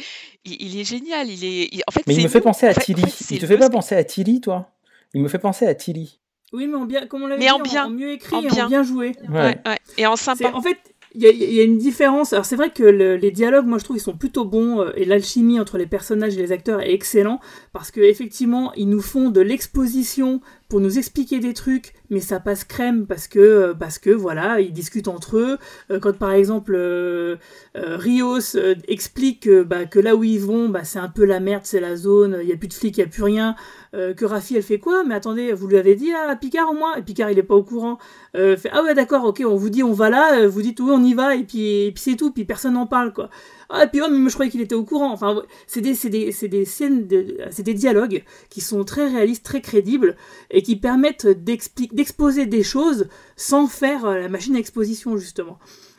il, 0.45 0.61
il 0.61 0.79
est 0.79 0.86
génial. 0.86 1.29
Il 1.29 1.43
est, 1.45 1.69
il- 1.71 1.83
en 1.88 1.91
fait, 1.91 2.07
Mais 2.07 2.15
il 2.15 2.21
me 2.21 2.27
fait 2.27 2.41
nous. 2.41 2.41
penser 2.41 2.67
En 2.67 2.67
à 2.67 2.73
en 2.73 2.81
Tilly. 2.81 3.01
fait, 3.01 3.25
il 3.29 3.39
te 3.39 3.45
fait 3.47 3.57
pas 3.57 3.69
penser 3.69 3.95
à 3.95 4.03
Tilly, 4.03 4.41
toi? 4.41 4.71
Il 5.13 5.21
me 5.21 5.27
fait 5.27 5.39
penser 5.39 5.65
à 5.67 5.75
Tilly. 5.75 6.19
Oui, 6.56 6.68
mais 6.68 6.76
en 6.76 6.86
bien, 6.86 7.06
comme 7.08 7.24
on 7.24 7.28
l'avait 7.28 7.39
Mais 7.41 7.47
dit, 7.47 7.51
en 7.51 7.60
bien, 7.60 7.89
mieux 7.89 8.12
écrit 8.14 8.36
en 8.36 8.41
et 8.41 8.47
bien. 8.47 8.66
en 8.66 8.70
bien 8.70 8.84
joué. 8.84 9.12
Ouais, 9.30 9.60
ouais. 9.66 9.78
Et 9.97 10.06
en 10.08 10.16
sympa. 10.16 10.51
En 10.53 10.62
fait, 10.62 10.78
il 11.14 11.22
y, 11.22 11.28
a- 11.28 11.32
il 11.32 11.53
y 11.53 11.60
a 11.62 11.64
une 11.64 11.78
différence. 11.78 12.34
Alors 12.34 12.45
c'est 12.45 12.58
vrai 12.58 12.72
que 12.72 12.84
le- 12.84 13.16
les 13.16 13.32
dialogues, 13.32 13.66
moi 13.68 13.78
je 13.78 13.84
trouve, 13.86 13.95
ils 13.97 14.01
sont 14.01 14.18
plutôt 14.18 14.43
bons 14.43 14.82
euh, 14.82 14.91
et 14.97 15.06
l'alchimie 15.06 15.60
entre 15.62 15.78
les 15.78 15.86
personnages 15.88 16.36
et 16.38 16.41
les 16.41 16.51
acteurs 16.51 16.82
est 16.82 16.91
excellent 16.93 17.39
parce 17.72 17.89
que 17.91 18.01
effectivement, 18.01 18.74
ils 18.76 18.89
nous 18.89 19.01
font 19.01 19.30
de 19.30 19.39
l'exposition 19.41 20.41
pour 20.68 20.80
nous 20.82 20.97
expliquer 20.97 21.39
des 21.39 21.53
trucs, 21.53 21.93
mais 22.10 22.20
ça 22.20 22.39
passe 22.39 22.64
crème 22.64 23.06
parce 23.06 23.28
que 23.28 23.39
euh, 23.39 23.74
parce 23.74 23.97
que 23.99 24.10
voilà, 24.10 24.60
ils 24.60 24.74
discutent 24.74 25.08
entre 25.08 25.38
eux. 25.38 25.58
Euh, 25.91 25.99
quand 25.99 26.18
par 26.18 26.32
exemple 26.34 26.74
euh, 26.76 27.36
euh, 27.78 27.97
Rios 27.97 28.56
euh, 28.56 28.76
explique 28.88 29.41
que, 29.43 29.64
bah, 29.64 29.86
que 29.86 29.99
là 29.99 30.16
où 30.16 30.24
ils 30.24 30.39
vont, 30.41 30.68
bah, 30.70 30.84
c'est 30.84 30.99
un 30.99 31.08
peu 31.08 31.24
la 31.24 31.39
merde, 31.39 31.62
c'est 31.66 31.80
la 31.80 31.95
zone, 31.95 32.39
il 32.41 32.49
y 32.49 32.51
a 32.53 32.58
plus 32.58 32.68
de 32.68 32.74
flics, 32.74 32.97
il 32.97 33.01
y 33.01 33.03
a 33.03 33.08
plus 33.08 33.24
rien. 33.24 33.56
Euh, 33.96 34.14
que 34.14 34.26
Rafi 34.26 34.58
elle 34.58 34.64
fait 34.64 34.80
quoi? 34.80 35.06
Mais 35.06 35.16
attendez, 35.16 35.54
vous 35.54 35.68
lui 35.68 35.78
avez 35.78 35.96
dit 35.96 36.12
à 36.12 36.36
Picard 36.36 36.70
au 36.70 36.74
moins 36.74 36.96
Et 36.96 37.02
Picard 37.02 37.32
il 37.32 37.39
est 37.39 37.43
pas 37.43 37.56
au 37.56 37.64
courant. 37.64 37.98
Euh, 38.36 38.58
fait, 38.58 38.70
ah 38.74 38.84
ouais 38.84 38.93
d'accord, 38.93 39.24
ok, 39.24 39.41
on 39.46 39.56
vous 39.56 39.70
dit 39.70 39.84
on 39.84 39.93
va 39.93 40.10
là, 40.10 40.39
euh, 40.39 40.50
vous 40.50 40.62
dites 40.62 40.82
oui 40.82 40.89
on 40.91 41.02
y 41.04 41.14
va 41.14 41.36
et 41.36 41.43
puis, 41.43 41.86
et 41.86 41.91
puis 41.93 42.04
c'est 42.04 42.16
tout, 42.18 42.32
puis 42.32 42.43
personne 42.43 42.74
n'en 42.74 42.88
parle 42.88 43.14
quoi. 43.14 43.30
Ah 43.70 43.86
et 43.86 43.88
puis 43.88 44.02
oh 44.04 44.08
mais 44.12 44.30
je 44.30 44.34
croyais 44.34 44.52
qu'il 44.52 44.60
était 44.60 44.76
au 44.76 44.84
courant. 44.84 45.12
Enfin 45.14 45.43
c'est 45.66 45.82
des 45.82 45.96
c'est 45.96 46.10
des 46.10 46.34
c'est 46.34 46.50
des 46.50 46.66
scènes 46.66 47.08
c'est 47.52 47.64
des 47.64 47.74
dialogues 47.74 48.24
qui 48.50 48.60
sont 48.60 48.84
très 48.84 49.08
réalistes, 49.08 49.46
très 49.46 49.62
crédibles 49.62 50.18
et 50.52 50.62
qui 50.62 50.76
permettent 50.76 51.28
d'exposer 51.28 52.48
des 52.48 52.64
choses 52.64 53.08
sans 53.38 53.68
faire 53.68 54.06
la 54.06 54.28
machine 54.28 54.58
à 54.58 54.60
exposition 54.60 55.16
justement. 55.16 55.58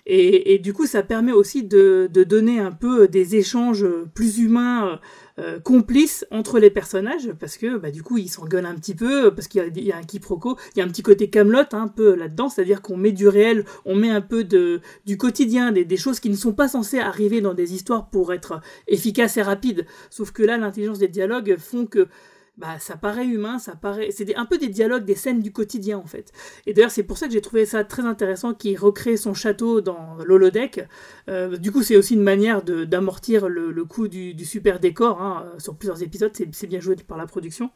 Et, 0.08 0.54
et 0.54 0.58
du 0.60 0.72
coup, 0.72 0.86
ça 0.86 1.02
permet 1.02 1.32
aussi 1.32 1.64
de, 1.64 2.08
de 2.12 2.22
donner 2.22 2.60
un 2.60 2.70
peu 2.70 3.08
des 3.08 3.34
échanges 3.34 3.84
plus 4.14 4.38
humains, 4.38 5.00
complices 5.64 6.26
entre 6.30 6.58
les 6.58 6.70
personnages, 6.70 7.32
parce 7.38 7.58
que 7.58 7.76
bah, 7.76 7.90
du 7.90 8.02
coup, 8.02 8.16
ils 8.16 8.28
s'engueulent 8.28 8.66
un 8.66 8.74
petit 8.74 8.94
peu, 8.94 9.34
parce 9.34 9.48
qu'il 9.48 9.60
y 9.60 9.64
a, 9.64 9.66
il 9.68 9.84
y 9.84 9.92
a 9.92 9.96
un 9.96 10.02
quiproquo, 10.02 10.56
il 10.74 10.78
y 10.78 10.82
a 10.82 10.84
un 10.84 10.88
petit 10.88 11.02
côté 11.02 11.28
Camelot 11.28 11.72
un 11.72 11.88
peu 11.88 12.14
là-dedans, 12.14 12.48
c'est-à-dire 12.48 12.80
qu'on 12.80 12.96
met 12.96 13.12
du 13.12 13.28
réel, 13.28 13.64
on 13.84 13.96
met 13.96 14.08
un 14.10 14.22
peu 14.22 14.44
de, 14.44 14.80
du 15.04 15.18
quotidien, 15.18 15.72
des, 15.72 15.84
des 15.84 15.96
choses 15.96 16.20
qui 16.20 16.30
ne 16.30 16.36
sont 16.36 16.52
pas 16.52 16.68
censées 16.68 16.98
arriver 16.98 17.40
dans 17.40 17.54
des 17.54 17.74
histoires 17.74 18.08
pour 18.08 18.32
être 18.32 18.60
efficaces 18.88 19.36
et 19.36 19.42
rapides. 19.42 19.86
Sauf 20.10 20.30
que 20.30 20.42
là, 20.42 20.56
l'intelligence 20.56 20.98
des 20.98 21.08
dialogues 21.08 21.56
font 21.58 21.86
que 21.86 22.08
bah 22.56 22.78
ça 22.78 22.96
paraît 22.96 23.26
humain, 23.26 23.58
ça 23.58 23.76
paraît, 23.76 24.10
c'est 24.10 24.34
un 24.34 24.46
peu 24.46 24.56
des 24.56 24.68
dialogues, 24.68 25.04
des 25.04 25.14
scènes 25.14 25.40
du 25.40 25.52
quotidien 25.52 25.98
en 25.98 26.06
fait. 26.06 26.32
Et 26.66 26.72
d'ailleurs 26.72 26.90
c'est 26.90 27.02
pour 27.02 27.18
ça 27.18 27.26
que 27.26 27.32
j'ai 27.32 27.42
trouvé 27.42 27.66
ça 27.66 27.84
très 27.84 28.02
intéressant 28.02 28.54
qu'il 28.54 28.78
recrée 28.78 29.18
son 29.18 29.34
château 29.34 29.82
dans 29.82 30.16
l'holodeck. 30.24 30.86
Euh, 31.28 31.58
du 31.58 31.70
coup 31.70 31.82
c'est 31.82 31.96
aussi 31.96 32.14
une 32.14 32.22
manière 32.22 32.62
d'amortir 32.62 33.48
le, 33.48 33.72
le, 33.72 33.84
coût 33.84 34.08
du, 34.08 34.44
super 34.44 34.80
décor 34.80 35.20
hein, 35.20 35.52
sur 35.58 35.76
plusieurs 35.76 36.02
épisodes, 36.02 36.32
c'est 36.34 36.66
bien 36.66 36.80
joué 36.80 36.96
par 36.96 37.18
la 37.18 37.26
production. 37.26 37.70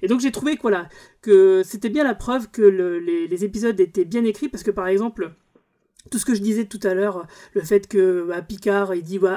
Et 0.00 0.08
donc 0.08 0.20
j'ai 0.20 0.32
trouvé 0.32 0.56
que 0.56 0.62
voilà 0.62 0.88
que 1.20 1.62
c'était 1.62 1.90
bien 1.90 2.04
la 2.04 2.14
preuve 2.14 2.50
que 2.50 2.62
les 2.62 3.44
épisodes 3.44 3.78
étaient 3.78 4.04
bien 4.06 4.24
écrits 4.24 4.48
parce 4.48 4.62
que 4.62 4.70
par 4.70 4.88
exemple 4.88 5.32
tout 6.10 6.18
ce 6.18 6.24
que 6.24 6.34
je 6.34 6.42
disais 6.42 6.66
tout 6.66 6.80
à 6.82 6.94
l'heure, 6.94 7.26
le 7.54 7.62
fait 7.62 7.88
que 7.88 8.26
bah, 8.28 8.42
Picard 8.42 8.94
il 8.94 9.02
dit 9.02 9.18
ouais, 9.18 9.32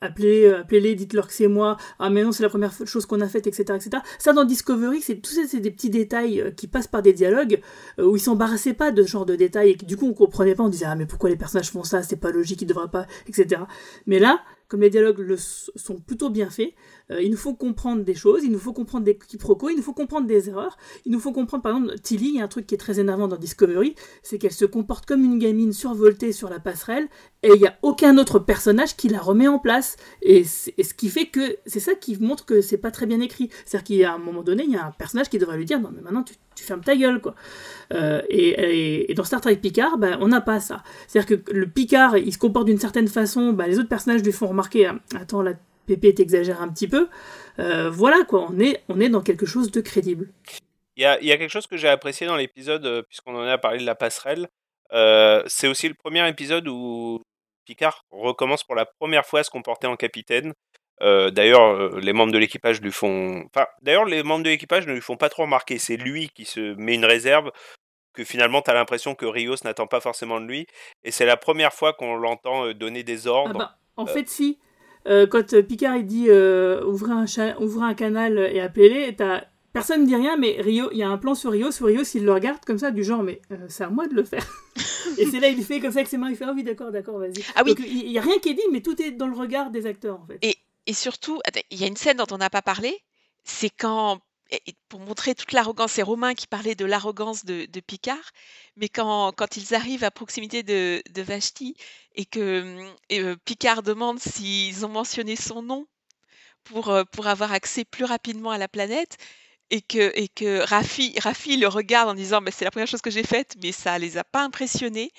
appelez, 0.00 0.48
appelez-les, 0.48 0.94
dites-leur 0.94 1.26
que 1.26 1.34
c'est 1.34 1.48
moi, 1.48 1.76
ah 1.98 2.10
mais 2.10 2.22
non 2.22 2.32
c'est 2.32 2.42
la 2.42 2.48
première 2.48 2.72
chose 2.86 3.06
qu'on 3.06 3.20
a 3.20 3.28
faite, 3.28 3.46
etc., 3.46 3.74
etc. 3.76 4.02
Ça 4.18 4.32
dans 4.32 4.44
Discovery, 4.44 5.00
c'est 5.00 5.16
tout 5.16 5.30
ça, 5.30 5.42
c'est 5.46 5.60
des 5.60 5.70
petits 5.70 5.90
détails 5.90 6.40
euh, 6.40 6.50
qui 6.50 6.66
passent 6.66 6.88
par 6.88 7.02
des 7.02 7.12
dialogues 7.12 7.60
euh, 7.98 8.06
où 8.06 8.16
ils 8.16 8.20
s'embarrassaient 8.20 8.74
pas 8.74 8.90
de 8.90 9.02
ce 9.02 9.08
genre 9.08 9.26
de 9.26 9.36
détails 9.36 9.70
et 9.70 9.76
que 9.76 9.84
du 9.84 9.96
coup 9.96 10.06
on 10.06 10.14
comprenait 10.14 10.54
pas, 10.54 10.62
on 10.62 10.68
disait 10.68 10.86
ah 10.86 10.96
mais 10.96 11.06
pourquoi 11.06 11.30
les 11.30 11.36
personnages 11.36 11.70
font 11.70 11.84
ça, 11.84 12.02
c'est 12.02 12.16
pas 12.16 12.30
logique, 12.30 12.62
ils 12.62 12.66
devraient 12.66 12.90
pas, 12.90 13.06
etc. 13.26 13.62
Mais 14.06 14.18
là, 14.18 14.40
comme 14.72 14.80
les 14.80 14.88
dialogues 14.88 15.36
sont 15.36 16.00
plutôt 16.00 16.30
bien 16.30 16.48
faits, 16.48 16.70
euh, 16.70 17.01
il 17.20 17.30
nous 17.30 17.36
faut 17.36 17.54
comprendre 17.54 18.02
des 18.02 18.14
choses, 18.14 18.44
il 18.44 18.50
nous 18.50 18.58
faut 18.58 18.72
comprendre 18.72 19.04
des 19.04 19.16
quiproquos, 19.16 19.70
il 19.70 19.76
nous 19.76 19.82
faut 19.82 19.92
comprendre 19.92 20.26
des 20.26 20.48
erreurs, 20.48 20.76
il 21.04 21.12
nous 21.12 21.20
faut 21.20 21.32
comprendre, 21.32 21.62
par 21.62 21.76
exemple, 21.76 21.98
Tilly, 22.00 22.28
il 22.28 22.34
y 22.36 22.40
a 22.40 22.44
un 22.44 22.48
truc 22.48 22.66
qui 22.66 22.74
est 22.74 22.78
très 22.78 23.00
énervant 23.00 23.28
dans 23.28 23.36
Discovery, 23.36 23.94
c'est 24.22 24.38
qu'elle 24.38 24.52
se 24.52 24.64
comporte 24.64 25.06
comme 25.06 25.24
une 25.24 25.38
gamine 25.38 25.72
survoltée 25.72 26.32
sur 26.32 26.48
la 26.48 26.60
passerelle, 26.60 27.08
et 27.42 27.50
il 27.54 27.60
n'y 27.60 27.66
a 27.66 27.76
aucun 27.82 28.18
autre 28.18 28.38
personnage 28.38 28.96
qui 28.96 29.08
la 29.08 29.18
remet 29.18 29.48
en 29.48 29.58
place. 29.58 29.96
Et, 30.22 30.44
ce 30.44 30.70
qui 30.94 31.08
fait 31.08 31.26
que 31.26 31.56
c'est 31.66 31.80
ça 31.80 31.94
qui 31.94 32.16
montre 32.20 32.44
que 32.44 32.60
c'est 32.60 32.78
pas 32.78 32.90
très 32.90 33.06
bien 33.06 33.20
écrit. 33.20 33.50
C'est-à-dire 33.64 34.04
qu'à 34.04 34.12
un 34.14 34.18
moment 34.18 34.42
donné, 34.42 34.64
il 34.64 34.70
y 34.70 34.76
a 34.76 34.86
un 34.86 34.90
personnage 34.92 35.28
qui 35.28 35.38
devrait 35.38 35.56
lui 35.56 35.64
dire 35.64 35.80
non 35.80 35.90
mais 35.94 36.02
maintenant 36.02 36.22
tu, 36.22 36.34
fermes 36.64 36.84
ta 36.84 36.94
gueule 36.94 37.20
quoi. 37.20 37.34
Euh, 37.92 38.22
et, 38.28 39.12
dans 39.16 39.24
Star 39.24 39.40
Trek 39.40 39.56
Picard, 39.56 39.98
bah, 39.98 40.18
on 40.20 40.28
n'a 40.28 40.40
pas 40.40 40.60
ça. 40.60 40.82
C'est-à-dire 41.08 41.38
que 41.44 41.52
le 41.52 41.66
Picard, 41.66 42.16
il 42.16 42.32
se 42.32 42.38
comporte 42.38 42.66
d'une 42.66 42.78
certaine 42.78 43.08
façon, 43.08 43.52
bah, 43.52 43.66
les 43.66 43.78
autres 43.78 43.88
personnages 43.88 44.22
lui 44.22 44.32
font 44.32 44.46
remarquer 44.46 44.86
ah, 44.86 45.00
attends 45.14 45.42
la 45.42 45.54
Pépé 45.86 46.14
t'exagère 46.14 46.60
un 46.62 46.68
petit 46.68 46.88
peu. 46.88 47.08
Euh, 47.58 47.90
voilà 47.90 48.24
quoi, 48.24 48.46
on 48.48 48.58
est, 48.58 48.82
on 48.88 49.00
est 49.00 49.08
dans 49.08 49.22
quelque 49.22 49.46
chose 49.46 49.70
de 49.70 49.80
crédible. 49.80 50.30
Il 50.96 51.02
y 51.02 51.06
a, 51.06 51.20
y 51.22 51.32
a, 51.32 51.38
quelque 51.38 51.50
chose 51.50 51.66
que 51.66 51.76
j'ai 51.76 51.88
apprécié 51.88 52.26
dans 52.26 52.36
l'épisode, 52.36 52.84
euh, 52.86 53.02
puisqu'on 53.02 53.34
en 53.34 53.46
a 53.46 53.58
parlé 53.58 53.78
de 53.78 53.86
la 53.86 53.94
passerelle. 53.94 54.48
Euh, 54.92 55.42
c'est 55.46 55.68
aussi 55.68 55.88
le 55.88 55.94
premier 55.94 56.26
épisode 56.28 56.68
où 56.68 57.22
Picard 57.64 58.04
recommence 58.10 58.62
pour 58.62 58.74
la 58.74 58.84
première 58.84 59.24
fois 59.24 59.40
à 59.40 59.42
se 59.42 59.50
comporter 59.50 59.86
en 59.86 59.96
capitaine. 59.96 60.52
d'ailleurs, 61.00 61.96
les 61.98 62.12
membres 62.12 62.32
de 62.32 62.38
l'équipage 62.38 62.80
lui 62.80 62.92
font. 62.92 63.42
Enfin, 63.46 63.66
d'ailleurs, 63.80 64.04
les 64.04 64.22
membres 64.22 64.44
de 64.44 64.50
l'équipage 64.50 64.86
ne 64.86 64.92
lui 64.92 65.00
font 65.00 65.16
pas 65.16 65.28
trop 65.28 65.42
remarquer. 65.42 65.78
C'est 65.78 65.96
lui 65.96 66.28
qui 66.28 66.44
se 66.44 66.74
met 66.74 66.94
une 66.94 67.04
réserve 67.04 67.50
que 68.12 68.24
finalement, 68.24 68.60
tu 68.60 68.70
as 68.70 68.74
l'impresre 68.74 69.16
que 69.16 69.24
Rios 69.24 69.56
n'attend 69.64 69.86
pas 69.86 70.00
forcément 70.00 70.40
de 70.40 70.46
lui. 70.46 70.66
Et 71.02 71.10
c'est 71.10 71.24
la 71.26 71.38
première 71.38 71.72
fois 71.72 71.94
qu'on 71.94 72.14
l'entend 72.16 72.72
donner 72.72 73.02
des 73.02 73.26
ordres. 73.26 73.56
Ah 73.56 73.58
bah, 73.58 73.78
en 73.96 74.06
fait, 74.06 74.28
si. 74.28 74.58
Euh, 75.08 75.26
quand 75.26 75.52
euh, 75.52 75.62
Picard 75.62 75.96
il 75.96 76.06
dit 76.06 76.26
euh, 76.28 76.84
ouvrez, 76.84 77.12
un 77.12 77.56
ouvrez 77.60 77.84
un 77.84 77.94
canal 77.94 78.38
et 78.38 78.60
appelez-les, 78.60 79.16
personne 79.72 80.02
ne 80.02 80.06
dit 80.06 80.16
rien, 80.16 80.36
mais 80.36 80.56
Rio, 80.60 80.90
il 80.92 80.98
y 80.98 81.02
a 81.02 81.08
un 81.08 81.18
plan 81.18 81.34
sur 81.34 81.52
Rio, 81.52 81.70
sur 81.70 81.86
Rio, 81.86 82.04
s'il 82.04 82.24
le 82.24 82.32
regarde 82.32 82.64
comme 82.64 82.78
ça, 82.78 82.90
du 82.90 83.02
genre, 83.02 83.22
mais 83.22 83.40
c'est 83.68 83.84
à 83.84 83.90
moi 83.90 84.06
de 84.06 84.14
le 84.14 84.24
faire. 84.24 84.46
et 85.18 85.26
c'est 85.26 85.40
là, 85.40 85.48
il 85.48 85.62
fait 85.64 85.80
comme 85.80 85.92
ça 85.92 85.98
avec 85.98 86.08
ses 86.08 86.18
mains, 86.18 86.30
il 86.30 86.36
fait, 86.36 86.44
ah 86.46 86.52
oui, 86.54 86.62
d'accord, 86.62 86.92
d'accord, 86.92 87.18
vas-y. 87.18 87.42
Ah 87.54 87.62
oui. 87.64 87.74
il 87.78 88.10
n'y 88.10 88.18
a 88.18 88.22
rien 88.22 88.38
qui 88.38 88.50
est 88.50 88.54
dit, 88.54 88.62
mais 88.70 88.80
tout 88.80 89.00
est 89.02 89.12
dans 89.12 89.28
le 89.28 89.36
regard 89.36 89.70
des 89.70 89.86
acteurs, 89.86 90.20
en 90.20 90.26
fait. 90.26 90.38
Et, 90.42 90.56
et 90.86 90.92
surtout, 90.92 91.40
il 91.70 91.80
y 91.80 91.84
a 91.84 91.86
une 91.86 91.96
scène 91.96 92.18
dont 92.18 92.26
on 92.30 92.38
n'a 92.38 92.50
pas 92.50 92.62
parlé, 92.62 92.96
c'est 93.44 93.70
quand 93.70 94.20
pour 94.88 95.00
montrer 95.00 95.34
toute 95.34 95.52
l'arrogance, 95.52 95.92
c'est 95.92 96.02
Romain 96.02 96.34
qui 96.34 96.46
parlait 96.46 96.74
de 96.74 96.84
l'arrogance 96.84 97.44
de, 97.44 97.80
Picard, 97.80 98.32
mais 98.76 98.88
quand, 98.88 99.32
quand, 99.32 99.56
ils 99.56 99.74
arrivent 99.74 100.04
à 100.04 100.10
proximité 100.10 100.62
de, 100.62 101.02
de 101.10 101.22
Vashti 101.22 101.76
et 102.14 102.24
que 102.24 102.92
euh, 103.12 103.36
Picard 103.44 103.82
demande 103.82 104.18
s'ils 104.18 104.84
ont 104.84 104.90
mentionné 104.90 105.36
son 105.36 105.62
nom 105.62 105.86
pour, 106.64 106.90
euh, 106.90 107.04
pour 107.04 107.26
avoir 107.26 107.52
accès 107.52 107.84
plus 107.84 108.04
rapidement 108.04 108.50
à 108.50 108.58
la 108.58 108.68
planète, 108.68 109.16
et 109.70 109.80
que, 109.80 110.12
et 110.14 110.28
que 110.28 110.60
Rafi, 110.60 111.14
Rafi 111.18 111.56
le 111.56 111.66
regarde 111.66 112.10
en 112.10 112.14
disant 112.14 112.40
c'est 112.50 112.64
la 112.64 112.70
première 112.70 112.86
chose 112.86 113.00
que 113.00 113.10
j'ai 113.10 113.22
faite, 113.24 113.56
mais 113.62 113.72
ça 113.72 113.98
les 113.98 114.18
a 114.18 114.24
pas 114.24 114.42
impressionnés. 114.44 115.12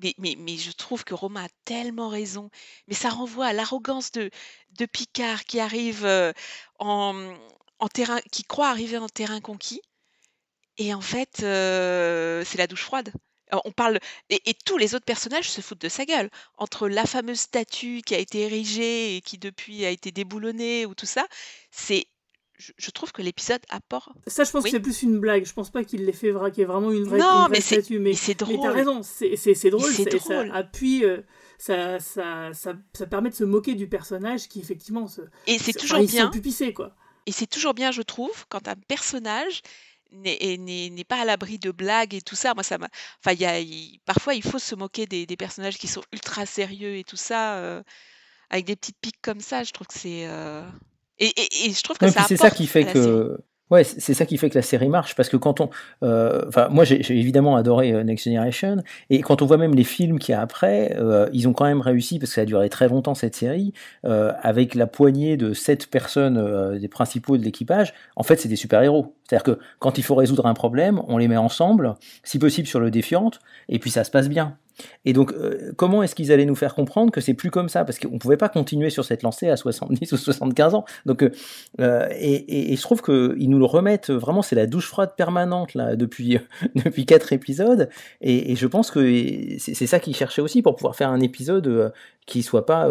Mais, 0.00 0.14
mais, 0.18 0.36
mais, 0.38 0.56
je 0.56 0.70
trouve 0.70 1.02
que 1.02 1.14
Romain 1.14 1.46
a 1.46 1.48
tellement 1.64 2.08
raison. 2.08 2.50
Mais 2.86 2.94
ça 2.94 3.08
renvoie 3.10 3.46
à 3.46 3.52
l'arrogance 3.52 4.12
de, 4.12 4.30
de 4.78 4.86
Picard 4.86 5.44
qui 5.44 5.58
arrive 5.58 6.04
euh, 6.04 6.32
en, 6.78 7.34
en 7.78 7.88
terrain, 7.88 8.20
qui 8.32 8.44
croit 8.44 8.68
arriver 8.68 8.98
en 8.98 9.08
terrain 9.08 9.40
conquis. 9.40 9.80
Et 10.78 10.94
en 10.94 11.00
fait, 11.00 11.40
euh, 11.42 12.44
c'est 12.44 12.58
la 12.58 12.66
douche 12.66 12.84
froide. 12.84 13.12
On 13.64 13.72
parle 13.72 13.98
et, 14.28 14.54
tous 14.66 14.76
les 14.76 14.94
autres 14.94 15.06
personnages 15.06 15.50
se 15.50 15.62
foutent 15.62 15.80
de 15.80 15.88
sa 15.88 16.04
gueule. 16.04 16.28
Entre 16.58 16.86
la 16.86 17.06
fameuse 17.06 17.40
statue 17.40 18.02
qui 18.04 18.14
a 18.14 18.18
été 18.18 18.42
érigée 18.42 19.16
et 19.16 19.20
qui 19.22 19.38
depuis 19.38 19.86
a 19.86 19.90
été 19.90 20.12
déboulonnée 20.12 20.84
ou 20.84 20.94
tout 20.94 21.06
ça, 21.06 21.26
c'est 21.70 22.06
je, 22.58 22.90
trouve 22.90 23.12
que 23.12 23.22
l'épisode 23.22 23.60
apporte. 23.70 24.10
Ça, 24.26 24.44
je 24.44 24.50
pense 24.50 24.64
que 24.64 24.70
c'est 24.70 24.80
plus 24.80 25.02
une 25.02 25.18
blague. 25.20 25.46
Je 25.46 25.52
pense 25.52 25.70
pas 25.70 25.84
qu'il 25.84 26.04
l'ait 26.04 26.12
fait 26.12 26.28
ait 26.28 26.64
vraiment 26.64 26.90
une 26.90 27.04
vraie, 27.04 27.18
non, 27.18 27.46
mais 27.48 27.60
statue. 27.60 28.00
Mais 28.00 28.14
c'est 28.14 28.34
drôle. 28.34 28.56
Mais 28.56 28.62
t'as 28.62 28.72
raison, 28.72 29.02
c'est 29.02 29.70
drôle. 29.70 29.92
Ça 29.92 30.42
appuie. 30.52 31.04
Euh, 31.04 31.22
ça, 31.58 31.98
ça, 31.98 32.50
ça, 32.52 32.74
ça, 32.92 33.06
permet 33.06 33.30
de 33.30 33.34
se 33.34 33.44
moquer 33.44 33.74
du 33.74 33.88
personnage 33.88 34.48
qui 34.48 34.60
effectivement 34.60 35.06
se. 35.06 35.22
Et 35.46 35.58
c'est 35.58 35.72
toujours 35.72 36.00
bien. 36.00 36.30
quoi. 36.74 36.94
Et 37.28 37.32
c'est 37.32 37.46
toujours 37.46 37.74
bien, 37.74 37.92
je 37.92 38.00
trouve, 38.00 38.46
quand 38.48 38.68
un 38.68 38.74
personnage 38.74 39.60
n'est 40.12 41.04
pas 41.06 41.20
à 41.20 41.26
l'abri 41.26 41.58
de 41.58 41.70
blagues 41.70 42.14
et 42.14 42.22
tout 42.22 42.36
ça. 42.36 42.54
Moi, 42.54 42.62
ça 42.62 42.78
Enfin, 43.22 43.36
y 43.36 43.44
a, 43.44 43.60
parfois, 44.06 44.32
il 44.32 44.42
faut 44.42 44.58
se 44.58 44.74
moquer 44.74 45.04
des, 45.04 45.26
personnages 45.36 45.76
qui 45.76 45.88
sont 45.88 46.00
ultra 46.10 46.46
sérieux 46.46 46.96
et 46.96 47.04
tout 47.04 47.18
ça, 47.18 47.56
euh, 47.56 47.82
avec 48.48 48.64
des 48.64 48.76
petites 48.76 48.96
piques 49.02 49.20
comme 49.20 49.40
ça. 49.40 49.62
Je 49.62 49.72
trouve 49.72 49.86
que 49.86 49.98
c'est. 49.98 50.26
Euh, 50.26 50.66
et, 51.18 51.34
et, 51.66 51.70
je 51.70 51.82
trouve 51.82 51.98
que 51.98 52.10
ça. 52.10 52.24
C'est 52.26 52.38
ça 52.38 52.50
qui 52.50 52.66
fait 52.66 52.86
que. 52.86 53.36
Ouais, 53.70 53.84
c'est 53.84 54.14
ça 54.14 54.24
qui 54.24 54.38
fait 54.38 54.48
que 54.48 54.54
la 54.54 54.62
série 54.62 54.88
marche, 54.88 55.14
parce 55.14 55.28
que 55.28 55.36
quand 55.36 55.60
on, 55.60 55.68
euh, 56.02 56.50
moi 56.70 56.84
j'ai 56.84 57.00
évidemment 57.10 57.56
adoré 57.56 57.92
euh, 57.92 58.02
Next 58.02 58.24
Generation, 58.24 58.76
et 59.10 59.20
quand 59.20 59.42
on 59.42 59.46
voit 59.46 59.58
même 59.58 59.74
les 59.74 59.84
films 59.84 60.18
qu'il 60.18 60.32
y 60.32 60.36
a 60.36 60.40
après, 60.40 60.96
euh, 60.98 61.28
ils 61.34 61.48
ont 61.48 61.52
quand 61.52 61.66
même 61.66 61.82
réussi 61.82 62.18
parce 62.18 62.30
que 62.30 62.34
ça 62.36 62.40
a 62.42 62.44
duré 62.46 62.70
très 62.70 62.88
longtemps 62.88 63.14
cette 63.14 63.34
série, 63.34 63.72
avec 64.04 64.74
la 64.74 64.86
poignée 64.86 65.36
de 65.36 65.52
sept 65.52 65.88
personnes 65.88 66.78
des 66.78 66.88
principaux 66.88 67.36
de 67.36 67.42
l'équipage. 67.42 67.92
En 68.16 68.22
fait, 68.22 68.36
c'est 68.36 68.48
des 68.48 68.56
super 68.56 68.82
héros. 68.82 69.14
C'est-à-dire 69.24 69.44
que 69.44 69.60
quand 69.78 69.98
il 69.98 70.04
faut 70.04 70.14
résoudre 70.14 70.46
un 70.46 70.54
problème, 70.54 71.02
on 71.08 71.18
les 71.18 71.28
met 71.28 71.36
ensemble, 71.36 71.94
si 72.22 72.38
possible 72.38 72.66
sur 72.66 72.80
le 72.80 72.90
défiant, 72.90 73.30
et 73.68 73.78
puis 73.78 73.90
ça 73.90 74.04
se 74.04 74.10
passe 74.10 74.28
bien. 74.28 74.56
Et 75.04 75.12
donc, 75.12 75.32
euh, 75.32 75.72
comment 75.76 76.02
est-ce 76.02 76.14
qu'ils 76.14 76.32
allaient 76.32 76.44
nous 76.44 76.54
faire 76.54 76.74
comprendre 76.74 77.12
que 77.12 77.20
c'est 77.20 77.34
plus 77.34 77.50
comme 77.50 77.68
ça? 77.68 77.84
Parce 77.84 77.98
qu'on 77.98 78.12
ne 78.12 78.18
pouvait 78.18 78.36
pas 78.36 78.48
continuer 78.48 78.90
sur 78.90 79.04
cette 79.04 79.22
lancée 79.22 79.48
à 79.48 79.56
70 79.56 80.12
ou 80.12 80.16
75 80.16 80.74
ans. 80.74 80.84
Donc, 81.06 81.22
euh, 81.22 81.30
euh, 81.80 82.08
et, 82.18 82.72
et, 82.72 82.76
je 82.76 82.82
trouve 82.82 83.02
qu'ils 83.02 83.48
nous 83.48 83.58
le 83.58 83.64
remettent 83.64 84.10
vraiment, 84.10 84.42
c'est 84.42 84.56
la 84.56 84.66
douche 84.66 84.86
froide 84.86 85.12
permanente 85.16 85.74
là 85.74 85.96
depuis 85.96 86.38
depuis 86.74 87.06
quatre 87.06 87.32
épisodes. 87.32 87.88
Et, 88.20 88.52
et 88.52 88.56
je 88.56 88.66
pense 88.66 88.90
que 88.90 89.58
c'est 89.58 89.86
ça 89.86 89.98
qu'ils 89.98 90.16
cherchaient 90.16 90.42
aussi 90.42 90.62
pour 90.62 90.76
pouvoir 90.76 90.94
faire 90.94 91.10
un 91.10 91.20
épisode 91.20 91.92
qui 92.26 92.42
soit 92.42 92.66
pas 92.66 92.90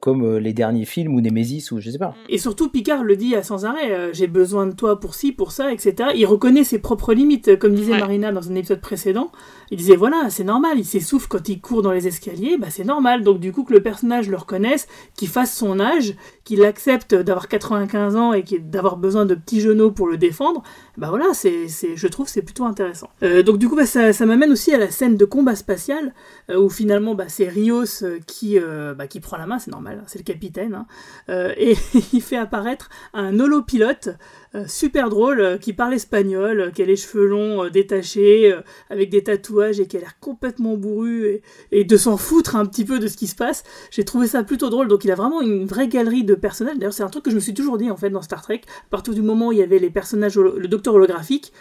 comme 0.00 0.38
les 0.38 0.52
derniers 0.52 0.84
films 0.84 1.14
ou 1.14 1.20
Nemesis 1.20 1.70
ou 1.70 1.80
je 1.80 1.90
sais 1.90 1.98
pas. 1.98 2.14
Et 2.28 2.38
surtout, 2.38 2.68
Picard 2.68 3.04
le 3.04 3.16
dit 3.16 3.36
à 3.36 3.44
sans 3.44 3.64
arrêt 3.64 4.12
j'ai 4.12 4.26
besoin 4.26 4.66
de 4.66 4.74
toi 4.74 4.98
pour 4.98 5.14
ci, 5.14 5.30
pour 5.30 5.52
ça, 5.52 5.72
etc. 5.72 6.10
Il 6.16 6.26
reconnaît 6.26 6.64
ses 6.64 6.80
propres 6.80 7.14
limites, 7.14 7.56
comme 7.58 7.74
disait 7.74 7.98
Marina 7.98 8.32
dans 8.32 8.50
un 8.50 8.54
épisode 8.56 8.80
précédent. 8.80 9.30
Il 9.70 9.78
disait 9.78 9.96
voilà, 9.96 10.28
c'est 10.30 10.44
normal, 10.44 10.78
il 10.78 10.84
quand 11.28 11.48
il 11.48 11.60
court 11.60 11.82
dans 11.82 11.92
les 11.92 12.06
escaliers, 12.06 12.56
bah 12.58 12.68
c'est 12.70 12.84
normal. 12.84 13.22
Donc 13.22 13.40
du 13.40 13.52
coup 13.52 13.64
que 13.64 13.72
le 13.72 13.82
personnage 13.82 14.28
le 14.28 14.36
reconnaisse, 14.36 14.86
qu'il 15.16 15.28
fasse 15.28 15.54
son 15.54 15.80
âge, 15.80 16.14
qu'il 16.44 16.64
accepte 16.64 17.14
d'avoir 17.14 17.48
95 17.48 18.16
ans 18.16 18.32
et 18.32 18.44
d'avoir 18.58 18.96
besoin 18.96 19.26
de 19.26 19.34
petits 19.34 19.60
genoux 19.60 19.90
pour 19.90 20.06
le 20.06 20.16
défendre, 20.16 20.62
bah 20.96 21.08
voilà, 21.08 21.26
c'est, 21.32 21.66
je 21.68 22.06
trouve 22.06 22.28
c'est 22.28 22.42
plutôt 22.42 22.64
intéressant. 22.64 23.08
Euh, 23.22 23.42
donc 23.42 23.58
du 23.58 23.68
coup 23.68 23.76
bah, 23.76 23.86
ça, 23.86 24.26
m'amène 24.26 24.52
aussi 24.52 24.72
à 24.72 24.78
la 24.78 24.90
scène 24.90 25.16
de 25.16 25.24
combat 25.24 25.56
spatial 25.56 26.14
euh, 26.50 26.60
où 26.60 26.68
finalement 26.68 27.14
bah, 27.14 27.28
c'est 27.28 27.48
Rios 27.48 28.02
euh, 28.02 28.18
qui, 28.26 28.58
bah, 28.96 29.06
qui 29.06 29.20
prend 29.20 29.36
la 29.36 29.46
main, 29.46 29.58
c'est 29.58 29.70
normal, 29.70 30.00
hein, 30.00 30.04
c'est 30.06 30.18
le 30.18 30.24
capitaine, 30.24 30.74
hein. 30.74 30.86
et 31.56 31.76
il 32.12 32.22
fait 32.22 32.36
apparaître 32.36 32.88
un 33.12 33.38
holopilote 33.38 34.10
euh, 34.54 34.64
super 34.68 35.10
drôle, 35.10 35.40
euh, 35.40 35.58
qui 35.58 35.72
parle 35.72 35.94
espagnol, 35.94 36.60
euh, 36.60 36.70
qui 36.70 36.82
a 36.82 36.84
les 36.84 36.94
cheveux 36.94 37.26
longs 37.26 37.68
détachés, 37.68 38.54
avec 38.88 39.10
des 39.10 39.24
tatouages 39.24 39.80
et 39.80 39.86
qui 39.86 39.96
a 39.96 40.00
l'air 40.00 40.20
complètement 40.20 40.76
bourru 40.76 41.40
et, 41.72 41.84
de 41.84 41.96
s'en 41.96 42.16
foutre 42.16 42.54
un 42.54 42.64
petit 42.64 42.84
peu 42.84 43.00
de 43.00 43.08
ce 43.08 43.16
qui 43.16 43.26
se 43.26 43.34
passe. 43.34 43.64
J'ai 43.90 44.04
trouvé 44.04 44.28
ça 44.28 44.44
plutôt 44.44 44.70
drôle. 44.70 44.86
Donc 44.86 45.04
il 45.04 45.10
a 45.10 45.16
vraiment 45.16 45.40
une 45.40 45.66
vraie 45.66 45.88
galerie 45.88 46.24
de 46.24 46.34
personnages. 46.34 46.78
D'ailleurs, 46.78 46.92
c'est 46.92 47.02
un 47.02 47.08
truc 47.08 47.24
que 47.24 47.30
je 47.30 47.34
me 47.34 47.40
suis 47.40 47.54
toujours 47.54 47.78
dit 47.78 47.90
en 47.90 47.96
fait 47.96 48.10
dans 48.10 48.22
Star 48.22 48.42
Trek. 48.42 48.60
À 48.64 48.90
partir 48.90 49.12
du 49.14 49.22
moment 49.22 49.48
où 49.48 49.52
il 49.52 49.58
y 49.58 49.62
avait 49.62 49.78
les 49.78 49.90
personnages, 49.90 50.38
le 50.38 50.68
docteur 50.68 50.94
holographique, 50.94 51.52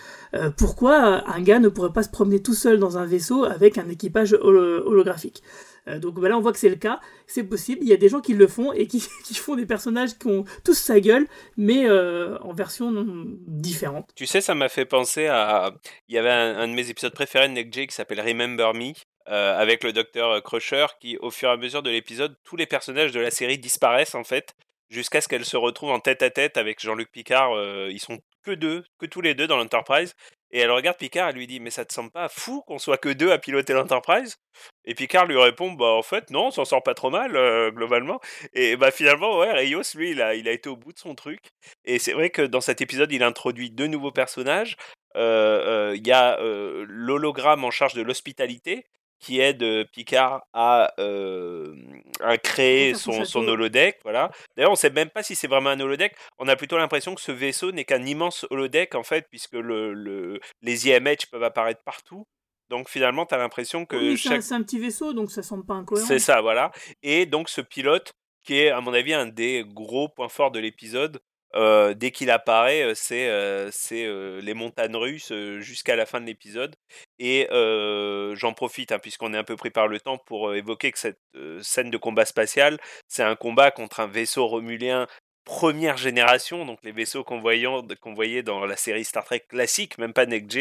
pourquoi 0.58 1.28
un 1.30 1.42
gars 1.42 1.60
ne 1.60 1.70
pourrait 1.70 1.94
pas 1.94 2.04
se 2.04 2.10
promener 2.10 2.42
tout 2.42 2.54
seul 2.54 2.80
dans 2.80 2.98
un 2.98 3.06
vaisseau 3.06 3.44
avec 3.44 3.78
un 3.78 3.90
équipage 3.90 4.34
holographique? 4.34 5.44
Euh, 5.88 6.00
donc 6.00 6.20
bah, 6.20 6.30
là, 6.30 6.38
on 6.38 6.42
voit 6.42 6.54
que 6.54 6.60
c'est 6.60 6.70
le 6.70 6.76
cas, 6.76 7.00
c'est 7.28 7.44
possible. 7.44 7.82
Il 7.82 7.88
y 7.88 7.94
a 7.94 7.98
des 7.98 8.10
gens 8.10 8.22
qui 8.22 8.34
le 8.34 8.48
font 8.48 8.74
et 8.74 8.88
qui, 8.88 9.00
font 9.34 9.56
des 9.56 9.66
personnages 9.66 10.18
qui 10.18 10.28
ont 10.28 10.46
tous 10.64 10.78
sa 10.78 11.00
gueule, 11.00 11.28
mais 11.58 11.86
euh, 11.86 12.38
en 12.40 12.54
version 12.54 12.92
différente. 13.48 14.10
Tu 14.16 14.26
sais, 14.26 14.42
ça 14.42 14.56
m'a 14.56 14.70
fait 14.70 14.86
penser 14.86 15.28
à. 15.28 15.74
Il 16.08 16.16
y 16.16 16.18
avait 16.18 16.30
un, 16.30 16.68
de 16.68 16.74
mes 16.74 16.90
épisodes 16.90 17.14
préférés 17.14 17.48
de 17.48 17.54
Nick 17.54 17.74
Jay 17.74 17.88
qui 17.88 17.96
s'appelle 17.96 18.22
Remember 18.22 18.74
Me. 18.74 18.94
Euh, 19.30 19.58
avec 19.58 19.86
le 19.86 19.94
docteur 19.94 20.44
Crusher 20.44 20.86
qui, 21.00 21.18
au 21.22 21.32
fur 21.32 21.48
et 21.48 21.54
à 21.54 21.56
mesure 21.56 21.82
de 21.82 21.90
l'épisode, 21.90 22.36
tous 22.44 22.58
les 22.58 22.66
personnages 22.66 23.14
de 23.14 23.22
la 23.22 23.32
série 23.32 23.58
disparaissent 23.58 24.16
en 24.16 24.26
fait, 24.26 24.54
jusqu'à 24.90 25.22
ce 25.22 25.30
qu'elle 25.30 25.46
se 25.46 25.56
retrouve 25.56 25.92
en 25.92 26.02
tête 26.02 26.22
à 26.24 26.30
tête 26.30 26.58
avec 26.58 26.82
Jean-Luc 26.82 27.10
Picard. 27.10 27.52
Ils 27.90 28.02
sont 28.02 28.20
que 28.44 28.52
deux, 28.52 28.84
que 29.00 29.06
tous 29.06 29.22
les 29.22 29.34
deux 29.34 29.48
dans 29.48 29.56
l'Enterprise. 29.56 30.14
Et 30.54 30.60
elle 30.60 30.72
regarde 30.72 30.98
Picard, 30.98 31.30
elle 31.30 31.36
lui 31.36 31.48
dit 31.48 31.60
Mais 31.60 31.72
ça 31.72 31.84
te 31.84 31.92
semble 31.92 32.12
pas 32.12 32.30
fou 32.30 32.62
qu'on 32.62 32.78
soit 32.78 32.98
que 32.98 33.10
deux 33.10 33.32
à 33.32 33.40
piloter 33.40 33.74
l'Enterprise? 33.74 34.38
Et 34.86 34.94
Picard 34.94 35.26
lui 35.26 35.38
répond 35.38 35.72
Bah 35.72 35.88
en 35.88 36.04
fait, 36.04 36.30
non, 36.30 36.48
on 36.48 36.52
s'en 36.52 36.64
sort 36.64 36.84
pas 36.84 36.94
trop 36.94 37.10
mal, 37.10 37.36
euh, 37.36 37.72
globalement. 37.72 38.22
Et 38.54 38.78
bah 38.78 38.92
finalement, 38.92 39.40
ouais, 39.40 39.52
Rios, 39.52 39.82
lui, 39.96 40.12
il 40.12 40.22
a, 40.22 40.36
il 40.36 40.48
a 40.48 40.52
été 40.52 40.70
au 40.70 40.78
bout 40.78 40.94
de 40.94 41.00
son 41.00 41.16
truc. 41.16 41.42
Et 41.86 41.98
c'est 41.98 42.14
vrai 42.14 42.30
que 42.30 42.44
dans 42.44 42.62
cet 42.62 42.82
épisode, 42.82 43.12
il 43.12 43.24
introduit 43.24 43.72
deux 43.72 43.88
nouveaux 43.88 44.12
personnages. 44.12 44.78
Il 45.16 46.08
y 46.08 46.12
a 46.12 46.38
l'hologramme 46.40 47.64
en 47.64 47.72
charge 47.72 47.94
de 47.96 48.02
l'hospitalité, 48.02 48.86
qui 49.24 49.40
aide 49.40 49.88
Picard 49.92 50.46
à, 50.54 50.94
à 52.20 52.38
créer 52.38 52.94
son, 52.94 53.24
son, 53.24 53.48
holodeck. 53.48 54.00
Voilà. 54.04 54.30
D'ailleurs, 54.56 54.72
on 54.72 54.74
ne 54.74 54.78
sait 54.78 54.90
même 54.90 55.10
pas 55.10 55.24
si 55.24 55.36
c'est 55.36 55.48
vraiment 55.48 55.70
un 55.70 55.80
holodeck. 55.80 56.16
On 56.40 56.48
a 56.48 56.56
plutôt 56.56 56.78
l'impression 56.78 57.16
que 57.16 57.22
ce 57.22 57.32
vaisseau 57.32 57.72
n'est 57.72 57.86
qu'un 57.86 58.04
immense 58.04 58.46
holodeck, 58.50 58.96
en 58.96 59.04
fait, 59.04 59.28
puisque 59.30 59.54
le, 59.54 59.94
le, 59.94 60.40
les 60.62 60.90
IMH 60.90 61.28
peuvent 61.32 61.44
apparaître 61.44 61.82
partout. 61.84 62.28
Donc 62.70 62.90
finalement, 62.90 63.26
tu 63.26 63.34
as 63.34 63.38
l'impression 63.38 63.86
que... 63.86 63.96
Oui, 63.96 64.18
chaque... 64.18 64.44
c'est 64.44 64.56
un 64.56 64.64
petit 64.64 64.80
vaisseau, 64.80 65.14
donc 65.14 65.32
ça 65.32 65.44
semble 65.44 65.66
pas 65.66 65.76
incohérent. 65.76 66.08
C'est 66.08 66.20
ça, 66.20 66.42
voilà. 66.42 66.72
Et 67.02 67.26
donc 67.26 67.50
ce 67.50 67.62
pilote, 67.62 68.14
qui 68.44 68.60
est, 68.60 68.70
à 68.70 68.82
mon 68.82 68.94
avis, 68.94 69.14
un 69.14 69.28
des 69.28 69.64
gros 69.66 70.10
points 70.10 70.30
forts 70.30 70.52
de 70.52 70.60
l'épisode, 70.60 71.22
euh, 71.56 71.94
dès 71.94 72.12
qu'il 72.12 72.32
apparaît, 72.32 72.94
c'est 72.96 73.28
euh, 73.28 73.70
euh, 73.92 74.42
les 74.42 74.54
montagnes 74.54 74.96
russes 74.96 75.32
jusqu'à 75.60 75.96
la 75.96 76.06
fin 76.06 76.20
de 76.20 76.26
l'épisode. 76.26 76.76
Et 77.20 77.48
j'en 78.36 78.54
profite, 78.54 78.92
hein, 78.92 79.00
puisqu'on 79.00 79.34
est 79.34 79.38
un 79.38 79.44
peu 79.44 79.56
pris 79.56 79.70
par 79.70 79.88
le 79.88 80.00
temps, 80.00 80.18
pour 80.18 80.54
évoquer 80.56 80.92
que 80.92 81.00
cette 81.00 81.20
scène 81.62 81.90
de 81.90 81.98
combat 81.98 82.26
spatial, 82.26 82.80
c'est 83.08 83.24
un 83.24 83.36
combat 83.36 83.72
contre 83.72 84.00
un 84.00 84.08
vaisseau 84.08 84.48
romulien 84.48 85.08
première 85.46 85.98
génération, 85.98 86.66
donc 86.66 86.80
les 86.84 86.92
vaisseaux 86.92 87.24
qu'on 87.24 87.40
voyait 87.40 88.44
dans 88.44 88.66
la 88.66 88.78
série 88.78 89.04
Star 89.04 89.26
Trek 89.26 89.46
classique, 89.48 89.98
même 89.98 90.14
pas 90.14 90.26
Next 90.26 90.58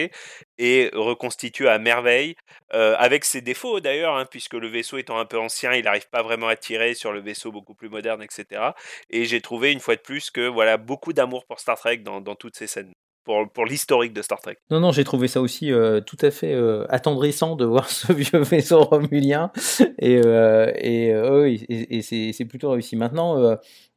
et 0.58 0.90
reconstitué 0.92 1.68
à 1.68 1.78
merveille, 1.78 2.34
euh, 2.74 2.94
avec 2.98 3.24
ses 3.24 3.40
défauts 3.40 3.80
d'ailleurs, 3.80 4.16
hein, 4.16 4.26
puisque 4.30 4.54
le 4.54 4.68
vaisseau 4.68 4.98
étant 4.98 5.18
un 5.18 5.24
peu 5.24 5.38
ancien, 5.38 5.72
il 5.74 5.84
n'arrive 5.84 6.08
pas 6.08 6.22
vraiment 6.22 6.48
à 6.48 6.56
tirer 6.56 6.94
sur 6.94 7.12
le 7.12 7.20
vaisseau 7.20 7.52
beaucoup 7.52 7.74
plus 7.74 7.88
moderne, 7.88 8.22
etc. 8.22 8.70
Et 9.10 9.24
j'ai 9.24 9.40
trouvé 9.40 9.72
une 9.72 9.80
fois 9.80 9.96
de 9.96 10.00
plus 10.00 10.30
que 10.30 10.48
voilà 10.48 10.76
beaucoup 10.76 11.12
d'amour 11.12 11.44
pour 11.44 11.60
Star 11.60 11.78
Trek 11.78 11.98
dans, 11.98 12.22
toutes 12.34 12.56
ces 12.56 12.66
scènes 12.66 12.92
pour, 13.24 13.48
pour 13.50 13.64
l'historique 13.66 14.12
de 14.12 14.22
Star 14.22 14.40
Trek. 14.40 14.56
Non, 14.70 14.80
non, 14.80 14.92
j'ai 14.92 15.04
trouvé 15.04 15.28
ça 15.28 15.40
aussi 15.40 15.70
euh, 15.70 16.00
tout 16.00 16.16
à 16.20 16.30
fait 16.30 16.52
euh, 16.54 16.84
attendrissant 16.88 17.56
de 17.56 17.64
voir 17.64 17.88
ce 17.90 18.12
vieux 18.12 18.40
vaisseau 18.40 18.82
romulien. 18.82 19.52
Et, 19.98 20.20
euh, 20.24 20.72
et, 20.76 21.08
et, 21.68 21.98
et 21.98 22.32
c'est 22.32 22.44
plutôt 22.44 22.70
réussi. 22.70 22.96
Maintenant, 22.96 23.56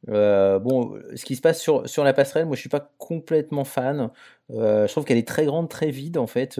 euh, 0.09 0.59
bon, 0.59 0.97
ce 1.15 1.25
qui 1.25 1.35
se 1.35 1.41
passe 1.41 1.61
sur, 1.61 1.87
sur 1.89 2.03
la 2.03 2.13
passerelle, 2.13 2.45
moi 2.45 2.55
je 2.55 2.61
suis 2.61 2.69
pas 2.69 2.91
complètement 2.97 3.63
fan. 3.63 4.09
je 4.49 4.87
trouve 4.87 5.05
qu'elle 5.05 5.17
est 5.17 5.27
très 5.27 5.45
grande, 5.45 5.69
très 5.69 5.91
vide 5.91 6.17
en 6.17 6.27
fait. 6.27 6.59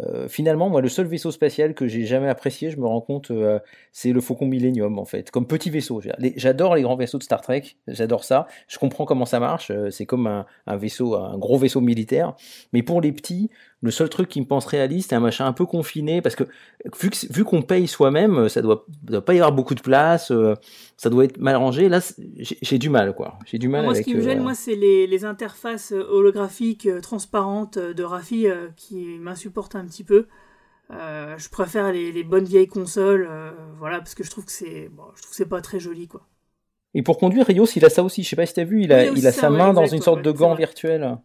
Euh, 0.00 0.26
finalement, 0.28 0.70
moi, 0.70 0.80
le 0.80 0.88
seul 0.88 1.06
vaisseau 1.06 1.30
spatial 1.30 1.74
que 1.74 1.86
j'ai 1.86 2.06
jamais 2.06 2.28
apprécié, 2.28 2.70
je 2.70 2.78
me 2.78 2.86
rends 2.86 3.02
compte, 3.02 3.30
euh, 3.30 3.58
c'est 3.92 4.12
le 4.12 4.20
Faucon 4.20 4.46
Millennium, 4.46 4.98
en 4.98 5.04
fait, 5.04 5.30
comme 5.30 5.46
petit 5.46 5.68
vaisseau. 5.68 6.00
J'adore 6.36 6.76
les 6.76 6.82
grands 6.82 6.96
vaisseaux 6.96 7.18
de 7.18 7.22
Star 7.22 7.42
Trek, 7.42 7.62
j'adore 7.86 8.24
ça. 8.24 8.46
Je 8.68 8.78
comprends 8.78 9.04
comment 9.04 9.26
ça 9.26 9.38
marche. 9.38 9.70
Euh, 9.70 9.90
c'est 9.90 10.06
comme 10.06 10.26
un, 10.26 10.46
un, 10.66 10.76
vaisseau, 10.76 11.14
un 11.16 11.36
gros 11.36 11.58
vaisseau 11.58 11.80
militaire. 11.80 12.34
Mais 12.72 12.82
pour 12.82 13.00
les 13.02 13.12
petits, 13.12 13.50
le 13.82 13.90
seul 13.90 14.08
truc 14.08 14.28
qui 14.28 14.40
me 14.40 14.46
pense 14.46 14.64
réaliste, 14.66 15.10
c'est 15.10 15.16
un 15.16 15.20
machin 15.20 15.46
un 15.46 15.52
peu 15.52 15.66
confiné, 15.66 16.22
parce 16.22 16.36
que 16.36 16.44
vu, 17.00 17.10
vu 17.30 17.44
qu'on 17.44 17.62
paye 17.62 17.88
soi-même, 17.88 18.48
ça 18.48 18.62
doit, 18.62 18.86
doit 19.02 19.24
pas 19.24 19.34
y 19.34 19.38
avoir 19.38 19.52
beaucoup 19.52 19.74
de 19.74 19.80
place, 19.80 20.32
ça 20.96 21.10
doit 21.10 21.24
être 21.24 21.38
mal 21.38 21.56
rangé. 21.56 21.88
Là, 21.88 22.00
j'ai 22.38 22.78
du 22.78 22.88
mal, 22.88 23.14
quoi. 23.14 23.38
J'ai 23.44 23.58
du 23.58 23.68
mal 23.68 23.82
moi, 23.82 23.92
avec. 23.92 24.04
Ce 24.04 24.10
qui 24.10 24.16
me 24.16 24.22
gêne, 24.22 24.40
moi, 24.40 24.54
c'est 24.54 24.76
les, 24.76 25.06
les, 25.06 25.24
interfaces 25.24 25.92
holographiques 25.92 26.88
transparentes 27.02 27.78
de 27.78 28.02
Rafi 28.04 28.46
qui 28.76 29.18
m'insupportent 29.18 29.74
un 29.74 29.84
petit 29.84 30.04
peu. 30.04 30.26
Euh, 30.92 31.38
je 31.38 31.48
préfère 31.48 31.92
les, 31.92 32.24
bonnes 32.24 32.44
vieilles 32.44 32.68
consoles, 32.68 33.26
euh, 33.30 33.50
voilà, 33.78 33.98
parce 33.98 34.14
que 34.14 34.24
je 34.24 34.30
trouve 34.30 34.44
que 34.44 34.52
c'est, 34.52 34.88
bon, 34.88 35.04
je 35.14 35.22
trouve 35.22 35.34
c'est 35.34 35.48
pas 35.48 35.60
très 35.60 35.80
joli, 35.80 36.06
quoi. 36.06 36.26
Et 36.94 37.02
pour 37.02 37.16
conduire, 37.16 37.46
Rios, 37.46 37.66
il 37.74 37.84
a 37.86 37.88
ça 37.88 38.02
aussi. 38.02 38.22
Je 38.22 38.28
sais 38.28 38.36
pas 38.36 38.44
si 38.44 38.52
t'as 38.52 38.64
vu, 38.64 38.82
il 38.82 38.92
a, 38.92 39.06
il 39.06 39.26
a 39.26 39.32
sa 39.32 39.48
main 39.48 39.72
dans 39.72 39.86
une 39.86 40.02
sorte 40.02 40.20
de 40.20 40.30
gant 40.30 40.54
virtuel. 40.54 41.16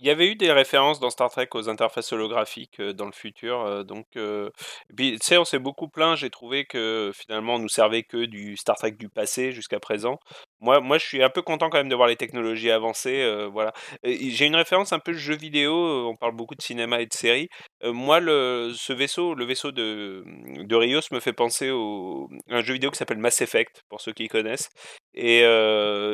Il 0.00 0.06
y 0.06 0.10
avait 0.10 0.28
eu 0.28 0.34
des 0.34 0.52
références 0.52 1.00
dans 1.00 1.10
Star 1.10 1.30
Trek 1.30 1.48
aux 1.54 1.68
interfaces 1.68 2.12
holographiques 2.12 2.80
euh, 2.80 2.92
dans 2.92 3.06
le 3.06 3.12
futur, 3.12 3.84
donc 3.84 4.06
tu 4.14 5.18
sais, 5.22 5.38
on 5.38 5.44
s'est 5.44 5.58
beaucoup 5.58 5.88
plaint. 5.88 6.16
J'ai 6.16 6.30
trouvé 6.30 6.64
que 6.64 7.12
finalement, 7.14 7.54
on 7.54 7.58
nous 7.58 7.68
servait 7.68 8.02
que 8.02 8.24
du 8.24 8.56
Star 8.56 8.76
Trek 8.76 8.92
du 8.92 9.08
passé 9.08 9.52
jusqu'à 9.52 9.80
présent. 9.80 10.18
Moi, 10.64 10.80
moi, 10.80 10.96
je 10.96 11.04
suis 11.04 11.22
un 11.22 11.28
peu 11.28 11.42
content 11.42 11.68
quand 11.68 11.76
même 11.76 11.90
de 11.90 11.94
voir 11.94 12.08
les 12.08 12.16
technologies 12.16 12.70
avancer. 12.70 13.20
Euh, 13.20 13.50
voilà. 13.52 13.74
J'ai 14.02 14.46
une 14.46 14.56
référence 14.56 14.94
un 14.94 14.98
peu 14.98 15.12
jeu 15.12 15.36
vidéo. 15.36 15.74
Euh, 15.74 16.08
on 16.08 16.16
parle 16.16 16.34
beaucoup 16.34 16.54
de 16.54 16.62
cinéma 16.62 17.02
et 17.02 17.06
de 17.06 17.12
séries. 17.12 17.50
Euh, 17.82 17.92
moi, 17.92 18.18
le, 18.18 18.72
ce 18.74 18.94
vaisseau, 18.94 19.34
le 19.34 19.44
vaisseau 19.44 19.72
de, 19.72 20.24
de 20.64 20.74
Rios, 20.74 21.02
me 21.12 21.20
fait 21.20 21.34
penser 21.34 21.68
au, 21.68 22.30
à 22.48 22.56
un 22.56 22.62
jeu 22.62 22.72
vidéo 22.72 22.90
qui 22.90 22.96
s'appelle 22.96 23.18
Mass 23.18 23.42
Effect, 23.42 23.82
pour 23.90 24.00
ceux 24.00 24.12
qui 24.12 24.26
connaissent. 24.28 24.70
Et 25.12 25.40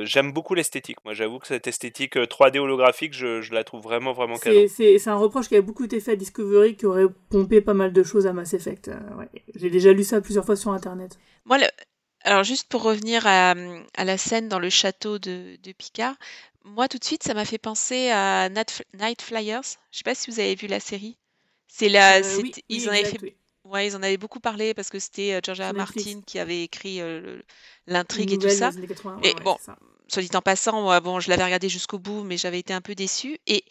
j'aime 0.02 0.32
beaucoup 0.32 0.54
l'esthétique. 0.54 0.98
Moi, 1.04 1.14
j'avoue 1.14 1.38
que 1.38 1.46
cette 1.46 1.68
esthétique 1.68 2.16
3D 2.16 2.58
holographique, 2.58 3.14
je, 3.14 3.40
je 3.40 3.54
la 3.54 3.62
trouve 3.62 3.82
vraiment, 3.82 4.12
vraiment 4.12 4.36
canon. 4.36 4.66
C'est 4.68 5.08
un 5.08 5.16
reproche 5.16 5.48
qui 5.48 5.54
a 5.54 5.62
beaucoup 5.62 5.84
été 5.84 6.00
fait 6.00 6.12
à 6.12 6.16
Discovery, 6.16 6.74
qui 6.74 6.86
aurait 6.86 7.06
pompé 7.30 7.60
pas 7.60 7.74
mal 7.74 7.92
de 7.92 8.02
choses 8.02 8.26
à 8.26 8.32
Mass 8.32 8.52
Effect. 8.52 8.90
Ouais. 9.16 9.28
J'ai 9.54 9.70
déjà 9.70 9.92
lu 9.92 10.02
ça 10.02 10.20
plusieurs 10.20 10.44
fois 10.44 10.56
sur 10.56 10.72
Internet. 10.72 11.18
Moi, 11.44 11.58
le, 11.58 11.66
alors 12.24 12.44
juste 12.44 12.68
pour 12.68 12.82
revenir 12.82 13.26
à, 13.26 13.54
à 13.96 14.04
la 14.04 14.18
scène 14.18 14.48
dans 14.48 14.58
le 14.58 14.70
château 14.70 15.18
de, 15.18 15.56
de 15.62 15.72
Picard, 15.72 16.16
moi 16.64 16.88
tout 16.88 16.98
de 16.98 17.04
suite 17.04 17.22
ça 17.22 17.34
m'a 17.34 17.44
fait 17.44 17.58
penser 17.58 18.10
à 18.10 18.48
Night 18.50 19.22
Flyers. 19.22 19.62
Je 19.92 19.98
sais 19.98 20.04
pas 20.04 20.14
si 20.14 20.30
vous 20.30 20.40
avez 20.40 20.54
vu 20.54 20.66
la 20.66 20.80
série. 20.80 21.16
C'est 21.68 21.88
là, 21.88 22.20
Euh, 22.20 22.36
oui, 22.38 22.56
ils 22.68 22.88
oui, 22.88 22.88
en 22.88 22.92
avaient 22.92 23.04
exact, 23.04 23.18
fait, 23.18 23.22
oui. 23.22 23.34
ouais, 23.64 23.86
ils 23.88 23.96
en 23.96 24.02
avaient 24.02 24.16
beaucoup 24.18 24.40
parlé 24.40 24.74
parce 24.74 24.90
que 24.90 24.98
c'était 24.98 25.34
euh, 25.34 25.40
George 25.44 25.60
R. 25.60 25.70
R. 25.70 25.72
Sur 25.72 25.74
Netflix. 25.74 26.16
Martin 26.16 26.20
qui 26.26 26.38
avait 26.38 26.62
écrit 26.64 27.00
euh, 27.00 27.20
le- 27.20 27.44
Une 28.10 28.22
l'intrigue 28.22 28.32
et 28.32 28.38
tout 28.38 28.48
nouvelle 28.48 28.50
ça. 28.50 28.72
des 28.72 28.76
années 28.76 28.86
80. 28.86 29.20
Et 29.22 29.34
ouais, 29.34 29.44
bon, 29.44 29.56
c'est 29.56 29.64
ça. 29.64 29.76
soit 30.08 30.22
dit 30.22 30.30
en 30.36 30.42
passant, 30.42 30.82
moi, 30.82 31.00
bon, 31.00 31.20
je 31.20 31.30
l'avais 31.30 31.44
regardé 31.44 31.68
jusqu'au 31.68 31.98
bout, 31.98 32.24
mais 32.24 32.36
j'avais 32.36 32.58
été 32.60 32.72
un 32.74 32.80
peu 32.80 32.94
déçue. 32.94 33.38
Et 33.46 33.64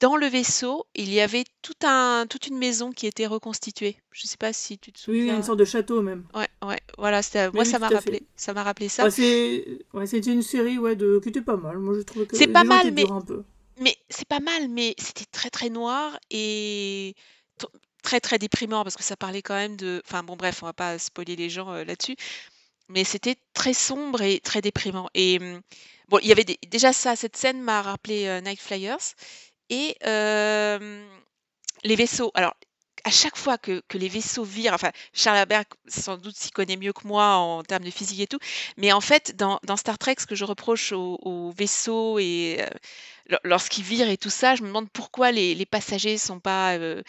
dans 0.00 0.16
le 0.16 0.26
vaisseau, 0.26 0.86
il 0.94 1.12
y 1.12 1.20
avait 1.20 1.44
tout 1.62 1.74
un, 1.84 2.26
toute 2.28 2.46
une 2.46 2.58
maison 2.58 2.92
qui 2.92 3.06
était 3.06 3.26
reconstituée. 3.26 3.96
Je 4.12 4.26
sais 4.26 4.36
pas 4.36 4.52
si 4.52 4.78
tu 4.78 4.92
te 4.92 4.98
Oui, 5.08 5.22
oui, 5.22 5.30
souviens. 5.30 5.36
une 5.36 5.42
sorte 5.42 5.58
de 5.58 5.64
château 5.64 6.02
même. 6.02 6.26
Ouais, 6.34 6.48
ouais, 6.62 6.80
voilà, 6.98 7.20
moi 7.52 7.64
oui, 7.64 7.64
ça 7.64 7.78
m'a 7.78 7.88
rappelé, 7.88 8.18
fait. 8.18 8.26
ça 8.36 8.52
m'a 8.54 8.62
rappelé 8.62 8.88
ça. 8.88 9.10
C'est 9.10 9.84
ouais, 9.92 10.06
c'était 10.06 10.32
une 10.32 10.42
série 10.42 10.78
ouais, 10.78 10.96
de... 10.96 11.18
qui 11.22 11.28
était 11.30 11.42
pas 11.42 11.56
mal. 11.56 11.78
Moi, 11.78 11.94
je 11.96 12.02
trouvais 12.02 12.26
que 12.26 12.36
C'est 12.36 12.46
pas 12.48 12.64
mal, 12.64 12.92
mais 12.92 13.06
durs 13.06 13.12
un 13.12 13.20
peu. 13.22 13.44
mais 13.80 13.96
c'est 14.10 14.28
pas 14.28 14.40
mal, 14.40 14.68
mais 14.68 14.94
c'était 14.98 15.26
très 15.26 15.50
très 15.50 15.70
noir 15.70 16.18
et 16.30 17.14
très 18.02 18.20
très 18.20 18.38
déprimant 18.38 18.84
parce 18.84 18.96
que 18.96 19.02
ça 19.02 19.16
parlait 19.16 19.42
quand 19.42 19.54
même 19.54 19.76
de. 19.76 20.02
Enfin 20.06 20.22
bon, 20.22 20.36
bref, 20.36 20.62
on 20.62 20.66
va 20.66 20.72
pas 20.72 20.98
spoiler 20.98 21.36
les 21.36 21.50
gens 21.50 21.72
euh, 21.72 21.84
là-dessus, 21.84 22.16
mais 22.88 23.04
c'était 23.04 23.36
très 23.54 23.74
sombre 23.74 24.22
et 24.22 24.40
très 24.40 24.60
déprimant. 24.62 25.08
Et 25.14 25.38
hum, 25.40 25.60
bon, 26.08 26.18
il 26.22 26.28
y 26.28 26.32
avait 26.32 26.44
des- 26.44 26.58
déjà 26.68 26.92
ça, 26.92 27.16
cette 27.16 27.36
scène 27.36 27.60
m'a 27.62 27.82
rappelé 27.82 28.26
euh, 28.26 28.40
Night 28.40 28.60
Flyers 28.60 28.98
et 29.70 29.96
les 31.84 31.96
vaisseaux. 31.96 32.30
Alors 32.34 32.54
à 33.04 33.10
chaque 33.10 33.36
fois 33.36 33.58
que, 33.58 33.82
les 33.94 34.08
vaisseaux 34.08 34.44
virent, 34.44 34.74
enfin, 34.74 34.92
Charles 35.12 35.38
Herbert 35.38 35.64
sans 35.86 36.16
doute 36.16 36.36
s'y 36.36 36.50
connaît 36.50 36.76
mieux 36.76 36.92
que 36.92 37.06
moi 37.06 37.36
en 37.36 37.62
termes 37.62 37.84
de 37.84 37.90
physique 37.90 38.20
et 38.20 38.26
tout, 38.26 38.38
mais 38.76 38.92
en 38.92 39.00
fait, 39.00 39.36
dans, 39.36 39.58
Star 39.76 39.98
Trek, 39.98 40.16
ce 40.18 40.26
que 40.26 40.34
je 40.34 40.44
reproche 40.44 40.92
aux, 40.92 41.18
aux 41.22 41.50
vaisseaux 41.52 42.18
et 42.18 42.58
euh, 42.60 42.66
lor- 43.28 43.40
lorsqu'ils 43.44 43.84
virent 43.84 44.08
et 44.10 44.16
tout 44.16 44.30
ça, 44.30 44.54
je 44.54 44.62
me 44.62 44.68
demande 44.68 44.90
pourquoi 44.90 45.32
les, 45.32 45.66
passagers 45.66 46.18
sont 46.18 46.40
pas 46.40 46.76
euh, 46.76 47.02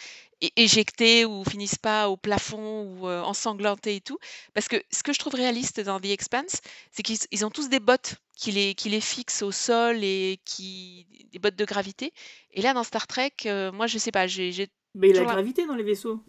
éjectés 0.56 1.24
ou 1.24 1.44
finissent 1.44 1.78
pas 1.78 2.08
au 2.08 2.16
plafond 2.16 2.82
ou 2.82 3.08
euh, 3.08 3.22
ensanglantés 3.22 3.96
et 3.96 4.00
tout. 4.00 4.18
Parce 4.54 4.68
que 4.68 4.76
ce 4.90 5.02
que 5.02 5.12
je 5.12 5.18
trouve 5.18 5.34
réaliste 5.34 5.80
dans 5.80 6.00
The 6.00 6.06
Expanse, 6.06 6.60
c'est 6.92 7.02
qu'ils 7.02 7.18
ils 7.30 7.44
ont 7.44 7.50
tous 7.50 7.68
des 7.68 7.80
bottes 7.80 8.16
qui 8.36 8.52
les, 8.52 8.74
qui 8.74 8.88
les 8.88 9.00
fixent 9.00 9.42
au 9.42 9.52
sol 9.52 10.02
et 10.02 10.40
qui 10.44 11.06
des 11.32 11.38
bottes 11.38 11.56
de 11.56 11.64
gravité. 11.64 12.12
Et 12.52 12.62
là, 12.62 12.72
dans 12.74 12.84
Star 12.84 13.06
Trek, 13.06 13.34
moi, 13.72 13.86
je 13.86 13.98
sais 13.98 14.12
pas, 14.12 14.26
j'ai 14.26 14.70
Mais 14.94 15.08
il 15.08 15.10
y 15.10 15.12
a 15.12 15.20
toujours 15.20 15.28
la 15.28 15.34
gravité 15.34 15.66
dans 15.66 15.74
les 15.74 15.82
vaisseaux. 15.82 16.20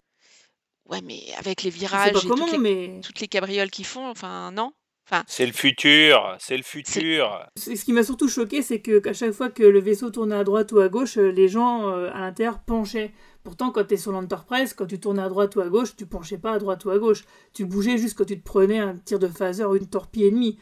Ouais, 0.88 1.00
mais 1.02 1.20
avec 1.38 1.62
les 1.62 1.70
virages 1.70 2.12
pas 2.12 2.18
et 2.18 2.28
comment, 2.28 2.44
toutes 2.44 2.52
les, 2.52 2.58
mais 2.58 3.00
toutes 3.02 3.20
les 3.20 3.28
cabrioles 3.28 3.70
qu'ils 3.70 3.86
font, 3.86 4.06
enfin, 4.08 4.50
non. 4.50 4.72
Enfin, 5.08 5.24
C'est 5.26 5.46
le 5.46 5.52
futur, 5.52 6.36
c'est 6.38 6.56
le 6.56 6.62
futur. 6.62 7.44
ce 7.56 7.70
qui 7.84 7.92
m'a 7.92 8.04
surtout 8.04 8.28
choqué, 8.28 8.62
c'est 8.62 8.80
que 8.80 9.06
à 9.08 9.12
chaque 9.12 9.32
fois 9.32 9.50
que 9.50 9.64
le 9.64 9.80
vaisseau 9.80 10.10
tournait 10.10 10.36
à 10.36 10.44
droite 10.44 10.70
ou 10.72 10.78
à 10.78 10.88
gauche, 10.88 11.18
euh, 11.18 11.30
les 11.32 11.48
gens 11.48 11.88
euh, 11.88 12.10
à 12.12 12.20
l'intérieur 12.20 12.60
penchaient 12.60 13.12
Pourtant, 13.42 13.72
quand 13.72 13.84
tu 13.84 13.94
es 13.94 13.96
sur 13.96 14.12
l'Enterprise, 14.12 14.72
quand 14.72 14.86
tu 14.86 15.00
tournais 15.00 15.22
à 15.22 15.28
droite 15.28 15.56
ou 15.56 15.60
à 15.60 15.68
gauche, 15.68 15.96
tu 15.96 16.06
penchais 16.06 16.38
pas 16.38 16.52
à 16.52 16.58
droite 16.58 16.84
ou 16.84 16.90
à 16.90 16.98
gauche. 16.98 17.24
Tu 17.52 17.64
bougeais 17.64 17.98
juste 17.98 18.16
quand 18.16 18.24
tu 18.24 18.38
te 18.38 18.44
prenais 18.44 18.78
un 18.78 18.96
tir 18.96 19.18
de 19.18 19.26
phaser 19.26 19.64
ou 19.64 19.74
une 19.74 19.88
torpille 19.88 20.28
ennemie. 20.28 20.58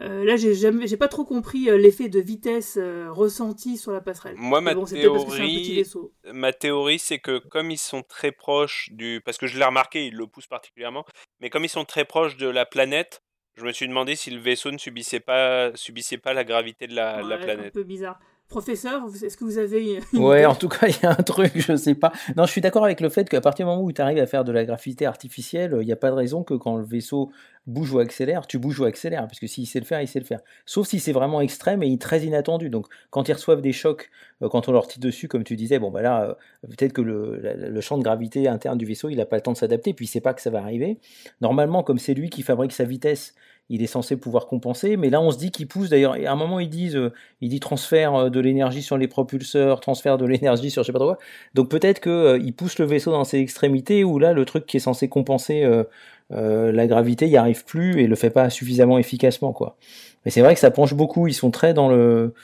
Euh, 0.00 0.24
là, 0.24 0.36
j'ai 0.36 0.54
jamais, 0.54 0.86
j'ai 0.86 0.96
pas 0.96 1.08
trop 1.08 1.24
compris 1.24 1.68
euh, 1.68 1.76
l'effet 1.76 2.08
de 2.08 2.20
vitesse 2.20 2.78
euh, 2.78 3.08
ressenti 3.10 3.76
sur 3.76 3.92
la 3.92 4.00
passerelle. 4.00 4.34
Moi, 4.36 4.60
ma 4.60 4.74
bon, 4.74 4.84
théorie, 4.84 5.84
ma 6.32 6.52
théorie, 6.52 6.98
c'est 6.98 7.18
que 7.18 7.38
comme 7.38 7.70
ils 7.70 7.78
sont 7.78 8.02
très 8.02 8.32
proches 8.32 8.88
du, 8.92 9.20
parce 9.24 9.36
que 9.36 9.46
je 9.46 9.58
l'ai 9.58 9.64
remarqué, 9.64 10.06
ils 10.06 10.14
le 10.14 10.26
poussent 10.26 10.46
particulièrement, 10.46 11.04
mais 11.40 11.50
comme 11.50 11.64
ils 11.64 11.68
sont 11.70 11.84
très 11.84 12.04
proches 12.06 12.36
de 12.36 12.48
la 12.48 12.64
planète, 12.64 13.22
je 13.56 13.64
me 13.64 13.72
suis 13.72 13.86
demandé 13.88 14.16
si 14.16 14.30
le 14.30 14.40
vaisseau 14.40 14.70
ne 14.70 14.78
subissait 14.78 15.20
pas, 15.20 15.70
subissait 15.74 16.16
pas 16.18 16.32
la 16.32 16.44
gravité 16.44 16.86
de 16.86 16.94
la, 16.94 17.22
de 17.22 17.28
la 17.28 17.36
Ouais, 17.36 17.42
planète. 17.42 17.66
un 17.66 17.70
peu 17.70 17.82
bizarre. 17.82 18.18
Professeur, 18.50 19.02
est-ce 19.06 19.36
que 19.36 19.44
vous 19.44 19.58
avez 19.58 20.00
une 20.12 20.18
Ouais, 20.18 20.38
idée 20.38 20.46
en 20.46 20.56
tout 20.56 20.68
cas, 20.68 20.88
il 20.88 20.96
y 21.00 21.06
a 21.06 21.12
un 21.12 21.22
truc, 21.22 21.52
je 21.54 21.76
sais 21.76 21.94
pas. 21.94 22.10
Non, 22.36 22.46
je 22.46 22.50
suis 22.50 22.60
d'accord 22.60 22.84
avec 22.84 23.00
le 23.00 23.08
fait 23.08 23.28
qu'à 23.28 23.40
partir 23.40 23.64
du 23.64 23.70
moment 23.70 23.84
où 23.84 23.92
tu 23.92 24.02
arrives 24.02 24.18
à 24.18 24.26
faire 24.26 24.42
de 24.42 24.50
la 24.50 24.64
gravité 24.64 25.06
artificielle, 25.06 25.76
il 25.80 25.86
n'y 25.86 25.92
a 25.92 25.96
pas 25.96 26.10
de 26.10 26.16
raison 26.16 26.42
que 26.42 26.54
quand 26.54 26.76
le 26.76 26.84
vaisseau 26.84 27.30
bouge 27.68 27.92
ou 27.92 28.00
accélère, 28.00 28.48
tu 28.48 28.58
bouges 28.58 28.80
ou 28.80 28.84
accélères, 28.86 29.28
parce 29.28 29.38
que 29.38 29.46
s'il 29.46 29.68
sait 29.68 29.78
le 29.78 29.84
faire, 29.84 30.02
il 30.02 30.08
sait 30.08 30.18
le 30.18 30.24
faire. 30.24 30.40
Sauf 30.66 30.88
si 30.88 30.98
c'est 30.98 31.12
vraiment 31.12 31.40
extrême 31.40 31.84
et 31.84 31.96
très 31.96 32.22
inattendu. 32.22 32.70
Donc, 32.70 32.86
quand 33.10 33.28
ils 33.28 33.34
reçoivent 33.34 33.62
des 33.62 33.72
chocs, 33.72 34.10
euh, 34.42 34.48
quand 34.48 34.68
on 34.68 34.72
leur 34.72 34.88
tire 34.88 35.00
dessus, 35.00 35.28
comme 35.28 35.44
tu 35.44 35.54
disais, 35.54 35.78
bon, 35.78 35.92
bah 35.92 36.02
là, 36.02 36.30
euh, 36.30 36.34
peut-être 36.66 36.92
que 36.92 37.02
le 37.02 37.80
champ 37.80 37.98
de 37.98 38.02
gravité 38.02 38.48
interne 38.48 38.78
du 38.78 38.84
vaisseau, 38.84 39.10
il 39.10 39.16
n'a 39.16 39.26
pas 39.26 39.36
le 39.36 39.42
temps 39.42 39.52
de 39.52 39.58
s'adapter, 39.58 39.94
puis 39.94 40.06
il 40.06 40.08
sait 40.08 40.20
pas 40.20 40.34
que 40.34 40.42
ça 40.42 40.50
va 40.50 40.58
arriver. 40.58 40.98
Normalement, 41.40 41.84
comme 41.84 41.98
c'est 41.98 42.14
lui 42.14 42.30
qui 42.30 42.42
fabrique 42.42 42.72
sa 42.72 42.82
vitesse, 42.84 43.34
il 43.70 43.82
est 43.82 43.86
censé 43.86 44.16
pouvoir 44.16 44.46
compenser, 44.46 44.96
mais 44.96 45.08
là 45.08 45.20
on 45.20 45.30
se 45.30 45.38
dit 45.38 45.50
qu'il 45.50 45.66
pousse 45.66 45.88
d'ailleurs. 45.88 46.16
Et 46.16 46.26
à 46.26 46.32
un 46.32 46.36
moment 46.36 46.60
ils 46.60 46.68
disent, 46.68 46.96
euh, 46.96 47.12
il 47.40 47.48
dit 47.48 47.60
transfert 47.60 48.14
euh, 48.14 48.28
de 48.28 48.40
l'énergie 48.40 48.82
sur 48.82 48.98
les 48.98 49.08
propulseurs, 49.08 49.80
transfert 49.80 50.18
de 50.18 50.26
l'énergie 50.26 50.70
sur 50.70 50.82
je 50.82 50.88
sais 50.88 50.92
pas 50.92 50.98
trop 50.98 51.08
quoi. 51.08 51.18
Donc 51.54 51.70
peut-être 51.70 52.00
que 52.00 52.10
euh, 52.10 52.38
il 52.38 52.52
pousse 52.52 52.78
le 52.78 52.84
vaisseau 52.84 53.12
dans 53.12 53.24
ses 53.24 53.38
extrémités 53.38 54.04
où 54.04 54.18
là 54.18 54.32
le 54.32 54.44
truc 54.44 54.66
qui 54.66 54.76
est 54.76 54.80
censé 54.80 55.08
compenser 55.08 55.64
euh, 55.64 55.84
euh, 56.32 56.70
la 56.72 56.86
gravité 56.86 57.28
y 57.28 57.36
arrive 57.36 57.64
plus 57.64 58.00
et 58.00 58.06
le 58.06 58.14
fait 58.14 58.30
pas 58.30 58.50
suffisamment 58.50 58.98
efficacement 58.98 59.52
quoi. 59.52 59.76
Mais 60.24 60.30
c'est 60.30 60.42
vrai 60.42 60.54
que 60.54 60.60
ça 60.60 60.70
penche 60.70 60.94
beaucoup. 60.94 61.26
Ils 61.26 61.34
sont 61.34 61.50
très 61.50 61.72
dans 61.72 61.88
le 61.88 62.34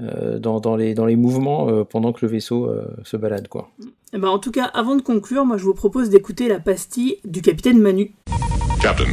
euh, 0.00 0.40
dans, 0.40 0.58
dans 0.58 0.74
les 0.74 0.92
dans 0.92 1.06
les 1.06 1.14
mouvements 1.14 1.68
euh, 1.68 1.84
pendant 1.84 2.12
que 2.12 2.26
le 2.26 2.32
vaisseau 2.32 2.66
euh, 2.66 2.84
se 3.04 3.16
balade 3.16 3.46
quoi. 3.46 3.70
Eh 4.12 4.18
ben, 4.18 4.28
En 4.28 4.40
tout 4.40 4.50
cas, 4.50 4.64
avant 4.64 4.96
de 4.96 5.02
conclure, 5.02 5.44
moi 5.44 5.56
je 5.56 5.62
vous 5.62 5.74
propose 5.74 6.10
d'écouter 6.10 6.48
la 6.48 6.58
pastille 6.58 7.18
du 7.24 7.42
capitaine 7.42 7.78
Manu. 7.78 8.12
Captain, 8.82 9.04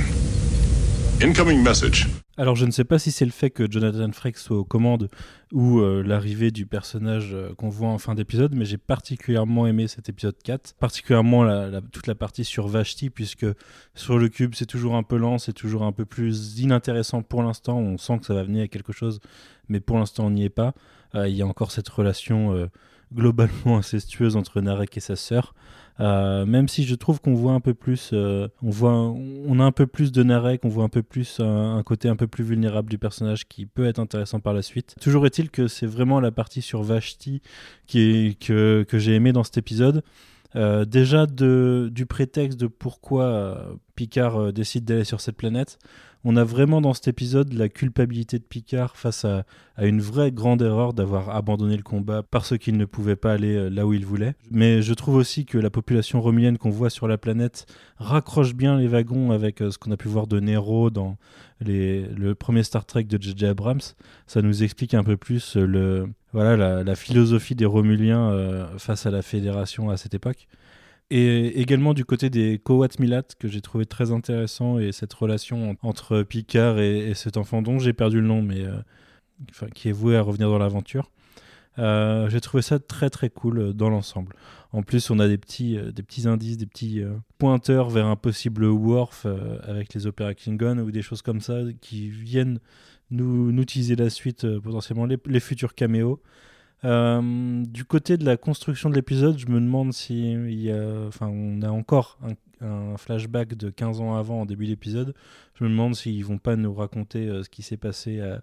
incoming 1.24 1.62
message. 1.62 2.08
Alors 2.38 2.56
je 2.56 2.66
ne 2.66 2.72
sais 2.72 2.84
pas 2.84 2.98
si 2.98 3.12
c'est 3.12 3.26
le 3.26 3.32
fait 3.32 3.52
que 3.52 3.70
Jonathan 3.70 4.12
Frakes 4.12 4.38
soit 4.38 4.58
aux 4.58 4.64
commandes 4.64 5.08
ou 5.52 5.80
euh, 5.80 6.02
l'arrivée 6.02 6.50
du 6.50 6.66
personnage 6.66 7.32
euh, 7.34 7.54
qu'on 7.54 7.70
voit 7.70 7.90
en 7.90 8.00
fin 8.00 8.16
d'épisode, 8.16 8.56
mais 8.56 8.66
j'ai 8.66 8.78
particulièrement 8.78 9.68
aimé 9.68 9.88
cet 9.88 10.10
épisode 10.10 10.36
4, 10.44 10.74
particulièrement 10.80 11.46
toute 11.92 12.08
la 12.08 12.16
partie 12.16 12.44
sur 12.44 12.68
Vashti, 12.68 13.12
puisque 13.12 13.46
sur 13.94 14.18
le 14.18 14.30
cube 14.30 14.56
c'est 14.56 14.66
toujours 14.66 14.96
un 14.96 15.04
peu 15.04 15.18
lent, 15.18 15.38
c'est 15.38 15.54
toujours 15.54 15.84
un 15.84 15.92
peu 15.92 16.06
plus 16.06 16.60
inintéressant 16.60 17.22
pour 17.22 17.44
l'instant, 17.44 17.78
on 17.78 18.00
sent 18.00 18.18
que 18.20 18.26
ça 18.26 18.34
va 18.34 18.44
venir 18.44 18.64
à 18.64 18.68
quelque 18.68 18.94
chose, 18.94 19.20
mais 19.70 19.80
pour 19.80 20.00
l'instant 20.00 20.26
on 20.26 20.32
n'y 20.32 20.46
est 20.46 20.50
pas. 20.50 20.74
Euh, 21.14 21.28
Il 21.28 21.36
y 21.36 21.44
a 21.44 21.46
encore 21.46 21.72
cette 21.72 21.90
relation 21.90 22.70
globalement 23.14 23.78
incestueuse 23.78 24.36
entre 24.36 24.60
Narek 24.62 24.98
et 24.98 25.02
sa 25.02 25.16
sœur. 25.16 25.54
Euh, 26.00 26.46
même 26.46 26.68
si 26.68 26.84
je 26.84 26.96
trouve 26.96 27.22
qu'on 27.22 27.34
voit 27.34 27.54
un 27.54 27.60
peu 27.60 27.74
plus, 27.74 28.12
euh, 28.14 28.48
on 28.64 28.70
voit, 28.70 28.94
on 28.94 29.60
a 29.60 29.64
un 29.64 29.72
peu 29.72 29.86
plus 29.86 30.12
de 30.12 30.24
Narek, 30.24 30.66
on 30.66 30.70
voit 30.70 30.84
un 30.84 30.90
peu 30.90 31.04
plus 31.04 31.40
un, 31.40 31.82
côté 31.84 32.10
un 32.10 32.16
peu 32.16 32.28
plus 32.28 32.44
vulnérable 32.44 32.90
du 32.90 32.98
personnage 32.98 33.48
qui 33.48 33.66
peut 33.66 33.86
être 33.86 34.00
intéressant 34.00 34.40
par 34.40 34.54
la 34.54 34.62
suite. 34.62 34.96
Toujours 35.02 35.26
est-il 35.26 35.52
que 35.52 35.68
c'est 35.68 35.86
vraiment 35.86 36.20
la 36.20 36.32
partie 36.32 36.62
sur 36.62 36.82
Vashti 36.82 37.42
qui 37.88 38.00
est, 38.00 38.40
que, 38.40 38.84
que 38.88 38.98
j'ai 38.98 39.16
aimé 39.16 39.32
dans 39.32 39.44
cet 39.44 39.58
épisode. 39.58 40.04
Euh, 40.56 40.86
déjà 40.86 41.28
de, 41.28 41.90
du 41.94 42.06
prétexte 42.06 42.60
de 42.60 42.68
pourquoi 42.68 43.78
Picard 43.96 44.52
décide 44.54 44.86
d'aller 44.86 45.04
sur 45.04 45.22
cette 45.22 45.38
planète, 45.38 45.78
on 46.24 46.36
a 46.36 46.44
vraiment 46.44 46.82
dans 46.82 46.94
cet 46.94 47.08
épisode 47.08 47.54
la 47.54 47.70
culpabilité 47.70 48.38
de 48.38 48.44
Picard 48.44 48.96
face 48.96 49.26
à, 49.26 49.44
une 49.80 50.02
vraie 50.02 50.32
grande 50.32 50.62
erreur 50.62 50.94
d'avoir 50.94 51.36
abandonné 51.36 51.76
le 51.76 51.82
combat 51.82 52.22
parce 52.22 52.58
qu'il 52.58 52.78
ne 52.78 52.86
pouvait 52.86 53.16
pas 53.16 53.34
aller 53.34 53.56
euh, 53.56 53.70
là 53.70 53.88
où 53.88 53.94
il 53.94 54.06
voulait. 54.06 54.36
Mais 54.52 54.84
je 54.84 54.94
trouve 54.94 55.16
aussi 55.16 55.46
que 55.46 55.58
la 55.58 55.72
population 55.72 56.22
romulienne 56.22 56.60
qu'on 56.60 56.70
voit 56.70 56.92
sur 56.92 57.08
la 57.08 57.18
planète 57.18 57.66
raccroche 57.98 58.54
bien 58.54 58.78
les 58.78 58.88
wagons 58.88 59.32
avec 59.32 59.62
euh, 59.62 59.72
ce 59.72 59.80
qu'on 59.80 59.92
a 59.92 59.98
pu 59.98 60.08
voir 60.08 60.28
de 60.28 60.40
Nero 60.40 60.92
dans 60.92 61.18
le 61.62 62.34
premier 62.34 62.64
Star 62.64 62.86
Trek 62.86 63.06
de 63.06 63.22
J.J. 63.22 63.48
Abrams. 63.48 63.82
Ça 64.28 64.42
nous 64.42 64.64
explique 64.64 64.94
un 64.94 65.04
peu 65.04 65.18
plus 65.18 65.58
euh, 65.58 65.66
le, 65.66 66.10
voilà, 66.34 66.84
la, 66.84 66.96
philosophie 66.96 67.56
des 67.56 67.66
Romuliens 67.66 68.68
face 68.78 69.06
à 69.06 69.12
la 69.12 69.22
Fédération 69.22 69.90
à 69.90 69.98
cette 69.98 70.14
époque. 70.14 70.48
Et 71.14 71.60
également 71.60 71.94
du 71.94 72.06
côté 72.06 72.30
des 72.30 72.58
Kowat 72.58 72.88
Milat, 72.98 73.24
que 73.38 73.50
j'ai 73.50 73.60
trouvé 73.60 73.86
très 73.86 74.14
intéressant, 74.14 74.80
et 74.80 74.94
cette 74.94 75.14
relation 75.14 75.72
en- 75.72 75.76
entre 75.90 76.24
Picard 76.24 76.80
et, 76.80 77.10
et 77.10 77.14
cet 77.16 77.36
enfant 77.36 77.62
dont 77.62 77.80
j'ai 77.80 77.92
perdu 77.92 78.22
le 78.22 78.28
nom, 78.28 78.42
mais 78.42 78.62
euh, 78.62 79.68
qui 79.76 79.90
est 79.90 79.92
voué 79.92 80.16
à 80.16 80.22
revenir 80.22 80.50
dans 80.50 80.58
l'aventure. 80.58 81.12
Euh, 81.80 82.30
j'ai 82.30 82.40
trouvé 82.40 82.64
ça 82.64 82.80
très 82.80 83.10
très 83.10 83.30
cool 83.30 83.60
euh, 83.60 83.74
dans 83.74 83.90
l'ensemble. 83.90 84.36
En 84.72 84.84
plus, 84.84 85.10
on 85.10 85.20
a 85.20 85.28
des 85.28 85.38
petits, 85.38 85.78
des 85.94 86.02
petits 86.02 86.30
indices, 86.30 86.58
des 86.58 86.66
petits 86.66 87.02
pointeurs 87.38 87.90
vers 87.90 88.06
un 88.06 88.16
possible 88.16 88.64
Worf 88.64 89.28
avec 89.64 89.94
les 89.94 90.08
Opera 90.08 90.34
Klingon 90.34 90.78
ou 90.78 90.92
des 90.92 91.02
choses 91.02 91.22
comme 91.22 91.42
ça 91.42 91.60
qui 91.82 92.08
viennent 92.08 92.60
nous, 93.10 93.52
nous 93.52 93.66
teaser 93.66 93.98
la 93.98 94.10
suite, 94.10 94.48
potentiellement 94.60 95.06
les, 95.06 95.18
les 95.26 95.42
futurs 95.42 95.76
caméos. 95.76 96.22
Euh, 96.84 97.64
du 97.66 97.86
côté 97.86 98.18
de 98.18 98.26
la 98.26 98.38
construction 98.38 98.90
de 98.90 98.96
l'épisode, 98.96 99.38
je 99.38 99.48
me 99.48 99.60
demande 99.60 99.94
si 99.94 100.34
il 100.34 100.62
y 100.62 100.72
a, 100.72 101.08
enfin, 101.08 101.28
on 101.28 101.62
a 101.62 101.70
encore 101.70 102.18
un, 102.62 102.96
flashback 102.98 103.56
de 103.56 103.72
15 103.72 104.02
ans 104.02 104.16
avant 104.16 104.42
en 104.42 104.46
début 104.46 104.68
d'épisode. 104.68 105.16
Je 105.56 105.64
me 105.64 105.70
demande 105.70 105.96
s'ils 105.96 106.24
vont 106.24 106.38
pas 106.38 106.56
nous 106.56 106.74
raconter 106.74 107.28
euh, 107.28 107.44
ce 107.44 107.50
qui 107.50 107.64
s'est 107.64 107.78
passé 107.78 108.20
à 108.22 108.40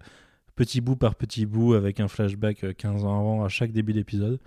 petit 0.55 0.81
bout 0.81 0.97
par 0.97 1.15
petit 1.15 1.45
bout 1.45 1.73
avec 1.73 2.01
un 2.01 2.09
flashback 2.09 2.65
euh, 2.65 2.73
15 2.73 3.05
ans 3.05 3.17
avant 3.17 3.43
à 3.45 3.49
chaque 3.49 3.71
début 3.71 3.93
d'épisode. 3.93 4.39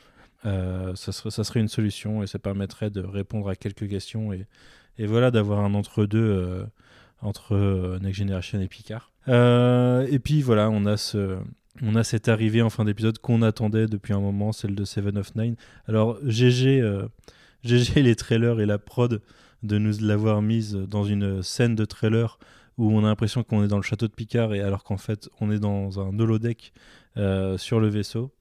Euh, 0.45 0.95
ça, 0.97 1.13
serait, 1.13 1.61
une 1.61 1.69
solution 1.69 2.23
et 2.23 2.27
ça 2.27 2.39
permettrait 2.39 2.91
de 2.91 3.01
répondre 3.01 3.49
à 3.49 3.55
quelques 3.55 3.89
questions 3.89 4.33
et, 4.33 4.47
voilà 4.99 5.31
d'avoir 5.31 5.61
un 5.61 5.75
entre-deux 5.75 6.19
euh, 6.19 6.65
entre 7.21 7.55
euh, 7.55 7.99
Next 8.01 8.19
Generation 8.19 8.61
et 8.61 8.69
Picard. 8.69 9.11
Euh, 9.29 10.07
et 10.11 10.19
puis 10.19 10.43
voilà, 10.43 10.69
on 10.71 10.85
a 10.85 10.97
ce, 10.97 11.39
on 11.81 11.97
a 11.97 12.05
cette 12.05 12.29
arrivée 12.29 12.61
en 12.63 12.71
fin 12.71 12.85
d'épisode 12.85 13.19
qu'on 13.19 13.41
attendait 13.43 13.87
depuis 13.87 14.13
un 14.13 14.21
moment, 14.21 14.53
celle 14.53 14.75
de 14.75 14.85
Seven 14.85 15.17
of 15.19 15.35
Nine. 15.35 15.57
Alors 15.87 16.19
GG, 16.25 16.81
euh, 16.81 17.07
GG 17.65 18.03
les 18.03 18.15
trailers 18.17 18.61
et 18.61 18.67
la 18.67 18.79
prod 18.79 19.23
de 19.63 19.79
nous 19.79 19.99
l'avoir 20.01 20.43
mise 20.43 20.75
dans 20.75 21.05
une 21.05 21.43
scène 21.43 21.75
de 21.77 21.85
trailer 21.85 22.39
où 22.79 22.91
on 22.91 23.01
a 23.05 23.09
l'impression 23.09 23.43
qu'on 23.45 23.63
est 23.65 23.69
dans 23.69 23.77
le 23.77 23.83
château 23.83 24.09
de 24.09 24.13
Picard 24.13 24.55
et 24.55 24.61
alors 24.61 24.83
qu'en 24.85 24.97
fait 24.97 25.29
on 25.41 25.51
est 25.51 25.59
dans 25.61 26.01
un 26.01 26.19
holodeck 26.19 26.73
euh, 27.17 27.57
sur 27.59 27.81
le 27.81 27.89
vaisseau. 27.89 28.33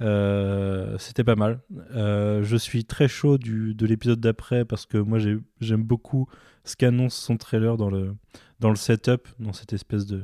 Euh, 0.00 0.96
c'était 0.98 1.24
pas 1.24 1.36
mal. 1.36 1.60
Euh, 1.94 2.42
je 2.42 2.56
suis 2.56 2.84
très 2.84 3.08
chaud 3.08 3.36
de 3.38 3.86
l'épisode 3.86 4.20
d'après 4.20 4.64
parce 4.64 4.86
que 4.86 4.96
moi 4.98 5.18
j'ai- 5.18 5.38
j'aime 5.60 5.82
beaucoup 5.82 6.26
ce 6.64 6.76
qu'annonce 6.76 7.14
son 7.14 7.36
trailer 7.36 7.76
dans 7.76 7.90
le, 7.90 8.14
dans 8.60 8.70
le 8.70 8.76
setup, 8.76 9.28
dans 9.38 9.52
cette 9.52 9.72
espèce 9.72 10.06
de, 10.06 10.22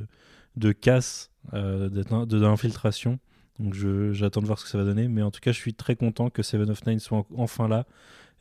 de 0.55 0.71
casse 0.71 1.29
euh, 1.36 1.36
d'infiltration. 1.53 3.19
Donc 3.59 3.73
j'attends 4.13 4.41
de 4.41 4.45
voir 4.45 4.59
ce 4.59 4.65
que 4.65 4.69
ça 4.69 4.77
va 4.77 4.83
donner. 4.83 5.07
Mais 5.07 5.21
en 5.21 5.31
tout 5.31 5.39
cas, 5.39 5.51
je 5.51 5.57
suis 5.57 5.73
très 5.73 5.95
content 5.95 6.29
que 6.29 6.43
Seven 6.43 6.69
of 6.69 6.85
Nine 6.85 6.99
soit 6.99 7.19
en- 7.19 7.25
enfin 7.37 7.67
là 7.67 7.85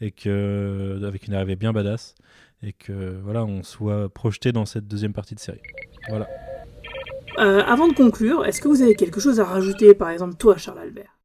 et 0.01 0.11
que 0.11 1.01
avec 1.05 1.27
une 1.27 1.35
arrivée 1.35 1.57
bien 1.57 1.73
badass 1.73 2.15
et 2.63 2.73
que 2.73 3.19
voilà, 3.23 3.45
on 3.45 3.63
soit 3.63 4.09
projeté 4.09 4.53
dans 4.53 4.67
cette 4.67 4.87
deuxième 4.87 5.13
partie 5.13 5.35
de 5.35 5.41
série. 5.41 5.61
Voilà. 6.09 6.29
Euh, 7.39 7.63
avant 7.63 7.89
de 7.89 7.93
conclure, 7.95 8.45
est-ce 8.45 8.61
que 8.61 8.69
vous 8.69 8.83
avez 8.83 8.95
quelque 8.95 9.21
chose 9.21 9.41
à 9.41 9.45
rajouter, 9.45 9.95
par 9.95 10.11
exemple 10.11 10.37
toi, 10.37 10.57
Charles 10.57 10.79
Albert? 10.79 11.16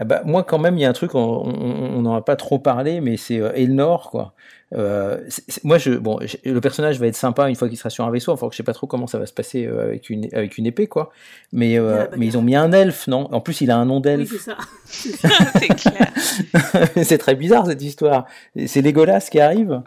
Ah 0.00 0.04
bah, 0.04 0.22
moi, 0.24 0.42
quand 0.44 0.58
même, 0.58 0.78
il 0.78 0.80
y 0.80 0.84
a 0.86 0.88
un 0.88 0.94
truc, 0.94 1.14
on 1.14 2.00
n'en 2.00 2.14
a 2.14 2.22
pas 2.22 2.34
trop 2.36 2.58
parlé, 2.58 3.02
mais 3.02 3.18
c'est 3.18 3.38
euh, 3.38 3.52
Elnor, 3.54 4.10
quoi. 4.10 4.32
Euh, 4.72 5.18
moi, 5.62 5.76
je, 5.78 5.90
bon, 5.92 6.18
je- 6.22 6.36
le 6.50 6.60
personnage 6.60 6.98
va 6.98 7.06
être 7.08 7.16
sympa 7.16 7.48
une 7.50 7.54
fois 7.56 7.68
qu'il 7.68 7.76
sera 7.76 7.90
sur 7.90 8.04
un 8.06 8.10
vaisseau. 8.10 8.32
Enfin, 8.32 8.48
je 8.50 8.56
sais 8.56 8.62
pas 8.62 8.72
trop 8.72 8.86
comment 8.86 9.06
ça 9.06 9.18
va 9.18 9.26
se 9.26 9.32
passer 9.34 9.66
euh, 9.66 9.82
avec 9.82 10.08
une 10.08 10.28
avec 10.32 10.56
une 10.58 10.64
épée, 10.66 10.86
quoi. 10.86 11.10
Mais 11.52 11.78
euh, 11.78 12.06
mais 12.16 12.26
ils 12.26 12.38
ont 12.38 12.42
mis 12.42 12.56
un 12.56 12.72
elfe, 12.72 13.08
non? 13.08 13.28
En 13.32 13.40
plus, 13.40 13.60
il 13.60 13.70
a 13.70 13.76
un 13.76 13.84
nom 13.84 13.96
Oui, 13.96 14.02
d'elfe. 14.02 14.30
c'est 14.30 14.38
ça. 14.38 14.56
c'est 15.58 15.68
clair. 15.68 16.06
c'est 17.04 17.18
très 17.18 17.34
bizarre 17.34 17.66
cette 17.66 17.82
histoire. 17.82 18.24
C'est 18.66 18.80
Legolas 18.80 19.28
qui 19.30 19.38
arrive. 19.40 19.82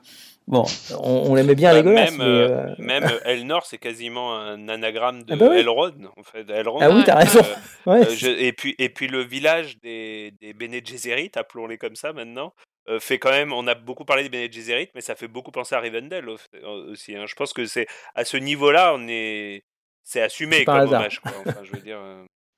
Bon, 0.46 0.66
on, 1.00 1.32
on 1.32 1.36
l'aimait 1.36 1.56
bien 1.56 1.72
Bah, 1.72 1.78
Legolas, 1.78 2.06
même, 2.12 2.18
mais 2.18 2.24
euh, 2.26 2.50
euh, 2.50 2.76
même 2.78 3.04
euh, 3.06 3.20
Elnor, 3.26 3.66
c'est 3.66 3.78
quasiment 3.78 4.38
un 4.38 4.68
anagramme 4.68 5.24
de 5.24 5.34
Ah 5.34 5.36
bah 5.38 5.48
oui. 5.52 5.58
Elrond, 5.60 5.94
en 6.18 6.24
fait. 6.24 6.50
Elrond, 6.50 6.80
Ah 6.82 6.90
oui, 6.90 7.04
t'as 7.06 7.16
raison. 7.16 7.40
Ouais. 7.86 8.06
euh, 8.06 8.10
je- 8.16 8.28
et, 8.28 8.52
puis, 8.54 8.76
et 8.78 8.90
puis 8.90 9.08
le 9.08 9.22
village 9.24 9.78
des, 9.80 10.32
des 10.42 10.54
Bene 10.54 10.80
Gesserit, 10.86 11.32
appelons-les 11.36 11.78
comme 11.78 11.96
ça 11.96 12.12
maintenant, 12.14 12.54
euh, 12.90 13.00
fait 13.00 13.20
quand 13.20 13.32
même. 13.32 13.54
On 13.54 13.68
a 13.68 13.76
beaucoup 13.76 14.04
parlé 14.06 14.24
des 14.24 14.30
Bene 14.30 14.52
Gesserit, 14.52 14.90
mais 14.96 15.02
ça 15.02 15.16
fait 15.16 15.28
beaucoup 15.30 15.52
penser 15.52 15.76
à 15.76 15.80
Rivendell 15.80 16.28
au- 16.30 16.38
euh, 16.56 16.92
aussi. 16.92 17.16
hein. 17.16 17.26
Je 17.26 17.36
pense 17.36 17.54
que 17.54 17.66
c'est 17.66 17.88
à 18.16 18.26
ce 18.26 18.36
niveau-là, 18.38 18.94
on 18.96 19.08
est. 19.08 19.64
C'est 20.06 20.22
assumé 20.22 20.66
comme 20.66 20.76
hasard. 20.76 21.00
hommage, 21.00 21.20
quoi. 21.22 21.32
Enfin, 21.46 21.62
je 21.64 21.72
veux 21.72 21.82
dire. 21.82 21.98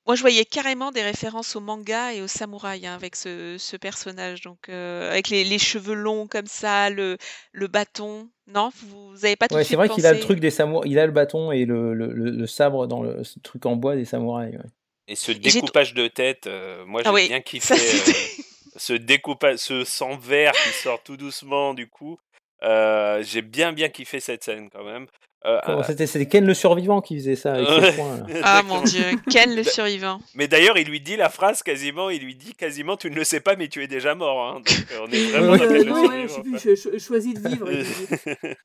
Moi, 0.06 0.14
je 0.14 0.20
voyais 0.20 0.44
carrément 0.44 0.92
des 0.92 1.02
références 1.02 1.56
au 1.56 1.60
manga 1.60 2.12
et 2.12 2.22
au 2.22 2.26
samouraï 2.28 2.86
hein, 2.86 2.94
avec 2.94 3.16
ce, 3.16 3.56
ce 3.58 3.76
personnage. 3.76 4.42
Donc, 4.42 4.68
euh, 4.68 5.10
avec 5.10 5.28
les, 5.28 5.44
les 5.44 5.58
cheveux 5.58 5.94
longs 5.94 6.26
comme 6.26 6.46
ça, 6.46 6.90
le, 6.90 7.16
le 7.52 7.66
bâton. 7.66 8.28
Non, 8.46 8.70
vous 8.76 9.12
n'avez 9.22 9.34
pas 9.36 9.48
tout 9.48 9.54
Ouais, 9.56 9.64
c'est 9.64 9.74
vrai 9.76 9.88
qu'il 9.88 10.06
a 10.06 10.12
le 10.12 10.20
truc 10.20 10.38
des 10.40 10.50
samouraïs, 10.50 10.90
il 10.92 10.98
a 10.98 11.06
le 11.06 11.12
bâton 11.12 11.50
et 11.50 11.64
le, 11.64 11.94
le, 11.94 12.12
le- 12.12 12.30
le 12.30 12.46
sabre 12.46 12.86
dans 12.86 13.02
le 13.02 13.24
ce 13.24 13.40
truc 13.40 13.66
en 13.66 13.74
bois 13.76 13.96
des 13.96 14.04
samouraïs. 14.04 14.54
ouais. 14.54 14.64
Et 15.08 15.14
ce 15.16 15.32
découpage 15.32 15.94
de 15.94 16.06
tête, 16.08 16.46
euh, 16.46 16.84
moi 16.84 17.02
j'ai 17.02 17.08
Ah 17.08 17.12
oui, 17.12 17.26
bien 17.28 17.36
ça, 17.38 17.42
kiffé 17.42 17.76
c'était- 17.76 18.10
euh, 18.10 18.42
ce 18.76 18.92
découpage, 18.92 19.58
ce 19.58 19.84
sang 19.84 20.16
vert 20.16 20.52
qui 20.52 20.68
sort 20.70 21.02
tout 21.02 21.16
doucement 21.16 21.74
du 21.74 21.88
coup. 21.88 22.18
Euh, 22.62 23.22
j'ai 23.24 23.42
bien 23.42 23.72
bien 23.72 23.88
kiffé 23.88 24.18
cette 24.20 24.44
scène 24.44 24.68
quand 24.70 24.84
même. 24.84 25.06
Euh, 25.44 25.60
euh, 25.68 25.82
C'était 25.86 26.06
c'était 26.08 26.26
Ken 26.26 26.44
le 26.44 26.54
survivant 26.54 27.00
qui 27.00 27.16
faisait 27.18 27.36
ça 27.36 27.54
avec 27.54 27.68
Ouais. 27.68 27.80
là. 27.96 28.26
Ah 28.42 28.62
mon 28.64 28.82
dieu, 28.82 29.04
Ken 29.30 29.54
le 29.54 29.62
survivant. 29.78 30.20
Mais 30.34 30.48
d'ailleurs, 30.48 30.76
il 30.78 30.88
lui 30.88 31.00
dit 31.00 31.14
la 31.16 31.28
phrase 31.28 31.62
quasiment, 31.62 32.10
il 32.10 32.22
lui 32.22 32.34
dit 32.34 32.54
quasiment 32.54 32.96
tu 32.96 33.10
ne 33.10 33.14
le 33.14 33.22
sais 33.22 33.40
pas 33.40 33.54
mais 33.54 33.68
tu 33.68 33.82
es 33.82 33.86
déjà 33.86 34.14
mort. 34.14 34.44
hein. 34.48 34.54
Donc 34.56 34.86
euh, 34.92 35.06
on 35.06 35.10
est 35.12 35.26
vraiment 35.30 35.52
euh, 35.52 35.58
dans 35.58 35.64
Ken 35.68 35.72
le 35.76 35.84
non, 35.84 36.08
ouais, 36.08 36.22
je 36.22 36.28
sais 36.32 36.40
plus, 36.42 36.58
je, 36.58 36.90
je- 36.92 36.98
choisis 36.98 37.34
de 37.34 37.48
vivre. 37.48 37.68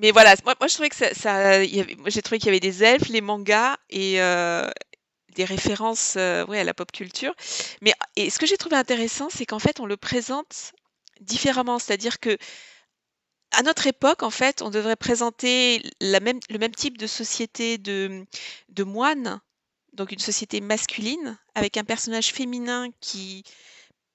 Mais 0.00 0.12
voilà, 0.12 0.34
moi, 0.44 0.54
moi 0.60 0.68
je 0.68 0.74
trouvais 0.74 0.88
que 0.90 0.94
ça, 0.96 1.12
ça- 1.12 1.62
il 1.64 1.74
y 1.74 1.80
avait- 1.80 1.96
moi 1.96 2.08
j'ai 2.08 2.22
trouvé 2.22 2.38
qu'il 2.38 2.46
y 2.46 2.50
avait 2.50 2.60
des 2.60 2.84
elfes, 2.84 3.08
les 3.08 3.20
mangas 3.20 3.76
et 3.90 4.20
euh, 4.22 4.68
des 5.34 5.44
références 5.44 6.14
euh, 6.16 6.46
ouais, 6.46 6.60
à 6.60 6.64
la 6.64 6.72
pop 6.72 6.90
culture. 6.92 7.34
Mais 7.82 7.92
et 8.16 8.30
ce 8.30 8.38
que 8.38 8.46
j'ai 8.46 8.56
trouvé 8.56 8.76
intéressant, 8.76 9.28
c'est 9.28 9.44
qu'en 9.44 9.58
fait 9.58 9.80
on 9.80 9.86
le 9.86 9.96
présente 9.96 10.72
différemment, 11.20 11.80
c'est-à-dire 11.80 12.20
que 12.20 12.38
à 13.52 13.62
notre 13.62 13.86
époque, 13.86 14.22
en 14.22 14.30
fait, 14.30 14.62
on 14.62 14.70
devrait 14.70 14.96
présenter 14.96 15.82
la 16.00 16.20
même, 16.20 16.40
le 16.50 16.58
même 16.58 16.74
type 16.74 16.98
de 16.98 17.06
société 17.06 17.78
de, 17.78 18.24
de 18.68 18.84
moines, 18.84 19.40
donc 19.94 20.12
une 20.12 20.18
société 20.18 20.60
masculine, 20.60 21.38
avec 21.54 21.76
un 21.76 21.84
personnage 21.84 22.32
féminin 22.32 22.88
qui 23.00 23.44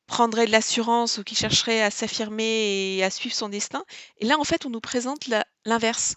prendrait 0.07 0.45
de 0.47 0.51
l'assurance 0.51 1.18
ou 1.18 1.23
qui 1.23 1.35
chercherait 1.35 1.81
à 1.81 1.91
s'affirmer 1.91 2.97
et 2.97 3.03
à 3.03 3.10
suivre 3.10 3.35
son 3.35 3.49
destin. 3.49 3.84
Et 4.19 4.26
là, 4.26 4.38
en 4.39 4.43
fait, 4.43 4.65
on 4.65 4.69
nous 4.69 4.81
présente 4.81 5.27
la- 5.27 5.45
l'inverse. 5.65 6.15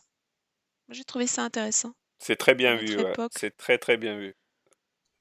Moi, 0.88 0.94
j'ai 0.96 1.04
trouvé 1.04 1.26
ça 1.26 1.42
intéressant. 1.42 1.94
C'est 2.18 2.36
très 2.36 2.54
bien 2.54 2.74
À 2.74 2.76
vu, 2.76 2.96
notre 2.96 3.04
ouais. 3.04 3.12
époque. 3.12 3.32
c'est 3.36 3.56
très 3.56 3.78
très 3.78 3.96
bien 3.96 4.18
vu. 4.18 4.34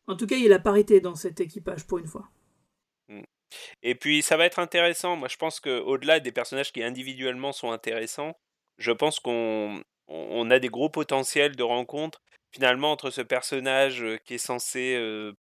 En 0.07 0.15
tout 0.15 0.25
cas, 0.25 0.35
il 0.35 0.41
y 0.41 0.47
a 0.47 0.49
la 0.49 0.57
parité 0.57 0.99
dans 0.99 1.13
cet 1.13 1.41
équipage 1.41 1.85
pour 1.85 1.99
une 1.99 2.07
fois. 2.07 2.27
Et 3.83 3.95
puis 3.95 4.21
ça 4.21 4.37
va 4.37 4.45
être 4.45 4.59
intéressant. 4.59 5.15
Moi, 5.15 5.27
je 5.27 5.37
pense 5.37 5.59
que 5.59 5.79
au-delà 5.79 6.19
des 6.19 6.31
personnages 6.31 6.71
qui 6.71 6.83
individuellement 6.83 7.51
sont 7.51 7.71
intéressants, 7.71 8.33
je 8.77 8.91
pense 8.91 9.19
qu'on 9.19 9.81
on 10.07 10.51
a 10.51 10.59
des 10.59 10.69
gros 10.69 10.89
potentiels 10.89 11.55
de 11.55 11.63
rencontre 11.63 12.21
finalement 12.53 12.91
entre 12.91 13.09
ce 13.09 13.21
personnage 13.21 14.05
qui 14.23 14.35
est 14.35 14.37
censé 14.37 14.97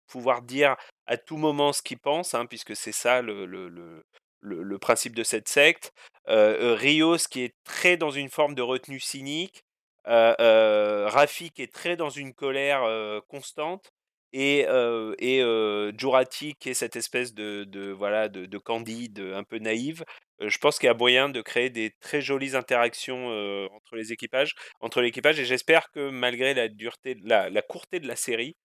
pouvoir 0.08 0.42
dire 0.42 0.76
à 1.06 1.16
tout 1.16 1.36
moment 1.36 1.72
ce 1.72 1.82
qu'il 1.82 1.98
pense, 1.98 2.34
hein, 2.34 2.46
puisque 2.46 2.74
c'est 2.74 2.92
ça 2.92 3.22
le, 3.22 3.46
le, 3.46 3.68
le, 3.68 4.02
le- 4.40 4.78
principe 4.78 5.14
de 5.14 5.22
cette 5.22 5.48
secte. 5.48 5.92
Rios 6.26 7.18
qui 7.30 7.42
est 7.42 7.54
très 7.64 7.96
dans 7.96 8.10
une 8.10 8.30
forme 8.30 8.54
de 8.54 8.62
retenue 8.62 9.00
cynique. 9.00 9.62
Euh, 10.06 11.08
Rafi 11.08 11.50
qui 11.50 11.62
est 11.62 11.72
très 11.72 11.96
dans 11.96 12.10
une 12.10 12.34
colère 12.34 12.82
constante 13.28 13.90
et, 14.34 14.66
euh, 14.68 15.14
et 15.20 15.40
euh, 15.42 15.92
Jurati 15.96 16.54
qui 16.58 16.68
est 16.70 16.74
cette 16.74 16.96
espèce 16.96 17.34
de, 17.34 17.92
voilà 17.96 18.28
de, 18.28 18.46
de 18.46 18.58
candide 18.58 19.20
un 19.20 19.44
peu 19.44 19.58
naïve. 19.58 20.04
Euh, 20.42 20.48
je 20.48 20.58
pense 20.58 20.78
qu'il 20.78 20.88
y 20.88 20.90
a 20.90 20.94
moyen 20.94 21.28
de 21.28 21.40
créer 21.40 21.70
des 21.70 21.92
très 22.00 22.20
jolies 22.20 22.56
interactions 22.56 23.30
euh, 23.30 23.68
entre 23.76 23.94
les 23.94 24.12
équipages, 24.12 24.54
entre 24.80 25.00
l'équipage 25.00 25.38
et 25.38 25.44
j'espère 25.44 25.88
que 25.92 26.10
malgré 26.10 26.52
la 26.52 26.68
dureté, 26.68 27.16
la, 27.22 27.48
la 27.48 27.62
courté 27.62 28.00
de 28.00 28.08
la 28.08 28.16
série, 28.16 28.56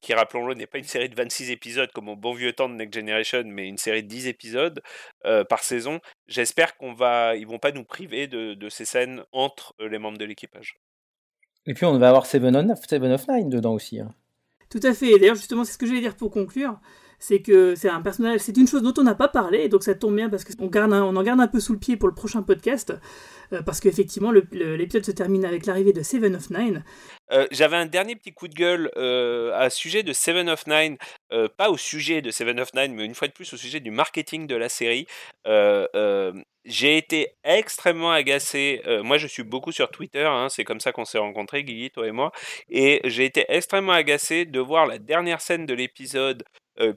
qui 0.00 0.14
rappelons-le 0.14 0.54
n'est 0.54 0.66
pas 0.66 0.78
une 0.78 0.84
série 0.84 1.10
de 1.10 1.14
26 1.14 1.50
épisodes 1.50 1.92
comme 1.92 2.08
au 2.08 2.16
bon 2.16 2.32
vieux 2.32 2.54
temps 2.54 2.70
de 2.70 2.74
Next 2.74 2.94
Generation, 2.98 3.42
mais 3.44 3.68
une 3.68 3.76
série 3.76 4.02
de 4.02 4.08
10 4.08 4.26
épisodes 4.26 4.82
par 5.50 5.62
saison. 5.62 6.00
J'espère 6.26 6.74
qu'on 6.78 6.94
va, 6.94 7.36
ils 7.36 7.46
vont 7.46 7.58
pas 7.58 7.70
nous 7.70 7.84
priver 7.84 8.26
de, 8.26 8.68
ces 8.70 8.86
scènes 8.86 9.22
entre 9.30 9.74
les 9.78 9.98
membres 9.98 10.16
de 10.16 10.24
l'équipage. 10.24 10.78
Et 11.66 11.74
puis 11.74 11.84
on 11.84 11.96
va 11.98 12.08
avoir 12.08 12.24
Seven 12.24 13.12
of 13.12 13.28
Nine 13.28 13.50
dedans 13.50 13.74
aussi. 13.74 14.00
hein. 14.00 14.14
Tout 14.72 14.80
à 14.84 14.94
fait. 14.94 15.18
D'ailleurs, 15.18 15.34
justement, 15.34 15.64
c'est 15.64 15.74
ce 15.74 15.78
que 15.78 15.84
je 15.84 15.92
vais 15.92 16.00
dire 16.00 16.16
pour 16.16 16.30
conclure. 16.30 16.80
C'est 17.18 17.42
que 17.42 17.74
c'est 17.76 17.90
un 17.90 18.00
personnage, 18.00 18.40
c'est 18.40 18.56
une 18.56 18.66
chose 18.66 18.82
dont 18.82 18.94
on 18.98 19.04
n'a 19.04 19.14
pas 19.14 19.28
parlé, 19.28 19.68
donc 19.68 19.84
ça 19.84 19.94
tombe 19.94 20.16
bien 20.16 20.28
parce 20.28 20.44
qu'on 20.44 20.68
on 20.68 21.16
en 21.16 21.22
garde 21.22 21.40
un 21.40 21.46
peu 21.46 21.60
sous 21.60 21.72
le 21.72 21.78
pied 21.78 21.96
pour 21.96 22.08
le 22.08 22.14
prochain 22.14 22.42
podcast, 22.42 22.92
euh, 23.52 23.62
parce 23.62 23.78
qu'effectivement, 23.78 24.32
l'épisode 24.32 25.04
se 25.04 25.12
termine 25.12 25.44
avec 25.44 25.66
l'arrivée 25.66 25.92
de 25.92 26.02
Seven 26.02 26.34
of 26.34 26.50
Nine. 26.50 26.82
Euh, 27.30 27.46
J'avais 27.52 27.76
un 27.76 27.86
dernier 27.86 28.16
petit 28.16 28.32
coup 28.32 28.48
de 28.48 28.54
gueule 28.54 28.90
euh, 28.96 29.52
à 29.54 29.70
sujet 29.70 30.02
de 30.02 30.12
Seven 30.12 30.48
of 30.48 30.66
Nine, 30.66 30.96
euh, 31.32 31.48
pas 31.48 31.70
au 31.70 31.76
sujet 31.76 32.22
de 32.22 32.30
Seven 32.30 32.60
of 32.60 32.74
Nine, 32.74 32.94
mais 32.94 33.04
une 33.04 33.14
fois 33.14 33.28
de 33.28 33.32
plus 33.32 33.52
au 33.52 33.56
sujet 33.56 33.80
du 33.80 33.90
marketing 33.90 34.46
de 34.46 34.56
la 34.56 34.68
série. 34.68 35.06
Euh, 35.46 35.86
euh, 35.94 36.32
J'ai 36.64 36.96
été 36.96 37.34
extrêmement 37.44 38.12
agacé. 38.12 38.82
moi, 39.02 39.18
je 39.18 39.26
suis 39.26 39.42
beaucoup 39.42 39.72
sur 39.72 39.90
Twitter, 39.90 40.24
hein, 40.24 40.48
c'est 40.48 40.64
comme 40.64 40.80
ça 40.80 40.92
qu'on 40.92 41.04
s'est 41.04 41.18
rencontrés, 41.18 41.64
Guigui, 41.64 41.90
toi 41.90 42.06
et 42.06 42.12
moi. 42.12 42.32
Et 42.68 43.00
j'ai 43.04 43.24
été 43.24 43.44
extrêmement 43.48 43.92
agacé 43.92 44.44
de 44.44 44.60
voir 44.60 44.86
la 44.86 44.98
dernière 44.98 45.40
scène 45.40 45.66
de 45.66 45.74
l'épisode 45.74 46.44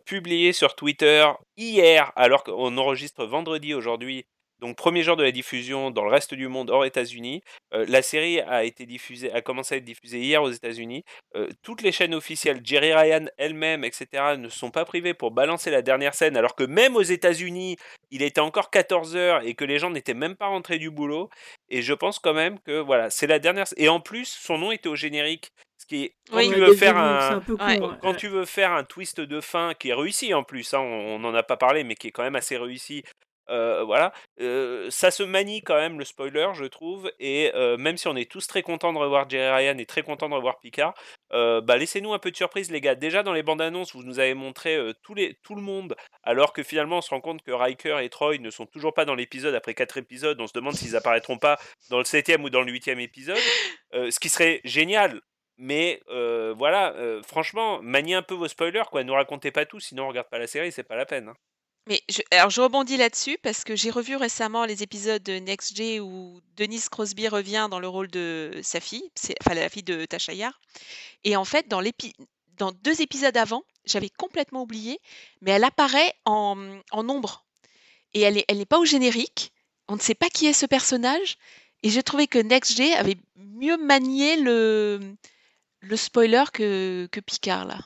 publiée 0.06 0.53
sur 0.53 0.76
Twitter 0.76 1.26
hier, 1.57 2.12
alors 2.16 2.44
qu'on 2.44 2.78
enregistre 2.78 3.26
vendredi 3.26 3.74
aujourd'hui. 3.74 4.26
Donc 4.60 4.77
premier 4.77 5.03
jour 5.03 5.15
de 5.18 5.23
la 5.23 5.32
diffusion 5.32 5.91
dans 5.91 6.03
le 6.06 6.10
reste 6.11 6.34
du 6.34 6.48
monde 6.48 6.69
hors 6.69 6.86
États-Unis. 6.86 7.41
Euh, 7.73 7.86
la 7.90 8.02
série 8.02 8.40
a 8.41 8.64
été 8.64 8.86
diffusée, 8.86 9.32
a 9.34 9.41
commencé 9.41 9.76
à 9.76 9.77
être 9.77 9.84
diffusée 9.84 10.19
hier 10.19 10.41
aux 10.41 10.52
États-Unis. 10.52 11.03
Euh, 11.36 11.49
toutes 11.61 11.82
les 11.82 11.91
chaînes 11.91 12.14
officielles, 12.15 12.61
Jerry 12.64 12.94
Ryan 12.94 13.26
elle-même, 13.38 13.84
etc., 13.84 14.36
ne 14.38 14.49
sont 14.49 14.72
pas 14.72 14.86
privées 14.86 15.14
pour 15.14 15.32
balancer 15.32 15.72
la 15.72 15.82
dernière 15.82 16.14
scène, 16.15 16.38
alors 16.38 16.56
que 16.56 16.64
même 16.64 16.95
aux 16.95 17.02
États-Unis, 17.02 17.76
il 18.11 18.22
était 18.22 18.41
encore 18.41 18.69
14 18.69 19.15
heures 19.15 19.41
et 19.45 19.56
que 19.56 19.65
les 19.65 19.77
gens 19.80 19.90
n'étaient 19.90 20.14
même 20.14 20.36
pas 20.36 20.48
rentrés 20.48 20.77
du 20.77 20.90
boulot. 20.90 21.30
Et 21.69 21.82
je 21.82 21.94
pense 21.94 22.19
quand 22.19 22.34
même 22.34 22.60
que 22.61 22.80
voilà, 22.80 23.10
c'est 23.10 23.27
la 23.27 23.40
dernière. 23.40 23.65
Et 23.77 23.90
en 23.90 23.99
plus, 23.99 24.26
son 24.26 24.57
nom 24.57 24.72
était 24.72 24.88
au 24.90 24.95
générique. 24.95 25.52
Ce 25.77 25.86
qui 25.86 26.03
est 26.06 26.15
quand 26.32 26.38
Oui. 26.38 26.49
tu 26.49 26.56
veux 26.60 26.73
faire 26.73 26.98
un, 26.98 27.19
c'est 27.30 27.34
un 27.36 27.40
peu 27.41 27.57
con, 27.57 27.65
Ouais. 27.65 27.77
quand, 27.80 27.90
ouais. 27.90 27.95
quand 28.02 28.14
tu 28.14 28.27
veux 28.30 28.45
faire 28.45 28.72
un 28.72 28.84
twist 28.86 29.19
de 29.19 29.41
fin 29.41 29.73
qui 29.77 29.90
est 29.90 29.94
réussi 29.94 30.34
en 30.34 30.44
plus, 30.44 30.73
hein, 30.73 30.80
on 30.80 31.19
n'en 31.19 31.34
a 31.36 31.44
pas 31.44 31.57
parlé, 31.57 31.84
mais 31.84 31.95
qui 31.95 32.07
est 32.07 32.11
quand 32.11 32.23
même 32.23 32.36
assez 32.38 32.56
réussi. 32.57 33.03
Voilà, 33.48 34.14
ça 34.90 35.12
se 35.12 35.24
manie 35.24 35.62
quand 35.62 35.76
même 35.76 36.00
le 36.00 36.06
spoiler, 36.06 36.48
je 36.54 36.66
trouve. 36.66 37.12
Et 37.20 37.52
même 37.78 37.98
si 37.98 38.08
on 38.08 38.16
est 38.16 38.30
tous 38.30 38.48
très 38.48 38.62
contents 38.62 38.94
de 38.94 38.98
revoir 38.98 39.30
Jerry 39.30 39.66
Ryan 39.66 39.78
et 39.78 39.86
très 39.86 40.02
contents 40.04 40.30
de 40.30 40.36
revoir 40.36 40.60
Picard, 40.60 40.94
bah 41.32 41.78
laissez-nous 41.78 42.14
un 42.14 42.20
peu 42.20 42.32
de 42.32 42.36
surprise, 42.36 42.72
les 42.72 42.82
gars. 42.82 42.96
Déjà 42.96 43.24
dans 43.24 43.34
les 43.34 43.44
bandes 43.44 43.62
annonces, 43.62 43.94
vous 43.96 44.04
nous 44.04 44.20
avez 44.20 44.34
montré 44.34 44.78
les, 45.16 45.36
tout 45.44 45.56
le 45.56 45.62
monde, 45.62 45.96
alors 46.24 46.54
que 46.54 46.64
finalement 46.64 46.98
on 46.98 47.02
se 47.02 47.10
rend 47.10 47.22
compte 47.22 47.42
que 47.42 47.52
Riker 47.52 48.00
et 48.02 48.10
Troy 48.10 48.38
ne 48.40 48.50
sont 48.50 48.66
toujours 48.66 48.94
pas 48.94 49.06
dans 49.06 49.16
l'épisode 49.16 49.56
après 49.56 49.74
quatre 49.74 49.98
épisodes. 49.98 50.40
On 50.42 50.48
se 50.48 50.54
demande 50.54 50.74
s'ils 50.74 50.96
apparaîtront 50.96 51.38
pas 51.38 51.60
dans 51.90 52.00
le 52.00 52.06
septième 52.06 52.44
ou 52.44 52.50
dans 52.50 52.62
le 52.62 52.72
huitième 52.72 53.00
épisode, 53.00 53.38
ce 53.94 54.20
qui 54.20 54.30
serait 54.30 54.62
génial. 54.64 55.22
Mais 55.58 56.02
voilà, 56.58 56.94
franchement, 57.26 57.82
maniez 57.82 58.16
un 58.16 58.22
peu 58.22 58.34
vos 58.34 58.48
spoilers, 58.48 58.84
quoi. 58.92 59.04
Ne 59.04 59.08
nous 59.08 59.14
racontez 59.14 59.52
pas 59.52 59.66
tout, 59.66 59.80
sinon 59.80 60.04
on 60.04 60.08
regarde 60.10 60.30
pas 60.30 60.40
la 60.40 60.48
série, 60.48 60.72
c'est 60.72 60.84
pas 60.84 60.98
la 60.98 61.06
peine. 61.06 61.30
hein. 61.30 61.36
Mais 61.88 62.02
je, 62.10 62.22
alors 62.32 62.49
je 62.49 62.62
rebondis 62.62 62.98
là-dessus 62.98 63.38
parce 63.44 63.64
que 63.64 63.76
j'ai 63.76 63.91
revu 63.91 64.16
récemment 64.16 64.66
les 64.66 64.82
épisodes 64.82 65.22
de 65.22 65.34
Next 65.34 65.80
où 66.02 66.40
Denise 66.57 66.90
Crosby 66.90 67.28
revient 67.28 67.68
dans 67.70 67.80
le 67.80 67.88
rôle 67.88 68.10
de 68.10 68.60
sa 68.64 68.80
fille, 68.80 69.12
enfin 69.41 69.53
la 69.53 69.70
fille 69.70 69.84
de 69.84 70.06
Tasha 70.06 70.34
Yar. 70.34 70.60
Et 71.24 71.36
en 71.36 71.45
fait, 71.45 71.68
dans, 71.68 71.84
deux 72.72 73.02
épisodes 73.02 73.38
avant, 73.38 73.64
j'avais 73.86 74.10
complètement 74.10 74.64
oublié, 74.64 74.99
mais 75.41 75.52
elle 75.52 75.64
apparaît 75.64 76.14
en, 76.26 76.80
en 76.91 77.10
ombre. 77.10 77.45
Et 78.16 78.22
elle 78.22 78.57
n'est 78.57 78.66
pas 78.66 78.80
au 78.80 78.86
générique. 78.86 79.52
On 79.88 79.95
ne 79.95 80.02
sait 80.02 80.16
pas 80.16 80.30
qui 80.30 80.48
est 80.48 80.53
ce 80.53 80.66
personnage. 80.66 81.38
Et 81.84 81.90
j'ai 81.90 82.02
trouvé 82.02 82.26
que 82.28 82.40
Next 82.40 82.80
avait 82.80 83.18
mieux 83.36 83.78
manié 83.78 84.38
le, 84.38 85.16
le 85.82 85.98
spoiler 85.98 86.45
que, 86.52 87.07
que 87.12 87.20
Picard 87.20 87.66
là. 87.66 87.78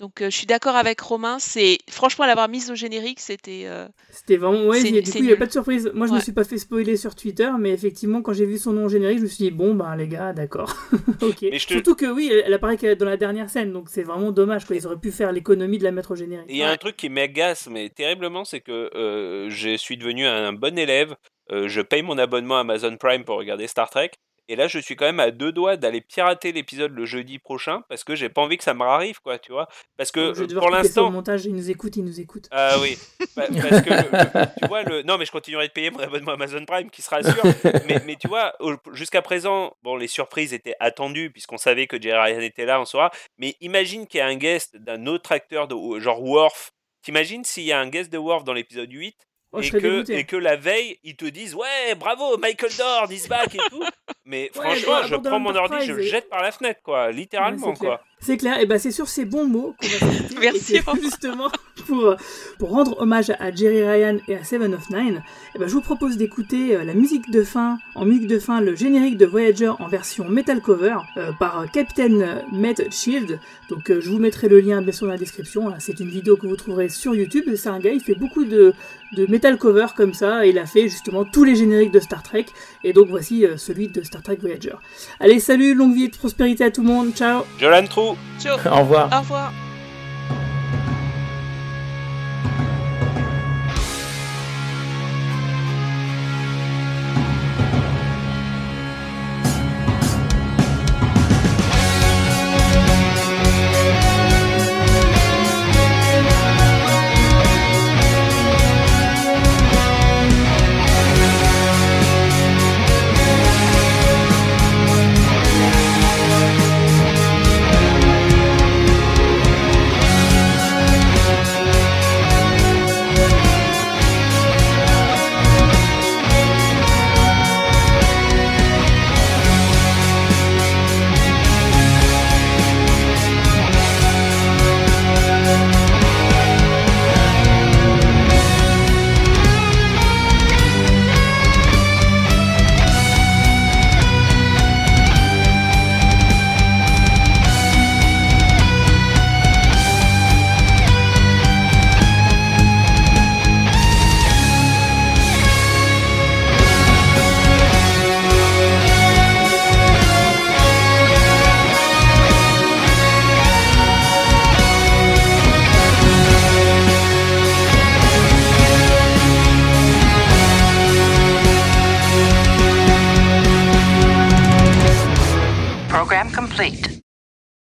Donc 0.00 0.22
euh, 0.22 0.30
je 0.30 0.36
suis 0.36 0.46
d'accord 0.46 0.74
avec 0.76 1.00
Romain. 1.00 1.38
C'est 1.38 1.78
franchement 1.88 2.26
l'avoir 2.26 2.48
mise 2.48 2.70
au 2.70 2.74
générique, 2.74 3.20
c'était. 3.20 3.62
euh, 3.66 3.86
C'était 4.10 4.36
vraiment, 4.36 4.64
ouais, 4.66 4.80
C'est- 4.80 4.88
il 4.88 4.94
y 4.96 4.98
a- 4.98 5.02
du 5.02 5.10
coup, 5.12 5.18
il 5.18 5.26
n'y 5.26 5.32
a 5.32 5.36
pas 5.36 5.46
de 5.46 5.52
surprise. 5.52 5.90
Moi, 5.94 6.06
je 6.08 6.12
me 6.12 6.16
Ouais. 6.18 6.22
suis 6.22 6.32
pas 6.32 6.42
fait 6.44 6.58
spoiler 6.58 6.96
sur 6.96 7.14
Twitter, 7.14 7.48
mais 7.58 7.70
effectivement, 7.70 8.20
quand 8.20 8.32
j'ai 8.32 8.44
vu 8.46 8.58
son 8.58 8.72
nom 8.72 8.86
au 8.86 8.88
générique, 8.88 9.18
je 9.18 9.22
me 9.22 9.28
suis 9.28 9.44
dit, 9.44 9.50
bon, 9.52 9.74
ben, 9.74 9.94
les 9.94 10.08
gars, 10.08 10.32
d'accord. 10.32 10.74
ok. 11.22 11.42
Mais 11.42 11.58
je 11.58 11.66
te- 11.68 11.72
Surtout 11.74 11.94
que 11.94 12.06
oui, 12.06 12.28
elle, 12.44 12.52
apparaît 12.52 12.76
que 12.76 12.94
dans 12.94 13.06
la 13.06 13.16
dernière 13.16 13.48
scène, 13.50 13.72
donc 13.72 13.88
c'est 13.88 14.02
vraiment 14.02 14.32
dommage, 14.32 14.64
quoi. 14.66 14.74
Ils 14.74 14.84
auraient 14.86 14.98
pu 14.98 15.12
faire 15.12 15.30
l'économie 15.30 15.78
de 15.78 15.84
la 15.84 15.92
mettre 15.92 16.10
au 16.10 16.16
générique. 16.16 16.46
Il 16.48 16.56
y 16.56 16.62
a 16.64 16.70
un 16.70 16.76
truc 16.76 16.96
qui 16.96 17.08
m'agace, 17.08 17.68
mais 17.70 17.88
terriblement, 17.88 18.44
c'est 18.44 18.60
que 18.60 18.90
euh, 18.96 19.48
je 19.50 19.76
suis 19.76 19.96
devenu 19.96 20.26
un 20.26 20.52
bon 20.52 20.76
élève. 20.78 21.14
euh, 21.52 21.68
je 21.68 21.82
paye 21.82 22.02
mon 22.02 22.16
abonnement 22.16 22.56
Amazon 22.58 22.96
Prime 22.96 23.22
pour 23.22 23.36
regarder 23.36 23.66
Star 23.66 23.90
Trek. 23.90 24.10
Et 24.48 24.56
là, 24.56 24.66
je 24.68 24.78
suis 24.78 24.94
quand 24.96 25.06
même 25.06 25.20
à 25.20 25.30
deux 25.30 25.52
doigts 25.52 25.76
d'aller 25.76 26.00
pirater 26.00 26.52
l'épisode 26.52 26.92
le 26.92 27.06
jeudi 27.06 27.38
prochain 27.38 27.82
parce 27.88 28.04
que 28.04 28.14
j'ai 28.14 28.28
pas 28.28 28.42
envie 28.42 28.58
que 28.58 28.64
ça 28.64 28.74
me 28.74 28.82
arrive, 28.82 29.20
quoi, 29.22 29.38
tu 29.38 29.52
vois. 29.52 29.68
Parce 29.96 30.12
que 30.12 30.34
Je 30.34 30.42
euh, 30.44 30.58
pour 30.58 30.70
l'instant. 30.70 31.10
montage, 31.10 31.46
il 31.46 31.54
nous 31.54 31.70
écoute, 31.70 31.96
il 31.96 32.04
nous 32.04 32.20
écoute. 32.20 32.48
Ah 32.50 32.76
oui, 32.80 32.98
Pa- 33.34 33.46
parce 33.46 33.80
que 33.82 33.90
le- 33.90 34.40
le- 34.40 34.46
tu 34.60 34.68
vois 34.68 34.82
le 34.82 35.02
non 35.02 35.16
mais 35.18 35.24
je 35.24 35.32
continuerai 35.32 35.68
de 35.68 35.72
payer 35.72 35.90
mon 35.90 36.00
abonnement 36.00 36.32
Amazon 36.32 36.64
Prime 36.66 36.90
qui 36.90 37.00
sera 37.02 37.22
sûr. 37.22 37.42
mais, 37.88 38.02
mais 38.04 38.16
tu 38.16 38.28
vois 38.28 38.52
jusqu'à 38.92 39.22
présent 39.22 39.74
bon 39.82 39.96
les 39.96 40.08
surprises 40.08 40.52
étaient 40.52 40.76
attendues 40.78 41.30
puisqu'on 41.30 41.56
savait 41.58 41.86
que 41.86 42.00
Jerry 42.00 42.32
Ryan 42.32 42.40
était 42.40 42.66
là 42.66 42.80
on 42.80 42.84
saura. 42.84 43.10
Mais 43.38 43.56
imagine 43.60 44.06
qu'il 44.06 44.18
y 44.18 44.20
a 44.20 44.26
un 44.26 44.36
guest 44.36 44.76
d'un 44.76 45.06
autre 45.06 45.32
acteur 45.32 45.68
de 45.68 45.98
genre 46.00 46.22
Worf. 46.22 46.72
T'imagines 47.02 47.44
s'il 47.44 47.64
y 47.64 47.72
a 47.72 47.78
un 47.80 47.88
guest 47.88 48.12
de 48.12 48.18
Worf 48.18 48.44
dans 48.44 48.52
l'épisode 48.52 48.92
8 48.92 49.16
Oh, 49.56 49.62
je 49.62 49.68
et 49.76 49.80
que, 49.80 50.10
et 50.10 50.24
que 50.24 50.34
la 50.34 50.56
veille, 50.56 50.98
ils 51.04 51.14
te 51.14 51.26
disent 51.26 51.54
Ouais, 51.54 51.94
bravo, 51.96 52.36
Michael 52.38 52.72
Dorn, 52.76 53.12
is 53.12 53.28
back 53.28 53.54
et 53.54 53.58
tout. 53.70 53.84
Mais 54.26 54.50
franchement, 54.54 55.02
je 55.06 55.16
prends 55.16 55.38
mon 55.40 55.54
ordi, 55.54 55.76
je 55.84 55.92
le 55.92 56.00
et- 56.02 56.06
jette 56.06 56.30
par 56.30 56.42
la 56.42 56.50
fenêtre, 56.50 56.80
quoi, 56.82 57.10
littéralement, 57.12 57.68
Ouais, 57.68 57.74
quoi. 57.76 58.00
C'est 58.20 58.38
clair, 58.38 58.58
et 58.58 58.64
ben 58.64 58.78
c'est 58.78 58.90
sur 58.90 59.06
ces 59.06 59.26
bons 59.26 59.44
mots 59.46 59.74
qu'on 59.78 60.06
va. 60.06 60.12
Merci, 60.40 60.76
Et 60.76 60.80
justement, 61.02 61.50
pour, 61.86 62.16
pour 62.58 62.70
rendre 62.70 62.98
hommage 63.02 63.28
à 63.38 63.54
Jerry 63.54 63.84
Ryan 63.86 64.16
et 64.28 64.36
à 64.36 64.44
Seven 64.44 64.72
of 64.72 64.88
Nine, 64.88 65.22
eh 65.54 65.58
ben 65.58 65.68
je 65.68 65.74
vous 65.74 65.82
propose 65.82 66.16
d'écouter 66.16 66.74
euh, 66.74 66.84
la 66.84 66.94
musique 66.94 67.30
de 67.30 67.42
fin, 67.42 67.76
en 67.94 68.06
musique 68.06 68.26
de 68.26 68.38
fin, 68.38 68.62
le 68.62 68.74
générique 68.74 69.18
de 69.18 69.26
Voyager 69.26 69.68
en 69.68 69.88
version 69.88 70.26
metal 70.26 70.62
cover 70.62 70.96
euh, 71.18 71.32
par 71.38 71.60
euh, 71.60 71.66
Captain 71.66 72.40
Matt 72.50 72.90
Shield. 72.94 73.38
Donc 73.68 73.90
euh, 73.90 74.00
je 74.00 74.08
vous 74.08 74.18
mettrai 74.18 74.48
le 74.48 74.58
lien 74.60 74.80
bien 74.80 74.92
sûr 74.92 75.06
dans 75.06 75.12
la 75.12 75.18
description. 75.18 75.74
C'est 75.78 76.00
une 76.00 76.08
vidéo 76.08 76.38
que 76.38 76.46
vous 76.46 76.56
trouverez 76.56 76.88
sur 76.88 77.14
YouTube. 77.14 77.44
C'est 77.56 77.68
un 77.68 77.78
gars, 77.78 77.90
il 77.92 78.00
fait 78.00 78.14
beaucoup 78.14 78.46
de, 78.46 78.72
de 79.12 79.26
metal 79.26 79.58
cover 79.58 79.88
comme 79.94 80.14
ça, 80.14 80.46
et 80.46 80.48
il 80.48 80.58
a 80.58 80.64
fait 80.64 80.88
justement 80.88 81.26
tous 81.26 81.44
les 81.44 81.56
génériques 81.56 81.92
de 81.92 82.00
Star 82.00 82.22
Trek. 82.22 82.46
Et 82.84 82.94
donc 82.94 83.08
voici 83.08 83.44
euh, 83.44 83.58
celui 83.58 83.88
de 83.88 84.00
Star 84.02 84.13
Trek 84.22 84.38
Voyager. 84.40 84.74
Allez, 85.20 85.40
salut, 85.40 85.74
longue 85.74 85.94
vie 85.94 86.04
et 86.04 86.08
prospérité 86.08 86.64
à 86.64 86.70
tout 86.70 86.82
le 86.82 86.88
monde. 86.88 87.12
Ciao. 87.14 87.42
Jolan 87.58 87.86
Trou. 87.86 88.16
Ciao. 88.40 88.58
Au 88.70 88.78
revoir. 88.80 89.10
Au 89.12 89.20
revoir. 89.20 89.52